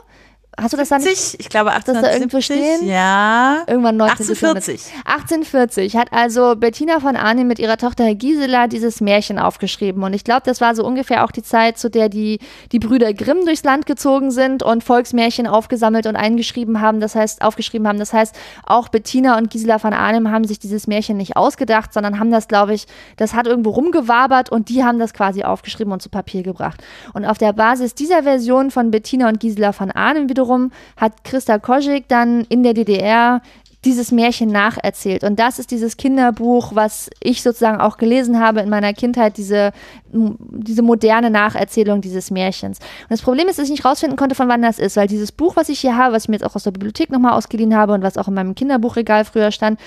hast 0.61 0.72
du 0.72 0.76
das 0.76 0.88
dann 0.88 1.00
70, 1.00 1.40
ich 1.40 1.48
glaube 1.48 1.70
da 1.70 1.76
irgendwo 1.76 2.36
1870, 2.36 2.44
stehen? 2.44 2.88
ja. 2.88 3.62
Irgendwann 3.66 3.96
19. 3.96 4.28
1840. 4.28 4.92
1840 5.04 5.96
hat 5.96 6.12
also 6.12 6.54
Bettina 6.56 7.00
von 7.00 7.16
Arnim 7.16 7.48
mit 7.48 7.58
ihrer 7.58 7.76
Tochter 7.76 8.14
Gisela 8.14 8.66
dieses 8.66 9.00
Märchen 9.00 9.38
aufgeschrieben. 9.38 10.02
Und 10.02 10.12
ich 10.12 10.24
glaube, 10.24 10.42
das 10.44 10.61
war 10.61 10.74
so 10.74 10.84
ungefähr 10.84 11.24
auch 11.24 11.30
die 11.30 11.42
Zeit, 11.42 11.78
zu 11.78 11.90
der 11.90 12.08
die, 12.08 12.38
die 12.72 12.78
Brüder 12.78 13.12
Grimm 13.14 13.44
durchs 13.44 13.64
Land 13.64 13.86
gezogen 13.86 14.30
sind 14.30 14.62
und 14.62 14.84
Volksmärchen 14.84 15.46
aufgesammelt 15.46 16.06
und 16.06 16.16
eingeschrieben 16.16 16.80
haben. 16.80 17.00
Das 17.00 17.14
heißt, 17.14 17.42
aufgeschrieben 17.42 17.88
haben. 17.88 17.98
Das 17.98 18.12
heißt, 18.12 18.34
auch 18.64 18.88
Bettina 18.88 19.38
und 19.38 19.50
Gisela 19.50 19.78
von 19.78 19.92
Arnim 19.92 20.30
haben 20.30 20.44
sich 20.44 20.58
dieses 20.58 20.86
Märchen 20.86 21.16
nicht 21.16 21.36
ausgedacht, 21.36 21.92
sondern 21.92 22.18
haben 22.18 22.30
das, 22.30 22.48
glaube 22.48 22.74
ich, 22.74 22.86
das 23.16 23.34
hat 23.34 23.46
irgendwo 23.46 23.70
rumgewabert 23.70 24.50
und 24.50 24.68
die 24.68 24.84
haben 24.84 24.98
das 24.98 25.14
quasi 25.14 25.42
aufgeschrieben 25.42 25.92
und 25.92 26.02
zu 26.02 26.08
Papier 26.08 26.42
gebracht. 26.42 26.82
Und 27.14 27.24
auf 27.24 27.38
der 27.38 27.52
Basis 27.52 27.94
dieser 27.94 28.22
Version 28.22 28.70
von 28.70 28.90
Bettina 28.90 29.28
und 29.28 29.40
Gisela 29.40 29.72
von 29.72 29.90
Arnim 29.90 30.28
wiederum 30.28 30.49
hat 30.96 31.24
Christa 31.24 31.59
Koschik 31.59 32.09
dann 32.09 32.42
in 32.48 32.62
der 32.62 32.74
DDR 32.74 33.40
dieses 33.84 34.12
Märchen 34.12 34.51
nacherzählt. 34.51 35.24
Und 35.24 35.38
das 35.38 35.59
ist 35.59 35.70
dieses 35.70 35.96
Kinderbuch, 35.96 36.74
was 36.74 37.09
ich 37.20 37.42
sozusagen 37.42 37.80
auch 37.80 37.96
gelesen 37.96 38.38
habe 38.38 38.61
in 38.61 38.68
meiner 38.68 38.92
Kindheit, 38.92 39.38
diese, 39.38 39.72
diese 40.12 40.82
moderne 40.82 41.30
Nacherzählung 41.30 42.03
dieses 42.03 42.30
Märchens. 42.30 42.78
Und 42.78 43.11
das 43.11 43.22
Problem 43.22 43.48
ist, 43.48 43.59
dass 43.59 43.64
ich 43.64 43.70
nicht 43.70 43.84
rausfinden 43.84 44.18
konnte, 44.18 44.34
von 44.34 44.48
wann 44.48 44.61
das 44.61 44.78
ist, 44.78 44.96
weil 44.96 45.07
dieses 45.07 45.32
Buch, 45.32 45.57
was 45.57 45.70
ich 45.70 45.80
hier 45.80 45.96
habe, 45.96 46.14
was 46.14 46.24
ich 46.24 46.28
mir 46.28 46.36
jetzt 46.36 46.44
auch 46.44 46.57
aus 46.57 46.64
der 46.64 46.72
Bibliothek 46.72 47.11
nochmal 47.11 47.32
ausgeliehen 47.32 47.74
habe 47.74 47.94
und 47.94 48.03
was 48.03 48.18
auch 48.18 48.28
in 48.28 48.34
meinem 48.34 48.55
Kinderbuchregal 48.55 49.24
früher 49.24 49.51
stand, 49.51 49.80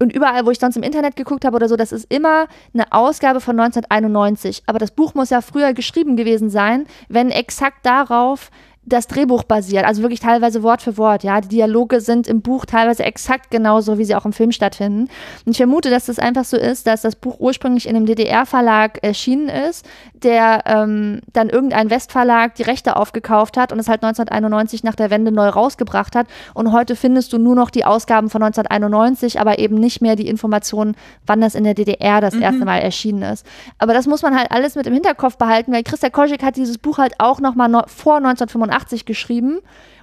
und 0.00 0.12
überall, 0.12 0.46
wo 0.46 0.50
ich 0.50 0.60
sonst 0.60 0.76
im 0.76 0.84
Internet 0.84 1.16
geguckt 1.16 1.44
habe 1.44 1.56
oder 1.56 1.68
so, 1.68 1.74
das 1.74 1.90
ist 1.90 2.06
immer 2.12 2.46
eine 2.72 2.92
Ausgabe 2.92 3.40
von 3.40 3.58
1991. 3.58 4.62
Aber 4.66 4.78
das 4.78 4.92
Buch 4.92 5.14
muss 5.14 5.30
ja 5.30 5.40
früher 5.40 5.72
geschrieben 5.72 6.16
gewesen 6.16 6.50
sein, 6.50 6.86
wenn 7.08 7.30
exakt 7.30 7.84
darauf 7.84 8.50
das 8.88 9.06
Drehbuch 9.06 9.44
basiert, 9.44 9.84
also 9.84 10.02
wirklich 10.02 10.20
teilweise 10.20 10.62
Wort 10.62 10.82
für 10.82 10.96
Wort, 10.96 11.22
ja. 11.24 11.40
Die 11.40 11.48
Dialoge 11.48 12.00
sind 12.00 12.26
im 12.26 12.42
Buch 12.42 12.64
teilweise 12.64 13.04
exakt 13.04 13.50
genauso, 13.50 13.98
wie 13.98 14.04
sie 14.04 14.14
auch 14.14 14.24
im 14.24 14.32
Film 14.32 14.52
stattfinden. 14.52 15.08
Und 15.44 15.52
ich 15.52 15.56
vermute, 15.56 15.90
dass 15.90 16.06
das 16.06 16.18
einfach 16.18 16.44
so 16.44 16.56
ist, 16.56 16.86
dass 16.86 17.02
das 17.02 17.16
Buch 17.16 17.36
ursprünglich 17.38 17.88
in 17.88 17.96
einem 17.96 18.06
DDR-Verlag 18.06 19.02
erschienen 19.02 19.48
ist, 19.48 19.86
der 20.14 20.62
ähm, 20.66 21.20
dann 21.32 21.48
irgendein 21.48 21.90
Westverlag 21.90 22.54
die 22.54 22.62
Rechte 22.62 22.96
aufgekauft 22.96 23.56
hat 23.56 23.72
und 23.72 23.78
es 23.78 23.88
halt 23.88 24.02
1991 24.02 24.84
nach 24.84 24.94
der 24.94 25.10
Wende 25.10 25.32
neu 25.32 25.48
rausgebracht 25.48 26.16
hat. 26.16 26.26
Und 26.54 26.72
heute 26.72 26.96
findest 26.96 27.32
du 27.32 27.38
nur 27.38 27.54
noch 27.54 27.70
die 27.70 27.84
Ausgaben 27.84 28.30
von 28.30 28.42
1991, 28.42 29.40
aber 29.40 29.58
eben 29.58 29.76
nicht 29.76 30.00
mehr 30.00 30.16
die 30.16 30.28
Informationen, 30.28 30.96
wann 31.26 31.40
das 31.40 31.54
in 31.54 31.64
der 31.64 31.74
DDR 31.74 32.20
das 32.20 32.34
erste 32.34 32.64
Mal 32.64 32.78
erschienen 32.78 33.22
ist. 33.22 33.46
Aber 33.78 33.92
das 33.92 34.06
muss 34.06 34.22
man 34.22 34.36
halt 34.36 34.50
alles 34.50 34.74
mit 34.74 34.86
im 34.86 34.94
Hinterkopf 34.94 35.36
behalten, 35.36 35.72
weil 35.72 35.82
Christa 35.82 36.10
Koschik 36.10 36.42
hat 36.42 36.56
dieses 36.56 36.78
Buch 36.78 36.98
halt 36.98 37.14
auch 37.18 37.40
nochmal 37.40 37.68
no 37.68 37.82
vor 37.86 38.16
1985 38.16 38.77
geschrieben 39.04 39.58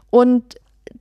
und 0.10 0.56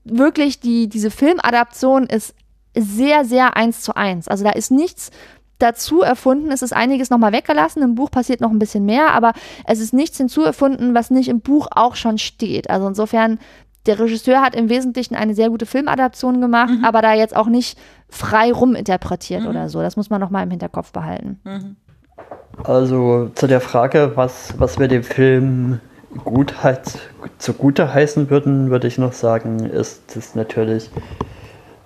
wirklich 0.04 0.60
die, 0.60 0.88
diese 0.88 1.10
Filmadaption 1.10 2.04
ist 2.04 2.34
sehr, 2.76 3.24
sehr 3.24 3.56
eins 3.56 3.80
zu 3.82 3.96
eins. 3.96 4.28
Also 4.28 4.44
da 4.44 4.50
ist 4.50 4.70
nichts 4.70 5.10
dazu 5.58 6.02
erfunden. 6.02 6.50
Es 6.50 6.62
ist 6.62 6.72
einiges 6.72 7.10
nochmal 7.10 7.32
weggelassen. 7.32 7.82
Im 7.82 7.94
Buch 7.94 8.10
passiert 8.10 8.40
noch 8.40 8.50
ein 8.50 8.58
bisschen 8.58 8.84
mehr, 8.84 9.12
aber 9.12 9.32
es 9.66 9.80
ist 9.80 9.94
nichts 9.94 10.18
hinzuerfunden, 10.18 10.94
was 10.94 11.10
nicht 11.10 11.28
im 11.28 11.40
Buch 11.40 11.68
auch 11.74 11.94
schon 11.94 12.18
steht. 12.18 12.68
Also 12.70 12.88
insofern, 12.88 13.38
der 13.86 13.98
Regisseur 14.00 14.40
hat 14.42 14.56
im 14.56 14.68
Wesentlichen 14.68 15.14
eine 15.14 15.34
sehr 15.34 15.50
gute 15.50 15.66
Filmadaption 15.66 16.40
gemacht, 16.40 16.72
aber 16.82 17.02
da 17.02 17.14
jetzt 17.14 17.36
auch 17.36 17.46
nicht 17.46 17.78
frei 18.08 18.52
ruminterpretiert 18.52 19.46
oder 19.46 19.68
so. 19.68 19.80
Das 19.80 19.96
muss 19.96 20.10
man 20.10 20.20
nochmal 20.20 20.42
im 20.44 20.50
Hinterkopf 20.50 20.90
behalten. 20.92 21.40
Also 22.64 23.30
zu 23.34 23.46
der 23.46 23.60
Frage, 23.60 24.12
was, 24.14 24.54
was 24.58 24.78
wir 24.78 24.88
dem 24.88 25.02
Film 25.02 25.80
gut 26.24 26.62
halt, 26.62 26.82
zugute 27.38 27.92
heißen 27.92 28.30
würden, 28.30 28.70
würde 28.70 28.86
ich 28.86 28.98
noch 28.98 29.12
sagen, 29.12 29.60
ist 29.60 30.16
es 30.16 30.34
natürlich 30.34 30.90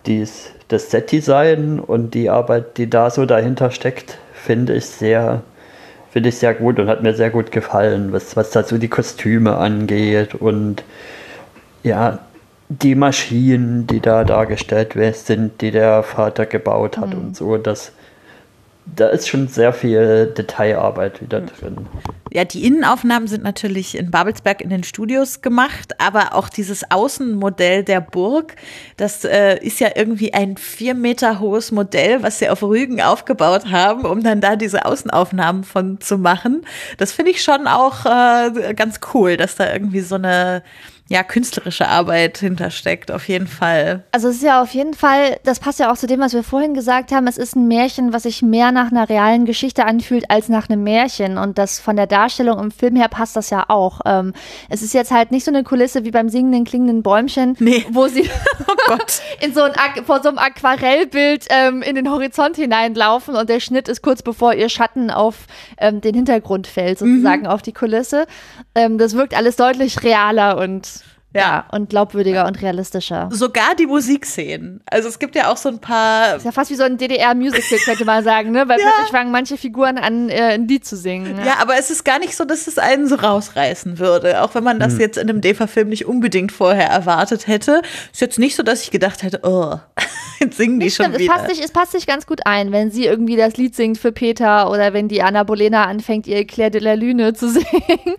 dies, 0.06 0.50
das 0.68 0.90
Set-Design 0.90 1.80
und 1.80 2.14
die 2.14 2.30
Arbeit, 2.30 2.78
die 2.78 2.88
da 2.90 3.10
so 3.10 3.26
dahinter 3.26 3.70
steckt, 3.70 4.18
finde 4.32 4.74
ich 4.74 4.86
sehr, 4.86 5.42
finde 6.10 6.28
ich 6.28 6.38
sehr 6.38 6.54
gut 6.54 6.78
und 6.78 6.88
hat 6.88 7.02
mir 7.02 7.14
sehr 7.14 7.30
gut 7.30 7.52
gefallen, 7.52 8.12
was, 8.12 8.36
was 8.36 8.50
dazu 8.50 8.78
die 8.78 8.88
Kostüme 8.88 9.56
angeht 9.56 10.34
und 10.34 10.82
ja, 11.82 12.18
die 12.68 12.94
Maschinen, 12.94 13.86
die 13.86 14.00
da 14.00 14.24
dargestellt 14.24 14.94
sind, 15.14 15.60
die 15.62 15.70
der 15.70 16.02
Vater 16.02 16.44
gebaut 16.44 16.98
hat 16.98 17.14
und 17.14 17.34
so, 17.34 17.56
das 17.56 17.92
da 18.96 19.08
ist 19.08 19.28
schon 19.28 19.48
sehr 19.48 19.72
viel 19.72 20.32
Detailarbeit 20.36 21.20
wieder 21.22 21.40
drin. 21.40 21.86
Ja, 22.30 22.44
die 22.44 22.66
Innenaufnahmen 22.66 23.26
sind 23.26 23.42
natürlich 23.42 23.96
in 23.96 24.10
Babelsberg 24.10 24.60
in 24.60 24.68
den 24.68 24.84
Studios 24.84 25.40
gemacht, 25.40 25.94
aber 25.98 26.34
auch 26.34 26.48
dieses 26.48 26.90
Außenmodell 26.90 27.84
der 27.84 28.00
Burg, 28.00 28.56
das 28.96 29.24
äh, 29.24 29.58
ist 29.64 29.80
ja 29.80 29.88
irgendwie 29.94 30.34
ein 30.34 30.56
vier 30.56 30.94
Meter 30.94 31.40
hohes 31.40 31.72
Modell, 31.72 32.22
was 32.22 32.38
sie 32.38 32.50
auf 32.50 32.62
Rügen 32.62 33.00
aufgebaut 33.00 33.70
haben, 33.70 34.04
um 34.04 34.22
dann 34.22 34.40
da 34.40 34.56
diese 34.56 34.84
Außenaufnahmen 34.84 35.64
von 35.64 36.00
zu 36.00 36.18
machen. 36.18 36.62
Das 36.98 37.12
finde 37.12 37.30
ich 37.30 37.42
schon 37.42 37.66
auch 37.66 38.04
äh, 38.04 38.74
ganz 38.74 39.00
cool, 39.14 39.36
dass 39.36 39.56
da 39.56 39.72
irgendwie 39.72 40.00
so 40.00 40.16
eine 40.16 40.62
ja, 41.10 41.22
künstlerische 41.22 41.88
Arbeit 41.88 42.36
hintersteckt, 42.38 43.10
auf 43.10 43.28
jeden 43.28 43.46
Fall. 43.46 44.04
Also 44.12 44.28
es 44.28 44.36
ist 44.36 44.42
ja 44.42 44.60
auf 44.60 44.74
jeden 44.74 44.92
Fall, 44.92 45.38
das 45.42 45.58
passt 45.58 45.78
ja 45.78 45.90
auch 45.90 45.96
zu 45.96 46.06
dem, 46.06 46.20
was 46.20 46.34
wir 46.34 46.42
vorhin 46.42 46.74
gesagt 46.74 47.12
haben, 47.12 47.26
es 47.26 47.38
ist 47.38 47.56
ein 47.56 47.66
Märchen, 47.66 48.12
was 48.12 48.24
sich 48.24 48.42
mehr 48.42 48.72
nach 48.72 48.90
einer 48.90 49.08
realen 49.08 49.46
Geschichte 49.46 49.86
anfühlt 49.86 50.30
als 50.30 50.50
nach 50.50 50.68
einem 50.68 50.82
Märchen. 50.84 51.38
Und 51.38 51.56
das 51.56 51.80
von 51.80 51.96
der 51.96 52.06
Darstellung 52.06 52.58
im 52.58 52.70
Film 52.70 52.94
her 52.96 53.08
passt 53.08 53.36
das 53.36 53.48
ja 53.48 53.64
auch. 53.68 54.00
Ähm, 54.04 54.34
es 54.68 54.82
ist 54.82 54.92
jetzt 54.92 55.10
halt 55.10 55.30
nicht 55.30 55.44
so 55.44 55.50
eine 55.50 55.64
Kulisse 55.64 56.04
wie 56.04 56.10
beim 56.10 56.28
singenden, 56.28 56.64
klingenden 56.64 57.02
Bäumchen, 57.02 57.56
Nee. 57.58 57.86
wo 57.90 58.06
sie 58.06 58.28
Oh 58.68 58.74
Gott. 58.86 59.22
in 59.40 59.54
so 59.54 59.62
ein, 59.62 59.72
vor 60.04 60.22
so 60.22 60.28
einem 60.28 60.36
Aquarellbild 60.38 61.46
ähm, 61.48 61.80
in 61.80 61.94
den 61.94 62.10
Horizont 62.10 62.56
hineinlaufen 62.56 63.34
und 63.34 63.48
der 63.48 63.60
Schnitt 63.60 63.88
ist 63.88 64.02
kurz 64.02 64.22
bevor 64.22 64.52
ihr 64.52 64.68
Schatten 64.68 65.10
auf 65.10 65.46
ähm, 65.78 66.02
den 66.02 66.14
Hintergrund 66.14 66.66
fällt, 66.66 66.98
sozusagen 66.98 67.46
auf 67.46 67.62
die 67.62 67.72
Kulisse. 67.72 68.26
Ähm, 68.74 68.98
das 68.98 69.14
wirkt 69.14 69.34
alles 69.34 69.56
deutlich 69.56 70.02
realer 70.02 70.58
und 70.58 70.97
Ja. 71.38 71.48
ja, 71.48 71.64
und 71.70 71.90
glaubwürdiger 71.90 72.46
und 72.46 72.60
realistischer. 72.60 73.28
Sogar 73.32 73.74
die 73.78 73.86
Musikszenen. 73.86 74.80
Also 74.86 75.08
es 75.08 75.18
gibt 75.18 75.34
ja 75.34 75.50
auch 75.50 75.56
so 75.56 75.68
ein 75.68 75.78
paar 75.78 76.36
Ist 76.36 76.44
ja 76.44 76.52
fast 76.52 76.70
wie 76.70 76.74
so 76.74 76.82
ein 76.84 76.98
DDR-Musical, 76.98 77.78
könnte 77.84 78.04
man 78.04 78.24
sagen, 78.24 78.50
ne? 78.50 78.68
Weil 78.68 78.78
plötzlich 78.78 79.10
fangen 79.10 79.30
manche 79.30 79.56
Figuren 79.56 79.98
an, 79.98 80.28
äh, 80.28 80.54
ein 80.54 80.68
Lied 80.68 80.84
zu 80.84 80.96
singen. 80.96 81.36
Ne? 81.36 81.46
Ja, 81.46 81.56
aber 81.60 81.78
es 81.78 81.90
ist 81.90 82.04
gar 82.04 82.18
nicht 82.18 82.36
so, 82.36 82.44
dass 82.44 82.66
es 82.66 82.78
einen 82.78 83.06
so 83.08 83.16
rausreißen 83.16 83.98
würde. 83.98 84.42
Auch 84.42 84.54
wenn 84.54 84.64
man 84.64 84.78
das 84.80 84.98
jetzt 84.98 85.18
in 85.18 85.28
einem 85.28 85.40
DEFA-Film 85.40 85.88
nicht 85.88 86.06
unbedingt 86.06 86.52
vorher 86.52 86.88
erwartet 86.88 87.46
hätte. 87.46 87.82
Ist 88.12 88.20
jetzt 88.20 88.38
nicht 88.38 88.56
so, 88.56 88.62
dass 88.62 88.82
ich 88.82 88.90
gedacht 88.90 89.22
hätte, 89.22 89.40
oh, 89.42 89.78
jetzt 90.40 90.56
singen 90.56 90.80
die 90.80 90.90
schon 90.90 91.06
stimmt, 91.06 91.16
es 91.16 91.22
wieder. 91.22 91.32
passt, 91.34 91.48
sich, 91.48 91.64
es 91.64 91.72
passt 91.72 91.92
sich 91.92 92.06
ganz 92.06 92.26
gut 92.26 92.40
ein, 92.44 92.72
wenn 92.72 92.90
sie 92.90 93.06
irgendwie 93.06 93.36
das 93.36 93.56
Lied 93.56 93.74
singt 93.74 93.98
für 93.98 94.12
Peter 94.12 94.70
oder 94.70 94.92
wenn 94.92 95.08
die 95.08 95.22
Anna 95.22 95.42
Bolena 95.44 95.84
anfängt, 95.84 96.26
ihr 96.26 96.46
Claire 96.46 96.70
de 96.70 96.80
la 96.80 96.94
Lune 96.94 97.34
zu 97.34 97.48
singen. 97.52 98.16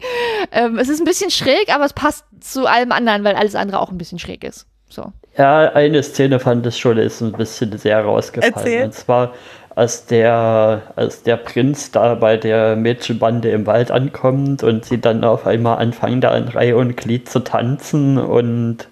ähm, 0.51 0.78
es 0.78 0.89
ist 0.89 0.99
ein 0.99 1.05
bisschen 1.05 1.32
schräg, 1.32 1.74
aber 1.74 1.86
es 1.86 1.93
passt 1.93 2.25
zu 2.39 2.66
allem 2.66 2.91
anderen, 2.91 3.24
weil 3.24 3.36
alles 3.36 3.55
andere 3.55 3.79
auch 3.79 3.91
ein 3.91 3.97
bisschen 3.97 4.20
schräg 4.20 4.43
ist. 4.43 4.66
So. 4.89 5.12
Ja, 5.37 5.71
eine 5.74 6.01
Szene 6.04 6.39
fand 6.39 6.66
ich 6.66 6.78
schon, 6.78 6.97
ist 6.97 7.21
ein 7.21 7.32
bisschen 7.32 7.78
sehr 7.78 8.04
rausgefallen. 8.04 8.55
Erzähl. 8.55 8.83
Und 8.83 8.93
zwar, 8.93 9.33
als 9.75 10.05
der, 10.08 10.82
als 10.96 11.24
der 11.24 11.37
Prinz 11.37 11.91
da 11.91 12.16
bei 12.16 12.36
der 12.37 12.75
Mädchenbande 12.75 13.51
im 13.51 13.66
Wald 13.66 13.91
ankommt 13.91 14.63
und 14.63 14.83
sie 14.83 15.00
dann 15.00 15.24
auf 15.24 15.46
einmal 15.46 15.78
anfangen, 15.78 16.21
da 16.21 16.36
in 16.36 16.47
Reihe 16.47 16.75
und 16.75 16.97
Glied 16.97 17.29
zu 17.29 17.39
tanzen 17.39 18.17
und 18.17 18.89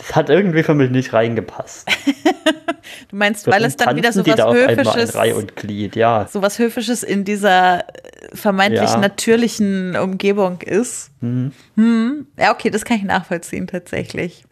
das 0.00 0.16
hat 0.16 0.30
irgendwie 0.30 0.62
für 0.62 0.74
mich 0.74 0.90
nicht 0.90 1.12
reingepasst. 1.12 1.88
Du 3.08 3.16
meinst, 3.16 3.46
weil 3.48 3.64
es 3.64 3.76
dann 3.76 3.96
wieder 3.96 4.12
so 4.12 4.24
was 4.24 4.36
da 4.36 4.52
Höfisches, 4.52 5.16
Reihe 5.16 5.34
und 5.34 5.56
Glied, 5.56 5.96
ja. 5.96 6.28
so 6.30 6.42
was 6.42 6.58
Höfisches 6.60 7.02
in 7.02 7.24
dieser 7.24 7.80
äh, 7.80 7.82
vermeintlich 8.34 8.90
Ja. 8.90 8.98
natürlichen 8.98 9.96
Umgebung 9.96 10.60
ist. 10.60 11.10
Hm. 11.20 11.52
Ja, 12.38 12.52
okay, 12.52 12.70
das 12.70 12.84
kann 12.84 12.98
ich 12.98 13.02
nachvollziehen 13.02 13.66
tatsächlich. 13.66 14.44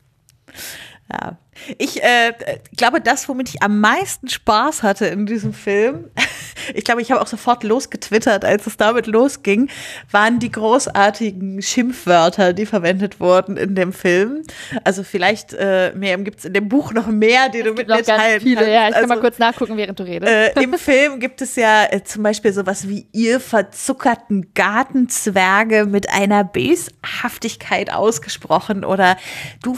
Ja. 1.12 1.38
Ich 1.78 2.02
äh, 2.02 2.32
glaube, 2.76 3.00
das, 3.00 3.28
womit 3.28 3.48
ich 3.50 3.62
am 3.62 3.80
meisten 3.80 4.28
Spaß 4.28 4.82
hatte 4.82 5.06
in 5.06 5.26
diesem 5.26 5.52
Film, 5.52 6.04
ich 6.74 6.84
glaube, 6.84 7.02
ich 7.02 7.10
habe 7.10 7.20
auch 7.20 7.26
sofort 7.26 7.64
losgetwittert, 7.64 8.44
als 8.44 8.66
es 8.66 8.76
damit 8.76 9.06
losging, 9.06 9.68
waren 10.10 10.38
die 10.38 10.50
großartigen 10.50 11.62
Schimpfwörter, 11.62 12.52
die 12.52 12.66
verwendet 12.66 13.20
wurden 13.20 13.56
in 13.56 13.74
dem 13.74 13.92
Film. 13.92 14.42
Also 14.84 15.02
vielleicht, 15.02 15.52
äh, 15.52 15.92
Miriam, 15.94 16.24
gibt 16.24 16.40
es 16.40 16.44
in 16.44 16.54
dem 16.54 16.68
Buch 16.68 16.92
noch 16.92 17.06
mehr, 17.06 17.48
die 17.48 17.62
du 17.62 17.72
mit 17.72 17.88
mir 17.88 18.02
teilen 18.02 18.40
viele, 18.40 18.56
kannst. 18.56 18.70
Ja, 18.70 18.88
ich 18.88 18.94
also, 18.94 19.00
kann 19.00 19.16
mal 19.16 19.20
kurz 19.20 19.38
nachgucken, 19.38 19.76
während 19.76 19.98
du 19.98 20.04
redest. 20.04 20.30
Äh, 20.30 20.62
Im 20.62 20.74
Film 20.78 21.20
gibt 21.20 21.42
es 21.42 21.56
ja 21.56 21.84
äh, 21.90 22.02
zum 22.04 22.22
Beispiel 22.22 22.52
sowas 22.52 22.88
wie 22.88 23.06
ihr 23.12 23.40
verzuckerten 23.40 24.52
Gartenzwerge 24.54 25.86
mit 25.86 26.10
einer 26.10 26.44
Beshaftigkeit 26.44 27.92
ausgesprochen 27.92 28.84
oder 28.84 29.16
du 29.62 29.74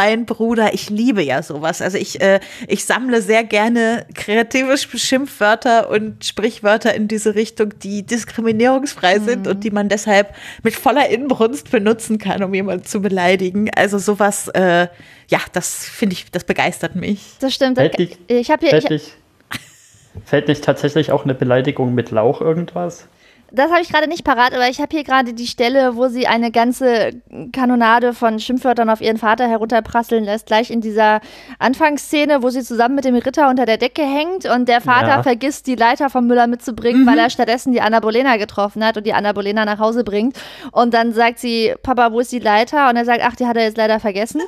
vermaledeiter 0.00 0.10
Brandweinbruder. 0.10 0.74
Ich 0.74 0.90
liebe 0.90 1.22
ja 1.22 1.42
sowas. 1.42 1.82
Also 1.82 1.98
ich, 1.98 2.20
äh, 2.20 2.40
ich 2.66 2.84
sammle 2.84 3.22
sehr 3.22 3.44
gerne 3.44 4.06
kreative 4.14 4.76
Schimpfwörter 4.76 5.90
und 5.90 6.24
Sprichwörter 6.24 6.94
in 6.94 7.08
diese 7.08 7.34
Richtung, 7.34 7.78
die 7.82 8.04
diskriminierungsfrei 8.04 9.18
mhm. 9.18 9.24
sind 9.24 9.46
und 9.46 9.64
die 9.64 9.70
man 9.70 9.88
deshalb 9.88 10.34
mit 10.62 10.74
voller 10.74 11.08
Inbrunst 11.08 11.70
benutzen 11.70 12.18
kann, 12.18 12.42
um 12.42 12.54
jemanden 12.54 12.84
zu 12.84 13.00
beleidigen. 13.00 13.70
Also 13.74 13.98
sowas, 13.98 14.48
äh, 14.48 14.88
ja, 15.28 15.38
das 15.52 15.84
finde 15.84 16.14
ich, 16.14 16.30
das 16.30 16.44
begeistert 16.44 16.96
mich. 16.96 17.20
Das 17.40 17.54
stimmt. 17.54 17.78
Fällt 17.78 17.98
ich 17.98 18.50
habe 18.50 18.66
hier. 18.66 18.70
Fällt, 18.70 18.90
ich, 18.90 19.12
fällt 20.24 20.48
nicht 20.48 20.64
tatsächlich 20.64 21.12
auch 21.12 21.24
eine 21.24 21.34
Beleidigung 21.34 21.94
mit 21.94 22.10
Lauch 22.10 22.40
irgendwas? 22.40 23.08
Das 23.52 23.70
habe 23.70 23.80
ich 23.82 23.88
gerade 23.88 24.08
nicht 24.08 24.24
parat, 24.24 24.54
aber 24.54 24.68
ich 24.68 24.80
habe 24.80 24.88
hier 24.90 25.04
gerade 25.04 25.32
die 25.32 25.46
Stelle, 25.46 25.96
wo 25.96 26.08
sie 26.08 26.26
eine 26.26 26.50
ganze 26.50 27.10
Kanonade 27.52 28.12
von 28.14 28.38
Schimpfwörtern 28.38 28.88
auf 28.90 29.00
ihren 29.00 29.16
Vater 29.16 29.48
herunterprasseln 29.48 30.24
lässt, 30.24 30.46
gleich 30.46 30.70
in 30.70 30.80
dieser 30.80 31.20
Anfangsszene, 31.58 32.42
wo 32.42 32.50
sie 32.50 32.62
zusammen 32.62 32.94
mit 32.94 33.04
dem 33.04 33.16
Ritter 33.16 33.48
unter 33.48 33.66
der 33.66 33.76
Decke 33.76 34.02
hängt 34.02 34.46
und 34.46 34.68
der 34.68 34.80
Vater 34.80 35.08
ja. 35.08 35.22
vergisst, 35.22 35.66
die 35.66 35.74
Leiter 35.74 36.10
vom 36.10 36.26
Müller 36.26 36.46
mitzubringen, 36.46 37.02
mhm. 37.02 37.06
weil 37.06 37.18
er 37.18 37.30
stattdessen 37.30 37.72
die 37.72 37.80
Anna 37.80 38.00
Bolena 38.00 38.36
getroffen 38.36 38.84
hat 38.84 38.96
und 38.96 39.06
die 39.06 39.12
Anna 39.12 39.32
Bolena 39.32 39.64
nach 39.64 39.78
Hause 39.78 40.04
bringt. 40.04 40.36
Und 40.72 40.94
dann 40.94 41.12
sagt 41.12 41.38
sie, 41.38 41.74
Papa, 41.82 42.12
wo 42.12 42.20
ist 42.20 42.32
die 42.32 42.38
Leiter? 42.38 42.88
Und 42.88 42.96
er 42.96 43.04
sagt, 43.04 43.22
ach, 43.24 43.36
die 43.36 43.46
hat 43.46 43.56
er 43.56 43.64
jetzt 43.64 43.76
leider 43.76 44.00
vergessen. 44.00 44.40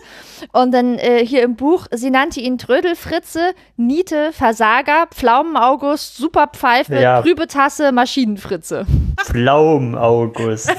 Und 0.53 0.73
dann 0.73 0.99
äh, 0.99 1.25
hier 1.25 1.43
im 1.43 1.57
Buch, 1.57 1.87
sie 1.91 2.11
nannte 2.11 2.41
ihn 2.41 2.59
Trödelfritze, 2.59 3.53
Niete, 3.77 4.33
Versager, 4.33 5.07
Pflaumen-August, 5.11 6.17
Superpfeife, 6.17 7.01
ja. 7.01 7.23
Trübetasse, 7.23 7.93
Maschinenfritze. 7.93 8.87
Pflaum-August. 9.25 10.71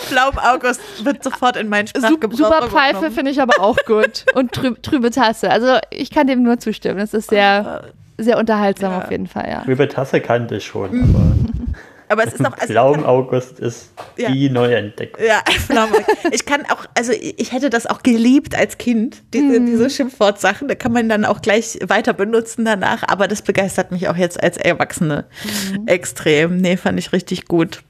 Pflaum-August 0.00 0.80
wird 1.04 1.22
sofort 1.22 1.56
in 1.56 1.68
meinen 1.68 1.86
Sprachgebrauch 1.86 2.36
Super 2.36 2.68
Pfeife 2.68 3.10
finde 3.10 3.30
ich 3.30 3.40
aber 3.40 3.60
auch 3.60 3.76
gut. 3.86 4.26
Und 4.34 4.52
trüb, 4.52 4.82
trübe 4.82 5.10
Tasse. 5.10 5.50
Also 5.50 5.78
ich 5.90 6.10
kann 6.10 6.26
dem 6.26 6.42
nur 6.42 6.58
zustimmen. 6.58 6.98
Das 6.98 7.14
ist 7.14 7.30
sehr, 7.30 7.84
sehr 8.18 8.38
unterhaltsam 8.38 8.92
ja. 8.92 8.98
auf 8.98 9.10
jeden 9.10 9.26
Fall, 9.26 9.48
ja. 9.48 9.60
Trübe 9.62 9.88
Tasse 9.88 10.20
kannte 10.20 10.56
ich 10.56 10.66
schon, 10.66 11.14
aber... 11.14 11.32
Aber 12.08 12.26
es 12.26 12.34
ist 12.34 12.44
auch. 12.44 12.52
Also 12.52 12.66
Pflaum 12.66 13.04
August 13.04 13.58
ist 13.58 13.92
ja. 14.16 14.30
die 14.30 14.48
Neuentdeckung. 14.50 15.24
Ja, 15.24 15.42
Pflaum 15.66 15.90
Ich 16.30 16.46
kann 16.46 16.64
auch, 16.66 16.86
also 16.94 17.12
ich 17.12 17.52
hätte 17.52 17.70
das 17.70 17.86
auch 17.86 18.02
geliebt 18.02 18.56
als 18.56 18.78
Kind, 18.78 19.22
diese, 19.32 19.60
mhm. 19.60 19.66
diese 19.66 19.90
Schimpfwortsachen. 19.90 20.68
Da 20.68 20.74
kann 20.74 20.92
man 20.92 21.08
dann 21.08 21.24
auch 21.24 21.42
gleich 21.42 21.78
weiter 21.86 22.12
benutzen 22.12 22.64
danach. 22.64 23.02
Aber 23.06 23.28
das 23.28 23.42
begeistert 23.42 23.90
mich 23.90 24.08
auch 24.08 24.16
jetzt 24.16 24.42
als 24.42 24.56
Erwachsene 24.56 25.26
mhm. 25.72 25.86
extrem. 25.88 26.58
Nee, 26.58 26.76
fand 26.76 26.98
ich 26.98 27.12
richtig 27.12 27.46
gut. 27.46 27.82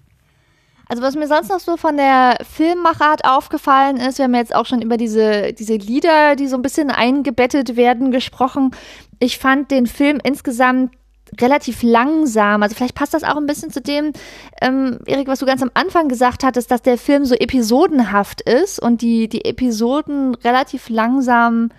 Also 0.88 1.02
was 1.02 1.16
mir 1.16 1.26
sonst 1.26 1.48
noch 1.48 1.58
so 1.58 1.76
von 1.76 1.96
der 1.96 2.38
Filmmachart 2.48 3.24
aufgefallen 3.24 3.96
ist, 3.96 4.18
wir 4.18 4.26
haben 4.26 4.34
jetzt 4.36 4.54
auch 4.54 4.66
schon 4.66 4.82
über 4.82 4.96
diese, 4.96 5.52
diese 5.52 5.74
Lieder, 5.74 6.36
die 6.36 6.46
so 6.46 6.56
ein 6.56 6.62
bisschen 6.62 6.90
eingebettet 6.90 7.76
werden, 7.76 8.12
gesprochen. 8.12 8.70
Ich 9.18 9.38
fand 9.38 9.72
den 9.72 9.86
Film 9.86 10.20
insgesamt 10.22 10.94
relativ 11.40 11.82
langsam. 11.82 12.62
Also 12.62 12.74
vielleicht 12.74 12.94
passt 12.94 13.14
das 13.14 13.24
auch 13.24 13.36
ein 13.36 13.46
bisschen 13.46 13.70
zu 13.70 13.80
dem, 13.80 14.12
ähm, 14.60 14.98
Erik, 15.06 15.28
was 15.28 15.40
du 15.40 15.46
ganz 15.46 15.62
am 15.62 15.70
Anfang 15.74 16.08
gesagt 16.08 16.44
hattest, 16.44 16.70
dass 16.70 16.82
der 16.82 16.98
Film 16.98 17.24
so 17.24 17.34
episodenhaft 17.34 18.40
ist 18.40 18.80
und 18.80 19.02
die, 19.02 19.28
die 19.28 19.44
Episoden 19.44 20.34
relativ 20.36 20.88
langsam 20.88 21.70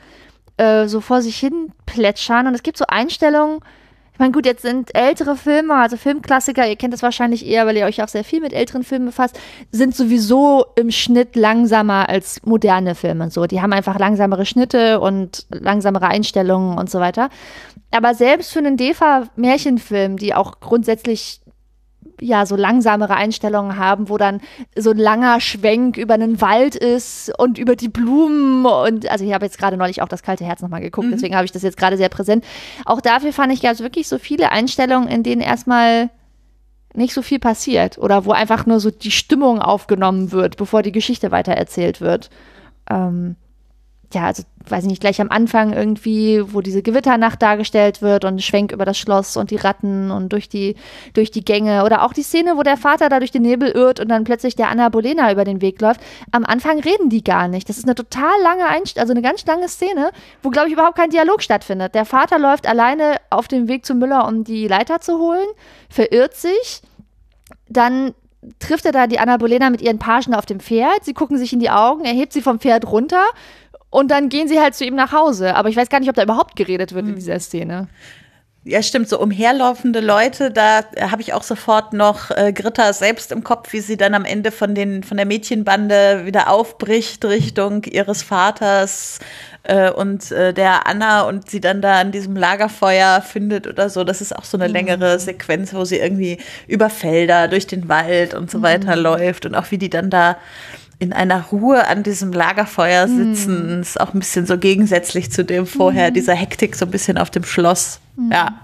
äh, 0.58 0.88
so 0.88 1.02
vor 1.02 1.22
sich 1.22 1.38
hin 1.38 1.72
plätschern. 1.86 2.48
Und 2.48 2.56
es 2.56 2.64
gibt 2.64 2.78
so 2.78 2.86
Einstellungen, 2.88 3.60
ich 4.18 4.20
meine, 4.20 4.32
gut, 4.32 4.48
jetzt 4.48 4.64
sind 4.64 4.96
ältere 4.96 5.36
Filme, 5.36 5.76
also 5.76 5.96
Filmklassiker, 5.96 6.68
ihr 6.68 6.76
kennt 6.76 6.92
das 6.92 7.04
wahrscheinlich 7.04 7.46
eher, 7.46 7.68
weil 7.68 7.78
ihr 7.78 7.86
euch 7.86 8.02
auch 8.02 8.08
sehr 8.08 8.24
viel 8.24 8.42
mit 8.42 8.52
älteren 8.52 8.82
Filmen 8.82 9.06
befasst, 9.06 9.40
sind 9.72 9.96
sowieso 9.96 10.66
im 10.76 10.90
Schnitt 10.90 11.36
langsamer 11.36 12.10
als 12.10 12.44
moderne 12.44 12.96
Filme. 12.96 13.30
So, 13.30 13.46
die 13.46 13.62
haben 13.62 13.74
einfach 13.74 14.00
langsamere 14.00 14.48
Schnitte 14.48 15.00
und 15.02 15.46
langsamere 15.52 16.08
Einstellungen 16.08 16.80
und 16.80 16.90
so 16.90 17.00
weiter. 17.00 17.30
Aber 17.92 18.16
selbst 18.16 18.52
für 18.52 18.58
einen 18.58 18.76
DEFA-Märchenfilm, 18.76 20.18
die 20.18 20.34
auch 20.34 20.62
grundsätzlich 20.62 21.42
ja 22.22 22.46
so 22.46 22.56
langsamere 22.56 23.16
Einstellungen 23.16 23.78
haben, 23.78 24.10
wo 24.10 24.18
dann 24.18 24.42
so 24.76 24.92
ein 24.92 24.98
langer 24.98 25.40
Schwenk 25.40 25.98
über 25.98 26.16
einen 26.16 26.42
Wald 26.42 26.76
ist 26.76 27.32
und 27.38 27.58
über 27.58 27.76
die 27.76 27.90
Blumen 27.90 28.66
und 28.66 29.10
also 29.10 29.26
ich 29.26 29.34
habe 29.34 29.46
jetzt 29.46 29.58
gerade 29.58 29.78
neulich 29.78 30.02
auch 30.02 30.08
das 30.08 30.24
kalte 30.24 30.46
Herz 30.46 30.62
nochmal 30.62 30.82
geguckt, 30.82 31.08
mhm. 31.08 31.12
deswegen 31.12 31.36
habe 31.36 31.46
ich 31.46 31.52
das 31.52 31.64
jetzt 31.64 31.78
gerade 31.78 31.98
sehr 31.98 32.10
präsent. 32.10 32.46
Auch 32.86 33.02
dafür 33.02 33.34
fand 33.34 33.54
ich 33.54 33.62
ganz 33.62 33.80
wirklich 33.80 34.08
so 34.08 34.18
viele 34.18 34.52
Einstellungen, 34.52 35.10
in 35.10 35.24
denen 35.24 35.42
erstmal 35.42 36.10
nicht 36.94 37.14
so 37.14 37.22
viel 37.22 37.40
passiert 37.40 37.98
oder 37.98 38.26
wo 38.26 38.32
einfach 38.32 38.66
nur 38.66 38.80
so 38.80 38.90
die 38.90 39.12
Stimmung 39.12 39.62
aufgenommen 39.62 40.32
wird, 40.32 40.58
bevor 40.58 40.82
die 40.82 40.92
Geschichte 40.92 41.32
weitererzählt 41.32 42.02
wird. 42.02 42.30
Ähm, 42.90 43.36
ja, 44.14 44.26
also 44.26 44.44
weiß 44.70 44.84
ich 44.84 44.90
nicht, 44.90 45.02
gleich 45.02 45.20
am 45.22 45.30
Anfang 45.30 45.74
irgendwie, 45.74 46.42
wo 46.54 46.62
diese 46.62 46.82
Gewitternacht 46.82 47.42
dargestellt 47.42 48.02
wird 48.02 48.26
und 48.26 48.42
Schwenk 48.42 48.72
über 48.72 48.86
das 48.86 48.98
Schloss 48.98 49.38
und 49.38 49.52
die 49.52 49.56
Ratten 49.56 50.12
und 50.12 50.32
durch 50.34 50.50
die, 50.50 50.76
durch 51.14 51.32
die 51.32 51.44
Gänge 51.44 51.84
oder 51.84 52.04
auch 52.04 52.14
die 52.14 52.24
Szene, 52.24 52.58
wo 52.58 52.64
der 52.64 52.78
Vater 52.78 53.10
da 53.10 53.20
durch 53.20 53.32
den 53.32 53.42
Nebel 53.42 53.70
irrt 53.70 54.00
und 54.00 54.10
dann 54.10 54.24
plötzlich 54.24 54.56
der 54.56 54.70
Anna 54.70 54.90
Bolena 54.90 55.32
über 55.32 55.44
den 55.44 55.62
Weg 55.62 55.82
läuft. 55.82 56.02
Am 56.32 56.46
Anfang 56.46 56.80
reden 56.80 57.10
die 57.10 57.24
gar 57.24 57.48
nicht. 57.48 57.70
Das 57.70 57.78
ist 57.78 57.86
eine 57.86 57.96
total 57.96 58.42
lange 58.44 58.66
Einst 58.68 58.98
also 59.00 59.12
eine 59.12 59.22
ganz 59.22 59.46
lange 59.46 59.68
Szene, 59.68 60.12
wo, 60.42 60.50
glaube 60.50 60.68
ich, 60.68 60.74
überhaupt 60.74 60.98
kein 60.98 61.10
Dialog 61.10 61.42
stattfindet. 61.42 61.94
Der 61.96 62.06
Vater 62.06 62.40
läuft 62.40 62.68
alleine 62.68 63.18
auf 63.30 63.48
dem 63.48 63.68
Weg 63.68 63.86
zu 63.86 63.94
Müller, 63.94 64.28
um 64.28 64.44
die 64.44 64.68
Leiter 64.68 65.02
zu 65.02 65.20
holen, 65.20 65.48
verirrt 65.90 66.36
sich, 66.36 66.82
dann 67.70 68.14
trifft 68.60 68.86
er 68.86 68.92
da 68.92 69.08
die 69.08 69.20
Anna 69.20 69.38
Bolena 69.38 69.70
mit 69.70 69.82
ihren 69.82 70.00
Pagen 70.00 70.34
auf 70.34 70.46
dem 70.46 70.60
Pferd. 70.60 71.04
Sie 71.04 71.14
gucken 71.14 71.38
sich 71.38 71.54
in 71.54 71.60
die 71.60 71.70
Augen, 71.70 72.06
er 72.06 72.14
hebt 72.14 72.34
sie 72.34 72.42
vom 72.42 72.60
Pferd 72.60 72.90
runter 72.90 73.24
und 73.90 74.12
dann 74.12 74.30
gehen 74.30 74.48
sie 74.48 74.60
halt 74.60 74.76
zu 74.76 74.86
ihm 74.86 74.96
nach 74.96 75.12
Hause. 75.12 75.56
Aber 75.56 75.70
ich 75.70 75.76
weiß 75.76 75.90
gar 75.90 76.00
nicht, 76.00 76.10
ob 76.10 76.16
da 76.16 76.24
überhaupt 76.24 76.56
geredet 76.56 76.94
wird 76.94 77.06
hm. 77.06 77.10
in 77.10 77.16
dieser 77.16 77.40
Szene. 77.40 77.88
Ja, 78.68 78.84
stimmt, 78.84 79.08
so 79.08 79.18
umherlaufende 79.22 80.02
Leute, 80.02 80.52
da 80.52 80.84
habe 81.00 81.22
ich 81.22 81.32
auch 81.32 81.44
sofort 81.44 81.94
noch 81.94 82.32
äh, 82.32 82.52
Gritta 82.52 82.92
selbst 82.92 83.32
im 83.32 83.42
Kopf, 83.42 83.72
wie 83.72 83.80
sie 83.80 83.96
dann 83.96 84.14
am 84.14 84.26
Ende 84.26 84.52
von, 84.52 84.76
den, 84.76 85.04
von 85.04 85.16
der 85.16 85.26
Mädchenbande 85.26 86.26
wieder 86.26 86.50
aufbricht 86.50 87.24
Richtung 87.24 87.86
ihres 87.86 88.24
Vaters 88.24 89.20
äh, 89.64 89.90
und 89.90 90.34
äh, 90.34 90.54
der 90.54 90.86
Anna 90.86 91.22
und 91.22 91.50
sie 91.50 91.62
dann 91.62 91.82
da 91.82 92.02
an 92.02 92.12
diesem 92.12 92.36
Lagerfeuer 92.36 93.22
findet 93.22 93.68
oder 93.68 93.90
so. 93.90 94.04
Das 94.04 94.20
ist 94.20 94.36
auch 94.36 94.44
so 94.44 94.58
eine 94.58 94.68
mhm. 94.68 94.74
längere 94.74 95.20
Sequenz, 95.20 95.74
wo 95.74 95.86
sie 95.86 96.00
irgendwie 96.00 96.38
über 96.68 96.90
Felder, 96.90 97.48
durch 97.48 97.68
den 97.68 97.88
Wald 97.88 98.34
und 98.34 98.52
so 98.52 98.62
weiter 98.62 98.98
mhm. 98.98 99.04
läuft 99.04 99.46
und 99.46 99.56
auch 99.56 99.72
wie 99.72 99.78
die 99.78 99.90
dann 99.90 100.10
da 100.10 100.36
in 101.00 101.14
einer 101.14 101.44
Ruhe 101.52 101.88
an 101.88 102.04
diesem 102.04 102.34
Lagerfeuer 102.34 103.08
sitzen, 103.08 103.78
mm. 103.78 103.82
ist 103.82 104.00
auch 104.02 104.14
ein 104.14 104.20
bisschen 104.20 104.48
so 104.48 104.58
gegensätzlich 104.58 105.32
zu 105.32 105.46
dem 105.46 105.68
vorher, 105.68 106.10
mm. 106.10 106.14
dieser 106.14 106.34
Hektik 106.34 106.76
so 106.76 106.86
ein 106.86 106.92
bisschen 106.92 107.18
auf 107.18 107.30
dem 107.30 107.44
Schloss. 107.44 108.00
Mm. 108.16 108.32
Ja. 108.32 108.60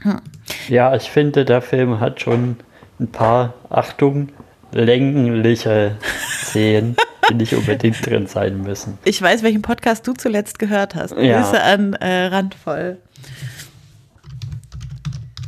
Hm. 0.00 0.20
Ja, 0.68 0.94
ich 0.94 1.10
finde, 1.10 1.44
der 1.44 1.60
Film 1.60 1.98
hat 1.98 2.20
schon 2.20 2.56
ein 3.00 3.10
paar, 3.10 3.54
Achtung, 3.68 4.28
längliche 4.72 5.96
Szenen, 6.44 6.96
die 7.28 7.34
nicht 7.34 7.54
unbedingt 7.54 8.04
drin 8.04 8.26
sein 8.26 8.62
müssen. 8.62 8.98
Ich 9.04 9.20
weiß, 9.20 9.42
welchen 9.42 9.62
Podcast 9.62 10.06
du 10.06 10.12
zuletzt 10.12 10.58
gehört 10.58 10.94
hast. 10.94 11.16
Ja. 11.16 11.40
Grüße 11.40 11.60
an 11.60 11.94
äh, 11.94 12.26
Randvoll. 12.26 12.98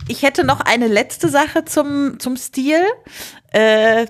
Ich 0.08 0.24
hätte 0.24 0.42
noch 0.42 0.60
eine 0.60 0.88
letzte 0.88 1.28
Sache 1.28 1.64
zum, 1.64 2.18
zum 2.18 2.36
Stil. 2.36 2.80
Äh, 3.52 4.06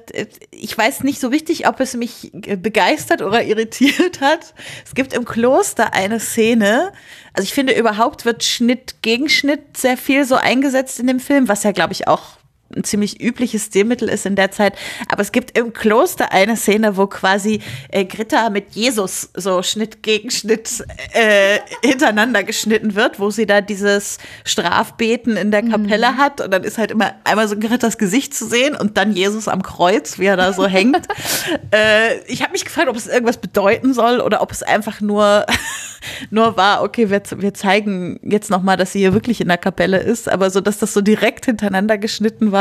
ich 0.50 0.76
weiß 0.76 1.02
nicht 1.02 1.20
so 1.20 1.28
richtig, 1.28 1.66
ob 1.66 1.80
es 1.80 1.94
mich 1.94 2.30
begeistert 2.32 3.22
oder 3.22 3.42
irritiert 3.42 4.20
hat. 4.20 4.54
Es 4.84 4.94
gibt 4.94 5.12
im 5.12 5.24
Kloster 5.24 5.94
eine 5.94 6.20
Szene. 6.20 6.92
Also 7.32 7.44
ich 7.46 7.54
finde 7.54 7.74
überhaupt 7.74 8.24
wird 8.24 8.44
Schnitt 8.44 8.96
gegen 9.02 9.28
Schnitt 9.28 9.76
sehr 9.76 9.96
viel 9.96 10.24
so 10.24 10.34
eingesetzt 10.34 11.00
in 11.00 11.06
dem 11.06 11.20
Film, 11.20 11.48
was 11.48 11.62
ja 11.62 11.72
glaube 11.72 11.92
ich 11.92 12.06
auch 12.06 12.39
ein 12.74 12.84
ziemlich 12.84 13.20
übliches 13.20 13.66
Stilmittel 13.66 14.08
ist 14.08 14.26
in 14.26 14.36
der 14.36 14.50
Zeit. 14.50 14.74
Aber 15.08 15.22
es 15.22 15.32
gibt 15.32 15.56
im 15.58 15.72
Kloster 15.72 16.32
eine 16.32 16.56
Szene, 16.56 16.96
wo 16.96 17.06
quasi 17.06 17.60
äh, 17.88 18.04
Gritta 18.04 18.50
mit 18.50 18.72
Jesus 18.72 19.30
so 19.34 19.62
Schnitt 19.62 20.02
gegen 20.02 20.30
Schnitt 20.30 20.84
äh, 21.12 21.58
hintereinander 21.82 22.44
geschnitten 22.44 22.94
wird, 22.94 23.18
wo 23.18 23.30
sie 23.30 23.46
da 23.46 23.60
dieses 23.60 24.18
Strafbeten 24.44 25.36
in 25.36 25.50
der 25.50 25.62
Kapelle 25.62 26.12
mhm. 26.12 26.18
hat 26.18 26.40
und 26.40 26.52
dann 26.52 26.64
ist 26.64 26.78
halt 26.78 26.90
immer 26.90 27.14
einmal 27.24 27.48
so 27.48 27.58
Grittas 27.58 27.98
Gesicht 27.98 28.34
zu 28.34 28.46
sehen 28.46 28.76
und 28.76 28.96
dann 28.96 29.12
Jesus 29.12 29.48
am 29.48 29.62
Kreuz, 29.62 30.18
wie 30.18 30.26
er 30.26 30.36
da 30.36 30.52
so 30.52 30.66
hängt. 30.66 31.06
äh, 31.74 32.18
ich 32.26 32.42
habe 32.42 32.52
mich 32.52 32.64
gefragt, 32.64 32.88
ob 32.88 32.96
es 32.96 33.06
irgendwas 33.06 33.38
bedeuten 33.38 33.94
soll 33.94 34.20
oder 34.20 34.42
ob 34.42 34.52
es 34.52 34.62
einfach 34.62 35.00
nur 35.00 35.46
nur 36.30 36.56
war, 36.56 36.82
okay, 36.82 37.10
wir, 37.10 37.22
wir 37.36 37.54
zeigen 37.54 38.20
jetzt 38.22 38.50
nochmal, 38.50 38.76
dass 38.76 38.92
sie 38.92 39.00
hier 39.00 39.12
wirklich 39.12 39.40
in 39.40 39.48
der 39.48 39.58
Kapelle 39.58 39.98
ist, 39.98 40.28
aber 40.28 40.50
so, 40.50 40.60
dass 40.60 40.78
das 40.78 40.92
so 40.92 41.00
direkt 41.00 41.46
hintereinander 41.46 41.98
geschnitten 41.98 42.52
war, 42.52 42.59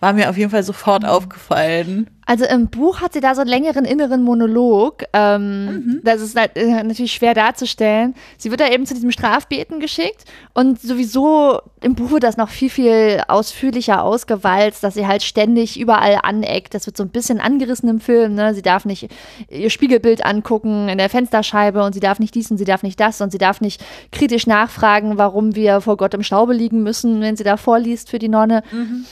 war 0.00 0.12
mir 0.12 0.30
auf 0.30 0.36
jeden 0.36 0.50
Fall 0.50 0.62
sofort 0.62 1.04
aufgefallen. 1.04 2.08
Also 2.28 2.44
im 2.44 2.68
Buch 2.68 3.00
hat 3.00 3.14
sie 3.14 3.20
da 3.20 3.34
so 3.34 3.40
einen 3.40 3.48
längeren 3.48 3.86
inneren 3.86 4.22
Monolog. 4.22 5.04
Ähm, 5.14 5.64
mhm. 5.64 6.00
Das 6.04 6.20
ist 6.20 6.36
äh, 6.36 6.82
natürlich 6.82 7.12
schwer 7.12 7.32
darzustellen. 7.32 8.14
Sie 8.36 8.50
wird 8.50 8.60
da 8.60 8.68
eben 8.68 8.84
zu 8.84 8.92
diesem 8.92 9.10
Strafbeten 9.10 9.80
geschickt 9.80 10.26
und 10.52 10.78
sowieso 10.78 11.58
im 11.80 11.94
Buch 11.94 12.10
wird 12.10 12.24
das 12.24 12.36
noch 12.36 12.50
viel, 12.50 12.68
viel 12.68 13.22
ausführlicher 13.28 14.04
ausgewalzt, 14.04 14.84
dass 14.84 14.92
sie 14.92 15.06
halt 15.06 15.22
ständig 15.22 15.80
überall 15.80 16.18
aneckt. 16.22 16.74
Das 16.74 16.84
wird 16.84 16.98
so 16.98 17.02
ein 17.02 17.08
bisschen 17.08 17.40
angerissen 17.40 17.88
im 17.88 17.98
Film. 17.98 18.34
Ne? 18.34 18.52
Sie 18.52 18.60
darf 18.60 18.84
nicht 18.84 19.08
ihr 19.48 19.70
Spiegelbild 19.70 20.26
angucken 20.26 20.90
in 20.90 20.98
der 20.98 21.08
Fensterscheibe 21.08 21.82
und 21.82 21.94
sie 21.94 22.00
darf 22.00 22.18
nicht 22.18 22.34
dies 22.34 22.50
und 22.50 22.58
sie 22.58 22.66
darf 22.66 22.82
nicht 22.82 23.00
das 23.00 23.22
und 23.22 23.32
sie 23.32 23.38
darf 23.38 23.62
nicht 23.62 23.82
kritisch 24.12 24.46
nachfragen, 24.46 25.16
warum 25.16 25.56
wir 25.56 25.80
vor 25.80 25.96
Gott 25.96 26.12
im 26.12 26.22
Staube 26.22 26.52
liegen 26.52 26.82
müssen, 26.82 27.22
wenn 27.22 27.36
sie 27.36 27.44
da 27.44 27.56
vorliest 27.56 28.10
für 28.10 28.18
die 28.18 28.28
Nonne. 28.28 28.62
Mhm. 28.70 29.04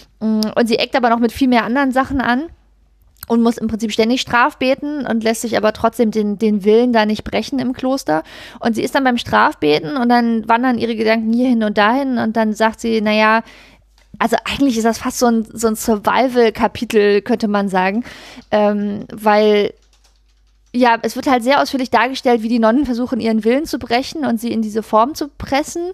Und 0.55 0.68
sie 0.68 0.78
eckt 0.78 0.97
aber 0.97 1.09
noch 1.09 1.18
mit 1.18 1.32
viel 1.32 1.48
mehr 1.48 1.64
anderen 1.64 1.93
Sachen 1.93 2.20
an 2.20 2.51
und 3.28 3.43
muss 3.43 3.59
im 3.59 3.66
Prinzip 3.66 3.93
ständig 3.93 4.20
Strafbeten 4.20 5.06
und 5.06 5.24
lässt 5.24 5.43
sich 5.43 5.56
aber 5.56 5.72
trotzdem 5.72 6.10
den, 6.10 6.38
den 6.38 6.64
Willen 6.64 6.93
da 6.93 7.06
nicht 7.06 7.24
brechen 7.24 7.59
im 7.59 7.72
Kloster. 7.72 8.22
Und 8.60 8.74
sie 8.74 8.82
ist 8.82 8.94
dann 8.94 9.05
beim 9.05 9.18
Strafbeten 9.18 9.97
und 9.97 10.09
dann 10.09 10.48
wandern 10.48 10.78
ihre 10.78 10.97
Gedanken 10.97 11.32
hierhin 11.32 11.64
und 11.64 11.76
dahin 11.76 12.18
und 12.18 12.36
dann 12.36 12.55
sagt 12.55 12.80
sie, 12.80 13.01
naja, 13.01 13.43
also 14.18 14.36
eigentlich 14.44 14.76
ist 14.78 14.84
das 14.84 14.98
fast 14.98 15.18
so 15.18 15.26
ein, 15.26 15.47
so 15.52 15.66
ein 15.66 15.76
Survival-Kapitel, 15.76 17.20
könnte 17.22 17.48
man 17.48 17.68
sagen, 17.68 18.05
ähm, 18.51 19.05
weil 19.12 19.74
ja, 20.72 20.98
es 21.02 21.16
wird 21.16 21.26
halt 21.26 21.43
sehr 21.43 21.62
ausführlich 21.62 21.90
dargestellt, 21.90 22.43
wie 22.43 22.48
die 22.48 22.59
Nonnen 22.59 22.84
versuchen, 22.84 23.20
ihren 23.20 23.44
Willen 23.44 23.64
zu 23.64 23.78
brechen 23.78 24.26
und 24.26 24.40
sie 24.40 24.52
in 24.52 24.62
diese 24.62 24.82
Form 24.82 25.14
zu 25.14 25.28
pressen 25.28 25.93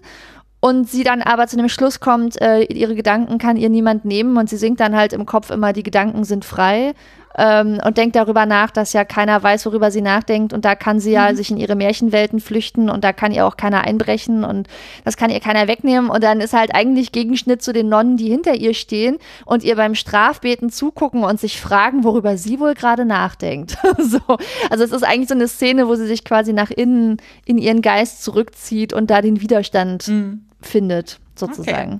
und 0.63 0.89
sie 0.89 1.03
dann 1.03 1.21
aber 1.21 1.47
zu 1.47 1.57
dem 1.57 1.67
Schluss 1.67 1.99
kommt, 1.99 2.41
äh, 2.41 2.61
ihre 2.61 2.95
Gedanken 2.95 3.37
kann 3.37 3.57
ihr 3.57 3.67
niemand 3.67 4.05
nehmen 4.05 4.37
und 4.37 4.49
sie 4.49 4.55
singt 4.55 4.79
dann 4.79 4.95
halt 4.95 5.11
im 5.11 5.25
Kopf 5.25 5.49
immer, 5.49 5.73
die 5.73 5.83
Gedanken 5.83 6.23
sind 6.23 6.45
frei 6.45 6.93
ähm, 7.37 7.81
und 7.85 7.97
denkt 7.97 8.15
darüber 8.15 8.45
nach, 8.45 8.71
dass 8.71 8.93
ja 8.93 9.03
keiner 9.03 9.43
weiß, 9.43 9.65
worüber 9.65 9.91
sie 9.91 9.99
nachdenkt 9.99 10.53
und 10.53 10.63
da 10.63 10.75
kann 10.75 11.01
sie 11.01 11.11
ja 11.11 11.29
mhm. 11.29 11.35
sich 11.35 11.51
in 11.51 11.57
ihre 11.57 11.75
Märchenwelten 11.75 12.39
flüchten 12.39 12.89
und 12.89 13.03
da 13.03 13.11
kann 13.11 13.33
ihr 13.33 13.45
auch 13.45 13.57
keiner 13.57 13.81
einbrechen 13.81 14.45
und 14.45 14.69
das 15.03 15.17
kann 15.17 15.29
ihr 15.29 15.41
keiner 15.41 15.67
wegnehmen 15.67 16.09
und 16.09 16.23
dann 16.23 16.39
ist 16.39 16.53
halt 16.53 16.73
eigentlich 16.73 17.11
Gegenschnitt 17.11 17.61
zu 17.61 17.73
den 17.73 17.89
Nonnen, 17.89 18.15
die 18.15 18.29
hinter 18.29 18.55
ihr 18.55 18.73
stehen 18.73 19.17
und 19.45 19.65
ihr 19.65 19.75
beim 19.75 19.95
Strafbeten 19.95 20.69
zugucken 20.69 21.25
und 21.25 21.41
sich 21.41 21.59
fragen, 21.59 22.05
worüber 22.05 22.37
sie 22.37 22.61
wohl 22.61 22.73
gerade 22.73 23.03
nachdenkt. 23.03 23.77
so. 23.97 24.21
Also 24.69 24.85
es 24.85 24.93
ist 24.93 25.03
eigentlich 25.03 25.27
so 25.27 25.35
eine 25.35 25.49
Szene, 25.49 25.89
wo 25.89 25.95
sie 25.95 26.07
sich 26.07 26.23
quasi 26.23 26.53
nach 26.53 26.71
innen 26.71 27.17
in 27.43 27.57
ihren 27.57 27.81
Geist 27.81 28.23
zurückzieht 28.23 28.93
und 28.93 29.09
da 29.09 29.21
den 29.21 29.41
Widerstand 29.41 30.07
mhm. 30.07 30.45
Findet, 30.65 31.19
sozusagen. 31.35 31.99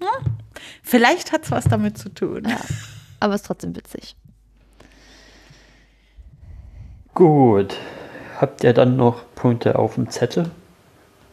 Okay. 0.00 0.02
Ja, 0.02 0.30
vielleicht 0.82 1.32
hat 1.32 1.44
es 1.44 1.50
was 1.50 1.64
damit 1.64 1.98
zu 1.98 2.08
tun. 2.08 2.44
Ja, 2.48 2.60
aber 3.20 3.34
es 3.34 3.42
ist 3.42 3.46
trotzdem 3.46 3.76
witzig. 3.76 4.16
Gut. 7.14 7.76
Habt 8.40 8.64
ihr 8.64 8.72
dann 8.72 8.96
noch 8.96 9.24
Punkte 9.34 9.78
auf 9.78 9.94
dem 9.94 10.10
Zettel? 10.10 10.50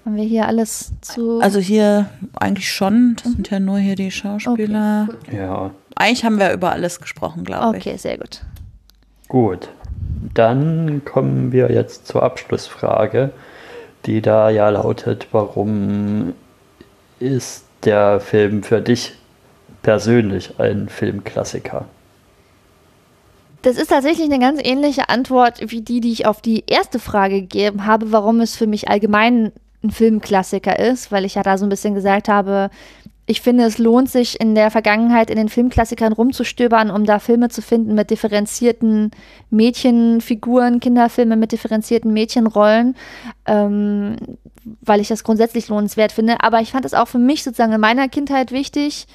Haben 0.05 0.15
wir 0.15 0.23
hier 0.23 0.47
alles 0.47 0.91
zu. 1.01 1.39
Also 1.39 1.59
hier 1.59 2.09
eigentlich 2.35 2.71
schon. 2.71 3.15
Das 3.15 3.25
mhm. 3.25 3.35
sind 3.35 3.49
ja 3.49 3.59
nur 3.59 3.79
hier 3.79 3.95
die 3.95 4.11
Schauspieler. 4.11 5.07
Okay, 5.23 5.37
ja. 5.37 5.71
Eigentlich 5.95 6.23
haben 6.23 6.39
wir 6.39 6.53
über 6.53 6.71
alles 6.71 6.99
gesprochen, 7.01 7.43
glaube 7.43 7.77
ich. 7.77 7.87
Okay, 7.87 7.97
sehr 7.97 8.17
gut. 8.17 8.41
Gut. 9.27 9.69
Dann 10.33 11.03
kommen 11.05 11.51
wir 11.51 11.71
jetzt 11.71 12.07
zur 12.07 12.23
Abschlussfrage, 12.23 13.31
die 14.05 14.21
da 14.21 14.49
ja 14.49 14.69
lautet, 14.69 15.27
warum 15.31 16.33
ist 17.19 17.65
der 17.83 18.19
Film 18.19 18.63
für 18.63 18.81
dich 18.81 19.13
persönlich 19.81 20.59
ein 20.59 20.89
Filmklassiker? 20.89 21.85
Das 23.61 23.77
ist 23.77 23.89
tatsächlich 23.89 24.31
eine 24.31 24.39
ganz 24.39 24.61
ähnliche 24.63 25.09
Antwort 25.09 25.59
wie 25.71 25.81
die, 25.81 25.99
die 25.99 26.13
ich 26.13 26.25
auf 26.25 26.41
die 26.41 26.63
erste 26.67 26.97
Frage 26.99 27.41
gegeben 27.41 27.85
habe, 27.85 28.11
warum 28.11 28.39
es 28.39 28.55
für 28.55 28.67
mich 28.67 28.87
allgemein 28.87 29.51
ein 29.83 29.91
Filmklassiker 29.91 30.79
ist, 30.79 31.11
weil 31.11 31.25
ich 31.25 31.35
ja 31.35 31.43
da 31.43 31.57
so 31.57 31.65
ein 31.65 31.69
bisschen 31.69 31.93
gesagt 31.93 32.29
habe, 32.29 32.69
ich 33.29 33.41
finde, 33.41 33.65
es 33.65 33.77
lohnt 33.77 34.09
sich 34.09 34.41
in 34.41 34.55
der 34.55 34.71
Vergangenheit 34.71 35.29
in 35.29 35.37
den 35.37 35.49
Filmklassikern 35.49 36.13
rumzustöbern, 36.13 36.89
um 36.89 37.05
da 37.05 37.19
Filme 37.19 37.49
zu 37.49 37.61
finden 37.61 37.93
mit 37.93 38.09
differenzierten 38.09 39.11
Mädchenfiguren, 39.51 40.79
Kinderfilme 40.79 41.35
mit 41.35 41.51
differenzierten 41.51 42.11
Mädchenrollen, 42.11 42.95
ähm, 43.45 44.15
weil 44.81 45.01
ich 45.01 45.07
das 45.07 45.23
grundsätzlich 45.23 45.67
lohnenswert 45.69 46.11
finde. 46.11 46.41
Aber 46.41 46.61
ich 46.61 46.71
fand 46.71 46.85
es 46.85 46.93
auch 46.93 47.07
für 47.07 47.19
mich 47.19 47.43
sozusagen 47.43 47.73
in 47.73 47.81
meiner 47.81 48.09
Kindheit 48.09 48.51
wichtig, 48.51 49.07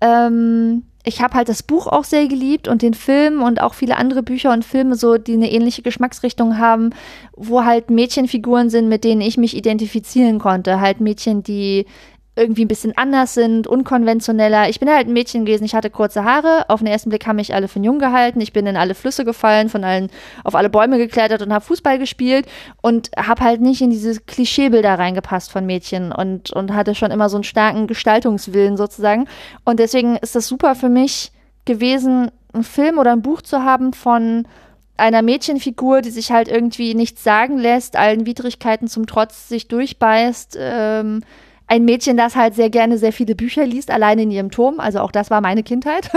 ähm, 0.00 0.82
ich 1.04 1.20
habe 1.20 1.34
halt 1.34 1.48
das 1.48 1.64
Buch 1.64 1.88
auch 1.88 2.04
sehr 2.04 2.28
geliebt 2.28 2.68
und 2.68 2.82
den 2.82 2.94
Film 2.94 3.42
und 3.42 3.60
auch 3.60 3.74
viele 3.74 3.96
andere 3.96 4.22
Bücher 4.22 4.52
und 4.52 4.64
Filme 4.64 4.94
so, 4.94 5.18
die 5.18 5.32
eine 5.32 5.50
ähnliche 5.50 5.82
Geschmacksrichtung 5.82 6.58
haben, 6.58 6.90
wo 7.36 7.64
halt 7.64 7.90
Mädchenfiguren 7.90 8.70
sind, 8.70 8.88
mit 8.88 9.02
denen 9.02 9.20
ich 9.20 9.36
mich 9.36 9.56
identifizieren 9.56 10.38
konnte. 10.38 10.80
Halt 10.80 11.00
Mädchen, 11.00 11.42
die 11.42 11.86
irgendwie 12.34 12.64
ein 12.64 12.68
bisschen 12.68 12.96
anders 12.96 13.34
sind, 13.34 13.66
unkonventioneller. 13.66 14.68
Ich 14.70 14.80
bin 14.80 14.88
halt 14.88 15.06
ein 15.06 15.12
Mädchen 15.12 15.44
gewesen, 15.44 15.64
ich 15.64 15.74
hatte 15.74 15.90
kurze 15.90 16.24
Haare. 16.24 16.64
Auf 16.68 16.80
den 16.80 16.86
ersten 16.86 17.10
Blick 17.10 17.26
haben 17.26 17.36
mich 17.36 17.54
alle 17.54 17.68
für 17.68 17.80
jung 17.80 17.98
gehalten. 17.98 18.40
Ich 18.40 18.54
bin 18.54 18.66
in 18.66 18.76
alle 18.76 18.94
Flüsse 18.94 19.26
gefallen, 19.26 19.68
von 19.68 19.84
allen 19.84 20.08
auf 20.42 20.54
alle 20.54 20.70
Bäume 20.70 20.96
geklettert 20.96 21.42
und 21.42 21.52
habe 21.52 21.64
Fußball 21.64 21.98
gespielt 21.98 22.46
und 22.80 23.10
habe 23.18 23.44
halt 23.44 23.60
nicht 23.60 23.82
in 23.82 23.90
diese 23.90 24.18
Klischeebilder 24.18 24.98
reingepasst 24.98 25.52
von 25.52 25.66
Mädchen 25.66 26.10
und, 26.10 26.50
und 26.52 26.72
hatte 26.72 26.94
schon 26.94 27.10
immer 27.10 27.28
so 27.28 27.36
einen 27.36 27.44
starken 27.44 27.86
Gestaltungswillen 27.86 28.78
sozusagen. 28.78 29.28
Und 29.64 29.78
deswegen 29.78 30.16
ist 30.16 30.34
das 30.34 30.48
super 30.48 30.74
für 30.74 30.88
mich 30.88 31.32
gewesen, 31.66 32.30
einen 32.54 32.64
Film 32.64 32.98
oder 32.98 33.12
ein 33.12 33.22
Buch 33.22 33.42
zu 33.42 33.62
haben 33.62 33.92
von 33.92 34.48
einer 34.96 35.20
Mädchenfigur, 35.20 36.00
die 36.00 36.10
sich 36.10 36.32
halt 36.32 36.48
irgendwie 36.48 36.94
nichts 36.94 37.24
sagen 37.24 37.58
lässt, 37.58 37.96
allen 37.96 38.24
Widrigkeiten 38.24 38.88
zum 38.88 39.06
Trotz 39.06 39.48
sich 39.48 39.68
durchbeißt. 39.68 40.56
Ähm, 40.58 41.22
ein 41.66 41.84
Mädchen, 41.84 42.16
das 42.16 42.36
halt 42.36 42.54
sehr 42.54 42.70
gerne 42.70 42.98
sehr 42.98 43.12
viele 43.12 43.34
Bücher 43.34 43.66
liest, 43.66 43.90
alleine 43.90 44.22
in 44.22 44.30
ihrem 44.30 44.50
Turm. 44.50 44.80
Also 44.80 45.00
auch 45.00 45.12
das 45.12 45.30
war 45.30 45.40
meine 45.40 45.62
Kindheit. 45.62 46.10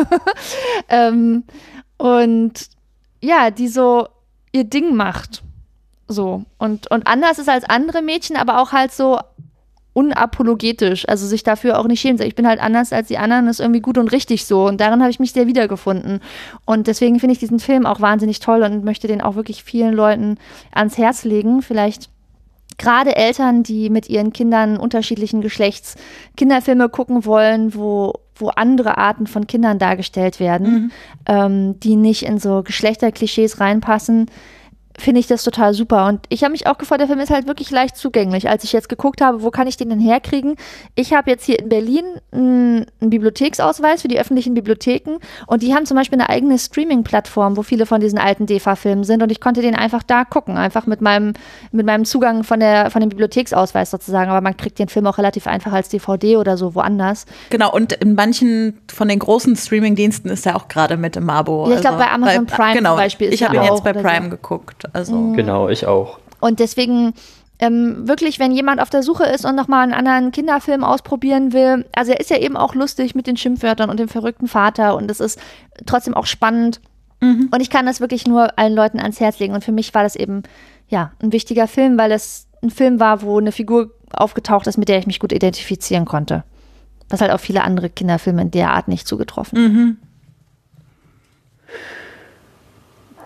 ähm, 0.89 1.43
und 1.97 2.67
ja, 3.21 3.51
die 3.51 3.67
so 3.67 4.07
ihr 4.51 4.63
Ding 4.63 4.95
macht. 4.95 5.43
So. 6.07 6.43
Und, 6.57 6.89
und 6.91 7.07
anders 7.07 7.39
ist 7.39 7.49
als 7.49 7.63
andere 7.65 8.01
Mädchen, 8.01 8.37
aber 8.37 8.61
auch 8.61 8.71
halt 8.71 8.91
so 8.91 9.19
unapologetisch, 9.95 11.07
also 11.07 11.25
sich 11.25 11.43
dafür 11.43 11.79
auch 11.79 11.87
nicht 11.87 12.01
schämen. 12.01 12.21
Ich 12.21 12.35
bin 12.35 12.45
halt 12.45 12.59
anders 12.59 12.91
als 12.91 13.07
die 13.07 13.17
anderen, 13.17 13.47
ist 13.47 13.61
irgendwie 13.61 13.79
gut 13.79 13.97
und 13.97 14.11
richtig 14.11 14.45
so. 14.45 14.67
Und 14.67 14.81
darin 14.81 14.99
habe 14.99 15.09
ich 15.09 15.21
mich 15.21 15.31
sehr 15.31 15.47
wiedergefunden. 15.47 16.19
Und 16.65 16.87
deswegen 16.87 17.21
finde 17.21 17.31
ich 17.31 17.39
diesen 17.39 17.59
Film 17.59 17.85
auch 17.85 18.01
wahnsinnig 18.01 18.41
toll 18.41 18.61
und 18.63 18.83
möchte 18.83 19.07
den 19.07 19.21
auch 19.21 19.35
wirklich 19.35 19.63
vielen 19.63 19.93
Leuten 19.93 20.37
ans 20.71 20.97
Herz 20.97 21.23
legen. 21.23 21.61
Vielleicht 21.61 22.09
gerade 22.77 23.15
Eltern, 23.15 23.63
die 23.63 23.89
mit 23.89 24.09
ihren 24.09 24.33
Kindern 24.33 24.77
unterschiedlichen 24.77 25.41
Geschlechts 25.41 25.95
Kinderfilme 26.37 26.89
gucken 26.89 27.25
wollen, 27.25 27.75
wo, 27.75 28.13
wo 28.35 28.49
andere 28.49 28.97
Arten 28.97 29.27
von 29.27 29.47
Kindern 29.47 29.79
dargestellt 29.79 30.39
werden, 30.39 30.67
mhm. 30.73 30.91
ähm, 31.27 31.79
die 31.79 31.95
nicht 31.95 32.23
in 32.23 32.39
so 32.39 32.63
Geschlechterklischees 32.63 33.59
reinpassen, 33.59 34.27
finde 34.97 35.19
ich 35.19 35.27
das 35.27 35.43
total 35.43 35.73
super. 35.73 36.07
Und 36.07 36.21
ich 36.29 36.43
habe 36.43 36.51
mich 36.51 36.67
auch 36.67 36.77
gefreut, 36.77 36.99
der 36.99 37.07
Film 37.07 37.19
ist 37.19 37.29
halt 37.29 37.47
wirklich 37.47 37.71
leicht 37.71 37.97
zugänglich. 37.97 38.49
Als 38.49 38.63
ich 38.63 38.73
jetzt 38.73 38.89
geguckt 38.89 39.21
habe, 39.21 39.43
wo 39.43 39.51
kann 39.51 39.67
ich 39.67 39.77
den 39.77 39.89
denn 39.89 39.99
herkriegen? 39.99 40.55
Ich 40.95 41.13
habe 41.13 41.29
jetzt 41.29 41.45
hier 41.45 41.59
in 41.59 41.69
Berlin 41.69 42.05
einen, 42.31 42.85
Bibliotheksausweis 42.99 44.01
für 44.01 44.07
die 44.07 44.19
öffentlichen 44.19 44.53
Bibliotheken 44.53 45.17
und 45.47 45.61
die 45.61 45.73
haben 45.73 45.85
zum 45.85 45.95
Beispiel 45.95 46.19
eine 46.19 46.29
eigene 46.29 46.57
Streaming-Plattform, 46.57 47.55
wo 47.55 47.63
viele 47.63 47.85
von 47.85 48.01
diesen 48.01 48.19
alten 48.19 48.45
DEFA-Filmen 48.45 49.03
sind 49.03 49.21
und 49.21 49.31
ich 49.31 49.39
konnte 49.39 49.61
den 49.61 49.75
einfach 49.75 50.03
da 50.03 50.25
gucken, 50.25 50.57
einfach 50.57 50.85
mit 50.87 51.01
meinem, 51.01 51.33
mit 51.71 51.85
meinem 51.85 52.05
Zugang 52.05 52.43
von, 52.43 52.59
der, 52.59 52.89
von 52.89 53.01
dem 53.01 53.09
Bibliotheksausweis 53.09 53.91
sozusagen. 53.91 54.31
Aber 54.31 54.41
man 54.41 54.57
kriegt 54.57 54.79
den 54.79 54.89
Film 54.89 55.07
auch 55.07 55.17
relativ 55.17 55.47
einfach 55.47 55.73
als 55.73 55.89
DVD 55.89 56.37
oder 56.37 56.57
so 56.57 56.75
woanders. 56.75 57.25
Genau, 57.49 57.71
und 57.71 57.93
in 57.93 58.15
manchen 58.15 58.79
von 58.91 59.07
den 59.07 59.19
großen 59.19 59.55
Streaming-Diensten 59.55 60.29
ist 60.29 60.45
er 60.45 60.55
auch 60.55 60.67
gerade 60.67 60.97
mit 60.97 61.15
im 61.15 61.29
Abo. 61.29 61.69
Ja, 61.69 61.75
ich 61.75 61.81
glaube, 61.81 61.97
also 61.97 62.05
bei 62.05 62.11
Amazon 62.11 62.45
bei, 62.45 62.55
Prime 62.55 62.73
genau, 62.73 62.89
zum 62.91 62.97
Beispiel 62.97 63.27
ist 63.27 63.35
Ich 63.35 63.43
habe 63.43 63.55
ihn 63.55 63.63
jetzt 63.63 63.83
bei 63.83 63.93
Prime 63.93 64.25
so. 64.25 64.29
geguckt. 64.31 64.84
Also. 64.93 65.15
Mhm. 65.15 65.35
Genau, 65.35 65.69
ich 65.69 65.85
auch. 65.87 66.19
Und 66.39 66.59
deswegen 66.59 67.13
ähm, 67.59 68.07
wirklich, 68.07 68.39
wenn 68.39 68.51
jemand 68.51 68.81
auf 68.81 68.89
der 68.89 69.03
Suche 69.03 69.25
ist 69.25 69.45
und 69.45 69.55
nochmal 69.55 69.83
einen 69.83 69.93
anderen 69.93 70.31
Kinderfilm 70.31 70.83
ausprobieren 70.83 71.53
will, 71.53 71.85
also 71.95 72.11
er 72.11 72.19
ist 72.19 72.29
ja 72.29 72.37
eben 72.37 72.57
auch 72.57 72.75
lustig 72.75 73.15
mit 73.15 73.27
den 73.27 73.37
Schimpfwörtern 73.37 73.89
und 73.89 73.99
dem 73.99 74.09
verrückten 74.09 74.47
Vater 74.47 74.95
und 74.95 75.09
es 75.09 75.19
ist 75.19 75.39
trotzdem 75.85 76.13
auch 76.13 76.25
spannend. 76.25 76.81
Mhm. 77.21 77.49
Und 77.51 77.61
ich 77.61 77.69
kann 77.69 77.85
das 77.85 78.01
wirklich 78.01 78.27
nur 78.27 78.59
allen 78.59 78.75
Leuten 78.75 78.99
ans 78.99 79.19
Herz 79.19 79.39
legen. 79.39 79.53
Und 79.53 79.63
für 79.63 79.71
mich 79.71 79.93
war 79.93 80.03
das 80.03 80.15
eben, 80.15 80.43
ja, 80.89 81.11
ein 81.21 81.31
wichtiger 81.31 81.67
Film, 81.67 81.97
weil 81.97 82.11
es 82.11 82.47
ein 82.61 82.69
Film 82.69 82.99
war, 82.99 83.21
wo 83.21 83.37
eine 83.37 83.51
Figur 83.51 83.91
aufgetaucht 84.11 84.67
ist, 84.67 84.77
mit 84.77 84.89
der 84.89 84.99
ich 84.99 85.07
mich 85.07 85.19
gut 85.19 85.31
identifizieren 85.31 86.05
konnte. 86.05 86.43
Was 87.09 87.21
halt 87.21 87.31
auch 87.31 87.39
viele 87.39 87.63
andere 87.63 87.89
Kinderfilme 87.89 88.41
in 88.41 88.51
der 88.51 88.71
Art 88.71 88.87
nicht 88.87 89.07
zugetroffen. 89.07 89.61
Mhm. 89.61 89.97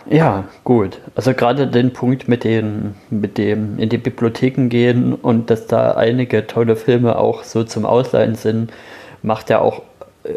Ja, 0.09 0.45
gut. 0.63 0.99
Also 1.15 1.33
gerade 1.33 1.67
den 1.67 1.93
Punkt 1.93 2.27
mit, 2.27 2.43
den, 2.43 2.95
mit 3.11 3.37
dem 3.37 3.77
in 3.77 3.89
die 3.89 3.97
Bibliotheken 3.97 4.67
gehen 4.67 5.13
und 5.13 5.49
dass 5.51 5.67
da 5.67 5.91
einige 5.91 6.47
tolle 6.47 6.75
Filme 6.75 7.17
auch 7.17 7.43
so 7.43 7.63
zum 7.63 7.85
Ausleihen 7.85 8.35
sind, 8.35 8.71
macht 9.21 9.49
ja 9.49 9.59
auch 9.59 9.83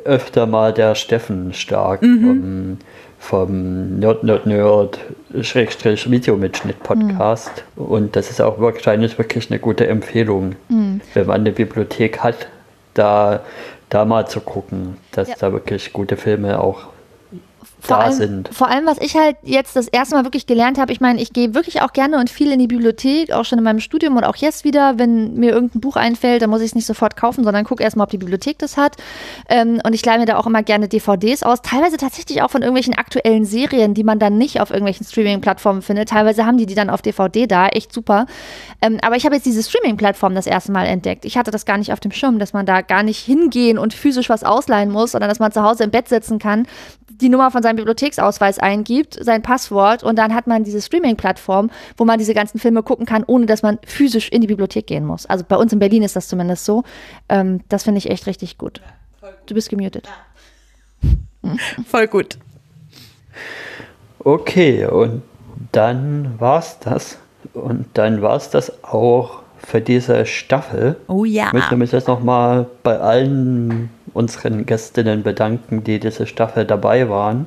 öfter 0.04 0.46
mal 0.46 0.72
der 0.72 0.94
Steffen 0.94 1.54
stark 1.54 2.02
mhm. 2.02 2.20
vom, 2.20 2.78
vom 3.18 3.98
Nerd 3.98 4.24
Nerd 4.24 4.46
Nerd 4.46 4.98
Schrägstrich 5.40 6.10
Videomitschnitt 6.10 6.82
Podcast. 6.82 7.64
Mhm. 7.76 7.84
Und 7.84 8.16
das 8.16 8.30
ist 8.30 8.42
auch 8.42 8.60
wahrscheinlich 8.60 9.16
wirklich 9.16 9.50
eine 9.50 9.58
gute 9.58 9.86
Empfehlung, 9.86 10.54
mhm. 10.68 11.00
wenn 11.14 11.26
man 11.26 11.40
eine 11.40 11.52
Bibliothek 11.52 12.18
hat, 12.18 12.46
da, 12.92 13.40
da 13.88 14.04
mal 14.04 14.28
zu 14.28 14.40
gucken, 14.40 14.98
dass 15.12 15.28
ja. 15.28 15.34
da 15.38 15.52
wirklich 15.52 15.94
gute 15.94 16.18
Filme 16.18 16.60
auch 16.60 16.92
vor 17.82 17.96
da 17.96 18.04
allem, 18.04 18.12
sind. 18.12 18.48
Vor 18.52 18.68
allem, 18.68 18.86
was 18.86 18.98
ich 18.98 19.16
halt 19.16 19.36
jetzt 19.42 19.74
das 19.74 19.88
erste 19.88 20.14
Mal 20.14 20.24
wirklich 20.24 20.46
gelernt 20.46 20.78
habe, 20.78 20.92
ich 20.92 21.00
meine, 21.00 21.20
ich 21.20 21.32
gehe 21.32 21.52
wirklich 21.52 21.82
auch 21.82 21.92
gerne 21.92 22.18
und 22.18 22.30
viel 22.30 22.52
in 22.52 22.60
die 22.60 22.68
Bibliothek, 22.68 23.32
auch 23.32 23.44
schon 23.44 23.58
in 23.58 23.64
meinem 23.64 23.80
Studium 23.80 24.16
und 24.16 24.22
auch 24.22 24.36
jetzt 24.36 24.64
wieder, 24.64 24.98
wenn 25.00 25.34
mir 25.34 25.50
irgendein 25.50 25.80
Buch 25.80 25.96
einfällt, 25.96 26.42
dann 26.42 26.50
muss 26.50 26.60
ich 26.60 26.68
es 26.68 26.74
nicht 26.76 26.86
sofort 26.86 27.16
kaufen, 27.16 27.42
sondern 27.42 27.64
gucke 27.64 27.82
erstmal, 27.82 28.04
ob 28.04 28.10
die 28.10 28.18
Bibliothek 28.18 28.58
das 28.58 28.76
hat. 28.76 28.96
Ähm, 29.48 29.80
und 29.84 29.94
ich 29.94 30.04
leihe 30.04 30.20
mir 30.20 30.26
da 30.26 30.36
auch 30.36 30.46
immer 30.46 30.62
gerne 30.62 30.86
DVDs 30.88 31.42
aus, 31.42 31.60
teilweise 31.60 31.96
tatsächlich 31.96 32.40
auch 32.42 32.50
von 32.50 32.62
irgendwelchen 32.62 32.94
aktuellen 32.94 33.44
Serien, 33.44 33.94
die 33.94 34.04
man 34.04 34.20
dann 34.20 34.38
nicht 34.38 34.60
auf 34.60 34.70
irgendwelchen 34.70 35.04
Streaming-Plattformen 35.04 35.82
findet. 35.82 36.10
Teilweise 36.10 36.46
haben 36.46 36.58
die 36.58 36.66
die 36.66 36.76
dann 36.76 36.88
auf 36.88 37.02
DVD 37.02 37.48
da, 37.48 37.66
echt 37.66 37.92
super. 37.92 38.26
Ähm, 38.80 38.98
aber 39.02 39.16
ich 39.16 39.24
habe 39.24 39.34
jetzt 39.34 39.46
diese 39.46 39.62
Streaming-Plattform 39.62 40.36
das 40.36 40.46
erste 40.46 40.70
Mal 40.70 40.86
entdeckt. 40.86 41.24
Ich 41.24 41.36
hatte 41.36 41.50
das 41.50 41.66
gar 41.66 41.78
nicht 41.78 41.92
auf 41.92 41.98
dem 41.98 42.12
Schirm, 42.12 42.38
dass 42.38 42.52
man 42.52 42.64
da 42.64 42.80
gar 42.80 43.02
nicht 43.02 43.18
hingehen 43.18 43.76
und 43.76 43.92
physisch 43.92 44.28
was 44.28 44.44
ausleihen 44.44 44.92
muss, 44.92 45.12
sondern 45.12 45.28
dass 45.28 45.40
man 45.40 45.50
zu 45.50 45.64
Hause 45.64 45.82
im 45.82 45.90
Bett 45.90 46.08
sitzen 46.08 46.38
kann, 46.38 46.66
die 47.22 47.28
Nummer 47.28 47.50
von 47.50 47.62
seinem 47.62 47.71
Bibliotheksausweis 47.76 48.58
eingibt, 48.58 49.18
sein 49.20 49.42
Passwort 49.42 50.02
und 50.02 50.16
dann 50.16 50.34
hat 50.34 50.46
man 50.46 50.64
diese 50.64 50.80
Streaming-Plattform, 50.80 51.70
wo 51.96 52.04
man 52.04 52.18
diese 52.18 52.34
ganzen 52.34 52.58
Filme 52.58 52.82
gucken 52.82 53.06
kann, 53.06 53.24
ohne 53.26 53.46
dass 53.46 53.62
man 53.62 53.78
physisch 53.84 54.28
in 54.28 54.40
die 54.40 54.46
Bibliothek 54.46 54.86
gehen 54.86 55.04
muss. 55.04 55.26
Also 55.26 55.44
bei 55.46 55.56
uns 55.56 55.72
in 55.72 55.78
Berlin 55.78 56.02
ist 56.02 56.16
das 56.16 56.28
zumindest 56.28 56.64
so. 56.64 56.84
Ähm, 57.28 57.60
das 57.68 57.84
finde 57.84 57.98
ich 57.98 58.10
echt 58.10 58.26
richtig 58.26 58.58
gut. 58.58 58.80
Du 59.46 59.54
bist 59.54 59.70
gemutet. 59.70 60.08
Voll 61.86 62.06
gut. 62.06 62.38
Okay, 64.20 64.86
und 64.86 65.22
dann 65.72 66.34
war's 66.38 66.78
das. 66.78 67.18
Und 67.54 67.86
dann 67.94 68.22
war's 68.22 68.50
das 68.50 68.84
auch 68.84 69.42
für 69.58 69.80
diese 69.80 70.26
Staffel. 70.26 70.96
Oh 71.08 71.24
ja. 71.24 71.46
Ich 71.48 71.52
möchte 71.52 71.76
mich 71.76 71.92
jetzt 71.92 72.08
nochmal 72.08 72.66
bei 72.82 72.98
allen 72.98 73.90
unseren 74.14 74.66
Gästinnen 74.66 75.22
bedanken, 75.22 75.84
die 75.84 76.00
diese 76.00 76.26
Staffel 76.26 76.64
dabei 76.64 77.08
waren 77.08 77.46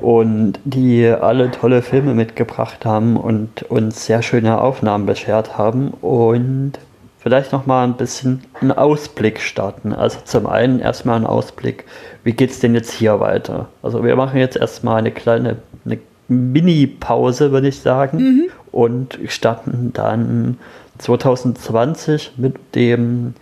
und 0.00 0.58
die 0.64 1.06
alle 1.06 1.50
tolle 1.50 1.82
Filme 1.82 2.14
mitgebracht 2.14 2.84
haben 2.84 3.16
und 3.16 3.62
uns 3.64 4.06
sehr 4.06 4.22
schöne 4.22 4.60
Aufnahmen 4.60 5.06
beschert 5.06 5.58
haben 5.58 5.90
und 6.00 6.72
vielleicht 7.18 7.52
noch 7.52 7.66
mal 7.66 7.84
ein 7.84 7.96
bisschen 7.96 8.42
einen 8.60 8.72
Ausblick 8.72 9.40
starten. 9.40 9.92
Also 9.92 10.18
zum 10.24 10.46
einen 10.46 10.80
erstmal 10.80 11.16
einen 11.16 11.26
Ausblick, 11.26 11.84
wie 12.24 12.32
geht 12.32 12.50
es 12.50 12.60
denn 12.60 12.74
jetzt 12.74 12.92
hier 12.92 13.20
weiter? 13.20 13.68
Also 13.82 14.02
wir 14.04 14.16
machen 14.16 14.38
jetzt 14.38 14.56
erstmal 14.56 14.98
eine 14.98 15.10
kleine 15.10 15.56
eine 15.84 15.98
Mini-Pause, 16.28 17.52
würde 17.52 17.68
ich 17.68 17.80
sagen, 17.80 18.18
mhm. 18.18 18.46
und 18.72 19.18
starten 19.26 19.92
dann 19.92 20.58
2020 20.98 22.32
mit 22.36 22.56
dem, 22.74 23.34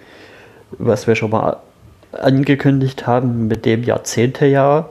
was 0.72 1.06
wir 1.06 1.14
schon 1.14 1.30
mal 1.30 1.58
angekündigt 2.12 3.06
haben 3.06 3.48
mit 3.48 3.64
dem 3.64 3.82
Jahrzehntejahr. 3.82 4.90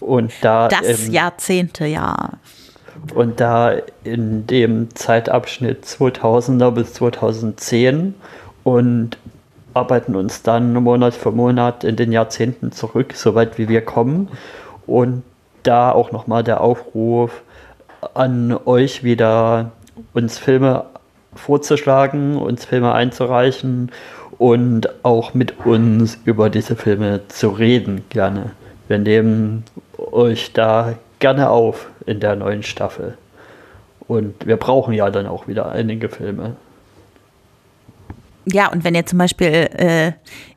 Und 0.00 0.32
da 0.42 0.68
das 0.68 1.08
Jahrzehntejahr. 1.08 2.38
Und 3.14 3.40
da 3.40 3.74
in 4.02 4.46
dem 4.46 4.94
Zeitabschnitt 4.94 5.84
2000er 5.84 6.70
bis 6.70 6.94
2010 6.94 8.14
und 8.62 9.18
arbeiten 9.74 10.14
uns 10.14 10.42
dann 10.42 10.72
Monat 10.72 11.14
für 11.14 11.32
Monat 11.32 11.84
in 11.84 11.96
den 11.96 12.12
Jahrzehnten 12.12 12.72
zurück, 12.72 13.14
soweit 13.14 13.58
wie 13.58 13.68
wir 13.68 13.82
kommen. 13.82 14.28
Und 14.86 15.22
da 15.62 15.90
auch 15.90 16.12
nochmal 16.12 16.44
der 16.44 16.60
Aufruf 16.60 17.42
an 18.14 18.56
euch 18.64 19.02
wieder, 19.02 19.72
uns 20.12 20.38
Filme 20.38 20.84
vorzuschlagen, 21.34 22.36
uns 22.36 22.64
Filme 22.64 22.92
einzureichen 22.92 23.90
und 24.38 24.88
auch 25.04 25.34
mit 25.34 25.66
uns 25.66 26.18
über 26.24 26.50
diese 26.50 26.76
Filme 26.76 27.20
zu 27.28 27.50
reden, 27.50 28.04
gerne. 28.08 28.52
Wir 28.88 28.98
nehmen 28.98 29.64
euch 29.96 30.52
da 30.52 30.94
gerne 31.18 31.50
auf 31.50 31.88
in 32.06 32.20
der 32.20 32.36
neuen 32.36 32.62
Staffel. 32.62 33.16
Und 34.06 34.46
wir 34.46 34.56
brauchen 34.56 34.92
ja 34.92 35.10
dann 35.10 35.26
auch 35.26 35.48
wieder 35.48 35.70
einige 35.70 36.08
Filme. 36.08 36.56
Ja, 38.46 38.70
und 38.70 38.84
wenn 38.84 38.94
ihr 38.94 39.06
zum 39.06 39.18
Beispiel 39.18 39.46
äh, 39.46 40.12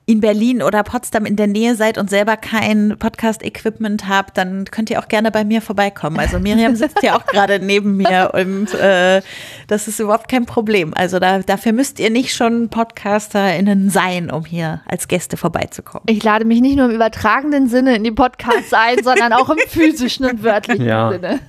in 0.10 0.22
Berlin 0.22 0.64
oder 0.64 0.84
Potsdam 0.84 1.26
in 1.26 1.36
der 1.36 1.48
Nähe 1.48 1.76
seid 1.76 1.98
und 1.98 2.10
selber 2.10 2.38
kein 2.38 2.96
Podcast-Equipment 2.98 4.08
habt, 4.08 4.38
dann 4.38 4.64
könnt 4.64 4.90
ihr 4.90 5.00
auch 5.00 5.10
gerne 5.10 5.32
bei 5.32 5.44
mir 5.44 5.62
vorbeikommen. 5.62 6.18
Also 6.18 6.40
Miriam 6.40 6.78
sitzt 6.78 7.04
ja 7.04 7.18
auch 7.18 7.26
gerade 7.28 7.60
neben 7.60 7.98
mir 7.98 8.32
und 8.34 8.74
äh, 8.74 9.22
das 9.68 9.90
ist 9.90 10.00
überhaupt 10.00 10.30
kein 10.30 10.46
Problem. 10.46 10.94
Also 10.96 11.20
da, 11.20 11.40
dafür 11.40 11.74
müsst 11.74 12.00
ihr 12.00 12.10
nicht 12.10 12.34
schon 12.34 12.70
PodcasterInnen 12.70 13.90
sein, 13.90 14.32
um 14.32 14.46
hier 14.46 14.82
als 14.86 15.10
Gäste 15.10 15.36
vorbeizukommen. 15.36 16.06
Ich 16.08 16.24
lade 16.24 16.46
mich 16.46 16.62
nicht 16.62 16.78
nur 16.78 16.86
im 16.86 16.96
übertragenen 16.96 17.68
Sinne 17.68 17.98
in 17.98 18.06
die 18.06 18.12
Podcasts 18.12 18.74
ein, 18.74 18.98
sondern 19.04 19.34
auch 19.34 19.50
im 19.50 19.58
physischen 19.68 20.26
und 20.26 20.42
wörtlichen 20.42 20.86
ja. 20.86 21.12
Sinne. 21.12 21.40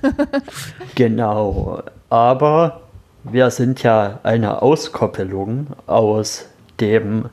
genau. 0.95 1.81
Aber 2.09 2.88
wir 3.31 3.51
sind 3.51 3.83
ja 3.83 4.19
eine 4.23 4.61
Auskoppelung 4.61 5.67
aus 5.87 6.47
dem 6.79 7.29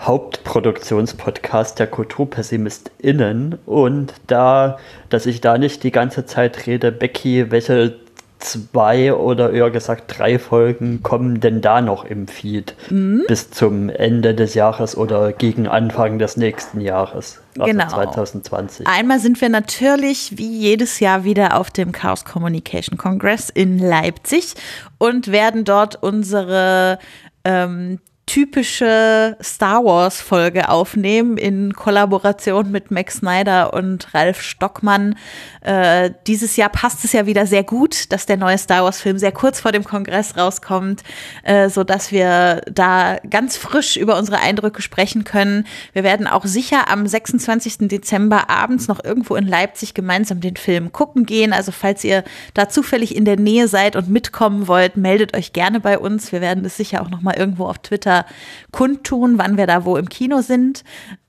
Hauptproduktionspodcast 0.00 1.78
der 1.78 1.86
KulturpessimistInnen. 1.86 3.58
Und 3.66 4.14
da, 4.26 4.78
dass 5.08 5.26
ich 5.26 5.40
da 5.40 5.58
nicht 5.58 5.82
die 5.82 5.90
ganze 5.90 6.26
Zeit 6.26 6.66
rede, 6.66 6.92
Becky, 6.92 7.50
welche 7.50 7.96
zwei 8.44 9.14
oder 9.14 9.52
eher 9.52 9.70
gesagt 9.70 10.18
drei 10.18 10.38
Folgen 10.38 11.02
kommen 11.02 11.40
denn 11.40 11.60
da 11.60 11.80
noch 11.80 12.04
im 12.04 12.28
Feed 12.28 12.74
mhm. 12.90 13.24
bis 13.26 13.50
zum 13.50 13.88
Ende 13.88 14.34
des 14.34 14.54
Jahres 14.54 14.96
oder 14.96 15.32
gegen 15.32 15.66
Anfang 15.66 16.18
des 16.18 16.36
nächsten 16.36 16.80
Jahres, 16.80 17.40
also 17.58 17.70
genau. 17.70 17.88
2020. 17.88 18.86
Einmal 18.86 19.18
sind 19.18 19.40
wir 19.40 19.48
natürlich 19.48 20.36
wie 20.36 20.58
jedes 20.58 21.00
Jahr 21.00 21.24
wieder 21.24 21.58
auf 21.58 21.70
dem 21.70 21.92
Chaos 21.92 22.24
Communication 22.24 22.98
Congress 22.98 23.50
in 23.50 23.78
Leipzig 23.78 24.54
und 24.98 25.32
werden 25.32 25.64
dort 25.64 26.02
unsere 26.02 26.98
ähm, 27.44 27.98
typische 28.26 29.36
Star 29.42 29.84
Wars 29.84 30.20
Folge 30.20 30.68
aufnehmen 30.68 31.36
in 31.36 31.74
Kollaboration 31.74 32.70
mit 32.70 32.90
Max 32.90 33.18
Snyder 33.18 33.74
und 33.74 34.14
Ralf 34.14 34.40
Stockmann. 34.40 35.16
Äh, 35.60 36.10
dieses 36.26 36.56
Jahr 36.56 36.70
passt 36.70 37.04
es 37.04 37.12
ja 37.12 37.26
wieder 37.26 37.46
sehr 37.46 37.64
gut, 37.64 38.12
dass 38.12 38.26
der 38.26 38.36
neue 38.36 38.56
Star 38.56 38.84
Wars 38.84 39.00
Film 39.00 39.18
sehr 39.18 39.32
kurz 39.32 39.60
vor 39.60 39.72
dem 39.72 39.84
Kongress 39.84 40.36
rauskommt, 40.36 41.02
äh, 41.42 41.68
so 41.68 41.84
dass 41.84 42.12
wir 42.12 42.62
da 42.70 43.18
ganz 43.28 43.56
frisch 43.56 43.96
über 43.96 44.16
unsere 44.18 44.38
Eindrücke 44.38 44.80
sprechen 44.80 45.24
können. 45.24 45.66
Wir 45.92 46.02
werden 46.02 46.26
auch 46.26 46.44
sicher 46.44 46.90
am 46.90 47.06
26. 47.06 47.88
Dezember 47.88 48.48
abends 48.48 48.88
noch 48.88 49.04
irgendwo 49.04 49.36
in 49.36 49.46
Leipzig 49.46 49.92
gemeinsam 49.92 50.40
den 50.40 50.56
Film 50.56 50.92
gucken 50.92 51.26
gehen. 51.26 51.52
Also 51.52 51.72
falls 51.72 52.02
ihr 52.04 52.24
da 52.54 52.68
zufällig 52.68 53.14
in 53.14 53.24
der 53.24 53.38
Nähe 53.38 53.68
seid 53.68 53.96
und 53.96 54.08
mitkommen 54.08 54.66
wollt, 54.66 54.96
meldet 54.96 55.36
euch 55.36 55.52
gerne 55.52 55.80
bei 55.80 55.98
uns. 55.98 56.32
Wir 56.32 56.40
werden 56.40 56.64
das 56.64 56.76
sicher 56.76 57.02
auch 57.02 57.10
noch 57.10 57.20
mal 57.20 57.36
irgendwo 57.36 57.66
auf 57.66 57.78
Twitter 57.78 58.13
Twitter 58.14 58.26
kundtun, 58.72 59.38
wann 59.38 59.56
wir 59.56 59.66
da 59.66 59.84
wo 59.84 59.96
im 59.96 60.08
Kino 60.08 60.40
sind. 60.40 60.82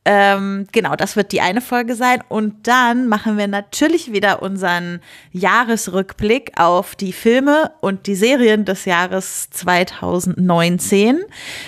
Ähm, 0.07 0.68
genau, 0.72 0.95
das 0.95 1.16
wird 1.16 1.32
die 1.32 1.41
eine 1.41 1.62
Folge 1.62 1.95
sein. 1.95 2.22
Und 2.28 2.68
dann 2.68 3.07
machen 3.07 3.38
wir 3.38 3.48
natürlich 3.48 4.12
wieder 4.12 4.41
unseren 4.41 4.99
Jahresrückblick 5.32 6.53
auf 6.60 6.95
die 6.95 7.14
Filme 7.14 7.72
und 7.82 8.06
die 8.06 8.16
Serien 8.16 8.66
des 8.66 8.86
Jahres 8.86 9.49
2019. 9.49 11.22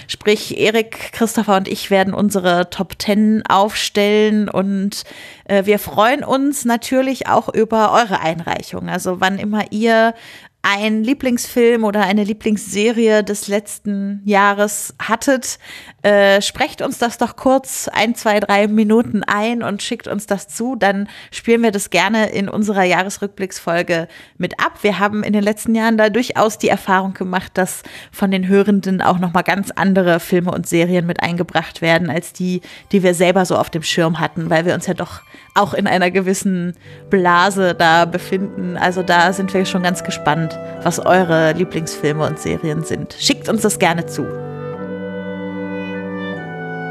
Sprich, 0.07 0.57
Erik, 0.60 1.11
Christopher 1.14 1.57
und 1.57 1.68
ich 1.68 1.89
werden 1.89 2.14
unsere 2.14 2.69
Top 2.69 2.94
10 2.99 3.44
aufstellen 3.48 4.49
und 4.49 5.03
äh, 5.45 5.65
wir 5.65 5.80
freuen 5.80 6.23
uns 6.23 6.65
natürlich 6.65 7.27
auch 7.27 7.52
über 7.52 7.91
eure 7.91 8.19
Einreichung. 8.19 8.89
Also 8.89 9.19
wann 9.19 9.39
immer 9.39 9.72
ihr 9.72 10.14
einen 10.61 11.03
Lieblingsfilm 11.03 11.85
oder 11.85 12.01
eine 12.01 12.25
Lieblingsserie 12.25 13.23
des 13.23 13.47
letzten 13.47 14.21
Jahres 14.25 14.93
hattet, 15.01 15.59
äh, 16.01 16.41
sprecht 16.41 16.81
uns 16.81 16.97
das 16.97 17.17
doch 17.17 17.38
kurz 17.38 17.88
ein, 17.88 18.15
zwei, 18.15 18.41
drei 18.41 18.67
Minuten 18.67 19.23
ein 19.23 19.63
und 19.63 19.81
schickt 19.81 20.07
uns 20.07 20.25
das 20.25 20.49
zu. 20.49 20.75
Dann 20.75 21.07
spielen 21.31 21.63
wir 21.63 21.71
das 21.71 21.89
gerne 21.89 22.31
in 22.31 22.49
unserer 22.49 22.84
Jahresrückblicksfolge 22.84 24.09
mit 24.38 24.59
ab. 24.59 24.79
Wir 24.81 24.99
haben 24.99 25.23
in 25.23 25.31
den 25.31 25.43
letzten 25.43 25.73
Jahren 25.73 25.97
da 25.97 26.09
durchaus 26.09 26.57
die 26.57 26.69
Erfahrung 26.69 27.13
gemacht, 27.13 27.51
dass 27.53 27.84
von 28.11 28.31
den 28.31 28.47
Hörenden 28.47 29.01
auch 29.01 29.19
nochmal 29.19 29.43
ganz 29.43 29.71
andere 29.71 30.19
Filme 30.19 30.51
und 30.51 30.67
Serien 30.67 31.05
mit 31.05 31.23
eingebracht 31.23 31.81
werden, 31.81 32.09
als 32.09 32.34
die, 32.34 32.61
die 32.91 33.03
wir 33.03 33.13
selber 33.13 33.45
so 33.45 33.55
auf 33.55 33.69
dem 33.69 33.84
Schirm 33.84 34.19
hatten, 34.19 34.49
weil 34.49 34.65
wir 34.65 34.73
uns 34.73 34.85
ja 34.85 34.93
doch 34.93 35.21
auch 35.57 35.73
in 35.73 35.88
einer 35.88 36.11
gewissen 36.11 36.75
Blase 37.09 37.75
da 37.75 38.05
befinden. 38.05 38.77
Also 38.77 39.03
da 39.03 39.34
sind 39.34 39.53
wir 39.53 39.65
schon 39.65 39.84
ganz 39.84 40.03
gespannt, 40.03 40.57
was 40.84 40.99
eure 40.99 41.53
Lieblingsfilme 41.53 42.25
und 42.25 42.39
Serien 42.39 42.84
sind. 42.84 43.15
Schickt 43.19 43.49
uns 43.49 43.61
das 43.61 43.79
gerne 43.79 44.05
zu. 44.05 44.23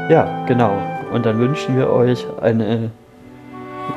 Ja, 0.09 0.45
genau. 0.47 0.81
Und 1.11 1.25
dann 1.25 1.39
wünschen 1.39 1.77
wir 1.77 1.89
euch 1.89 2.25
eine 2.41 2.91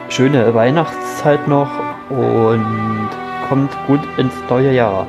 schöne 0.09 0.55
Weihnachtszeit 0.55 1.47
noch 1.49 1.71
und 2.11 3.09
kommt 3.49 3.71
gut 3.87 4.01
ins 4.17 4.35
neue 4.49 4.73
Jahr. 4.73 5.07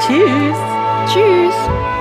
Tschüss. 0.00 0.56
Tschüss. 1.06 1.97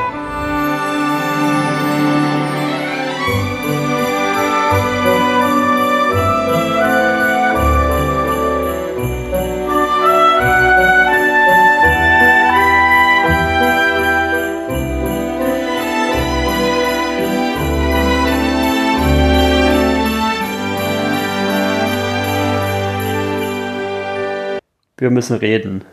Wir 24.97 25.09
müssen 25.11 25.37
reden. 25.37 25.83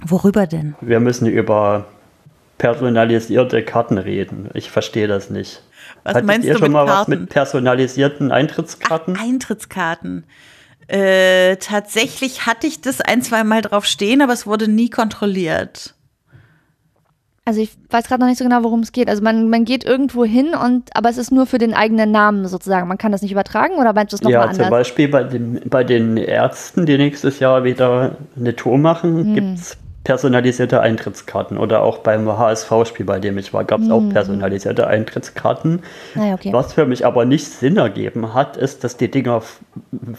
Worüber 0.00 0.46
denn? 0.46 0.74
Wir 0.80 1.00
müssen 1.00 1.26
über 1.26 1.86
personalisierte 2.58 3.62
Karten 3.62 3.98
reden. 3.98 4.48
Ich 4.54 4.70
verstehe 4.70 5.08
das 5.08 5.30
nicht. 5.30 5.62
Was 6.04 6.14
Hattet 6.14 6.26
meinst 6.26 6.46
ihr 6.46 6.54
du 6.54 6.60
schon 6.60 6.68
mit 6.68 6.72
mal 6.72 6.86
was 6.86 6.94
Karten? 6.94 7.10
mit 7.10 7.28
personalisierten 7.28 8.32
Eintrittskarten? 8.32 9.18
Eintrittskarten. 9.18 10.24
Äh, 10.88 11.56
tatsächlich 11.56 12.46
hatte 12.46 12.66
ich 12.66 12.80
das 12.80 13.00
ein, 13.00 13.20
zwei 13.20 13.44
Mal 13.44 13.62
drauf 13.62 13.84
stehen, 13.84 14.22
aber 14.22 14.32
es 14.32 14.46
wurde 14.46 14.68
nie 14.68 14.88
kontrolliert. 14.88 15.94
Also 17.48 17.60
ich 17.60 17.70
weiß 17.90 18.08
gerade 18.08 18.20
noch 18.20 18.28
nicht 18.28 18.38
so 18.38 18.44
genau, 18.44 18.64
worum 18.64 18.80
es 18.80 18.90
geht. 18.90 19.08
Also 19.08 19.22
man, 19.22 19.48
man 19.48 19.64
geht 19.64 19.84
irgendwo 19.84 20.24
hin 20.24 20.48
und 20.60 20.90
aber 20.96 21.08
es 21.08 21.16
ist 21.16 21.30
nur 21.30 21.46
für 21.46 21.58
den 21.58 21.74
eigenen 21.74 22.10
Namen 22.10 22.48
sozusagen. 22.48 22.88
Man 22.88 22.98
kann 22.98 23.12
das 23.12 23.22
nicht 23.22 23.30
übertragen 23.30 23.74
oder 23.76 23.92
meinst 23.92 24.12
du 24.12 24.16
es 24.16 24.20
ja, 24.22 24.40
nochmal 24.40 24.54
zum 24.54 24.64
anders? 24.64 24.70
Beispiel 24.80 25.06
bei, 25.06 25.22
dem, 25.22 25.60
bei 25.64 25.84
den 25.84 26.16
Ärzten, 26.16 26.86
die 26.86 26.98
nächstes 26.98 27.38
Jahr 27.38 27.62
wieder 27.62 28.16
eine 28.36 28.56
Tour 28.56 28.78
machen, 28.78 29.18
Hm. 29.18 29.34
gibt 29.34 29.58
es 29.58 29.76
personalisierte 30.02 30.80
Eintrittskarten. 30.80 31.56
Oder 31.56 31.82
auch 31.82 31.98
beim 31.98 32.26
HSV-Spiel, 32.28 33.06
bei 33.06 33.20
dem 33.20 33.38
ich 33.38 33.52
war, 33.54 33.64
gab 33.64 33.80
es 33.80 33.90
auch 33.90 34.02
personalisierte 34.08 34.88
Eintrittskarten. 34.88 35.82
Naja, 36.16 36.28
Hm. 36.30 36.34
okay. 36.34 36.52
Was 36.52 36.72
für 36.72 36.84
mich 36.86 37.06
aber 37.06 37.26
nicht 37.26 37.44
Sinn 37.46 37.76
ergeben 37.76 38.34
hat, 38.34 38.56
ist, 38.56 38.82
dass 38.82 38.96
die 38.96 39.08
Dinger 39.10 39.42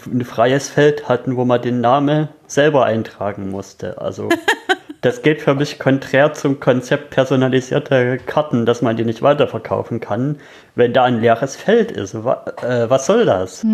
ein 0.06 0.24
freies 0.24 0.70
Feld 0.70 1.10
hatten, 1.10 1.36
wo 1.36 1.44
man 1.44 1.60
den 1.60 1.82
Namen 1.82 2.28
selber 2.46 2.86
eintragen 2.86 3.50
musste. 3.50 4.00
Also 4.00 4.30
das 5.00 5.22
geht 5.22 5.42
für 5.42 5.54
mich 5.54 5.78
konträr 5.78 6.32
zum 6.32 6.60
Konzept 6.60 7.10
personalisierter 7.10 8.18
Karten, 8.18 8.66
dass 8.66 8.82
man 8.82 8.96
die 8.96 9.04
nicht 9.04 9.22
weiterverkaufen 9.22 10.00
kann, 10.00 10.38
wenn 10.74 10.92
da 10.92 11.04
ein 11.04 11.20
leeres 11.20 11.56
Feld 11.56 11.92
ist. 11.92 12.14
Äh, 12.14 12.90
was 12.90 13.06
soll 13.06 13.24
das? 13.24 13.64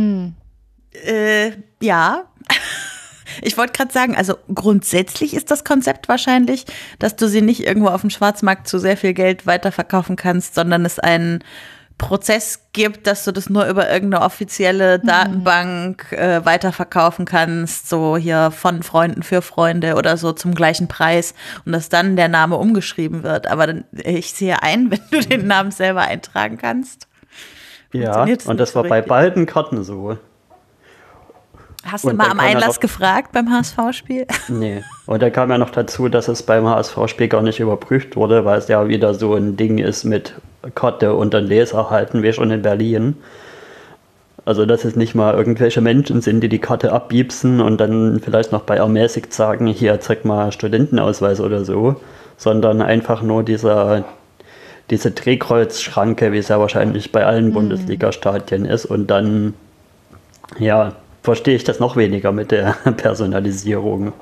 Äh, 0.93 1.53
ja. 1.81 2.25
Ich 3.43 3.57
wollte 3.57 3.73
gerade 3.73 3.93
sagen, 3.93 4.15
also 4.15 4.37
grundsätzlich 4.55 5.35
ist 5.35 5.51
das 5.51 5.65
Konzept 5.65 6.09
wahrscheinlich, 6.09 6.67
dass 6.99 7.17
du 7.17 7.27
sie 7.27 7.41
nicht 7.41 7.67
irgendwo 7.67 7.89
auf 7.89 8.03
dem 8.03 8.11
Schwarzmarkt 8.11 8.69
zu 8.69 8.79
sehr 8.79 8.97
viel 8.97 9.13
Geld 9.13 9.47
weiterverkaufen 9.47 10.15
kannst, 10.15 10.55
sondern 10.55 10.85
es 10.85 11.01
einen 11.01 11.43
Prozess 11.99 12.67
gibt, 12.73 13.07
dass 13.07 13.25
du 13.25 13.33
das 13.33 13.49
nur 13.49 13.67
über 13.67 13.89
irgendeine 13.89 14.25
offizielle 14.25 14.99
Datenbank 14.99 16.13
äh, 16.13 16.45
weiterverkaufen 16.45 17.25
kannst, 17.25 17.89
so 17.89 18.17
hier 18.17 18.51
von 18.51 18.83
Freunden 18.83 19.23
für 19.23 19.43
Freunde 19.43 19.95
oder 19.95 20.17
so 20.17 20.33
zum 20.33 20.55
gleichen 20.55 20.89
Preis 20.89 21.35
und 21.65 21.73
dass 21.73 21.89
dann 21.89 22.17
der 22.17 22.29
Name 22.29 22.57
umgeschrieben 22.57 23.23
wird. 23.23 23.47
Aber 23.47 23.67
dann, 23.67 23.85
ich 23.93 24.33
sehe 24.35 24.63
ein, 24.63 24.91
wenn 24.91 25.01
du 25.11 25.21
den 25.21 25.47
Namen 25.47 25.71
selber 25.71 26.03
eintragen 26.03 26.59
kannst. 26.59 27.09
Ja, 27.93 28.25
und 28.25 28.59
das 28.59 28.75
war 28.75 28.83
bei 28.83 29.01
beiden 29.01 29.47
Karten 29.47 29.85
so. 29.85 30.19
Hast 31.91 32.05
du 32.05 32.09
Und 32.11 32.17
mal 32.17 32.31
am 32.31 32.41
Einlass 32.41 32.75
doch- 32.77 32.81
gefragt 32.81 33.31
beim 33.33 33.51
HSV-Spiel? 33.51 34.27
Nee. 34.49 34.83
Und 35.07 35.23
da 35.23 35.31
kam 35.31 35.51
ja 35.51 35.59
noch 35.59 35.71
dazu, 35.71 36.09
dass 36.09 36.29
es 36.29 36.43
beim 36.43 36.67
HSV-Spiel 36.67 37.29
gar 37.29 37.43
nicht 37.43 37.61
überprüft 37.61 38.17
wurde, 38.17 38.45
weil 38.45 38.59
es 38.59 38.69
ja 38.69 38.89
wieder 38.89 39.15
so 39.15 39.35
ein 39.35 39.57
Ding 39.57 39.79
ist 39.79 40.05
mit 40.05 40.35
Karte 40.75 41.15
und 41.15 41.35
dann 41.35 41.45
Leser 41.45 41.91
halten, 41.91 42.23
wie 42.23 42.33
schon 42.33 42.51
in 42.51 42.63
Berlin. 42.63 43.17
Also, 44.47 44.67
dass 44.67 44.85
es 44.85 44.95
nicht 44.97 45.15
mal 45.15 45.35
irgendwelche 45.35 45.81
Menschen 45.81 46.21
sind, 46.21 46.41
die 46.41 46.49
die 46.51 46.59
Karte 46.59 46.93
abbiepsen 46.93 47.61
und 47.61 47.79
dann 47.81 48.21
vielleicht 48.23 48.53
noch 48.53 48.63
bei 48.63 48.77
ermäßigt 48.77 49.33
sagen, 49.33 49.67
hier, 49.67 50.01
zeig 50.01 50.25
mal 50.27 50.53
Studentenausweis 50.53 51.41
oder 51.41 51.65
so, 51.65 51.97
sondern 52.37 52.83
einfach 52.83 53.23
nur 53.23 53.43
dieser, 53.43 54.05
diese 54.91 55.13
Drehkreuzschranke, 55.13 56.33
wie 56.33 56.39
es 56.39 56.49
ja 56.49 56.61
wahrscheinlich 56.61 57.11
bei 57.13 57.25
allen 57.25 57.53
Bundesliga-Stadien 57.55 58.67
ist 58.67 58.85
und 58.85 59.07
dann, 59.07 59.55
ja, 60.59 60.93
verstehe 61.25 61.57
ich 61.57 61.65
das 61.65 61.81
noch 61.81 61.97
weniger 61.97 62.31
mit 62.31 62.53
der 62.53 62.77
Personalisierung. 62.97 64.13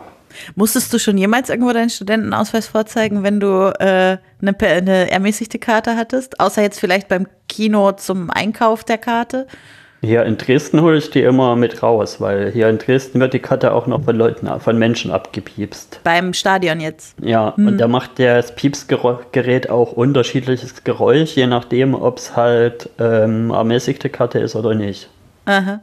Musstest 0.55 0.91
du 0.95 0.99
schon 0.99 1.19
jemals 1.19 1.51
irgendwo 1.51 1.73
deinen 1.73 1.91
Studentenausweis 1.91 2.69
vorzeigen, 2.69 3.23
wenn 3.23 3.39
du 3.39 3.71
äh, 3.79 4.17
eine, 4.41 4.57
eine 4.61 5.11
ermäßigte 5.11 5.59
Karte 5.59 5.97
hattest? 5.97 6.41
Außer 6.41 6.63
jetzt 6.63 6.81
vielleicht 6.81 7.09
beim 7.09 7.27
Kino 7.49 7.93
zum 7.93 8.31
Einkauf 8.31 8.83
der 8.85 8.97
Karte? 8.97 9.47
Hier 10.01 10.25
in 10.25 10.39
Dresden 10.39 10.81
hole 10.81 10.97
ich 10.97 11.11
die 11.11 11.21
immer 11.21 11.55
mit 11.55 11.83
raus, 11.83 12.21
weil 12.21 12.51
hier 12.51 12.69
in 12.69 12.79
Dresden 12.79 13.21
wird 13.21 13.35
die 13.35 13.39
Karte 13.39 13.73
auch 13.73 13.87
noch 13.87 14.03
von 14.05 14.17
Leuten, 14.17 14.49
von 14.59 14.79
Menschen 14.79 15.13
abgepiepst. 15.13 16.01
Beim 16.03 16.33
Stadion 16.33 16.81
jetzt. 16.81 17.15
Ja, 17.23 17.51
und 17.51 17.79
da 17.79 17.87
macht 17.87 18.19
das 18.19 18.55
Piepsgerät 18.55 19.71
auch 19.71 19.93
unterschiedliches 19.93 20.83
Geräusch, 20.83 21.37
je 21.37 21.47
nachdem, 21.47 21.95
ob 21.95 22.19
es 22.19 22.35
halt 22.35 22.91
ähm, 22.99 23.51
ermäßigte 23.51 24.09
Karte 24.09 24.41
ist 24.41 24.57
oder 24.57 24.75
nicht. 24.75 25.09
Aha. 25.45 25.81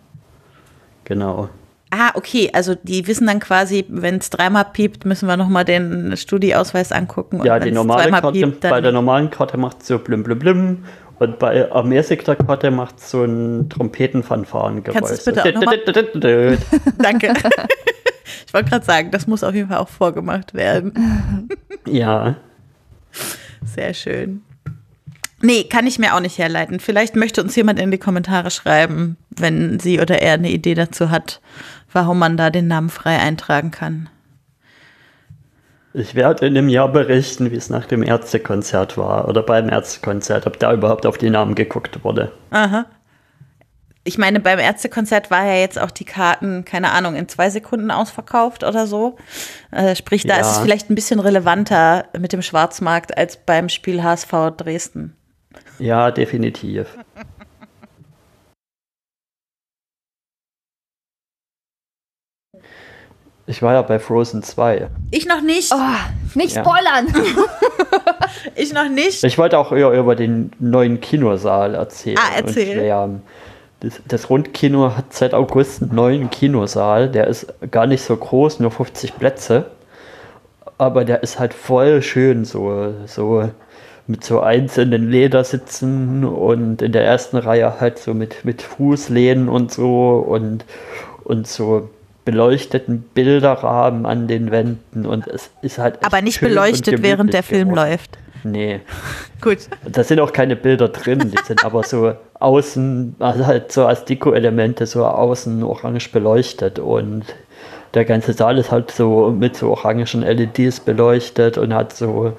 Genau. 1.10 1.50
Ah, 1.92 2.12
okay. 2.14 2.52
Also 2.54 2.76
die 2.82 3.08
wissen 3.08 3.26
dann 3.28 3.40
quasi, 3.40 3.84
wenn 3.90 4.18
es 4.18 4.30
dreimal 4.30 4.66
piept, 4.72 5.06
müssen 5.06 5.28
wir 5.28 5.36
nochmal 5.38 5.66
den 5.66 6.16
Studieausweis 6.16 6.92
angucken. 6.92 7.40
Und 7.42 7.46
Ja, 7.48 7.60
die 7.60 7.72
normale 7.72 8.04
zweimal 8.04 8.22
Karte, 8.22 8.40
piept, 8.40 8.62
bei 8.62 8.80
der 8.80 8.92
normalen 8.92 9.30
Karte 9.32 9.58
macht 9.58 9.82
es 9.82 9.88
so 9.88 9.98
blim 10.00 10.22
blim 10.24 10.38
blim 10.40 10.78
und 11.18 11.40
bei 11.40 11.56
ermäßigter 11.58 12.36
Karte 12.36 12.70
macht 12.72 13.00
es 13.00 13.10
so 13.10 13.24
ein 13.24 13.70
Trompetenfanfarengeräusch. 13.70 14.94
Kannst 15.02 15.28
du 15.28 15.32
bitte 15.32 15.42
So 15.44 15.50
auch 15.50 15.54
noch 15.56 15.66
mal- 15.66 15.78
dit, 15.78 15.96
dit, 15.96 16.14
dit, 16.16 16.24
dit. 16.24 16.60
Danke. 17.04 17.34
ich 18.48 18.54
wollte 18.54 18.70
gerade 18.70 18.86
sagen, 18.86 19.10
das 19.12 19.26
muss 19.26 19.44
auf 19.44 19.56
jeden 19.56 19.68
Fall 19.70 19.80
auch 19.80 19.90
vorgemacht 19.90 20.54
werden. 20.54 21.50
Ja, 21.88 22.36
Sehr 23.66 23.94
schön. 23.96 24.44
Nee, 25.42 25.64
kann 25.64 25.88
ich 25.88 26.00
mir 26.00 26.16
auch 26.16 26.20
nicht 26.20 26.38
herleiten. 26.38 26.80
Vielleicht 26.80 27.16
möchte 27.16 27.42
uns 27.42 27.56
jemand 27.56 27.80
in 27.80 27.92
die 27.92 27.98
Kommentare 27.98 28.52
schreiben, 28.52 29.18
wenn 29.30 29.80
sie 29.80 30.00
oder 30.02 30.22
er 30.22 30.34
eine 30.34 30.50
Idee 30.52 30.74
dazu 30.76 31.10
hat, 31.10 31.40
warum 31.94 32.20
man 32.20 32.36
da 32.38 32.50
den 32.50 32.68
Namen 32.68 32.90
frei 32.90 33.18
eintragen 33.20 33.72
kann. 33.72 34.10
Ich 35.94 36.14
werde 36.14 36.46
in 36.46 36.54
dem 36.54 36.70
Jahr 36.70 36.90
berichten, 36.92 37.52
wie 37.52 37.56
es 37.56 37.70
nach 37.70 37.86
dem 37.86 38.04
Ärztekonzert 38.04 38.98
war 38.98 39.28
oder 39.28 39.42
beim 39.42 39.70
Ärztekonzert, 39.70 40.46
ob 40.46 40.60
da 40.60 40.72
überhaupt 40.74 41.06
auf 41.06 41.18
die 41.18 41.30
Namen 41.32 41.56
geguckt 41.56 42.04
wurde. 42.04 42.32
Aha. 42.52 42.86
Ich 44.04 44.18
meine, 44.18 44.40
beim 44.40 44.60
Ärztekonzert 44.60 45.30
war 45.32 45.46
ja 45.46 45.56
jetzt 45.56 45.80
auch 45.80 45.92
die 45.92 46.06
Karten, 46.06 46.64
keine 46.64 46.92
Ahnung, 46.92 47.16
in 47.16 47.28
zwei 47.28 47.50
Sekunden 47.50 47.92
ausverkauft 47.92 48.64
oder 48.64 48.88
so. 48.88 49.18
Äh, 49.72 49.96
sprich, 49.96 50.24
da 50.26 50.36
Ja. 50.36 50.42
ist 50.42 50.52
es 50.52 50.58
vielleicht 50.60 50.90
ein 50.90 50.96
bisschen 50.96 51.20
relevanter 51.20 52.06
mit 52.18 52.34
dem 52.34 52.42
Schwarzmarkt 52.42 53.18
als 53.18 53.38
beim 53.38 53.68
Spiel 53.68 54.02
HSV 54.04 54.32
Dresden. 54.58 55.16
Ja, 55.80 56.12
definitiv. 56.12 56.98
Ich 63.48 63.62
war 63.64 63.74
ja 63.74 63.82
bei 63.82 63.98
Frozen 63.98 64.44
2. 64.44 64.90
Ich 65.12 65.26
noch 65.26 65.42
nicht. 65.42 65.74
Oh, 65.74 66.38
nicht 66.38 66.56
Ja. 66.56 66.64
spoilern! 66.64 67.08
Ich 68.56 68.72
noch 68.74 68.88
nicht. 68.88 69.24
Ich 69.24 69.38
wollte 69.38 69.58
auch 69.58 69.72
eher 69.72 69.92
über 69.92 70.16
den 70.16 70.52
neuen 70.60 71.02
Kinosaal 71.02 71.74
erzählen. 71.76 72.18
Ah, 72.20 72.36
erzähl. 72.38 72.70
Und 72.70 72.74
schwärmen. 72.76 73.22
Das, 73.80 74.02
das 74.08 74.30
Rundkino 74.30 74.96
hat 74.96 75.14
seit 75.14 75.34
August 75.34 75.82
einen 75.82 75.96
neuen 75.96 76.30
Kinosaal. 76.30 77.10
Der 77.10 77.28
ist 77.28 77.48
gar 77.72 77.88
nicht 77.88 78.04
so 78.04 78.16
groß, 78.16 78.60
nur 78.60 78.72
50 78.72 79.18
Plätze. 79.18 79.72
aber 80.78 81.04
der 81.06 81.24
ist 81.24 81.40
halt 81.40 81.54
voll 81.54 82.02
schön, 82.02 82.46
so, 82.46 82.94
so 83.08 83.50
mit 84.10 84.24
so 84.24 84.42
einzelnen 84.42 85.12
Ledersitzen 85.12 86.26
und 86.26 86.82
in 86.82 86.92
der 86.92 87.06
ersten 87.06 87.38
Reihe 87.38 87.80
halt 87.80 88.00
so 88.00 88.16
mit, 88.16 88.44
mit 88.44 88.64
Fußlehnen 88.64 89.48
und 89.48 89.72
so 89.72 90.16
und, 90.28 90.66
und 91.24 91.48
so 91.48 91.92
beleuchteten 92.26 93.04
Bilderrahmen 93.14 94.08
an 94.08 94.28
den 94.28 94.50
Wänden 94.50 95.06
und 95.06 95.28
es 95.28 95.52
ist 95.62 95.78
halt. 95.78 96.04
Aber 96.04 96.24
nicht 96.24 96.42
beleuchtet, 96.42 97.04
während 97.04 97.34
der 97.34 97.44
Film 97.44 97.70
geworden. 97.70 97.92
läuft. 97.92 98.18
Nee. 98.44 98.80
Gut. 99.42 99.60
Da 99.86 100.04
sind 100.04 100.20
auch 100.20 100.34
keine 100.34 100.56
Bilder 100.56 100.90
drin, 100.90 101.32
die 101.32 101.46
sind 101.46 101.64
aber 101.64 101.84
so 101.84 102.14
außen, 102.40 103.16
also 103.20 103.46
halt 103.46 103.72
so 103.72 103.86
als 103.86 104.06
Deko-Elemente 104.06 104.88
so 104.88 105.06
außen 105.06 105.62
orange 105.62 106.12
beleuchtet 106.12 106.80
und 106.80 107.26
der 107.94 108.06
ganze 108.06 108.34
Saal 108.34 108.58
ist 108.58 108.72
halt 108.72 108.90
so 108.90 109.30
mit 109.30 109.56
so 109.56 109.70
orangen 109.70 110.08
LEDs 110.22 110.80
beleuchtet 110.80 111.60
und 111.60 111.76
hat 111.76 111.96
so 111.96 112.34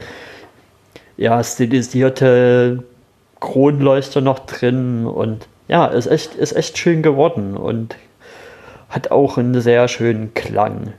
ja 1.21 1.45
stilisierte 1.45 2.83
Kronleuchter 3.41 4.21
noch 4.21 4.41
drin 4.41 5.07
und 5.07 5.47
ja, 5.69 5.87
ist 5.87 6.07
echt, 6.07 6.35
ist 6.35 6.53
echt 6.53 6.79
schön 6.79 7.03
geworden 7.03 7.57
und 7.57 7.95
hat 8.89 9.11
auch 9.13 9.39
einen 9.39 9.61
sehr 9.61 9.87
schönen 9.87 10.35
Klang. 10.35 10.95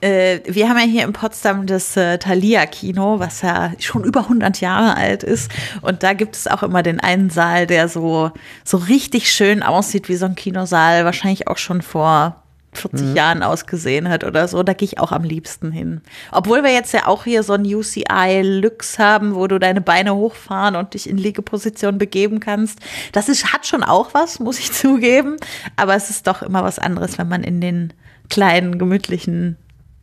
Äh, 0.00 0.40
wir 0.46 0.68
haben 0.68 0.78
ja 0.78 0.84
hier 0.84 1.04
in 1.04 1.12
Potsdam 1.12 1.66
das 1.66 1.96
äh, 1.96 2.18
Thalia-Kino, 2.18 3.20
was 3.20 3.42
ja 3.42 3.72
schon 3.78 4.02
über 4.02 4.20
100 4.20 4.60
Jahre 4.60 4.96
alt 4.96 5.22
ist. 5.22 5.52
Und 5.82 6.02
da 6.02 6.14
gibt 6.14 6.34
es 6.34 6.48
auch 6.48 6.64
immer 6.64 6.82
den 6.82 6.98
einen 6.98 7.30
Saal, 7.30 7.68
der 7.68 7.88
so, 7.88 8.32
so 8.64 8.78
richtig 8.78 9.30
schön 9.30 9.62
aussieht 9.62 10.08
wie 10.08 10.16
so 10.16 10.24
ein 10.24 10.34
Kinosaal, 10.34 11.04
wahrscheinlich 11.04 11.46
auch 11.46 11.58
schon 11.58 11.82
vor 11.82 12.41
40 12.74 13.08
mhm. 13.08 13.16
Jahren 13.16 13.42
ausgesehen 13.42 14.08
hat 14.08 14.24
oder 14.24 14.48
so, 14.48 14.62
da 14.62 14.72
gehe 14.72 14.86
ich 14.86 14.98
auch 14.98 15.12
am 15.12 15.24
liebsten 15.24 15.72
hin. 15.72 16.00
Obwohl 16.30 16.62
wir 16.62 16.72
jetzt 16.72 16.92
ja 16.92 17.06
auch 17.06 17.24
hier 17.24 17.42
so 17.42 17.52
ein 17.52 17.66
UCI 17.66 18.42
Lux 18.42 18.98
haben, 18.98 19.34
wo 19.34 19.46
du 19.46 19.58
deine 19.58 19.82
Beine 19.82 20.14
hochfahren 20.14 20.76
und 20.76 20.94
dich 20.94 21.08
in 21.08 21.18
Liegeposition 21.18 21.98
begeben 21.98 22.40
kannst. 22.40 22.80
Das 23.12 23.28
ist, 23.28 23.52
hat 23.52 23.66
schon 23.66 23.82
auch 23.82 24.14
was, 24.14 24.40
muss 24.40 24.58
ich 24.58 24.72
zugeben. 24.72 25.36
Aber 25.76 25.94
es 25.94 26.08
ist 26.08 26.26
doch 26.26 26.42
immer 26.42 26.64
was 26.64 26.78
anderes, 26.78 27.18
wenn 27.18 27.28
man 27.28 27.44
in 27.44 27.60
den 27.60 27.92
kleinen, 28.30 28.78
gemütlichen 28.78 29.58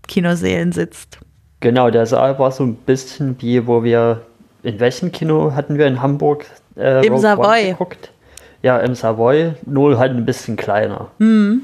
Kinosälen 0.08 0.72
sitzt. 0.72 1.18
Genau, 1.62 1.90
der 1.90 2.06
Saal 2.06 2.38
war 2.38 2.52
so 2.52 2.64
ein 2.64 2.76
bisschen 2.76 3.36
wie, 3.42 3.66
wo 3.66 3.84
wir, 3.84 4.22
in 4.62 4.80
welchem 4.80 5.12
Kino 5.12 5.54
hatten 5.56 5.78
wir 5.78 5.88
in 5.88 6.02
Hamburg? 6.02 6.46
Äh, 6.78 7.06
Im 7.06 7.18
Savoy. 7.18 7.72
Geguckt? 7.72 8.12
Ja, 8.62 8.78
im 8.80 8.94
Savoy, 8.94 9.54
nur 9.66 9.98
halt 9.98 10.12
ein 10.12 10.26
bisschen 10.26 10.56
kleiner. 10.56 11.10
Mhm. 11.18 11.64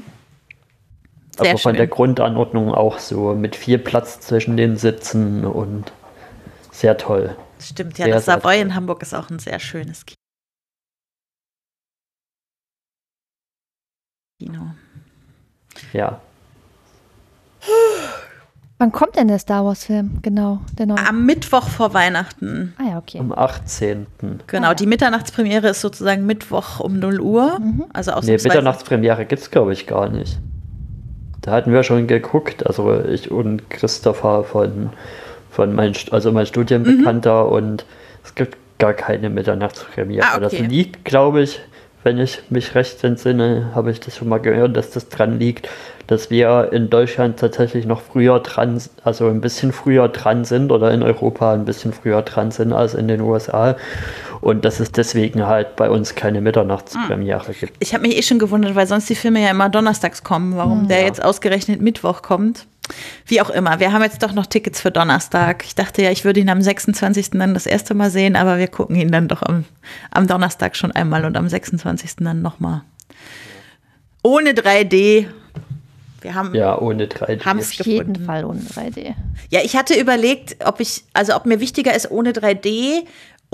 Sehr 1.36 1.50
aber 1.50 1.58
von 1.58 1.72
schön. 1.72 1.76
der 1.76 1.86
Grundanordnung 1.86 2.72
auch 2.72 2.98
so 2.98 3.34
mit 3.34 3.56
viel 3.56 3.78
Platz 3.78 4.20
zwischen 4.20 4.56
den 4.56 4.76
Sitzen 4.76 5.44
und 5.44 5.92
sehr 6.70 6.96
toll. 6.96 7.36
Stimmt, 7.60 7.98
ja, 7.98 8.06
sehr, 8.06 8.14
das 8.14 8.24
Savoy 8.26 8.60
in 8.60 8.74
Hamburg 8.74 9.02
ist 9.02 9.14
auch 9.14 9.30
ein 9.30 9.38
sehr 9.38 9.58
schönes 9.58 10.04
Kino. 14.38 14.74
Ja. 15.92 16.20
Wann 18.78 18.92
kommt 18.92 19.16
denn 19.16 19.28
der 19.28 19.38
Star 19.38 19.64
Wars-Film? 19.64 20.18
Genau, 20.20 20.60
der 20.78 20.86
neue. 20.86 20.98
Am 20.98 21.24
Mittwoch 21.24 21.66
vor 21.68 21.94
Weihnachten. 21.94 22.74
Ah 22.78 22.90
ja, 22.90 22.98
okay. 22.98 23.18
Am 23.18 23.32
18. 23.32 24.06
Genau, 24.46 24.66
ah, 24.66 24.70
ja. 24.70 24.74
die 24.74 24.86
Mitternachtspremiere 24.86 25.68
ist 25.68 25.80
sozusagen 25.80 26.26
Mittwoch 26.26 26.80
um 26.80 26.98
0 26.98 27.20
Uhr. 27.20 27.58
Mhm. 27.58 27.86
Also 27.94 28.12
nee, 28.20 28.32
Mitternachtspremiere 28.32 29.24
gibt 29.24 29.40
es, 29.40 29.50
glaube 29.50 29.72
ich, 29.72 29.86
gar 29.86 30.10
nicht. 30.10 30.38
Da 31.46 31.52
hatten 31.52 31.72
wir 31.72 31.84
schon 31.84 32.08
geguckt, 32.08 32.66
also 32.66 33.02
ich 33.04 33.30
und 33.30 33.70
Christopher 33.70 34.42
von, 34.42 34.90
von 35.50 35.74
mein, 35.74 35.92
also 36.10 36.32
mein 36.32 36.44
Studienbekannter 36.44 37.44
mhm. 37.44 37.52
und 37.52 37.86
es 38.24 38.34
gibt 38.34 38.56
gar 38.78 38.92
keine 38.92 39.30
Mitternachtspremiere. 39.30 40.26
Ah, 40.26 40.36
okay. 40.36 40.40
Das 40.42 40.58
liegt, 40.58 41.04
glaube 41.04 41.42
ich, 41.42 41.60
wenn 42.02 42.18
ich 42.18 42.42
mich 42.50 42.74
recht 42.74 43.02
entsinne, 43.04 43.70
habe 43.74 43.92
ich 43.92 44.00
das 44.00 44.16
schon 44.16 44.28
mal 44.28 44.38
gehört, 44.38 44.76
dass 44.76 44.90
das 44.90 45.08
dran 45.08 45.38
liegt, 45.38 45.68
dass 46.08 46.30
wir 46.30 46.70
in 46.72 46.90
Deutschland 46.90 47.38
tatsächlich 47.38 47.86
noch 47.86 48.00
früher 48.00 48.40
dran, 48.40 48.80
also 49.04 49.28
ein 49.28 49.40
bisschen 49.40 49.72
früher 49.72 50.08
dran 50.08 50.44
sind 50.44 50.72
oder 50.72 50.92
in 50.92 51.02
Europa 51.02 51.52
ein 51.52 51.64
bisschen 51.64 51.92
früher 51.92 52.22
dran 52.22 52.50
sind 52.50 52.72
als 52.72 52.94
in 52.94 53.08
den 53.08 53.20
USA 53.20 53.76
und 54.40 54.64
dass 54.64 54.80
es 54.80 54.92
deswegen 54.92 55.46
halt 55.46 55.76
bei 55.76 55.90
uns 55.90 56.14
keine 56.14 56.40
Mitternachtspremiere 56.40 57.52
gibt. 57.52 57.74
Ich 57.80 57.94
habe 57.94 58.06
mich 58.06 58.16
eh 58.16 58.22
schon 58.22 58.38
gewundert, 58.38 58.74
weil 58.74 58.86
sonst 58.86 59.08
die 59.08 59.14
Filme 59.14 59.42
ja 59.42 59.50
immer 59.50 59.68
donnerstags 59.68 60.22
kommen, 60.24 60.56
warum 60.56 60.84
mhm. 60.84 60.88
der 60.88 61.02
jetzt 61.02 61.22
ausgerechnet 61.22 61.80
Mittwoch 61.80 62.22
kommt. 62.22 62.66
Wie 63.26 63.40
auch 63.40 63.50
immer, 63.50 63.80
wir 63.80 63.92
haben 63.92 64.02
jetzt 64.02 64.22
doch 64.22 64.32
noch 64.32 64.46
Tickets 64.46 64.80
für 64.80 64.90
Donnerstag. 64.90 65.64
Ich 65.64 65.74
dachte 65.74 66.02
ja, 66.02 66.10
ich 66.10 66.24
würde 66.24 66.40
ihn 66.40 66.48
am 66.48 66.62
26. 66.62 67.30
dann 67.30 67.54
das 67.54 67.66
erste 67.66 67.94
Mal 67.94 68.10
sehen, 68.10 68.36
aber 68.36 68.58
wir 68.58 68.68
gucken 68.68 68.96
ihn 68.96 69.10
dann 69.10 69.28
doch 69.28 69.42
am, 69.42 69.64
am 70.10 70.26
Donnerstag 70.26 70.76
schon 70.76 70.92
einmal 70.92 71.24
und 71.24 71.36
am 71.36 71.48
26. 71.48 72.16
dann 72.20 72.42
nochmal. 72.42 72.82
Ohne 74.22 74.50
3D. 74.50 75.26
Wir 76.20 76.34
haben 76.34 76.54
ja 76.54 76.78
ohne 76.78 77.06
3D. 77.06 77.44
Haben 77.44 77.58
es 77.58 77.78
Auf 77.78 77.86
jeden 77.86 78.24
Fall 78.24 78.44
ohne 78.44 78.60
3D. 78.60 79.14
Ja, 79.50 79.60
ich 79.62 79.76
hatte 79.76 79.94
überlegt, 79.94 80.56
ob 80.64 80.80
ich, 80.80 81.04
also 81.12 81.36
ob 81.36 81.46
mir 81.46 81.60
wichtiger 81.60 81.94
ist 81.94 82.10
ohne 82.10 82.32
3D 82.32 83.04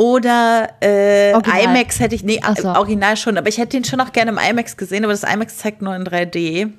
oder 0.03 0.69
äh, 0.83 1.31
IMAX 1.31 2.01
hätte 2.01 2.17
ich, 2.17 2.25
nee, 2.25 2.41
so. 2.61 2.71
original 2.71 3.17
schon, 3.17 3.39
aber 3.39 3.49
ich 3.49 3.59
hätte 3.59 3.77
ihn 3.77 3.85
schon 3.85 4.01
auch 4.01 4.13
gerne 4.13 4.33
im 4.33 4.39
IMAX 4.39 4.77
gesehen, 4.77 5.05
aber 5.05 5.13
das 5.13 5.23
IMAX 5.23 5.59
zeigt 5.59 5.81
nur 5.81 5.95
in 5.95 6.03
3D. 6.03 6.73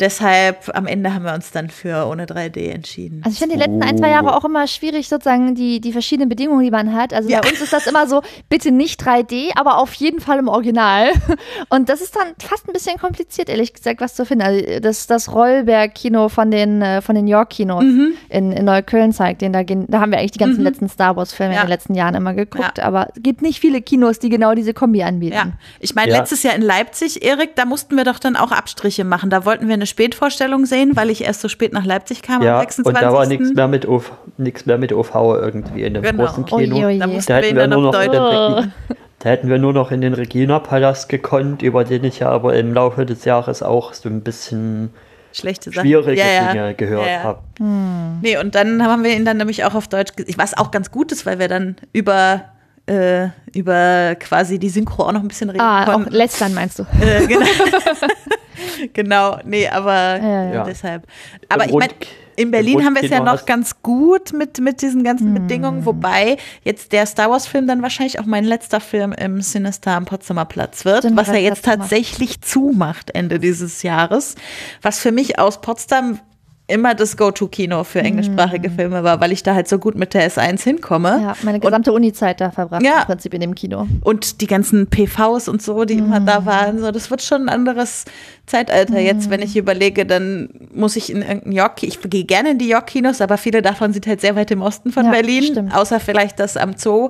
Deshalb 0.00 0.70
am 0.74 0.86
Ende 0.86 1.12
haben 1.12 1.24
wir 1.24 1.34
uns 1.34 1.50
dann 1.50 1.68
für 1.68 2.06
ohne 2.06 2.24
3D 2.24 2.70
entschieden. 2.70 3.20
Also 3.22 3.34
ich 3.34 3.38
finde 3.38 3.56
die 3.56 3.60
letzten 3.60 3.82
ein, 3.82 3.98
zwei 3.98 4.08
Jahre 4.08 4.34
auch 4.34 4.44
immer 4.46 4.66
schwierig, 4.66 5.08
sozusagen 5.08 5.54
die, 5.54 5.80
die 5.80 5.92
verschiedenen 5.92 6.30
Bedingungen, 6.30 6.64
die 6.64 6.70
man 6.70 6.94
hat. 6.94 7.12
Also 7.12 7.28
ja. 7.28 7.40
bei 7.40 7.50
uns 7.50 7.60
ist 7.60 7.72
das 7.72 7.86
immer 7.86 8.06
so, 8.06 8.22
bitte 8.48 8.70
nicht 8.70 9.02
3D, 9.02 9.50
aber 9.56 9.76
auf 9.76 9.92
jeden 9.94 10.20
Fall 10.20 10.38
im 10.38 10.48
Original. 10.48 11.10
Und 11.68 11.90
das 11.90 12.00
ist 12.00 12.16
dann 12.16 12.28
fast 12.38 12.66
ein 12.66 12.72
bisschen 12.72 12.96
kompliziert, 12.96 13.50
ehrlich 13.50 13.74
gesagt, 13.74 14.00
was 14.00 14.14
zu 14.14 14.24
finden. 14.24 14.42
Also 14.42 14.80
das, 14.80 15.06
das 15.06 15.30
Rollberg-Kino 15.32 16.30
von 16.30 16.50
den, 16.50 16.80
äh, 16.80 17.02
von 17.02 17.14
den 17.14 17.26
York-Kinos 17.26 17.84
mhm. 17.84 18.14
in, 18.30 18.52
in 18.52 18.64
Neukölln 18.64 19.12
zeigt, 19.12 19.42
den 19.42 19.52
da, 19.52 19.64
gehen, 19.64 19.84
da 19.88 20.00
haben 20.00 20.12
wir 20.12 20.18
eigentlich 20.18 20.32
die 20.32 20.38
ganzen 20.38 20.60
mhm. 20.60 20.64
letzten 20.64 20.88
Star 20.88 21.16
Wars-Filme 21.16 21.54
ja. 21.54 21.60
in 21.60 21.66
den 21.66 21.70
letzten 21.70 21.94
Jahren 21.94 22.14
immer 22.14 22.32
geguckt. 22.32 22.78
Ja. 22.78 22.84
Aber 22.84 23.08
es 23.14 23.22
gibt 23.22 23.42
nicht 23.42 23.60
viele 23.60 23.82
Kinos, 23.82 24.18
die 24.18 24.30
genau 24.30 24.54
diese 24.54 24.72
Kombi 24.72 25.02
anbieten. 25.02 25.36
Ja. 25.36 25.52
Ich 25.78 25.94
meine, 25.94 26.12
letztes 26.12 26.42
Jahr 26.42 26.54
in 26.54 26.62
Leipzig, 26.62 27.22
Erik, 27.22 27.54
da 27.56 27.66
mussten 27.66 27.96
wir 27.96 28.04
doch 28.04 28.18
dann 28.18 28.36
auch 28.36 28.50
Abstriche 28.50 29.04
machen. 29.04 29.28
Da 29.28 29.44
wollten 29.44 29.68
wir 29.68 29.74
eine 29.74 29.86
Spätvorstellung 29.90 30.64
sehen, 30.64 30.96
weil 30.96 31.10
ich 31.10 31.24
erst 31.24 31.42
so 31.42 31.48
spät 31.48 31.72
nach 31.72 31.84
Leipzig 31.84 32.22
kam 32.22 32.42
ja, 32.42 32.54
am 32.54 32.60
26. 32.60 32.86
Und 32.86 33.02
da 33.02 33.12
war 33.12 33.26
nichts 33.26 33.52
mehr 33.52 33.68
mit 33.68 33.86
OV, 33.86 34.12
nichts 34.38 34.64
mehr 34.64 34.78
mit 34.78 34.92
OV 34.92 35.14
irgendwie 35.14 35.82
in 35.82 35.94
dem 35.94 36.02
genau. 36.02 36.24
großen 36.24 36.44
Kino. 36.46 36.80
Da, 36.98 37.06
da 37.06 37.36
hätten 37.36 37.56
wir 37.56 37.66
nur 37.68 37.82
noch 37.82 37.94
oh. 37.94 38.62
Da 39.22 39.28
hätten 39.28 39.50
wir 39.50 39.58
nur 39.58 39.74
noch 39.74 39.90
in 39.90 40.00
den 40.00 40.14
Regina-Palast 40.14 41.10
gekonnt, 41.10 41.60
über 41.60 41.84
den 41.84 42.04
ich 42.04 42.20
ja 42.20 42.30
aber 42.30 42.56
im 42.56 42.72
Laufe 42.72 43.04
des 43.04 43.26
Jahres 43.26 43.62
auch 43.62 43.92
so 43.92 44.08
ein 44.08 44.22
bisschen 44.22 44.94
schlechte 45.32 45.72
schwierige 45.72 46.18
ja, 46.18 46.26
ja. 46.26 46.52
Dinge 46.52 46.74
gehört 46.74 47.06
ja, 47.06 47.22
habe. 47.22 47.38
Hm. 47.58 48.20
Nee, 48.22 48.38
und 48.38 48.54
dann 48.54 48.82
haben 48.82 49.04
wir 49.04 49.14
ihn 49.14 49.26
dann 49.26 49.36
nämlich 49.36 49.64
auch 49.64 49.74
auf 49.74 49.88
Deutsch 49.88 50.16
gesehen, 50.16 50.34
was 50.38 50.56
auch 50.56 50.70
ganz 50.70 50.90
gut 50.90 51.12
ist, 51.12 51.26
weil 51.26 51.38
wir 51.38 51.48
dann 51.48 51.76
über 51.92 52.44
äh, 52.90 53.28
über 53.54 54.16
quasi 54.16 54.58
die 54.58 54.68
Synchro 54.68 55.04
auch 55.04 55.12
noch 55.12 55.20
ein 55.20 55.28
bisschen 55.28 55.50
reden 55.50 55.60
ah, 55.60 55.84
konnten. 55.84 56.08
Auch 56.08 56.12
lästern 56.12 56.54
meinst 56.54 56.78
du? 56.78 56.82
Äh, 57.00 57.26
genau. 57.26 57.46
genau, 58.92 59.38
nee, 59.44 59.68
aber 59.68 59.92
ja, 59.92 60.52
ja. 60.52 60.64
deshalb. 60.64 61.06
Aber 61.48 61.66
ich 61.66 61.72
meine, 61.72 61.94
in 62.36 62.50
Berlin 62.50 62.84
haben 62.84 62.94
wir 62.94 63.04
es 63.04 63.10
ja 63.10 63.20
noch 63.20 63.46
ganz 63.46 63.82
gut 63.82 64.32
mit, 64.32 64.58
mit 64.60 64.82
diesen 64.82 65.04
ganzen 65.04 65.34
hm. 65.34 65.34
Bedingungen, 65.34 65.86
wobei 65.86 66.36
jetzt 66.64 66.92
der 66.92 67.06
Star 67.06 67.30
Wars-Film 67.30 67.66
dann 67.66 67.82
wahrscheinlich 67.82 68.18
auch 68.18 68.24
mein 68.24 68.44
letzter 68.44 68.80
Film 68.80 69.12
im 69.12 69.40
Sinister 69.40 69.92
am 69.92 70.06
Potsdamer 70.06 70.46
Platz 70.46 70.84
wird, 70.84 70.98
Stimmt, 70.98 71.16
was 71.16 71.28
er 71.28 71.38
jetzt 71.38 71.64
tatsächlich 71.64 72.40
zumacht 72.40 73.10
Ende 73.14 73.38
dieses 73.38 73.82
Jahres. 73.82 74.34
Was 74.82 74.98
für 74.98 75.12
mich 75.12 75.38
aus 75.38 75.60
Potsdam 75.60 76.18
immer 76.70 76.94
das 76.94 77.16
Go-To-Kino 77.16 77.84
für 77.84 78.00
englischsprachige 78.00 78.70
mm. 78.70 78.74
Filme 78.74 79.04
war, 79.04 79.20
weil 79.20 79.32
ich 79.32 79.42
da 79.42 79.54
halt 79.54 79.68
so 79.68 79.78
gut 79.78 79.96
mit 79.96 80.14
der 80.14 80.30
S1 80.30 80.62
hinkomme. 80.62 81.20
Ja, 81.22 81.36
meine 81.42 81.60
gesamte 81.60 81.92
Uni-Zeit 81.92 82.40
da 82.40 82.50
verbracht 82.50 82.82
ja. 82.82 83.00
im 83.00 83.06
Prinzip 83.06 83.34
in 83.34 83.40
dem 83.40 83.54
Kino. 83.54 83.86
Und 84.02 84.40
die 84.40 84.46
ganzen 84.46 84.86
PVs 84.86 85.48
und 85.48 85.62
so, 85.62 85.84
die 85.84 85.96
mm. 85.96 86.04
immer 86.04 86.20
da 86.20 86.46
waren, 86.46 86.78
so, 86.78 86.90
das 86.90 87.10
wird 87.10 87.22
schon 87.22 87.42
ein 87.42 87.48
anderes 87.48 88.04
Zeitalter. 88.46 88.94
Mm. 88.94 89.04
Jetzt, 89.04 89.30
wenn 89.30 89.42
ich 89.42 89.56
überlege, 89.56 90.06
dann 90.06 90.48
muss 90.72 90.96
ich 90.96 91.10
in 91.10 91.22
irgendein 91.22 91.52
York, 91.52 91.82
ich 91.82 92.00
gehe 92.00 92.24
gerne 92.24 92.50
in 92.50 92.58
die 92.58 92.68
York-Kinos, 92.68 93.20
aber 93.20 93.38
viele 93.38 93.62
davon 93.62 93.92
sind 93.92 94.06
halt 94.06 94.20
sehr 94.20 94.36
weit 94.36 94.50
im 94.50 94.62
Osten 94.62 94.92
von 94.92 95.06
ja, 95.06 95.10
Berlin, 95.10 95.44
stimmt. 95.44 95.74
außer 95.74 96.00
vielleicht 96.00 96.40
das 96.40 96.56
am 96.56 96.76
Zoo. 96.76 97.08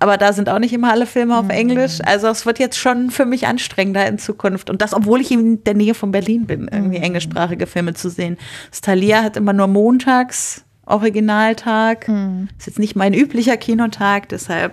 Aber 0.00 0.16
da 0.16 0.32
sind 0.32 0.48
auch 0.48 0.60
nicht 0.60 0.72
immer 0.72 0.92
alle 0.92 1.06
Filme 1.06 1.36
auf 1.36 1.48
Englisch. 1.48 1.98
Also 2.04 2.28
es 2.28 2.46
wird 2.46 2.58
jetzt 2.58 2.78
schon 2.78 3.10
für 3.10 3.26
mich 3.26 3.46
anstrengender 3.46 4.06
in 4.06 4.18
Zukunft. 4.18 4.70
Und 4.70 4.80
das, 4.80 4.94
obwohl 4.94 5.20
ich 5.20 5.32
in 5.32 5.64
der 5.64 5.74
Nähe 5.74 5.94
von 5.94 6.12
Berlin 6.12 6.46
bin, 6.46 6.68
irgendwie 6.70 6.98
englischsprachige 6.98 7.66
Filme 7.66 7.94
zu 7.94 8.08
sehen. 8.08 8.38
Das 8.70 8.80
Thalia 8.98 9.22
hat 9.22 9.36
immer 9.36 9.52
nur 9.52 9.68
montags 9.68 10.64
Originaltag. 10.84 12.08
Mhm. 12.08 12.48
Ist 12.58 12.66
jetzt 12.66 12.78
nicht 12.80 12.96
mein 12.96 13.14
üblicher 13.14 13.56
Kinotag, 13.56 14.28
deshalb 14.30 14.72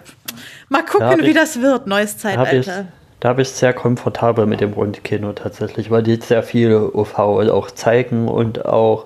mal 0.67 0.83
gucken, 0.83 1.21
wie 1.21 1.27
ich, 1.27 1.35
das 1.35 1.61
wird. 1.61 1.85
Neues 1.85 2.17
Zeitalter. 2.17 2.83
Da 2.83 2.87
Da 3.19 3.29
habe 3.29 3.43
ich 3.43 3.49
sehr 3.49 3.73
komfortabel 3.73 4.47
mit 4.47 4.61
dem 4.61 4.73
Rundkino 4.73 5.33
tatsächlich, 5.33 5.91
weil 5.91 6.01
die 6.01 6.15
sehr 6.15 6.41
viele 6.41 6.91
UV 6.91 7.19
auch 7.19 7.69
zeigen 7.69 8.27
und 8.27 8.65
auch, 8.65 9.05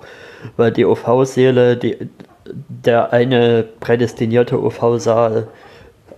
weil 0.56 0.72
die 0.72 0.86
UV-Säle, 0.86 1.76
die, 1.76 1.98
der 2.46 3.12
eine 3.12 3.64
prädestinierte 3.80 4.58
UV-Saal 4.58 5.48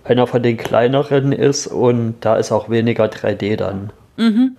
einer 0.05 0.27
von 0.27 0.41
den 0.43 0.55
kleineren 0.57 1.33
ist 1.33 1.67
und 1.67 2.15
da 2.21 2.37
ist 2.37 2.51
auch 2.53 2.69
weniger 2.69 3.05
3D 3.05 3.57
dann. 3.57 3.91
Mhm. 4.15 4.55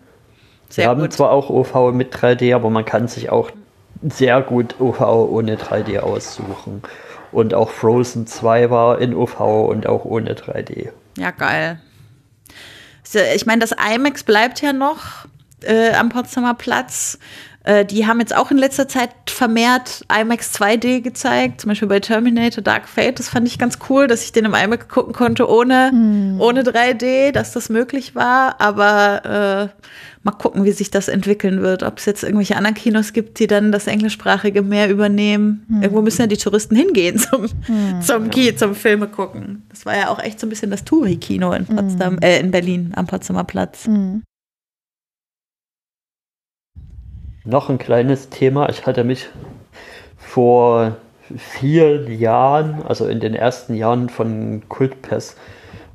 Sehr 0.69 0.85
Wir 0.85 0.89
haben 0.91 1.01
gut. 1.03 1.13
zwar 1.15 1.31
auch 1.31 1.49
UV 1.49 1.93
mit 1.93 2.15
3D, 2.15 2.55
aber 2.55 2.69
man 2.69 2.85
kann 2.85 3.09
sich 3.09 3.31
auch 3.31 3.51
sehr 4.03 4.43
gut 4.43 4.81
UV 4.81 5.01
ohne 5.01 5.57
3D 5.57 6.01
aussuchen. 6.01 6.83
Und 7.33 7.55
auch 7.55 7.71
Frozen 7.71 8.27
2 8.27 8.71
war 8.71 9.01
in 9.01 9.15
UV 9.15 9.41
und 9.69 9.87
auch 9.87 10.05
ohne 10.05 10.35
3D. 10.35 10.91
Ja, 11.19 11.31
geil. 11.31 11.81
Ich 13.35 13.47
meine, 13.47 13.61
das 13.61 13.73
IMAX 13.73 14.25
bleibt 14.25 14.61
ja 14.61 14.73
noch 14.73 15.27
äh, 15.63 15.93
am 15.93 16.09
Potsdamer 16.09 16.55
Platz. 16.55 17.19
Äh, 17.65 17.87
die 17.87 18.07
haben 18.07 18.21
jetzt 18.21 18.37
auch 18.37 18.51
in 18.51 18.59
letzter 18.59 18.89
Zeit 18.89 19.11
vermehrt 19.27 20.05
IMAX 20.15 20.55
2D 20.55 21.01
gezeigt, 21.01 21.63
zum 21.63 21.71
Beispiel 21.71 21.89
bei 21.89 21.99
Terminator 21.99 22.63
Dark 22.63 22.87
Fate. 22.87 23.19
Das 23.19 23.31
fand 23.31 23.49
ich 23.49 23.59
ganz 23.59 23.79
cool, 23.89 24.07
dass 24.07 24.23
ich 24.23 24.33
den 24.33 24.45
im 24.45 24.55
IMAX 24.55 24.89
gucken 24.89 25.15
konnte 25.15 25.49
ohne, 25.49 25.91
hm. 25.91 26.41
ohne 26.41 26.63
3D, 26.63 27.33
dass 27.33 27.53
das 27.53 27.71
möglich 27.71 28.15
war. 28.15 28.61
Aber 28.61 29.71
äh, 29.75 29.85
mal 30.25 30.33
gucken, 30.33 30.65
wie 30.65 30.73
sich 30.73 30.91
das 30.91 31.09
entwickeln 31.09 31.63
wird. 31.63 31.83
Ob 31.83 31.99
es 31.99 32.05
jetzt 32.05 32.23
irgendwelche 32.23 32.57
anderen 32.57 32.75
Kinos 32.75 33.15
gibt, 33.15 33.39
die 33.39 33.47
dann 33.47 33.73
das 33.73 33.87
Englischsprachige 33.87 34.61
mehr 34.61 34.91
übernehmen. 34.91 35.65
Hm. 35.69 35.83
Irgendwo 35.83 36.03
müssen 36.03 36.21
ja 36.21 36.27
die 36.27 36.37
Touristen 36.37 36.77
hingehen 36.77 37.19
zum, 37.19 37.47
hm. 37.65 38.03
zum, 38.03 38.29
Kino, 38.29 38.57
zum 38.57 38.75
Filme 38.75 39.09
gucken. 39.09 39.63
Das 39.71 39.87
war 39.87 39.97
ja 39.97 40.11
auch 40.11 40.19
echt 40.19 40.39
so 40.39 40.47
ein 40.47 40.51
bisschen 40.51 40.71
das 40.71 40.85
Touri-Kino 40.85 41.53
in 41.53 41.65
Potsdam, 41.65 42.15
hm. 42.15 42.23
äh, 42.23 42.41
in 42.41 42.51
Berlin 42.51 42.93
am 42.95 43.07
Potsdamer 43.07 43.45
Platz. 43.45 43.87
Noch 47.45 47.69
ein 47.69 47.79
kleines 47.79 48.31
Thema. 48.31 48.71
Ich 48.71 48.87
hatte 48.87 49.05
mich 49.05 49.29
vor 50.17 50.97
vier 51.37 52.11
Jahren, 52.11 52.83
also 52.83 53.07
in 53.07 53.21
den 53.21 53.35
ersten 53.35 53.75
Jahren 53.75 54.09
von 54.09 54.63
Kultpass, 54.69 55.37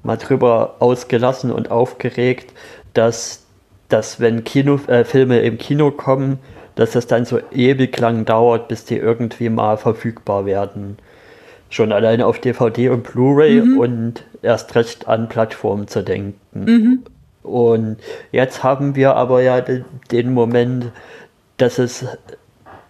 mal 0.04 0.18
drüber 0.18 0.76
ausgelassen 0.80 1.52
und 1.52 1.72
aufgeregt, 1.72 2.54
dass, 2.94 3.46
dass 3.90 4.20
wenn 4.20 4.44
Kino, 4.44 4.80
äh, 4.88 5.04
Filme 5.04 5.40
im 5.40 5.58
Kino 5.58 5.92
kommen, 5.92 6.40
dass 6.76 6.92
das 6.92 7.08
dann 7.08 7.26
so 7.26 7.40
ewig 7.52 8.00
lang 8.00 8.26
dauert, 8.26 8.68
bis 8.68 8.86
die 8.86 8.98
irgendwie 8.98 9.50
mal 9.50 9.78
verfügbar 9.78 10.46
werden. 10.46 10.98
Schon 11.70 11.92
alleine 11.92 12.26
auf 12.26 12.40
DVD 12.40 12.90
und 12.90 13.04
Blu-ray 13.04 13.62
mhm. 13.62 13.78
und 13.78 14.24
erst 14.42 14.76
recht 14.76 15.08
an 15.08 15.30
Plattformen 15.30 15.88
zu 15.88 16.04
denken. 16.04 16.38
Mhm. 16.54 17.04
Und 17.44 17.98
jetzt 18.32 18.64
haben 18.64 18.96
wir 18.96 19.16
aber 19.16 19.42
ja 19.42 19.62
den, 19.62 19.86
den 20.12 20.34
Moment, 20.34 20.92
dass 21.62 21.78
es 21.80 22.06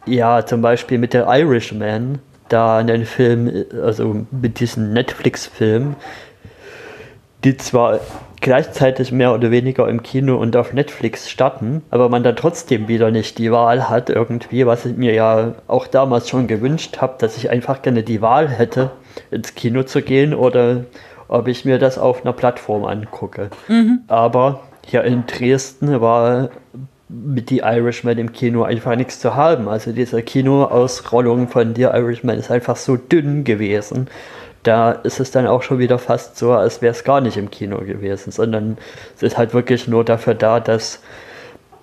ja 0.06 0.46
zum 0.46 0.62
Beispiel 0.62 0.98
mit 0.98 1.14
der 1.14 1.28
Irishman, 1.28 2.20
da 2.48 2.78
einen 2.78 3.06
Film, 3.06 3.66
also 3.84 4.26
mit 4.32 4.60
diesem 4.60 4.94
Netflix-Film, 4.94 5.96
die 7.44 7.58
zwar 7.58 8.00
gleichzeitig 8.42 9.12
mehr 9.12 9.34
oder 9.34 9.52
weniger 9.52 9.88
im 9.88 10.02
Kino 10.02 10.38
und 10.38 10.56
auf 10.56 10.74
Netflix 10.74 11.30
starten, 11.30 11.84
aber 11.90 12.10
man 12.10 12.24
dann 12.24 12.36
trotzdem 12.36 12.88
wieder 12.88 13.12
nicht 13.12 13.38
die 13.38 13.52
Wahl 13.52 13.90
hat 13.90 14.10
irgendwie, 14.10 14.66
was 14.66 14.86
ich 14.86 14.96
mir 14.96 15.14
ja 15.14 15.56
auch 15.68 15.88
damals 15.88 16.30
schon 16.30 16.48
gewünscht 16.48 16.98
habe, 17.00 17.16
dass 17.20 17.38
ich 17.38 17.50
einfach 17.50 17.82
gerne 17.82 18.04
die 18.04 18.22
Wahl 18.22 18.48
hätte, 18.48 18.92
ins 19.32 19.56
Kino 19.56 19.84
zu 19.84 20.02
gehen 20.02 20.34
oder 20.34 20.86
ob 21.28 21.48
ich 21.48 21.66
mir 21.66 21.80
das 21.80 21.98
auf 21.98 22.24
einer 22.24 22.34
Plattform 22.34 22.86
angucke. 22.86 23.50
Mhm. 23.68 24.00
Aber 24.08 24.62
hier 24.86 25.04
in 25.04 25.26
Dresden 25.28 26.02
war 26.02 26.50
mit 27.10 27.50
The 27.50 27.60
Irishman 27.60 28.18
im 28.20 28.32
Kino 28.32 28.64
einfach 28.64 28.96
nichts 28.96 29.20
zu 29.20 29.36
haben. 29.36 29.68
Also 29.68 29.92
diese 29.92 30.22
Kinoausrollung 30.22 31.48
von 31.48 31.76
The 31.76 31.84
Irishman 31.84 32.38
ist 32.38 32.52
einfach 32.52 32.76
so 32.76 32.96
dünn 32.96 33.44
gewesen. 33.44 34.08
Da 34.64 34.92
ist 34.92 35.20
es 35.20 35.32
dann 35.32 35.48
auch 35.48 35.64
schon 35.64 35.80
wieder 35.80 35.98
fast 35.98 36.38
so, 36.38 36.52
als 36.52 36.82
wäre 36.82 36.92
es 36.92 37.04
gar 37.04 37.22
nicht 37.22 37.38
im 37.38 37.50
Kino 37.50 37.80
gewesen, 37.80 38.32
sondern 38.32 38.78
es 39.16 39.24
ist 39.24 39.38
halt 39.38 39.54
wirklich 39.54 39.88
nur 39.88 40.04
dafür 40.06 40.36
da, 40.36 40.60
dass 40.60 41.02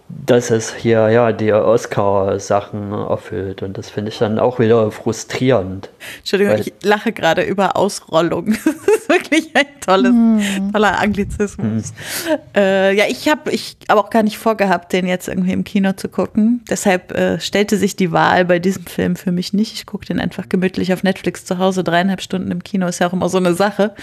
dass 0.08 0.50
es 0.50 0.74
hier 0.74 1.08
ja 1.08 1.32
die 1.32 1.52
Oscar-Sachen 1.52 2.92
erfüllt. 2.92 3.62
Und 3.62 3.76
das 3.76 3.90
finde 3.90 4.10
ich 4.10 4.18
dann 4.18 4.38
auch 4.38 4.58
wieder 4.58 4.90
frustrierend. 4.90 5.90
Entschuldigung, 6.18 6.58
ich 6.58 6.72
lache 6.82 7.12
gerade 7.12 7.42
über 7.42 7.76
Ausrollung. 7.76 8.46
das 8.64 8.96
ist 8.96 9.08
wirklich 9.08 9.56
ein 9.56 9.66
tolles, 9.84 10.10
hm. 10.10 10.72
toller 10.72 11.00
Anglizismus. 11.00 11.92
Hm. 12.26 12.38
Äh, 12.54 12.94
ja, 12.94 13.04
ich 13.08 13.28
habe 13.28 13.50
ich 13.50 13.76
hab 13.88 13.98
auch 13.98 14.10
gar 14.10 14.22
nicht 14.22 14.38
vorgehabt, 14.38 14.92
den 14.92 15.06
jetzt 15.06 15.28
irgendwie 15.28 15.52
im 15.52 15.64
Kino 15.64 15.92
zu 15.92 16.08
gucken. 16.08 16.64
Deshalb 16.70 17.12
äh, 17.12 17.40
stellte 17.40 17.76
sich 17.76 17.96
die 17.96 18.12
Wahl 18.12 18.44
bei 18.44 18.60
diesem 18.60 18.86
Film 18.86 19.16
für 19.16 19.32
mich 19.32 19.52
nicht. 19.52 19.74
Ich 19.74 19.86
gucke 19.86 20.06
den 20.06 20.20
einfach 20.20 20.48
gemütlich 20.48 20.92
auf 20.92 21.02
Netflix 21.02 21.44
zu 21.44 21.58
Hause. 21.58 21.82
Dreieinhalb 21.82 22.22
Stunden 22.22 22.50
im 22.52 22.62
Kino 22.62 22.86
ist 22.86 23.00
ja 23.00 23.08
auch 23.08 23.12
immer 23.12 23.28
so 23.28 23.38
eine 23.38 23.54
Sache. 23.54 23.94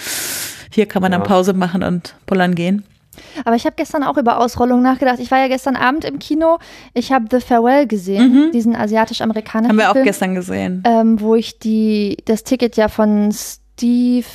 Hier 0.70 0.86
kann 0.86 1.02
man 1.02 1.12
ja. 1.12 1.20
dann 1.20 1.28
Pause 1.28 1.54
machen 1.54 1.84
und 1.84 2.16
pullern 2.26 2.56
gehen. 2.56 2.84
Aber 3.46 3.56
ich 3.56 3.66
habe 3.66 3.76
gestern 3.76 4.04
auch 4.04 4.18
über 4.18 4.40
Ausrollung 4.40 4.82
nachgedacht. 4.82 5.20
Ich 5.20 5.32
war 5.32 5.40
ja 5.40 5.48
gestern 5.48 5.76
Abend 5.76 6.06
im 6.06 6.20
Kino. 6.20 6.60
Ich 6.94 7.12
habe 7.12 7.26
The 7.30 7.40
Farewell 7.40 7.88
gesehen, 7.88 8.48
mhm. 8.48 8.52
diesen 8.52 8.76
asiatisch-amerikanischen 8.76 9.70
Haben 9.70 9.78
wir 9.78 9.90
auch 9.90 9.94
Film, 9.94 10.06
gestern 10.06 10.36
gesehen. 10.36 10.84
Ähm, 10.86 11.20
wo 11.20 11.36
ich 11.36 11.60
die, 11.60 12.18
das 12.26 12.44
Ticket 12.44 12.78
ja 12.78 12.88
von 12.88 13.32
Steve 13.32 14.26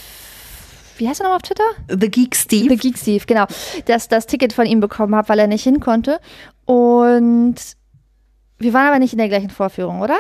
wie 0.99 1.09
heißt 1.09 1.21
er 1.21 1.25
nochmal 1.25 1.37
auf 1.37 1.43
Twitter? 1.43 1.63
The 1.89 2.11
Geek 2.11 2.35
Steve. 2.35 2.69
The 2.71 2.77
Geek 2.77 2.99
Steve, 2.99 3.25
genau. 3.25 3.47
Das, 3.87 4.09
das 4.09 4.27
Ticket 4.27 4.53
von 4.53 4.67
ihm 4.67 4.81
bekommen 4.81 5.15
habe, 5.15 5.29
weil 5.29 5.39
er 5.39 5.47
nicht 5.47 5.63
hin 5.63 5.79
konnte. 5.79 6.19
Und 6.65 7.55
wir 8.59 8.73
waren 8.73 8.89
aber 8.89 8.99
nicht 8.99 9.13
in 9.13 9.19
der 9.19 9.29
gleichen 9.29 9.51
Vorführung, 9.51 10.01
oder? 10.01 10.19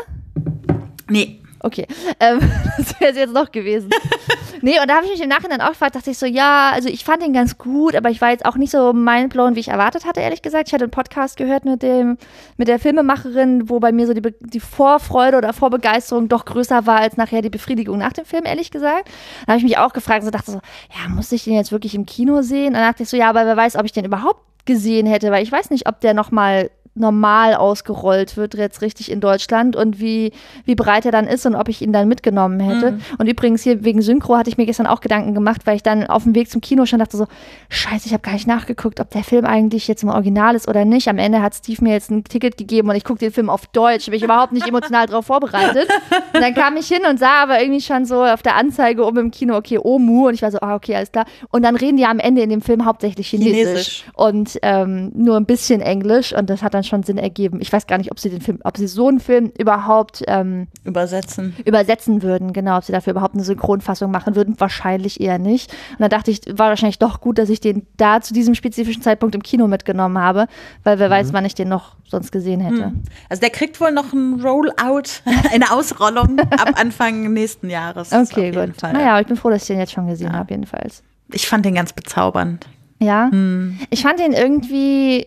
Nee. 1.08 1.42
Okay, 1.60 1.86
ähm, 2.20 2.40
das 2.76 3.00
wäre 3.00 3.12
es 3.12 3.16
jetzt 3.16 3.34
noch 3.34 3.50
gewesen. 3.50 3.90
nee, 4.62 4.80
und 4.80 4.88
da 4.88 4.96
habe 4.96 5.06
ich 5.06 5.12
mich 5.12 5.22
im 5.22 5.28
Nachhinein 5.28 5.60
auch 5.60 5.70
gefragt, 5.70 5.96
dachte 5.96 6.10
ich 6.10 6.18
so, 6.18 6.26
ja, 6.26 6.70
also 6.72 6.88
ich 6.88 7.04
fand 7.04 7.22
den 7.22 7.32
ganz 7.32 7.58
gut, 7.58 7.96
aber 7.96 8.10
ich 8.10 8.20
war 8.20 8.30
jetzt 8.30 8.44
auch 8.44 8.56
nicht 8.56 8.70
so 8.70 8.92
mindblown, 8.92 9.56
wie 9.56 9.60
ich 9.60 9.68
erwartet 9.68 10.04
hatte, 10.04 10.20
ehrlich 10.20 10.42
gesagt. 10.42 10.68
Ich 10.68 10.74
hatte 10.74 10.84
einen 10.84 10.90
Podcast 10.90 11.36
gehört 11.36 11.64
mit 11.64 11.82
dem, 11.82 12.16
mit 12.56 12.68
der 12.68 12.78
Filmemacherin, 12.78 13.68
wo 13.68 13.80
bei 13.80 13.92
mir 13.92 14.06
so 14.06 14.14
die, 14.14 14.22
die 14.40 14.60
Vorfreude 14.60 15.36
oder 15.36 15.52
Vorbegeisterung 15.52 16.28
doch 16.28 16.44
größer 16.44 16.86
war 16.86 17.00
als 17.00 17.16
nachher 17.16 17.42
die 17.42 17.50
Befriedigung 17.50 17.98
nach 17.98 18.12
dem 18.12 18.24
Film, 18.24 18.44
ehrlich 18.44 18.70
gesagt. 18.70 19.08
Da 19.46 19.52
habe 19.52 19.58
ich 19.58 19.64
mich 19.64 19.78
auch 19.78 19.92
gefragt 19.92 20.24
und 20.24 20.34
dachte 20.34 20.52
so, 20.52 20.60
ja, 20.94 21.08
muss 21.08 21.32
ich 21.32 21.44
den 21.44 21.54
jetzt 21.54 21.72
wirklich 21.72 21.94
im 21.94 22.06
Kino 22.06 22.42
sehen? 22.42 22.68
Und 22.68 22.74
dann 22.74 22.82
dachte 22.84 23.02
ich 23.02 23.08
so, 23.08 23.16
ja, 23.16 23.28
aber 23.28 23.46
wer 23.46 23.56
weiß, 23.56 23.76
ob 23.76 23.84
ich 23.84 23.92
den 23.92 24.04
überhaupt 24.04 24.42
gesehen 24.68 25.06
hätte, 25.06 25.32
weil 25.32 25.42
ich 25.42 25.50
weiß 25.50 25.70
nicht, 25.70 25.88
ob 25.88 26.00
der 26.00 26.12
nochmal 26.12 26.70
normal 26.98 27.54
ausgerollt 27.54 28.36
wird 28.36 28.54
jetzt 28.54 28.82
richtig 28.82 29.10
in 29.10 29.20
Deutschland 29.20 29.76
und 29.76 30.00
wie, 30.00 30.32
wie 30.64 30.74
breit 30.74 31.06
er 31.06 31.12
dann 31.12 31.26
ist 31.26 31.46
und 31.46 31.54
ob 31.54 31.68
ich 31.68 31.82
ihn 31.82 31.92
dann 31.92 32.08
mitgenommen 32.08 32.60
hätte. 32.60 32.92
Mhm. 32.92 33.00
Und 33.18 33.26
übrigens 33.28 33.62
hier 33.62 33.84
wegen 33.84 34.02
Synchro 34.02 34.36
hatte 34.36 34.50
ich 34.50 34.58
mir 34.58 34.66
gestern 34.66 34.86
auch 34.86 35.00
Gedanken 35.00 35.34
gemacht, 35.34 35.62
weil 35.64 35.76
ich 35.76 35.82
dann 35.82 36.06
auf 36.06 36.24
dem 36.24 36.34
Weg 36.34 36.50
zum 36.50 36.60
Kino 36.60 36.86
schon 36.86 36.98
dachte 36.98 37.16
so, 37.16 37.26
scheiße, 37.68 38.06
ich 38.06 38.12
habe 38.12 38.22
gar 38.22 38.32
nicht 38.32 38.46
nachgeguckt, 38.46 39.00
ob 39.00 39.10
der 39.10 39.24
Film 39.24 39.44
eigentlich 39.44 39.88
jetzt 39.88 40.02
im 40.02 40.08
Original 40.08 40.54
ist 40.54 40.68
oder 40.68 40.84
nicht. 40.84 41.08
Am 41.08 41.18
Ende 41.18 41.42
hat 41.42 41.54
Steve 41.54 41.82
mir 41.84 41.92
jetzt 41.92 42.10
ein 42.10 42.24
Ticket 42.24 42.56
gegeben 42.56 42.88
und 42.88 42.96
ich 42.96 43.04
gucke 43.04 43.18
den 43.18 43.32
Film 43.32 43.50
auf 43.50 43.66
Deutsch, 43.66 44.06
bin 44.06 44.14
ich 44.14 44.22
überhaupt 44.22 44.52
nicht 44.52 44.66
emotional 44.68 45.06
darauf 45.06 45.26
vorbereitet. 45.26 45.88
Und 46.34 46.40
dann 46.40 46.54
kam 46.54 46.76
ich 46.76 46.88
hin 46.88 47.02
und 47.08 47.18
sah 47.18 47.42
aber 47.42 47.60
irgendwie 47.60 47.80
schon 47.80 48.04
so 48.04 48.22
auf 48.24 48.42
der 48.42 48.56
Anzeige 48.56 49.04
oben 49.04 49.18
im 49.18 49.30
Kino, 49.30 49.56
okay, 49.56 49.78
Omu 49.82 50.28
und 50.28 50.34
ich 50.34 50.42
war 50.42 50.50
so, 50.50 50.58
ah, 50.60 50.74
okay, 50.74 50.94
alles 50.94 51.12
klar. 51.12 51.26
Und 51.50 51.62
dann 51.62 51.76
reden 51.76 51.96
die 51.96 52.04
am 52.04 52.18
Ende 52.18 52.42
in 52.42 52.50
dem 52.50 52.62
Film 52.62 52.84
hauptsächlich 52.84 53.28
Chinesisch, 53.28 53.54
Chinesisch. 53.54 54.04
und 54.14 54.58
ähm, 54.62 55.12
nur 55.14 55.36
ein 55.36 55.46
bisschen 55.46 55.80
Englisch 55.80 56.32
und 56.32 56.50
das 56.50 56.62
hat 56.62 56.74
dann 56.74 56.84
schon 56.88 57.02
Sinn 57.02 57.18
ergeben. 57.18 57.60
Ich 57.60 57.72
weiß 57.72 57.86
gar 57.86 57.98
nicht, 57.98 58.10
ob 58.10 58.18
sie 58.18 58.30
den 58.30 58.40
Film, 58.40 58.58
ob 58.64 58.76
sie 58.76 58.86
so 58.86 59.08
einen 59.08 59.20
Film 59.20 59.52
überhaupt 59.58 60.24
ähm, 60.26 60.66
übersetzen. 60.84 61.54
Übersetzen 61.64 62.22
würden, 62.22 62.52
genau, 62.52 62.78
ob 62.78 62.84
sie 62.84 62.92
dafür 62.92 63.12
überhaupt 63.12 63.34
eine 63.34 63.44
Synchronfassung 63.44 64.10
machen 64.10 64.34
würden. 64.34 64.58
Wahrscheinlich 64.58 65.20
eher 65.20 65.38
nicht. 65.38 65.72
Und 65.92 66.00
dann 66.00 66.10
dachte 66.10 66.30
ich, 66.30 66.40
war 66.46 66.70
wahrscheinlich 66.70 66.98
doch 66.98 67.20
gut, 67.20 67.38
dass 67.38 67.48
ich 67.48 67.60
den 67.60 67.86
da 67.96 68.20
zu 68.20 68.34
diesem 68.34 68.54
spezifischen 68.54 69.02
Zeitpunkt 69.02 69.34
im 69.34 69.42
Kino 69.42 69.68
mitgenommen 69.68 70.18
habe, 70.18 70.46
weil 70.82 70.98
wer 70.98 71.08
mhm. 71.08 71.12
weiß, 71.12 71.32
wann 71.32 71.44
ich 71.44 71.54
den 71.54 71.68
noch 71.68 71.96
sonst 72.08 72.32
gesehen 72.32 72.60
hätte. 72.60 72.88
Mhm. 72.88 73.02
Also 73.28 73.40
der 73.40 73.50
kriegt 73.50 73.80
wohl 73.80 73.92
noch 73.92 74.12
ein 74.12 74.40
Rollout, 74.40 75.22
eine 75.52 75.70
Ausrollung 75.70 76.40
ab 76.40 76.72
Anfang 76.80 77.32
nächsten 77.32 77.70
Jahres. 77.70 78.12
Okay, 78.12 78.50
gut. 78.50 78.80
Fall. 78.80 78.92
Naja, 78.92 79.20
ich 79.20 79.26
bin 79.26 79.36
froh, 79.36 79.50
dass 79.50 79.62
ich 79.62 79.68
den 79.68 79.78
jetzt 79.78 79.92
schon 79.92 80.06
gesehen 80.06 80.32
ja. 80.32 80.38
habe, 80.38 80.52
jedenfalls. 80.52 81.02
Ich 81.32 81.46
fand 81.46 81.64
den 81.64 81.74
ganz 81.74 81.92
bezaubernd. 81.92 82.66
Ja. 83.00 83.28
Hm. 83.30 83.78
Ich 83.90 84.02
fand 84.02 84.18
den 84.18 84.32
irgendwie 84.32 85.26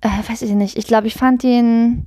äh, 0.00 0.08
weiß 0.28 0.42
ich 0.42 0.52
nicht, 0.52 0.76
ich 0.76 0.86
glaube, 0.86 1.06
ich 1.06 1.14
fand 1.14 1.42
den 1.42 2.06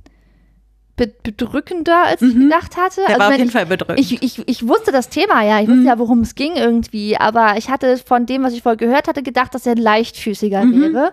bedrückender, 0.96 2.04
als 2.04 2.22
ich 2.22 2.34
mhm. 2.34 2.44
gedacht 2.44 2.76
hatte. 2.76 3.00
Der 3.00 3.08
also, 3.08 3.18
war 3.18 3.28
auf 3.28 3.32
jeden 3.32 3.46
ich, 3.46 3.52
Fall 3.52 3.66
bedrückend. 3.66 3.98
Ich, 3.98 4.22
ich, 4.22 4.48
ich 4.48 4.68
wusste 4.68 4.92
das 4.92 5.08
Thema 5.08 5.42
ja, 5.42 5.60
ich 5.60 5.66
mhm. 5.66 5.72
wusste 5.72 5.88
ja, 5.88 5.98
worum 5.98 6.20
es 6.20 6.36
ging 6.36 6.54
irgendwie, 6.54 7.16
aber 7.16 7.56
ich 7.56 7.68
hatte 7.68 7.98
von 7.98 8.26
dem, 8.26 8.44
was 8.44 8.52
ich 8.52 8.62
vorher 8.62 8.76
gehört 8.76 9.08
hatte, 9.08 9.22
gedacht, 9.22 9.54
dass 9.54 9.66
er 9.66 9.74
leichtfüßiger 9.74 10.64
mhm. 10.64 10.94
wäre. 10.94 11.12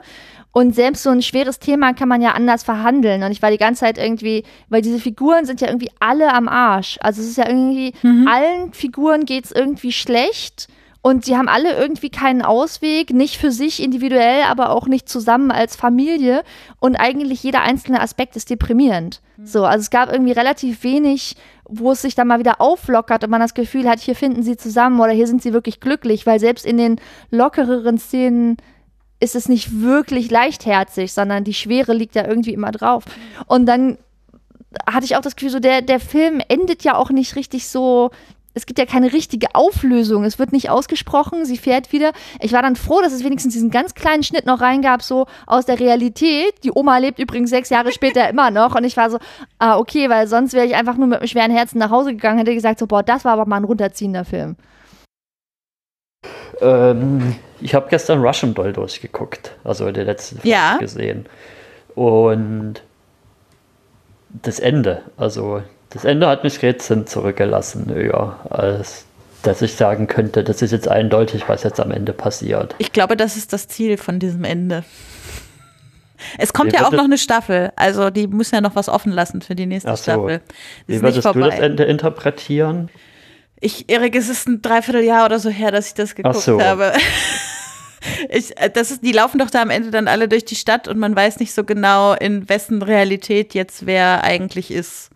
Und 0.54 0.76
selbst 0.76 1.04
so 1.04 1.10
ein 1.10 1.22
schweres 1.22 1.60
Thema 1.60 1.94
kann 1.94 2.10
man 2.10 2.22
ja 2.22 2.34
anders 2.34 2.64
verhandeln. 2.64 3.24
Und 3.24 3.32
ich 3.32 3.42
war 3.42 3.52
die 3.52 3.58
ganze 3.58 3.82
Zeit 3.82 3.98
irgendwie, 3.98 4.44
weil 4.68 4.82
diese 4.82 5.00
Figuren 5.00 5.46
sind 5.46 5.62
ja 5.62 5.68
irgendwie 5.68 5.90
alle 6.00 6.34
am 6.34 6.50
Arsch. 6.50 6.98
Also 7.02 7.22
es 7.22 7.30
ist 7.30 7.38
ja 7.38 7.48
irgendwie, 7.48 7.94
mhm. 8.04 8.28
allen 8.28 8.74
Figuren 8.74 9.24
geht 9.26 9.46
es 9.46 9.52
irgendwie 9.52 9.94
schlecht 9.94 10.68
Und 11.04 11.26
sie 11.26 11.36
haben 11.36 11.50
alle 11.50 11.76
irgendwie 11.76 12.10
keinen 12.10 12.44
Ausweg, 12.44 13.12
nicht 13.12 13.38
für 13.38 13.52
sich 13.52 13.82
individuell, 13.82 14.44
aber 14.44 14.70
auch 14.70 14.88
nicht 14.88 15.10
zusammen 15.10 15.50
als 15.50 15.76
Familie. 15.76 16.44
Und 16.80 16.96
eigentlich 16.96 17.42
jeder 17.42 17.62
einzelne 17.62 18.02
Aspekt 18.02 18.36
ist 18.36 18.52
deprimierend. 18.52 19.22
So, 19.44 19.66
also 19.66 19.82
es 19.82 19.90
gab 19.90 20.12
irgendwie 20.12 20.34
relativ 20.34 20.84
wenig, 20.84 21.36
wo 21.68 21.94
es 21.94 22.04
sich 22.04 22.14
dann 22.14 22.28
mal 22.28 22.38
wieder 22.38 22.62
auflockert 22.62 23.24
und 23.24 23.32
man 23.32 23.42
das 23.42 23.56
Gefühl 23.56 23.90
hat, 23.90 24.00
hier 24.00 24.16
finden 24.16 24.44
sie 24.44 24.58
zusammen 24.58 25.00
oder 25.00 25.12
hier 25.12 25.26
sind 25.26 25.42
sie 25.42 25.54
wirklich 25.54 25.80
glücklich, 25.80 26.28
weil 26.28 26.40
selbst 26.40 26.66
in 26.66 26.78
den 26.78 27.02
lockereren 27.32 27.98
Szenen 27.98 28.58
ist 29.20 29.36
es 29.36 29.50
nicht 29.50 29.82
wirklich 29.82 30.30
leichtherzig, 30.30 31.14
sondern 31.14 31.44
die 31.44 31.54
Schwere 31.54 31.94
liegt 31.94 32.16
ja 32.16 32.28
irgendwie 32.28 32.54
immer 32.54 32.72
drauf. 32.72 33.06
Und 33.48 33.66
dann 33.66 33.98
hatte 34.86 35.06
ich 35.06 35.16
auch 35.16 35.22
das 35.22 35.36
Gefühl, 35.36 35.52
so 35.52 35.60
der, 35.60 35.82
der 35.82 36.00
Film 36.00 36.42
endet 36.48 36.84
ja 36.84 36.96
auch 36.96 37.10
nicht 37.10 37.36
richtig 37.36 37.68
so. 37.68 38.12
Es 38.54 38.66
gibt 38.66 38.80
ja 38.80 38.86
keine 38.86 39.14
richtige 39.14 39.56
Auflösung. 39.56 40.26
Es 40.26 40.38
wird 40.38 40.52
nicht 40.52 40.70
ausgesprochen. 40.70 41.46
Sie 41.46 41.58
fährt 41.58 41.94
wieder. 41.94 42.12
Ich 42.42 42.52
war 42.52 42.62
dann 42.62 42.76
froh, 42.76 43.02
dass 43.02 43.14
es 43.14 43.24
wenigstens 43.24 43.54
diesen 43.54 43.72
ganz 43.72 43.96
kleinen 43.96 44.24
Schnitt 44.24 44.46
noch 44.46 44.60
reingab, 44.60 45.02
so 45.04 45.26
aus 45.48 45.66
der 45.66 45.80
Realität. 45.80 46.54
Die 46.64 46.72
Oma 46.74 46.98
lebt 46.98 47.20
übrigens 47.20 47.50
sechs 47.50 47.70
Jahre 47.70 47.92
später 47.94 48.30
immer 48.30 48.52
noch. 48.52 48.76
Und 48.76 48.84
ich 48.84 48.98
war 48.98 49.10
so, 49.10 49.20
ah, 49.60 49.78
okay, 49.78 50.10
weil 50.10 50.28
sonst 50.28 50.54
wäre 50.54 50.66
ich 50.66 50.76
einfach 50.76 50.98
nur 50.98 51.08
mit 51.08 51.20
einem 51.20 51.28
schweren 51.28 51.52
Herzen 51.52 51.78
nach 51.80 51.92
Hause 51.92 52.12
gegangen, 52.12 52.40
hätte 52.40 52.54
gesagt, 52.54 52.80
so, 52.80 52.88
boah, 52.88 53.04
das 53.04 53.24
war 53.24 53.34
aber 53.34 53.46
mal 53.46 53.58
ein 53.58 53.64
runterziehender 53.64 54.26
Film. 54.26 54.58
Ähm, 56.60 57.36
ich 57.62 57.74
habe 57.74 57.88
gestern 57.90 58.22
Russian 58.22 58.54
Doll 58.54 58.74
durchgeguckt, 58.74 59.56
also 59.64 59.92
der 59.92 60.04
letzte 60.06 60.36
Film 60.36 60.52
Ja. 60.52 60.78
gesehen. 60.78 61.26
Und 61.96 62.84
das 64.30 64.60
Ende, 64.60 65.02
also 65.18 65.62
das 65.92 66.06
Ende 66.06 66.28
hat 66.28 66.44
mich 66.44 66.62
rätselnd 66.62 67.10
zurückgelassen, 67.10 67.94
ja, 67.96 68.40
als 68.50 69.06
dass 69.44 69.62
ich 69.62 69.76
sagen 69.76 70.08
könnte, 70.08 70.44
das 70.44 70.62
ist 70.62 70.72
jetzt 70.72 70.88
eindeutig, 70.88 71.44
was 71.48 71.64
jetzt 71.64 71.80
am 71.80 71.92
Ende 71.92 72.14
passiert. 72.14 72.76
Ich 72.78 72.94
glaube, 72.94 73.18
das 73.18 73.38
ist 73.38 73.54
das 73.54 73.68
Ziel 73.68 73.98
von 73.98 74.20
diesem 74.20 74.44
Ende. 74.44 74.84
Es 76.38 76.54
kommt 76.54 76.72
Wie 76.72 76.76
ja 76.76 76.86
auch 76.86 76.92
noch 76.92 77.06
eine 77.06 77.18
Staffel. 77.18 77.72
Also 77.76 78.12
die 78.12 78.28
müssen 78.28 78.56
ja 78.56 78.62
noch 78.62 78.76
was 78.76 78.88
offen 78.88 79.12
lassen 79.12 79.42
für 79.42 79.56
die 79.56 79.66
nächste 79.66 79.90
so. 79.96 80.04
Staffel. 80.04 80.42
Die 80.88 80.94
Wie 80.94 81.02
würdest 81.02 81.26
du 81.26 81.34
das. 81.34 81.58
Ende 81.58 81.84
interpretieren? 81.86 82.90
Ich, 83.60 83.90
Erik, 83.90 84.16
es 84.16 84.30
ist 84.30 84.48
ein 84.48 84.62
Dreivierteljahr 84.62 85.26
oder 85.26 85.40
so 85.40 85.50
her, 85.50 85.72
dass 85.72 85.88
ich 85.88 85.94
das 85.96 86.16
geguckt 86.16 86.38
so. 86.38 86.62
habe. 86.62 86.94
Ich, 88.30 88.60
äh, 88.60 88.72
das 88.72 88.90
ist, 88.90 89.06
die 89.06 89.12
laufen 89.12 89.38
doch 89.38 89.52
da 89.52 89.62
am 89.62 89.70
Ende 89.70 89.92
dann 89.92 90.08
alle 90.08 90.28
durch 90.28 90.44
die 90.44 90.56
Stadt 90.56 90.88
und 90.88 90.98
man 90.98 91.16
weiß 91.16 91.40
nicht 91.40 91.54
so 91.54 91.64
genau, 91.64 92.14
in 92.14 92.50
wessen 92.50 92.82
Realität 92.82 93.54
jetzt 93.54 93.86
wer 93.86 94.24
eigentlich 94.24 94.72
ist. 94.72 95.11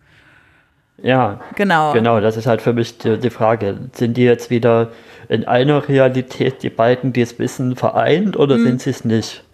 Ja, 1.02 1.40
Genau. 1.56 1.92
genau, 1.92 2.20
das 2.20 2.36
ist 2.36 2.46
halt 2.46 2.62
für 2.62 2.72
mich 2.72 2.98
die, 2.98 3.18
die 3.18 3.30
Frage. 3.30 3.78
Sind 3.92 4.16
die 4.16 4.22
jetzt 4.24 4.48
wieder 4.50 4.92
in 5.28 5.44
einer 5.44 5.86
Realität, 5.88 6.62
die 6.62 6.70
beiden, 6.70 7.12
die 7.12 7.20
es 7.20 7.38
wissen, 7.38 7.76
vereint 7.76 8.36
oder 8.36 8.56
Mhm. 8.56 8.64
sind 8.64 8.82
sie 8.82 8.90
es 8.90 9.04
nicht? 9.04 9.44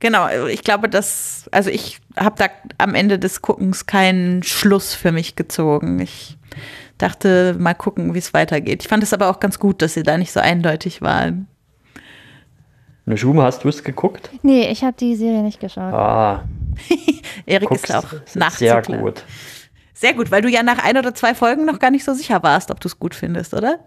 Genau, 0.00 0.28
ich 0.46 0.62
glaube, 0.62 0.88
dass, 0.88 1.48
also 1.52 1.70
ich 1.70 2.00
habe 2.16 2.36
da 2.38 2.46
am 2.78 2.94
Ende 2.94 3.18
des 3.18 3.42
Guckens 3.42 3.86
keinen 3.86 4.42
Schluss 4.42 4.94
für 4.94 5.10
mich 5.12 5.34
gezogen. 5.36 5.98
Ich 6.00 6.36
dachte, 6.98 7.54
mal 7.58 7.74
gucken, 7.74 8.14
wie 8.14 8.18
es 8.18 8.32
weitergeht. 8.34 8.82
Ich 8.82 8.88
fand 8.88 9.02
es 9.02 9.12
aber 9.12 9.28
auch 9.28 9.40
ganz 9.40 9.58
gut, 9.58 9.82
dass 9.82 9.94
sie 9.94 10.02
da 10.04 10.16
nicht 10.18 10.32
so 10.32 10.40
eindeutig 10.40 11.02
waren. 11.02 11.46
Nejuma, 13.06 13.44
hast 13.44 13.64
du 13.64 13.68
es 13.68 13.82
geguckt? 13.82 14.30
Nee, 14.42 14.68
ich 14.70 14.84
habe 14.84 14.96
die 14.98 15.16
Serie 15.16 15.42
nicht 15.42 15.60
geschaut. 15.60 15.92
Ah, 15.94 16.44
Erik 17.46 17.70
ist 17.70 17.92
auch 17.94 18.04
nachts 18.34 18.58
sehr 18.58 18.82
gut. 18.82 19.24
Sehr 20.00 20.14
gut, 20.14 20.30
weil 20.30 20.42
du 20.42 20.48
ja 20.48 20.62
nach 20.62 20.78
ein 20.84 20.96
oder 20.96 21.12
zwei 21.12 21.34
Folgen 21.34 21.64
noch 21.64 21.80
gar 21.80 21.90
nicht 21.90 22.04
so 22.04 22.12
sicher 22.14 22.40
warst, 22.44 22.70
ob 22.70 22.78
du 22.78 22.86
es 22.86 23.00
gut 23.00 23.16
findest, 23.16 23.52
oder? 23.52 23.80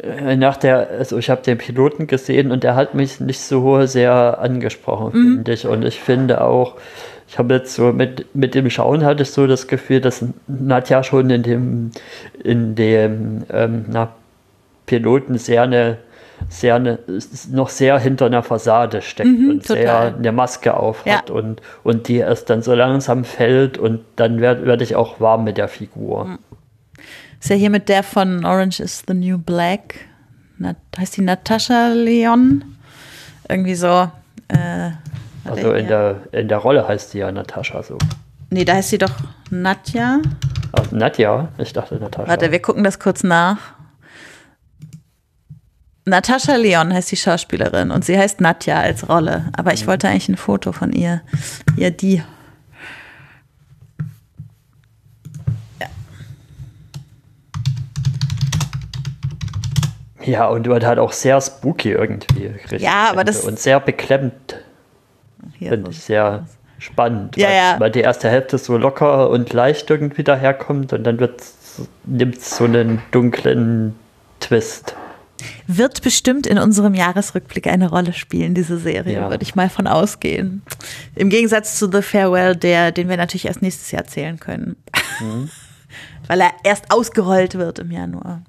Äh, 0.00 0.36
Nach 0.36 0.56
der, 0.56 0.90
also 0.90 1.18
ich 1.18 1.28
habe 1.28 1.42
den 1.42 1.58
Piloten 1.58 2.06
gesehen 2.06 2.52
und 2.52 2.62
der 2.62 2.76
hat 2.76 2.94
mich 2.94 3.18
nicht 3.18 3.40
so 3.40 3.84
sehr 3.86 4.38
angesprochen, 4.38 5.06
Mhm. 5.12 5.34
finde 5.34 5.52
ich. 5.52 5.66
Und 5.66 5.84
ich 5.84 5.98
finde 6.00 6.40
auch, 6.42 6.76
ich 7.26 7.36
habe 7.38 7.54
jetzt 7.54 7.74
so 7.74 7.92
mit, 7.92 8.32
mit 8.36 8.54
dem 8.54 8.70
Schauen 8.70 9.04
hatte 9.04 9.24
ich 9.24 9.32
so 9.32 9.48
das 9.48 9.66
Gefühl, 9.66 10.00
dass 10.00 10.24
Nadja 10.46 11.02
schon 11.02 11.30
in 11.30 11.42
dem, 11.42 11.90
in 12.44 12.76
dem 12.76 13.42
ähm, 13.52 13.86
na, 13.88 14.10
Piloten 14.86 15.36
sehr 15.36 15.62
eine, 15.62 15.98
sehr 16.48 16.74
eine, 16.76 16.98
noch 17.50 17.68
sehr 17.68 17.98
hinter 17.98 18.26
einer 18.26 18.42
Fassade 18.42 19.02
steckt 19.02 19.28
Mhm, 19.28 19.50
und 19.50 19.66
total. 19.66 19.82
sehr 19.82 20.14
eine 20.16 20.32
Maske 20.32 20.74
auf 20.76 21.04
Ja. 21.06 21.18
hat 21.18 21.30
und, 21.30 21.60
und 21.82 22.08
die 22.08 22.16
erst 22.16 22.50
dann 22.50 22.62
so 22.62 22.74
langsam 22.74 23.24
fällt 23.24 23.78
und 23.78 24.00
dann 24.16 24.40
werde 24.40 24.66
werd 24.66 24.82
ich 24.82 24.94
auch 24.96 25.20
warm 25.20 25.44
mit 25.44 25.56
der 25.58 25.68
Figur. 25.68 26.24
Mhm. 26.26 26.38
Ist 27.40 27.50
ja 27.50 27.56
hier 27.56 27.70
mit 27.70 27.88
der 27.88 28.02
von 28.02 28.44
Orange 28.44 28.80
is 28.80 29.02
the 29.06 29.14
New 29.14 29.38
Black. 29.38 29.96
Na, 30.58 30.74
heißt 30.98 31.16
die 31.18 31.22
Natascha 31.22 31.88
Leon? 31.88 32.64
Irgendwie 33.48 33.74
so. 33.74 34.10
Äh, 34.48 34.90
Also 35.44 35.72
in 35.74 35.86
der, 35.86 36.16
in 36.32 36.48
der 36.48 36.58
Rolle 36.58 36.88
heißt 36.88 37.10
sie 37.10 37.18
ja 37.18 37.30
Natascha 37.30 37.82
so. 37.82 37.98
Nee, 38.50 38.64
da 38.64 38.74
heißt 38.74 38.90
sie 38.90 38.98
doch 38.98 39.12
Nadja. 39.50 40.20
Ach, 40.72 40.90
Nadja? 40.92 41.48
Ich 41.58 41.72
dachte 41.72 41.96
Natascha. 41.96 42.28
Warte, 42.28 42.50
wir 42.52 42.60
gucken 42.62 42.82
das 42.84 42.98
kurz 42.98 43.22
nach. 43.22 43.58
Natascha 46.08 46.54
Leon 46.54 46.94
heißt 46.94 47.10
die 47.10 47.16
Schauspielerin 47.16 47.90
und 47.90 48.04
sie 48.04 48.16
heißt 48.16 48.40
Nadja 48.40 48.78
als 48.78 49.08
Rolle. 49.08 49.46
Aber 49.56 49.72
ich 49.72 49.88
wollte 49.88 50.08
eigentlich 50.08 50.28
ein 50.28 50.36
Foto 50.36 50.70
von 50.70 50.92
ihr. 50.92 51.20
Hier, 51.76 51.90
die. 51.90 52.22
ja, 60.24 60.46
und 60.48 60.66
wird 60.66 60.84
halt 60.84 60.98
auch 60.98 61.12
sehr 61.12 61.40
spooky 61.40 61.92
irgendwie. 61.92 62.46
richtig 62.46 62.82
Ja, 62.82 63.08
aber 63.10 63.20
Ende. 63.20 63.32
das- 63.32 63.44
Und 63.44 63.58
sehr 63.58 63.78
beklemmt, 63.80 64.56
finde 65.58 65.90
ich. 65.90 66.02
Sehr 66.02 66.46
spannend. 66.78 67.36
Ja, 67.36 67.48
weil, 67.48 67.54
ja. 67.56 67.80
weil 67.80 67.90
die 67.90 68.00
erste 68.00 68.28
Hälfte 68.28 68.58
so 68.58 68.76
locker 68.76 69.30
und 69.30 69.52
leicht 69.52 69.88
irgendwie 69.90 70.24
daherkommt 70.24 70.92
und 70.92 71.04
dann 71.04 71.16
nimmt 72.04 72.36
es 72.38 72.56
so 72.56 72.64
einen 72.64 73.00
dunklen 73.12 73.94
Twist. 74.40 74.94
Wird 75.66 76.02
bestimmt 76.02 76.46
in 76.46 76.58
unserem 76.58 76.94
Jahresrückblick 76.94 77.66
eine 77.66 77.90
Rolle 77.90 78.12
spielen, 78.12 78.54
diese 78.54 78.78
Serie, 78.78 79.14
Ja. 79.16 79.30
würde 79.30 79.42
ich 79.42 79.54
mal 79.54 79.68
von 79.68 79.86
ausgehen. 79.86 80.62
Im 81.14 81.28
Gegensatz 81.28 81.78
zu 81.78 81.90
The 81.90 82.02
Farewell, 82.02 82.56
der, 82.56 82.92
den 82.92 83.08
wir 83.08 83.16
natürlich 83.16 83.46
erst 83.46 83.62
nächstes 83.62 83.90
Jahr 83.90 84.04
zählen 84.06 84.38
können. 84.40 84.76
Mhm. 85.20 85.50
Weil 86.28 86.40
er 86.40 86.50
erst 86.64 86.90
ausgerollt 86.90 87.56
wird 87.56 87.78
im 87.78 87.90
Januar. 87.90 88.42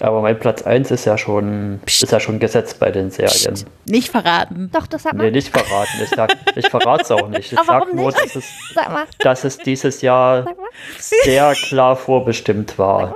Aber 0.00 0.20
mein 0.20 0.38
Platz 0.38 0.62
1 0.62 0.90
ist 0.90 1.04
ja 1.06 1.16
schon, 1.16 1.80
ist 1.86 2.10
ja 2.10 2.18
schon 2.20 2.38
gesetzt 2.40 2.80
bei 2.80 2.90
den 2.90 3.10
Serien. 3.10 3.54
Psst, 3.54 3.66
nicht 3.86 4.10
verraten. 4.10 4.68
Doch, 4.72 4.86
das 4.86 5.04
sag 5.04 5.12
Nee, 5.14 5.18
mal. 5.24 5.30
nicht 5.30 5.48
verraten. 5.48 5.92
Ich, 6.02 6.10
sag, 6.10 6.36
ich 6.56 6.68
verrate 6.68 7.04
es 7.04 7.10
auch 7.10 7.28
nicht. 7.28 7.52
Ich 7.52 7.58
Aber 7.58 7.66
sag 7.66 7.80
warum 7.82 7.96
nur, 7.96 8.06
nicht? 8.06 8.18
dass 8.20 8.34
es, 8.36 8.44
Sag 8.74 8.90
mal. 8.92 9.04
dass 9.20 9.44
es 9.44 9.58
dieses 9.58 10.02
Jahr 10.02 10.42
Sag 10.42 10.56
mal. 10.58 10.66
sehr 10.98 11.52
klar 11.54 11.96
vorbestimmt 11.96 12.78
war. 12.78 13.14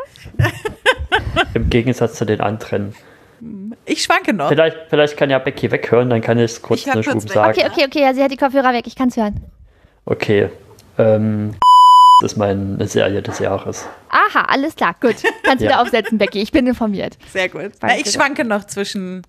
Im 1.55 1.71
Gegensatz 1.71 2.15
zu 2.15 2.25
den 2.25 2.41
anderen. 2.41 2.95
Ich 3.87 4.03
schwanke 4.03 4.33
noch. 4.35 4.49
Vielleicht, 4.49 4.77
vielleicht 4.89 5.17
kann 5.17 5.31
ja 5.31 5.39
Becky 5.39 5.71
weghören, 5.71 6.11
dann 6.11 6.21
kann 6.21 6.39
ich 6.39 6.45
es 6.45 6.63
kurz 6.63 6.81
Ich 6.81 6.91
eine 6.91 7.03
Schub 7.03 7.21
sagen. 7.29 7.59
Okay, 7.59 7.69
okay, 7.71 7.85
okay, 7.87 8.03
ja, 8.03 8.15
sie 8.15 8.23
hat 8.23 8.31
die 8.31 8.37
Kopfhörer 8.37 8.73
weg, 8.73 8.87
ich 8.87 8.97
kann's 8.97 9.17
hören. 9.17 9.41
Okay. 10.05 10.51
Ähm, 10.99 11.55
das 12.21 12.33
ist 12.33 12.39
meine 12.39 12.87
Serie 12.87 13.23
des 13.23 13.39
Jahres. 13.39 13.89
Aha, 14.11 14.43
alles 14.49 14.77
klar, 14.77 14.95
gut. 15.01 15.17
Kannst 15.43 15.63
Ja. 15.65 15.71
wieder 15.71 15.81
aufsetzen, 15.81 16.19
Becky, 16.19 16.43
ich 16.43 16.53
bin 16.53 16.67
informiert. 16.67 17.17
Sehr 17.33 17.49
gut. 17.49 17.71
Ja, 17.83 17.97
ich 17.97 18.11
schwanke 18.13 18.45
noch 18.45 18.65
zwischen 18.65 19.23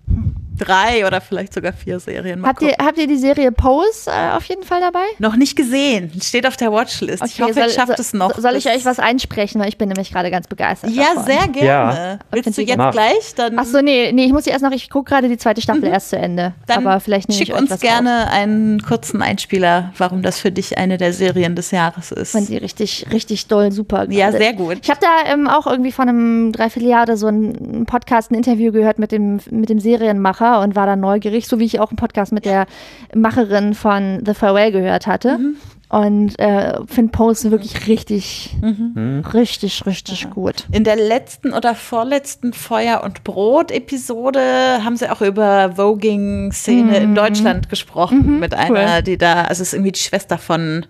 drei 0.58 1.06
oder 1.06 1.20
vielleicht 1.20 1.54
sogar 1.54 1.72
vier 1.72 1.98
Serien. 2.00 2.40
Mal 2.40 2.48
Habt 2.48 2.62
ihr, 2.62 2.74
habt 2.82 2.98
ihr 2.98 3.06
die 3.06 3.16
Serie 3.16 3.52
Pose 3.52 4.10
äh, 4.10 4.36
auf 4.36 4.44
jeden 4.44 4.62
Fall 4.62 4.80
dabei? 4.80 5.04
noch 5.18 5.36
nicht 5.36 5.56
gesehen. 5.56 6.10
Steht 6.20 6.46
auf 6.46 6.56
der 6.56 6.72
Watchlist. 6.72 7.24
ich 7.24 7.40
hoffe, 7.40 7.64
ich 7.66 7.74
schaffe 7.74 7.94
es 7.98 8.12
noch. 8.12 8.36
Soll 8.38 8.56
ich 8.56 8.68
euch 8.68 8.84
was 8.84 8.98
einsprechen? 8.98 9.60
Weil 9.60 9.68
ich 9.68 9.78
bin 9.78 9.88
nämlich 9.88 10.12
gerade 10.12 10.30
ganz 10.30 10.46
begeistert. 10.46 10.90
Ja, 10.90 11.14
davon. 11.14 11.24
sehr 11.24 11.48
gerne. 11.48 11.64
Ja. 11.64 12.18
Willst 12.30 12.56
du 12.58 12.62
jetzt 12.62 12.76
Mach. 12.76 12.92
gleich? 12.92 13.34
Dann, 13.36 13.58
Ach 13.58 13.64
so, 13.64 13.80
nee, 13.80 14.12
nee, 14.12 14.24
ich 14.24 14.32
muss 14.32 14.44
die 14.44 14.50
erst 14.50 14.62
noch, 14.64 14.72
ich 14.72 14.90
gucke 14.90 15.10
gerade 15.10 15.28
die 15.28 15.36
zweite 15.36 15.60
Staffel 15.60 15.84
erst 15.84 16.10
zu 16.10 16.16
Ende. 16.16 16.50
Mhm. 16.50 16.62
dann 16.66 16.86
aber 16.86 17.00
vielleicht 17.00 17.28
nehme 17.28 17.38
schick 17.38 17.48
ich 17.48 17.54
uns 17.54 17.80
gerne 17.80 18.30
einen 18.30 18.82
kurzen 18.82 19.22
Einspieler, 19.22 19.92
warum 19.98 20.22
das 20.22 20.38
für 20.40 20.50
dich 20.50 20.78
eine 20.78 20.98
der 20.98 21.12
Serien 21.12 21.56
des 21.56 21.70
Jahres 21.70 22.12
ist. 22.12 22.28
Ich 22.34 22.40
fand 22.40 22.48
die 22.48 22.56
richtig, 22.58 23.06
richtig 23.12 23.46
doll 23.46 23.72
super. 23.72 24.10
Ja, 24.10 24.26
gerade. 24.30 24.38
sehr 24.38 24.52
gut. 24.54 24.78
Ich 24.82 24.90
habe 24.90 25.00
da 25.00 25.32
ähm, 25.32 25.48
auch 25.48 25.66
irgendwie 25.66 25.92
vor 25.92 26.04
einem 26.04 26.52
Dreivierteljahr 26.52 27.02
oder 27.04 27.16
so 27.16 27.26
einen 27.28 27.86
Podcast, 27.86 28.30
ein 28.30 28.34
Interview 28.34 28.72
gehört 28.72 28.98
mit 28.98 29.12
dem, 29.12 29.40
mit 29.50 29.68
dem 29.68 29.78
Serienmacher 29.78 30.41
und 30.62 30.74
war 30.76 30.86
da 30.86 30.96
neugierig, 30.96 31.46
so 31.48 31.58
wie 31.58 31.64
ich 31.64 31.80
auch 31.80 31.90
einen 31.90 31.96
Podcast 31.96 32.32
mit 32.32 32.44
der 32.44 32.66
Macherin 33.14 33.74
von 33.74 34.22
The 34.24 34.34
Farewell 34.34 34.72
gehört 34.72 35.06
hatte. 35.06 35.38
Mhm. 35.38 35.56
Und 35.88 36.38
äh, 36.38 36.78
finde 36.86 37.12
Pose 37.12 37.50
wirklich 37.50 37.86
richtig, 37.86 38.56
Mhm. 38.62 39.22
richtig, 39.34 39.84
richtig 39.84 40.30
gut. 40.30 40.66
In 40.72 40.84
der 40.84 40.96
letzten 40.96 41.52
oder 41.52 41.74
vorletzten 41.74 42.54
Feuer- 42.54 43.02
und 43.04 43.24
Brot-Episode 43.24 44.40
haben 44.84 44.96
sie 44.96 45.10
auch 45.12 45.20
über 45.20 45.72
Voging-Szene 45.76 46.96
in 46.96 47.14
Deutschland 47.14 47.68
gesprochen 47.68 48.40
mit 48.40 48.54
einer, 48.54 48.96
cool. 48.96 49.02
die 49.02 49.18
da, 49.18 49.42
also 49.42 49.60
es 49.60 49.68
ist 49.68 49.74
irgendwie 49.74 49.92
die 49.92 50.00
Schwester 50.00 50.38
von, 50.38 50.86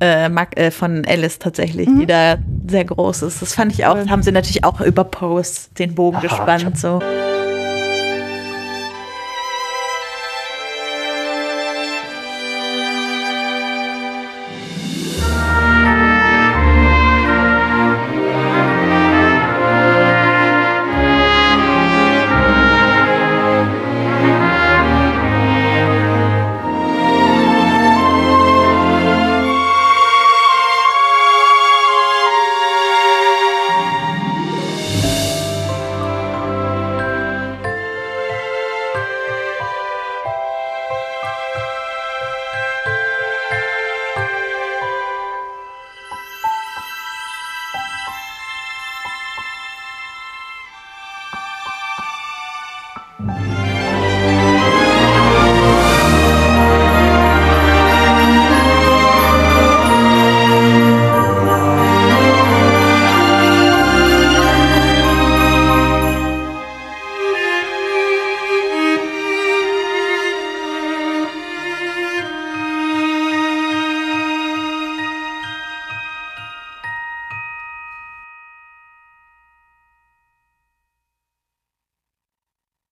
äh, 0.00 0.28
Mag, 0.28 0.58
äh, 0.58 0.72
von 0.72 1.04
Alice 1.06 1.38
tatsächlich, 1.38 1.86
die 2.00 2.06
da 2.06 2.36
sehr 2.68 2.84
groß 2.84 3.22
ist. 3.22 3.42
Das 3.42 3.54
fand 3.54 3.72
ich 3.72 3.86
auch, 3.86 3.96
haben 4.08 4.24
sie 4.24 4.32
natürlich 4.32 4.64
auch 4.64 4.80
über 4.80 5.04
Pose 5.04 5.68
den 5.78 5.94
Bogen 5.94 6.16
Aha, 6.16 6.24
ich 6.24 6.30
gespannt. 6.30 6.64
hab- 6.64 6.76
So. 6.76 6.98